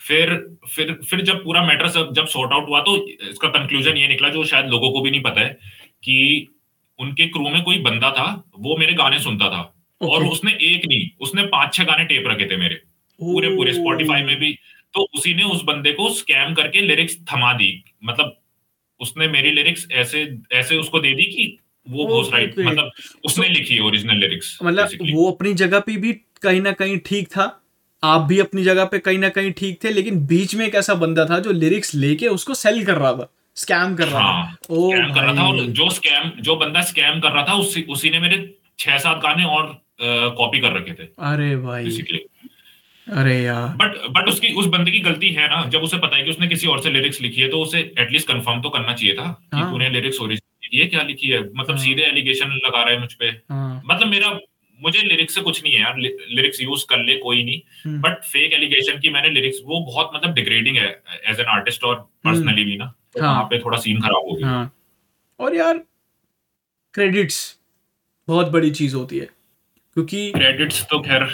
फिर 0.00 0.34
फिर 0.68 0.92
फिर 1.08 1.20
जब 1.22 1.42
पूरा 1.44 1.62
मैटर 1.64 1.88
सब 1.88 2.12
जब 2.14 2.26
सॉर्ट 2.26 2.52
आउट 2.52 2.68
हुआ 2.68 2.80
तो 2.80 2.96
इसका 3.30 3.48
कंक्लूजन 3.48 3.96
ये 3.96 4.08
निकला 4.08 4.28
जो 4.28 4.44
शायद 4.44 4.66
लोगों 4.66 4.90
को 4.92 5.00
भी 5.00 5.10
नहीं 5.10 5.22
पता 5.22 5.40
है 5.40 5.48
कि 6.04 6.48
उनके 6.98 7.26
क्रू 7.28 7.48
में 7.48 7.62
कोई 7.62 7.78
बंदा 7.80 8.10
था 8.10 8.26
वो 8.58 8.76
मेरे 8.76 8.94
गाने 8.94 9.18
सुनता 9.18 9.48
था। 9.48 9.60
और 10.00 10.24
उसने 10.24 10.52
एक 10.64 10.86
नहीं 10.86 11.08
उसने 11.20 11.42
पाँच 11.48 11.74
छह 11.74 11.84
गाने 11.84 12.04
टेप 12.04 12.24
रखे 12.28 12.46
थे 12.46 12.56
मेरे। 12.56 12.74
पूरे 13.20 13.48
पूरे 13.56 13.72
स्पॉटिफाई 13.72 14.22
में 14.22 14.36
भी। 14.36 14.56
तो 14.94 15.06
उसी 15.14 15.34
ने 15.34 15.42
उस 15.44 15.62
बंदे 15.62 15.92
को 15.92 16.08
स्कैम 16.14 16.54
करके 16.54 16.80
लिरिक्स 16.80 17.16
थमा 17.32 17.52
दी। 17.52 17.72
मतलब 18.04 18.36
उसने 19.00 19.28
मेरी 19.28 19.50
लिरिक्स 19.50 19.86
ऐसे 19.92 20.22
ऐसे 20.52 20.76
उसको 20.76 21.00
दे 21.00 21.14
दी 21.14 21.24
कि 21.24 21.58
वो 21.86 22.06
घोष 22.06 22.32
राइट 22.32 22.54
okay. 22.54 22.66
मतलब 22.66 22.90
उसने 23.24 23.48
लिखी 23.48 23.78
ओरिजिनल 23.78 24.16
लिरिक्स 24.16 24.58
मतलब 24.62 24.88
वो 25.12 25.30
अपनी 25.30 25.54
जगह 25.54 25.80
पे 25.80 25.96
भी 25.96 26.12
कहीं 26.42 26.60
ना 26.60 26.72
कहीं 26.72 26.98
ठीक 27.06 27.28
था। 27.28 27.44
आप 28.02 28.20
भी 28.20 28.38
अपनी 28.38 28.64
जगह 28.64 28.84
पे 28.84 28.98
कहीं 28.98 29.18
ना 29.18 29.28
कहीं 29.28 29.52
ठीक 29.52 29.78
थे 29.84 29.90
लेकिन 29.90 30.26
बीच 30.26 30.54
में 30.54 30.66
एक 30.66 30.74
ऐसा 30.74 30.94
बंदा 30.94 31.24
था 31.24 31.38
जो 31.38 31.52
लिरिक्स 31.52 31.94
लेके 31.94 32.28
उसको 32.28 32.54
सेल 32.54 32.84
कर 32.84 32.96
रहा 32.96 33.12
था 33.12 33.28
स्कैम 33.56 33.94
कर 33.96 34.08
रहा 34.08 34.20
हाँ 34.22 34.44
था 34.52 34.74
ओ 34.74 34.90
स्कैम 34.90 35.14
कर 35.14 35.22
रहा 35.22 35.34
था 35.36 35.46
और 35.48 35.60
जो 35.78 35.88
स्कैम 35.90 36.30
जो 36.40 36.56
बंदा 36.56 36.82
स्कैम 36.82 37.20
कर 37.20 37.32
रहा 37.32 37.44
था 37.48 37.54
उसी 37.54 37.82
उसी 37.82 38.10
ने 38.10 38.18
मेरे 38.18 38.38
छह 38.78 38.98
सात 38.98 39.22
गाने 39.22 39.44
और 39.44 39.66
कॉपी 40.38 40.60
कर 40.60 40.72
रखे 40.72 40.92
थे। 40.92 41.06
अरे 41.28 41.56
भाई। 41.56 41.90
अरे 43.08 43.34
यार। 43.42 43.68
बट 43.76 43.96
बट 44.10 44.28
उसकी 44.28 44.52
उस 44.54 44.66
बंदे 44.66 44.90
की 44.90 44.98
गलती 45.00 45.28
है 45.30 45.48
ना 45.48 45.64
जब 45.66 45.82
उसे 45.82 45.98
पता 45.98 46.16
है 46.16 46.22
कि 46.22 46.30
उसने 46.30 46.46
किसी 46.48 46.66
और 46.66 46.80
से 46.82 46.90
लिरिक्स 46.90 47.20
लिखी 47.20 47.40
है 47.40 47.48
तो 47.48 47.60
उसे 47.60 47.80
एटलीस्ट 47.98 48.28
कंफर्म 48.28 48.60
तो 48.62 48.70
करना 48.70 48.92
चाहिए 48.94 49.14
था 49.14 49.26
कि 49.44 49.56
हाँ। 49.56 49.70
तूने 49.70 49.88
लिरिक्स 49.90 50.20
ओरिजिनल 50.20 50.66
लिखी 50.66 50.78
है 50.78 50.86
क्या 50.86 51.02
लिखी 51.02 51.28
है? 51.28 51.40
मतलब 51.40 51.76
हाँ। 51.76 51.84
सीधे 51.84 52.02
एलिगेशन 52.02 52.60
लगा 52.66 52.82
रहा 52.82 52.94
है 52.94 53.00
मुझ 53.00 53.12
पे। 53.14 53.26
हाँ। 53.26 53.82
मतलब 53.86 54.08
मेरा 54.08 54.38
मुझे 54.78 55.02
लिरिक्स 55.02 55.34
से 55.34 55.40
कुछ 55.40 55.62
नहीं 55.62 55.72
है 55.74 55.80
यार 55.80 55.96
लिरिक्स 55.98 56.60
यूज़ 56.62 56.84
कर 56.90 57.04
ले 57.04 57.14
कोई 57.16 57.44
नहीं। 57.44 57.60
हम्म। 57.84 58.00
बट 58.00 58.22
फेक 58.24 58.52
एलिगेशन 58.52 59.00
की 59.00 59.10
मैंने 59.10 59.28
लिरिक्स 59.30 59.58
वो 59.64 59.80
बहुत 59.80 60.10
मतलब 60.14 60.34
डिग्रेडिंग 60.34 60.76
है 60.76 60.88
एज 61.28 61.40
एन 61.40 61.46
आर्टिस्ट 61.46 61.84
और 61.84 61.94
पर्सनली 62.24 62.64
भी 62.64 62.76
ना 62.76 62.92
तो 63.16 63.22
हाँ। 63.22 63.42
पे 63.44 63.58
थोड़ा 63.58 63.78
सीन 63.78 64.00
खराब 64.00 64.28
हो 64.30 64.36
गया। 64.36 64.70
और 65.40 65.56
यार 65.56 65.78
क्रेडिट्स 66.94 67.40
बहुत 68.28 68.48
बड़ी 68.48 68.70
चीज़ 68.70 68.94
होती 68.96 69.18
है। 69.18 69.28
क्योंकि 69.98 70.30
क्रेडिट्स 70.30 70.82
तो 70.82 70.98
खैर 71.00 71.26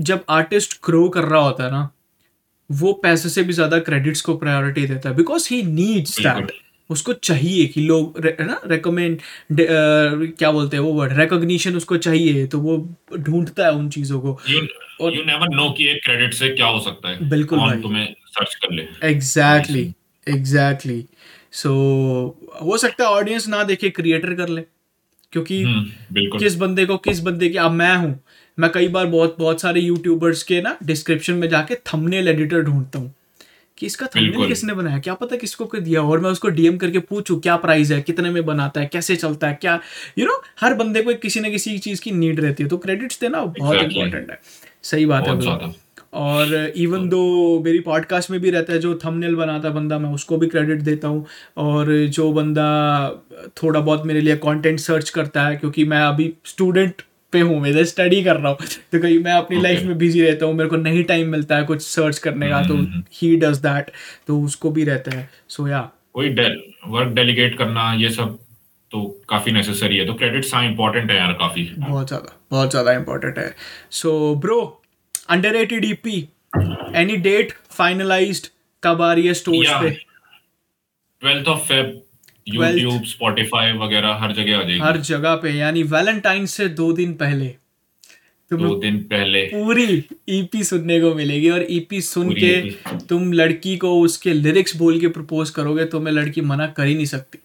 जब 0.00 0.24
आर्टिस्ट 0.28 0.78
ग्रो 0.84 1.08
कर 1.08 1.22
रहा 1.22 1.40
होता 1.40 1.64
है 1.64 1.70
ना 1.70 1.88
वो 2.70 2.92
पैसे 2.92 3.28
से 3.28 3.42
भी 3.42 3.52
ज़्यादा 3.52 3.78
क्रेडिट्स 3.78 4.20
को 4.20 4.36
प्रायोरिटी 4.36 4.86
देता 4.86 5.08
है 5.08 5.16
बिकॉज़ 5.16 5.48
ही 5.50 5.62
नीड्स 5.62 6.18
दैट 6.20 6.52
उसको 6.90 7.12
चाहिए 7.12 7.66
कि 7.66 7.80
लोग 7.80 8.18
है 8.26 8.46
ना 8.46 8.60
रेकमेंड 8.66 9.18
क्या 9.52 10.50
बोलते 10.50 10.76
हैं 10.76 10.84
वो 10.84 10.92
वर्ड 10.92 11.18
रिकॉग्निशन 11.18 11.76
उसको 11.76 11.96
चाहिए 11.96 12.46
तो 12.46 12.58
वो 12.58 12.76
ढूंढता 13.18 13.66
है 13.66 13.72
उन 13.72 13.88
चीज़ों 13.90 14.20
को। 14.20 14.38
यू 14.48 14.60
और- 15.00 15.16
यू 15.16 15.22
नेवर 15.24 15.54
नो 15.56 15.70
कि 15.70 15.88
एक 15.88 16.04
क्रेडिट 16.04 16.34
से 16.34 16.48
क्या 16.48 16.66
हो 16.66 16.80
सकता 16.80 17.08
है। 17.08 17.28
बिल्कुल 17.30 17.58
भाई। 17.58 17.80
तुम्हें 17.80 18.14
सर्च 18.26 18.54
कर 18.54 18.74
ले। 18.74 18.86
एग्जैक्टली 19.04 19.94
एग्जैक्टली 20.28 21.04
सो 21.52 21.72
हो 22.62 22.76
सकता 22.78 23.04
है 23.04 23.10
ऑडियंस 23.10 23.48
ना 23.48 23.62
देखे 23.64 23.90
क्रिएटर 23.90 24.34
कर 24.34 24.48
ले। 24.48 24.64
क्योंकि 25.32 25.62
हम्म, 25.62 26.38
किस 26.38 26.56
बंदे 26.56 26.86
को 26.86 26.96
किस 26.96 27.20
बंदे 27.20 27.48
की 27.48 27.56
अब 27.56 27.70
मैं 27.70 27.96
हूँ। 27.96 28.20
मैं 28.58 28.70
कई 28.72 28.88
बार 28.88 29.06
बहुत 29.06 29.36
बहुत 29.38 29.60
सारे 29.60 29.80
यूट्यूबर्स 29.80 30.42
के 30.42 30.62
ना 30.62 30.76
डिस्क्रिप्शन 30.82 31.34
में 31.34 31.48
जाके 31.48 31.74
थंबनेल 31.74 32.28
एडिटर 32.28 32.62
ढूंढता 32.62 32.98
हूँ 32.98 33.14
कि 33.78 33.86
इसका 33.86 34.06
थंबनेल 34.06 34.48
किसने 34.48 34.74
बनाया? 34.74 34.98
क्या 34.98 35.14
पता 35.14 35.36
किसको 35.36 35.64
को 35.64 35.78
दिया 35.78 36.02
और 36.02 36.20
मैं 36.20 36.30
उसको 36.30 36.48
डीएम 36.48 36.76
करके 36.76 36.98
पूछूँ 36.98 37.40
क्या 37.40 37.56
प्राइस 37.56 37.90
है? 37.90 38.02
कितने 38.02 38.30
में 38.30 38.46
बनाता 38.46 38.80
है? 38.80 38.86
कैसे 38.86 39.16
चलता 39.16 39.48
है? 39.48 39.58
क्या 39.60 39.80
यू 40.18 40.26
you 40.26 40.34
नो 40.34 40.42
हर 40.60 40.74
बंदे 40.74 41.02
को 41.02 41.14
किसी 41.14 41.40
ना 41.40 41.48
किसी 41.48 41.78
चीज़ 41.78 42.02
की 42.02 42.10
नीड 42.10 42.40
रहती 42.40 42.62
है। 42.62 42.68
तो 42.68 42.76
क्रेडिट्स 42.76 43.20
देना 43.20 43.44
बहुत 43.44 43.76
Exactly. 43.76 43.96
इंपॉर्टेंट 43.96 44.30
है। 44.30 44.40
सही 44.82 45.06
बात 45.06 45.28
है 45.28 45.89
और 46.12 46.72
इवन 46.76 47.08
दो 47.08 47.62
मेरी 47.64 47.80
पॉडकास्ट 47.80 48.30
में 48.30 48.40
भी 48.40 48.50
रहता 48.50 48.72
है 48.72 48.78
जो 48.78 48.94
थंबनेल 49.04 49.34
बनाता 49.36 49.68
है 49.68 49.74
बंदा 49.74 49.98
मैं 49.98 50.10
उसको 50.10 50.36
भी 50.36 50.46
क्रेडिट 50.46 50.82
देता 50.82 51.08
हूँ। 51.08 51.26
और 51.56 51.92
जो 52.06 52.32
बंदा 52.32 52.66
थोड़ा 53.62 53.80
बहुत 53.80 54.06
मेरे 54.06 54.20
लिए 54.20 54.36
कंटेंट 54.36 54.80
सर्च 54.80 55.10
करता 55.10 55.42
है 55.42 55.56
क्योंकि 55.56 55.84
मैं 55.84 56.00
अभी 56.00 56.32
स्टूडेंट 56.44 57.02
पे 57.32 57.40
हूँ 57.40 57.60
मैं 57.60 57.84
स्टडी 57.84 58.22
कर 58.24 58.36
रहा 58.36 58.48
हूँ। 58.48 58.58
तो 58.92 58.98
कहीं 59.00 59.18
मैं 59.18 59.32
अपनी 59.32 59.56
Okay. 59.56 59.62
लाइफ 59.62 59.82
में 59.82 59.98
बिज़ी 59.98 60.22
रहता 60.22 60.46
हूँ 60.46 60.54
मेरे 60.54 60.68
को 60.70 60.76
नहीं 60.76 61.04
टाइम 61.04 61.28
मिलता 61.28 61.56
है 61.56 61.64
कुछ 61.64 61.82
सर्च 61.82 62.18
करने 62.18 62.48
का 62.50 62.62
तो 62.62 62.76
ही 63.12 63.36
डज 63.36 63.58
दैट 63.58 63.90
तो 64.26 64.40
उसको 64.40 64.70
भी 64.70 64.84
रहता 64.84 65.16
है। 65.16 65.28
सो 65.48 65.68
या 65.68 65.90
कोई 66.14 66.28
वर्क 66.88 67.12
डेलीगेट 67.14 67.58
करना 67.58 67.92
ये 67.94 68.10
सब 68.10 68.38
तो 68.90 69.20
काफ़ी 69.28 69.52
नेसेसरी 69.52 69.96
है। 69.96 70.06
तो 70.06 70.14
क्रेडिट्स 70.14 70.54
हाँ 70.54 70.64
इंपॉर्टेंट 70.64 71.10
है 71.10 71.16
यार 71.16 71.32
काफ़ी। 71.32 71.70
बहुत 71.78 72.06
ज़्यादा 72.08 72.36
बहुत 72.50 72.70
ज़्यादा 72.70 72.92
इंपॉर्टेंट 72.92 73.38
है। 73.38 73.54
So 73.90 74.32
so, 74.34 74.40
bro 74.40 74.79
underrated 75.52 75.84
E 75.84 75.92
P 75.92 76.28
any 76.96 77.16
date 77.16 77.52
finalised 77.70 78.46
कब 78.84 79.02
आ 79.02 79.12
रही 79.12 79.26
है 79.26 79.34
Yeah. 79.34 79.82
पे? 79.82 79.90
Twelfth 81.20 81.48
of 81.48 81.60
Feb 81.60 82.02
12th 82.50 82.78
YouTube 82.78 83.04
Spotify 83.04 83.72
वगैरह 83.72 84.14
हर 84.14 84.32
जगह 84.32 84.58
आ 84.58 84.62
जाएगी। 84.62 84.78
हर 84.78 84.96
जगह 84.96 85.34
पे 85.34 85.50
यानी 85.50 85.82
वैलेंटाइन 85.82 86.46
से 86.46 86.68
दो 86.68 86.92
दिन 86.92 87.12
पहले। 87.14 87.46
दो 88.50 88.56
तुम्हें 88.56 88.80
दिन 88.80 88.98
पहले। 89.02 89.42
पूरी 89.42 90.04
ईपी 90.28 90.64
सुनने 90.64 91.00
को 91.00 91.14
मिलेगी 91.14 91.50
और 91.50 91.66
ईपी 91.70 92.00
सुन 92.00 92.32
के 92.32 92.70
EP 92.70 93.02
तुम 93.08 93.32
लड़की 93.32 93.76
को 93.76 94.00
उसके 94.00 94.32
लिरिक्स 94.32 94.76
बोल 94.76 95.00
के 95.00 95.08
प्रपोज 95.08 95.50
करोगे 95.50 95.84
तो 95.84 96.00
मैं 96.00 96.12
लड़की 96.12 96.40
मना 96.40 96.66
कर 96.66 96.86
ही 96.86 96.94
नहीं 96.94 97.06
सकती। 97.06 97.38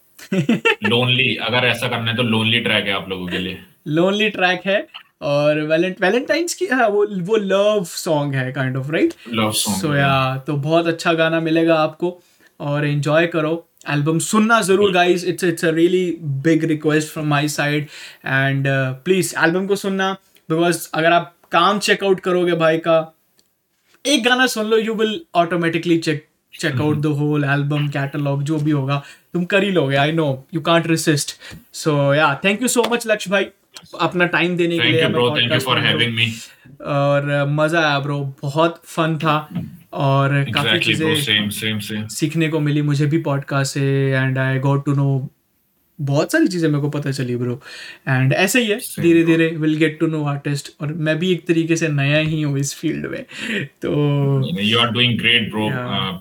लोनली 0.90 1.36
अगर 1.36 1.68
ऐसा 1.68 1.88
करना 1.88 2.12
है 2.12 2.18
तो 2.18 2.24
लोनली 2.24 2.60
ट्रैक 2.60 2.86
है 2.86 2.94
आप 2.94 3.10
लोगों 3.10 3.28
के 3.28 3.38
लिए। 3.38 3.60
लोनली 3.88 4.30
ट्रैक 4.30 4.62
है। 4.66 4.88
और 5.22 5.60
वैलेंट 5.62 6.02
वैलेंटाइंस 6.02 6.54
की 6.54 6.66
हाँ 6.66 6.88
वो 6.88 7.06
वो 7.22 7.36
लव 7.36 7.84
सॉन्ग 7.84 8.36
है 8.36 8.52
kind 8.52 8.78
of 8.78 8.92
right 8.92 9.14
love 9.34 9.52
song 9.52 9.82
so 9.82 9.96
या 9.96 10.38
तो 10.48 10.54
बहुत 10.54 10.88
अच्छा 10.88 11.14
गाना 11.14 11.40
मिलेगा 11.40 11.76
आपको 11.76 12.20
और 12.60 12.86
एंजॉय 12.86 13.28
करो। 13.28 13.66
एल्बम 13.90 14.20
सुनना 14.20 14.62
ज़रूर 14.62 14.92
guys 14.92 15.24
it's 15.26 15.44
it's 15.44 15.66
a 15.66 15.70
really 15.70 16.06
big 16.44 16.64
request 16.64 17.14
from 17.14 17.28
my 17.28 17.48
side 17.48 17.88
and 18.26 18.68
please 19.06 19.34
album 19.46 19.68
को 19.68 19.76
सुनना 19.76 20.12
बिकॉज़ 20.50 20.88
अगर 20.94 21.12
आप 21.12 21.34
काम 21.52 21.80
चेकआउट 21.80 22.20
करोगे 22.20 22.54
भाई 22.56 22.78
का 22.78 23.00
एक 24.06 24.24
गाना 24.24 24.48
सुन 24.48 24.66
लो 24.66 24.78
you 24.78 24.94
will 24.94 25.20
automatically 25.36 25.98
check 25.98 26.26
check 26.54 26.82
out 26.82 26.98
the 26.98 27.06
whole 27.20 27.44
album 27.44 27.88
catalogue 27.88 28.44
जो 28.44 28.58
भी 28.58 28.72
होगा 28.72 29.02
तुम 29.34 29.46
कर 29.46 29.64
ही 29.64 29.72
लोगे 29.72 29.96
I 29.96 30.12
know 30.12 30.28
you 30.54 30.62
can't 30.62 30.88
resist 30.88 31.36
so 31.74 32.14
yeah 32.14 32.34
thank 32.44 32.62
you 32.62 32.68
so 32.68 32.84
much 32.92 33.08
लक्ष्य 33.08 33.32
भाई 33.32 33.48
अपना 34.02 34.26
टाइम 34.26 34.58
देने 34.58 34.78
के 34.78 34.84
लिए 34.84 35.08
bro 35.08 35.30
thank 35.38 35.52
you 35.52 35.60
for 35.60 35.80
having 35.80 36.14
me 36.14 36.34
और 36.86 37.46
मज़ा 37.50 37.80
आया 37.80 38.00
ब्रो 38.00 38.36
बहुत 38.42 38.82
फन 38.86 39.18
था 39.18 39.50
और 39.94 40.44
exactly, 40.44 40.54
काफ़ी 40.54 40.80
चीज़ें 40.80 42.08
सीखने 42.08 42.50
को 42.50 42.60
मिली 42.60 42.82
मुझे 42.82 43.06
भी 43.06 43.18
पॉडकास्ट 43.18 43.74
से 43.74 44.12
and 44.12 44.38
I 44.38 44.60
got 44.60 44.86
to 44.86 44.94
know 44.94 45.30
बहुत 46.02 46.32
सारी 46.32 46.48
चीज़ें 46.48 46.70
मेरे 46.70 46.82
को 46.82 46.90
पता 46.90 47.12
चली 47.12 47.36
ब्रो 47.36 47.62
एंड 48.10 48.34
ऐसे 48.34 48.62
ही 48.62 48.68
है 48.68 48.80
धीरे 48.80 49.24
धीरे 49.24 49.48
will 49.48 49.78
get 49.78 50.00
to 50.00 50.08
know 50.08 50.24
artist 50.24 50.70
और 50.82 50.94
मैं 50.94 51.20
भी 51.20 51.32
एक 51.32 51.48
तरीके 51.48 51.76
से 51.76 51.88
नया 51.88 52.18
ही 52.18 52.42
हूँ 52.42 52.60
इस 52.60 52.76
फ़ील्ड 52.76 53.06
में। 53.06 53.24
तो 53.82 53.92
you 54.62 54.80
are 54.80 54.92
doing 54.92 55.20
great 55.20 55.50
bro 55.50 55.70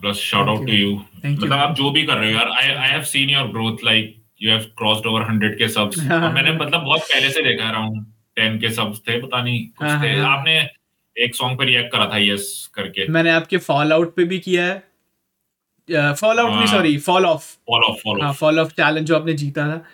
plus 0.00 0.16
shout 0.16 0.48
out 0.48 0.66
to 0.66 0.72
you 0.72 1.02
मतलब 1.26 1.52
आप 1.52 1.74
जो 1.74 1.90
भी 1.90 2.02
कर 2.02 2.14
रहे 2.14 2.32
हो 2.32 2.38
यार 2.38 2.50
I 2.50 2.74
I 2.74 2.88
have 2.88 3.02
seen 3.02 3.30
your 3.30 3.48
growth 3.48 3.76
like 3.84 4.23
you 4.44 4.50
have 4.50 4.62
crossed 4.78 5.06
over 5.06 5.22
100 5.22 5.54
K 5.58 5.68
subs 5.68 5.98
और 6.12 6.32
मैंने 6.32 6.52
मतलब 6.52 6.80
बहुत 6.80 7.00
पहले 7.00 7.30
से 7.30 7.42
देखा 7.42 7.68
अराउंड 7.68 8.04
10 8.38 8.60
के 8.60 8.70
सब्स 8.70 8.98
थे 8.98 9.20
पता 9.22 9.42
नहीं 9.42 9.66
कुछ 9.68 9.88
हाँ, 9.88 10.02
थे। 10.02 10.08
हाँ, 10.08 10.24
हाँ. 10.24 10.38
आपने 10.38 10.68
एक 11.16 11.34
सॉन्ग 11.34 11.58
पे 11.58 11.64
रिएक्ट 11.64 11.92
करा 11.92 12.06
था 12.06 12.18
यस 12.18 12.70
करके। 12.74 13.06
मैंने 13.08 13.30
आपके 13.30 13.56
फॉल 13.58 13.92
आउट 13.92 14.14
पे 14.16 14.24
भी 14.24 14.38
किया 14.38 14.64
है। 14.64 14.82
फॉल 16.14 16.38
आउट 16.38 16.48
नहीं 16.50 16.58
हाँ. 16.58 16.66
Sorry 16.66 16.96
fall 16.98 17.26
off 17.26 17.42
follow 17.70 17.94
follow 18.04 18.24
हाँ 18.24 18.32
फॉल 18.32 18.58
ऑफ़ 18.60 18.70
चैलेंज 18.72 19.06
जो 19.06 19.16
आपने 19.16 19.32
जीता 19.32 19.68
था 19.68 19.84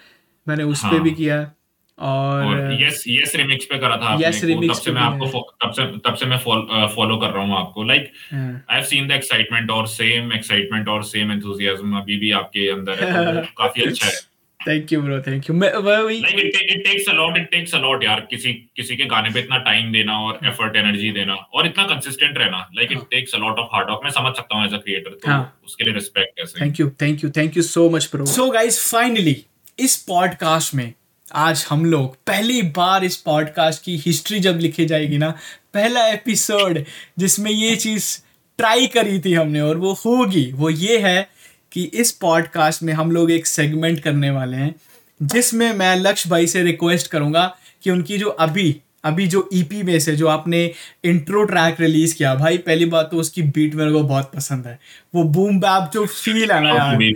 मैंने 0.48 0.62
उस 0.64 0.82
पे 0.82 0.88
हाँ. 0.88 1.00
भी 1.00 1.10
किया। 1.10 1.40
है 1.40 1.52
और 1.98 2.72
यस 2.82 3.04
यस 3.08 3.34
रिमिक्स 3.36 3.64
पे 3.64 3.78
करा 3.78 3.96
था 3.96 4.16
Yes 4.18 4.40
को, 4.44 4.66
तब 4.68 4.80
से 4.80 4.92
मैं 4.92 5.00
आपको 5.00 5.26
है। 5.26 5.42
तब 5.64 5.72
से 5.72 5.86
तब 5.98 6.14
से 6.14 6.26
मैं 6.26 6.38
फॉलो 6.86 7.16
कर 7.16 7.30
रहा 7.30 7.44
हूँ 7.44 7.56
आपको। 7.56 7.84
लाइक 7.84 8.12
हाँ, 8.32 8.64
I 8.70 8.76
have 8.76 8.84
seen 8.84 9.08
the 9.08 9.10
excitement 9.10 9.70
और 9.70 9.86
सेम 9.86 10.32
एक्साइटमेंट 10.32 10.88
और 10.88 11.04
सेम 11.04 11.32
एंथुसियाज्म 11.32 11.96
अभी 11.96 12.16
भी 12.16 12.30
आपके 12.32 12.68
अंदर 12.70 13.04
है। 13.04 13.42
तो 13.42 13.48
काफ़ी 13.58 13.82
अच्छा 13.82 14.06
है। 14.06 14.29
Thank 14.60 14.92
you 14.92 15.00
bro 15.02 15.20
thank 15.22 15.48
you 15.48 15.54
मैं 15.56 15.72
वही 15.74 16.16
it 16.18 16.56
it 16.56 16.84
takes 16.84 17.08
a 17.08 17.12
lot 17.12 17.36
it 17.38 17.50
takes 17.50 17.74
a 17.74 17.78
lot 17.78 18.04
यार 18.04 18.20
किसी 18.30 18.52
किसी 18.76 18.96
के 18.96 19.04
गाने 19.06 19.30
पे 19.30 19.40
इतना 19.40 19.58
टाइम 19.64 19.92
देना 19.92 20.18
और 20.20 20.38
एफर्ट 20.46 20.76
एनर्जी 20.76 21.10
देना 21.12 21.34
और 21.54 21.66
इतना 21.66 21.84
कंसिस्टेंट 21.84 22.38
रहना 22.38 22.68
like 22.76 22.92
it 22.92 23.02
takes 23.10 23.34
a 23.34 23.38
lot 23.38 23.58
of 23.58 23.68
hard 23.72 23.90
work 23.90 24.00
मैं 24.04 24.10
समझ 24.12 24.34
सकता 24.36 24.56
हूँ 24.56 24.66
एज 24.66 24.74
अ 24.74 24.78
क्रिएटर 24.78 25.18
तो. 25.24 25.40
उसके 25.66 25.84
लिए 25.84 25.94
रिस्पेक्ट 25.94 26.36
कैसे 26.36 26.60
thank 26.60 26.80
you 26.80 26.90
thank 27.02 27.24
you 27.24 27.30
thank 27.36 27.56
you 27.56 27.62
so 27.64 27.88
much 27.90 28.10
bro 28.12 28.26
so 28.28 28.50
guys 28.50 28.80
finally 28.90 29.36
इस 29.78 29.96
पॉडकास्ट 30.04 30.74
में 30.74 30.92
आज 31.40 31.66
हम 31.70 31.84
लोग 31.84 32.14
पहली 32.26 32.62
बार 32.76 33.04
इस 33.04 33.16
पॉडकास्ट 33.22 33.84
की 33.84 33.96
हिस्ट्री 33.96 34.38
जब 34.40 34.58
लिखी 34.58 34.86
जाएगी 34.86 35.18
ना 35.18 35.30
पहला 35.74 36.06
एपिसोड 36.08 36.84
जिसमें 37.18 37.50
ये 37.50 37.76
चीज़ 37.78 38.16
ट्राई 38.58 38.86
करी 38.86 39.18
थी 39.20 39.32
हमने 39.32 39.60
और 39.60 39.76
वो 39.76 39.92
होगी 39.94 40.50
वो 40.52 40.70
ये 40.70 40.98
है 40.98 41.28
कि 41.72 41.82
इस 41.84 42.10
पॉडकास्ट 42.12 42.82
में 42.82 42.92
हम 42.92 43.10
लोग 43.12 43.30
एक 43.30 43.46
सेगमेंट 43.46 44.00
करने 44.00 44.30
वाले 44.30 44.56
हैं 44.56 44.74
जिसमें 45.22 45.72
मैं 45.72 45.96
लक्ष्य 45.96 46.30
भाई 46.30 46.46
से 46.46 46.62
रिक्वेस्ट 46.62 47.10
करूँगा 47.10 47.56
कि 47.82 47.90
उनकी 47.90 48.18
जो 48.18 48.28
अभी 48.28 48.76
अभी 49.04 49.26
जो 49.26 49.48
ईपी 49.54 49.82
में 49.82 49.98
से 50.00 50.16
जो 50.16 50.26
आपने 50.28 50.74
इंट्रो 51.04 51.44
ट्रैक 51.44 51.80
रिलीज़ 51.80 52.14
किया 52.14 52.34
भाई 52.34 52.58
पहली 52.58 52.84
बात 52.84 53.10
तो 53.10 53.16
उसकी 53.16 53.42
बीट 53.42 53.74
मेरे 53.74 53.92
को 53.92 54.02
बहुत 54.02 54.32
पसंद 54.36 54.66
है। 54.66 54.78
वो 55.14 55.22
बूम 55.24 55.60
बैप 55.60 55.90
जो 55.94 56.06
फील 56.06 56.52
है 56.52 56.62
ना 56.62 56.70
यार। 56.70 57.12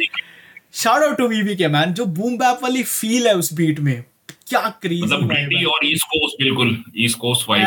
शाउट 0.72 1.02
आउट 1.02 1.18
टू 1.18 1.28
वीवी 1.28 1.56
के 1.56 1.68
मैन 1.68 1.92
जो 1.94 2.04
बूम 2.04 2.36
बैप 2.36 2.60
वाली 2.62 2.82
फील 2.82 3.26
है 3.26 3.34
उस 3.36 3.52
बीट 3.52 3.80
में। 3.80 4.04
क्या 4.48 4.60
क्रेजी 4.82 5.02
मतलब 5.02 5.68
और 5.68 5.86
ईस्ट 5.86 6.06
कोस्ट 6.06 6.42
बिल्कुल 6.42 6.84
ईस्ट 6.96 7.18
कोस्ट 7.18 7.48
वाइब 7.48 7.64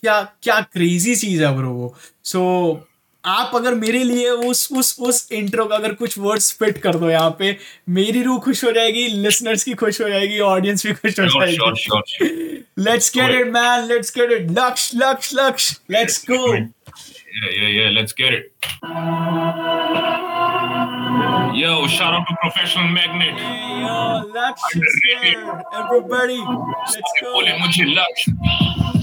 क्या 0.00 0.22
क्या 0.42 0.60
क्रेजी 0.60 1.14
चीज़ 1.16 1.44
है 1.44 1.56
ब्रो 1.56 1.70
वो। 1.70 1.94
सो 2.24 2.40
आप 3.28 3.54
अगर 3.54 3.74
मेरे 3.74 4.02
लिए 4.04 4.30
उस 4.50 4.68
उस 4.72 4.96
उस 5.08 5.28
इंट्रो 5.32 5.64
का 5.64 5.76
अगर 5.76 5.94
कुछ 5.94 6.18
वर्ड्स 6.18 6.52
फिट 6.58 6.78
कर 6.82 6.94
दो 6.96 7.10
यहाँ 7.10 7.34
पे 7.38 7.56
मेरी 7.98 8.22
रूह 8.22 8.38
खुश 8.40 8.64
हो 8.64 8.72
जाएगी 8.72 9.06
लिसनर्स 9.08 9.64
की 9.64 9.74
खुश 9.82 10.00
हो 10.00 10.08
जाएगी 10.08 10.38
ऑडियंस 10.48 10.86
भी 10.86 10.92
खुश 10.92 11.20
हो 11.20 11.26
जाएगी 11.26 12.64
let's 12.78 13.12
get 13.14 13.40
it 13.40 13.52
man 13.52 13.86
let's 13.88 14.14
get 14.18 14.32
it 14.32 14.50
Laksh 14.58 14.90
Laksh 14.94 15.30
Laksh 15.34 15.72
let's 15.90 16.24
go 16.30 16.56
Yeah, 17.30 17.50
yeah, 17.54 17.68
yeah. 17.68 17.90
Let's 17.90 18.12
get 18.12 18.34
it. 18.34 18.46
Yo, 21.54 21.86
shout 21.88 22.14
out 22.14 22.24
to 22.28 22.36
Professional 22.40 22.88
Magnet. 22.88 23.38
Hey, 23.38 23.80
yo, 23.80 23.96
Lux. 24.28 24.62
Everybody, 25.74 26.38
let's 26.38 27.12
go. 27.22 28.97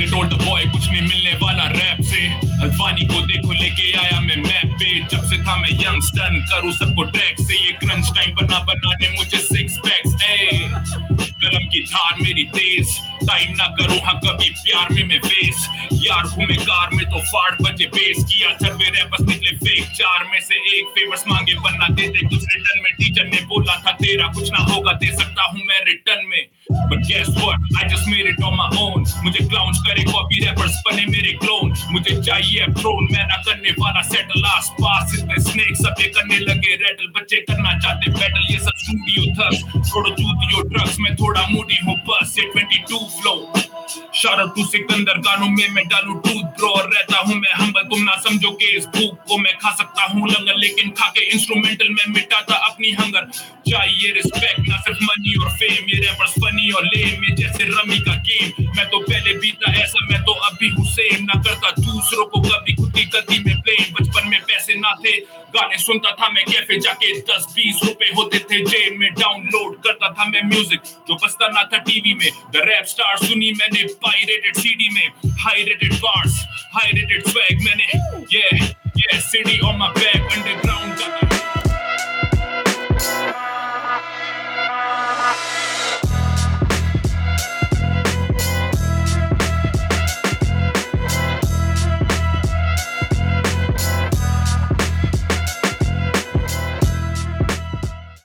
बोले 0.00 0.10
told 0.10 0.32
boy 0.44 0.64
कुछ 0.64 0.86
नहीं 0.90 1.02
मिलने 1.02 1.32
वाला 1.42 1.64
rap 1.70 2.00
से। 2.02 2.26
अल्फानी 2.62 3.06
को 3.06 3.20
देखो, 3.26 3.52
लेके 3.52 3.92
आया 3.98 4.20
मैं 4.20 4.36
मैप 4.36 4.72
पे। 4.72 5.00
जब 5.12 5.24
से 5.28 5.38
था 5.44 5.56
मैं 5.56 5.70
यंग 5.72 6.02
स्टन 6.02 6.40
करूँ 6.50 6.72
सबको 6.72 7.02
ट्रैक 7.12 7.40
से। 7.40 7.54
ये 7.56 7.72
क्रंच 7.80 8.12
टाइम 8.16 8.34
बना 8.36 8.58
बनाने 8.64 9.10
मुझे 9.18 9.38
सिक्स 9.38 9.78
पैक्स 9.78 10.22
ए 10.22 11.29
कलम 11.42 11.66
की 11.72 11.80
धार 11.92 12.20
मेरी 12.22 12.44
तेज। 12.56 12.98
टाइम 13.28 13.50
ना 13.56 13.66
करूँ 13.78 13.98
हाँ 14.04 14.14
कभी 14.24 14.48
प्यार 14.60 14.92
में 14.94 15.04
मैं 15.08 15.18
फेस 15.24 15.68
यार 16.04 16.26
घूमे 16.26 16.56
कार 16.56 16.88
में 16.94 17.04
तो 17.10 17.18
फाड़ 17.30 17.54
बजे 17.62 17.86
बेस। 17.96 18.24
किया 18.24 18.50
सर्वे 18.62 18.88
रैपर्स 18.96 19.28
निकले 19.28 19.56
फेक 19.56 19.90
चार 19.98 20.24
में 20.30 20.40
से 20.40 20.54
एक 20.76 20.86
फेवर्स 20.96 21.24
मांगे 21.28 21.54
बनना 21.66 21.88
दे 21.88 22.08
दे 22.08 22.28
कुछ 22.28 22.42
रिटर्न 22.54 22.80
में। 22.82 22.92
टीचर 23.00 23.26
ने 23.26 23.40
बोला 23.50 23.74
था, 23.86 23.92
तेरा 24.00 24.26
कुछ 24.34 24.50
ना 24.52 24.64
होगा, 24.72 24.92
दे 24.92 25.10
सकता 25.16 25.42
हूँ 25.50 25.60
मैं 25.68 25.84
रिटर्न 25.90 26.26
में। 26.30 26.42
But 26.90 27.00
guess 27.06 27.28
what? 27.36 27.58
I 27.78 27.86
just 27.90 28.06
made 28.10 28.26
it 28.30 28.42
on 28.46 28.54
my 28.58 28.66
own. 28.82 29.06
मुझे 29.24 29.46
क्लाउंस 29.46 29.78
करे 29.86 30.04
कॉपी 30.10 30.44
रैपर्स 30.44 30.74
बने 30.86 31.04
मेरे 31.06 31.32
क्लोन 31.42 31.72
मुझे 31.92 32.14
चाहिए 32.22 32.66
थ्रोन 32.78 33.08
मैं 33.12 33.24
ना 33.28 33.36
करने 33.46 33.70
वाला 33.78 34.02
सेटल 34.08 34.44
आस 34.50 34.70
पास 34.80 35.14
इतने 35.18 35.36
स्नेक 35.44 35.76
सब 35.76 35.94
ये 36.00 36.08
करने 36.16 36.38
लगे 36.38 36.76
रेटल 36.82 37.08
बच्चे 37.16 37.36
करना 37.50 37.78
चाहते 37.78 38.10
बैटल 38.18 38.44
ये 38.52 38.58
सब 38.58 38.74
स्टूडियो 38.84 39.20
थस 39.40 39.56
छोड़ो 39.90 40.10
जूतियो 40.10 40.62
ड्रग्स 40.68 40.96
में 41.00 41.14
थोड़ा 41.16 41.29
मूडी 41.38 41.76
हूँ 41.86 41.94
बस 42.08 42.34
ये 42.38 42.50
22 42.56 42.98
फ्लो 43.20 43.34
शारा 44.14 44.44
टू 44.56 44.64
सिकंदर, 44.66 45.18
गानों 45.20 45.48
में 45.48 45.68
मैं 45.70 45.86
डालू 45.88 46.14
टूथ 46.20 46.42
ब्रो 46.58 46.68
और 46.70 46.90
रहता 46.90 47.18
हूँ 47.18 47.34
मैं 47.36 47.52
हम्बल 47.54 47.82
तुम 47.90 48.02
ना 48.02 48.16
समझो 48.20 48.50
कि 48.52 48.66
इस 48.76 48.86
भूख 48.96 49.16
को 49.28 49.38
मैं 49.38 49.54
खा 49.58 49.74
सकता 49.76 50.04
हूँ 50.04 50.28
लंगर, 50.28 50.56
लेकिन 50.58 50.90
खा 50.92 51.08
के 51.08 51.24
इंस्ट्रूमेंटल 51.26 51.88
में 51.90 52.04
मिटाता 52.14 52.54
अपनी 52.66 52.90
हंगर 53.00 53.30
चाहिए 53.68 54.12
रिस्पेक्ट 54.12 54.68
ना 54.68 54.76
सिर्फ़ 54.80 55.02
मनी 55.02 55.34
और 55.42 55.50
फेम 55.52 55.88
ये 55.88 55.98
रैपर्स 56.00 56.32
फनी 56.44 56.70
और 56.70 56.84
लेम 56.86 57.24
ये 57.24 57.34
जैसे 57.36 57.64
रमी 57.70 57.98
का 58.00 58.14
गेम 58.28 58.68
मैं 58.76 58.88
तो 58.90 58.98
पहले 59.00 59.34
बीता 59.38 59.72
ऐसा, 59.74 60.06
मैं 60.10 60.22
तो 60.24 60.32
अभी 60.48 60.68
हुसैन 60.70 61.24
ना 61.24 61.40
करता 61.42 61.70
दूसरों 61.80 62.24
को 62.26 62.40
कभी 62.40 62.74
खुद 62.74 62.92
की 62.96 63.04
गलती 63.06 63.38
में 63.44 63.54
ब्लेम 63.56 63.92
बचपन 63.94 64.28
में 64.28 64.40
पैसे 64.40 64.74
ना 64.74 64.94
थे, 65.04 65.18
गाने 65.54 65.78
सुनता 65.78 66.10
था 66.12 66.28
मैं 66.30 66.44
कैफ़े 66.44 66.78
जाके 66.80 67.12
दस, 67.20 67.46
बीस 67.54 67.80
रुपए 67.84 68.12
होते 68.16 68.38
थे 68.40 68.64
जेब 68.64 68.98
में। 68.98 69.08
डाउनलोड 69.14 69.76
करता 69.84 70.12
था 70.12 70.24
मैं 70.26 70.42
म्यूज़िक 70.48 70.80
जो 71.08 71.14
बसता 71.16 71.48
ना 71.48 71.62
था 71.72 71.78
टीवी 71.80 72.14
में। 72.14 72.30
द 72.54 72.62
रैप 72.68 72.86
स्टार 72.86 73.16
सुनी 73.18 73.50
मैंने 73.52 73.79
पायरेटेड 73.86 74.56
सीडी 74.56 74.88
में 74.94 75.32
high 75.40 75.62
rated 75.62 75.94
bars 75.94 76.44
high 76.74 76.92
rated 76.92 77.28
swag 77.28 77.64
मैंने 77.64 78.08
yeah 78.32 79.18
city 79.20 79.60
on 79.60 79.78
my 79.78 79.92
back 79.94 80.36
underground 80.36 80.98
got 80.98 81.20
the 81.20 81.59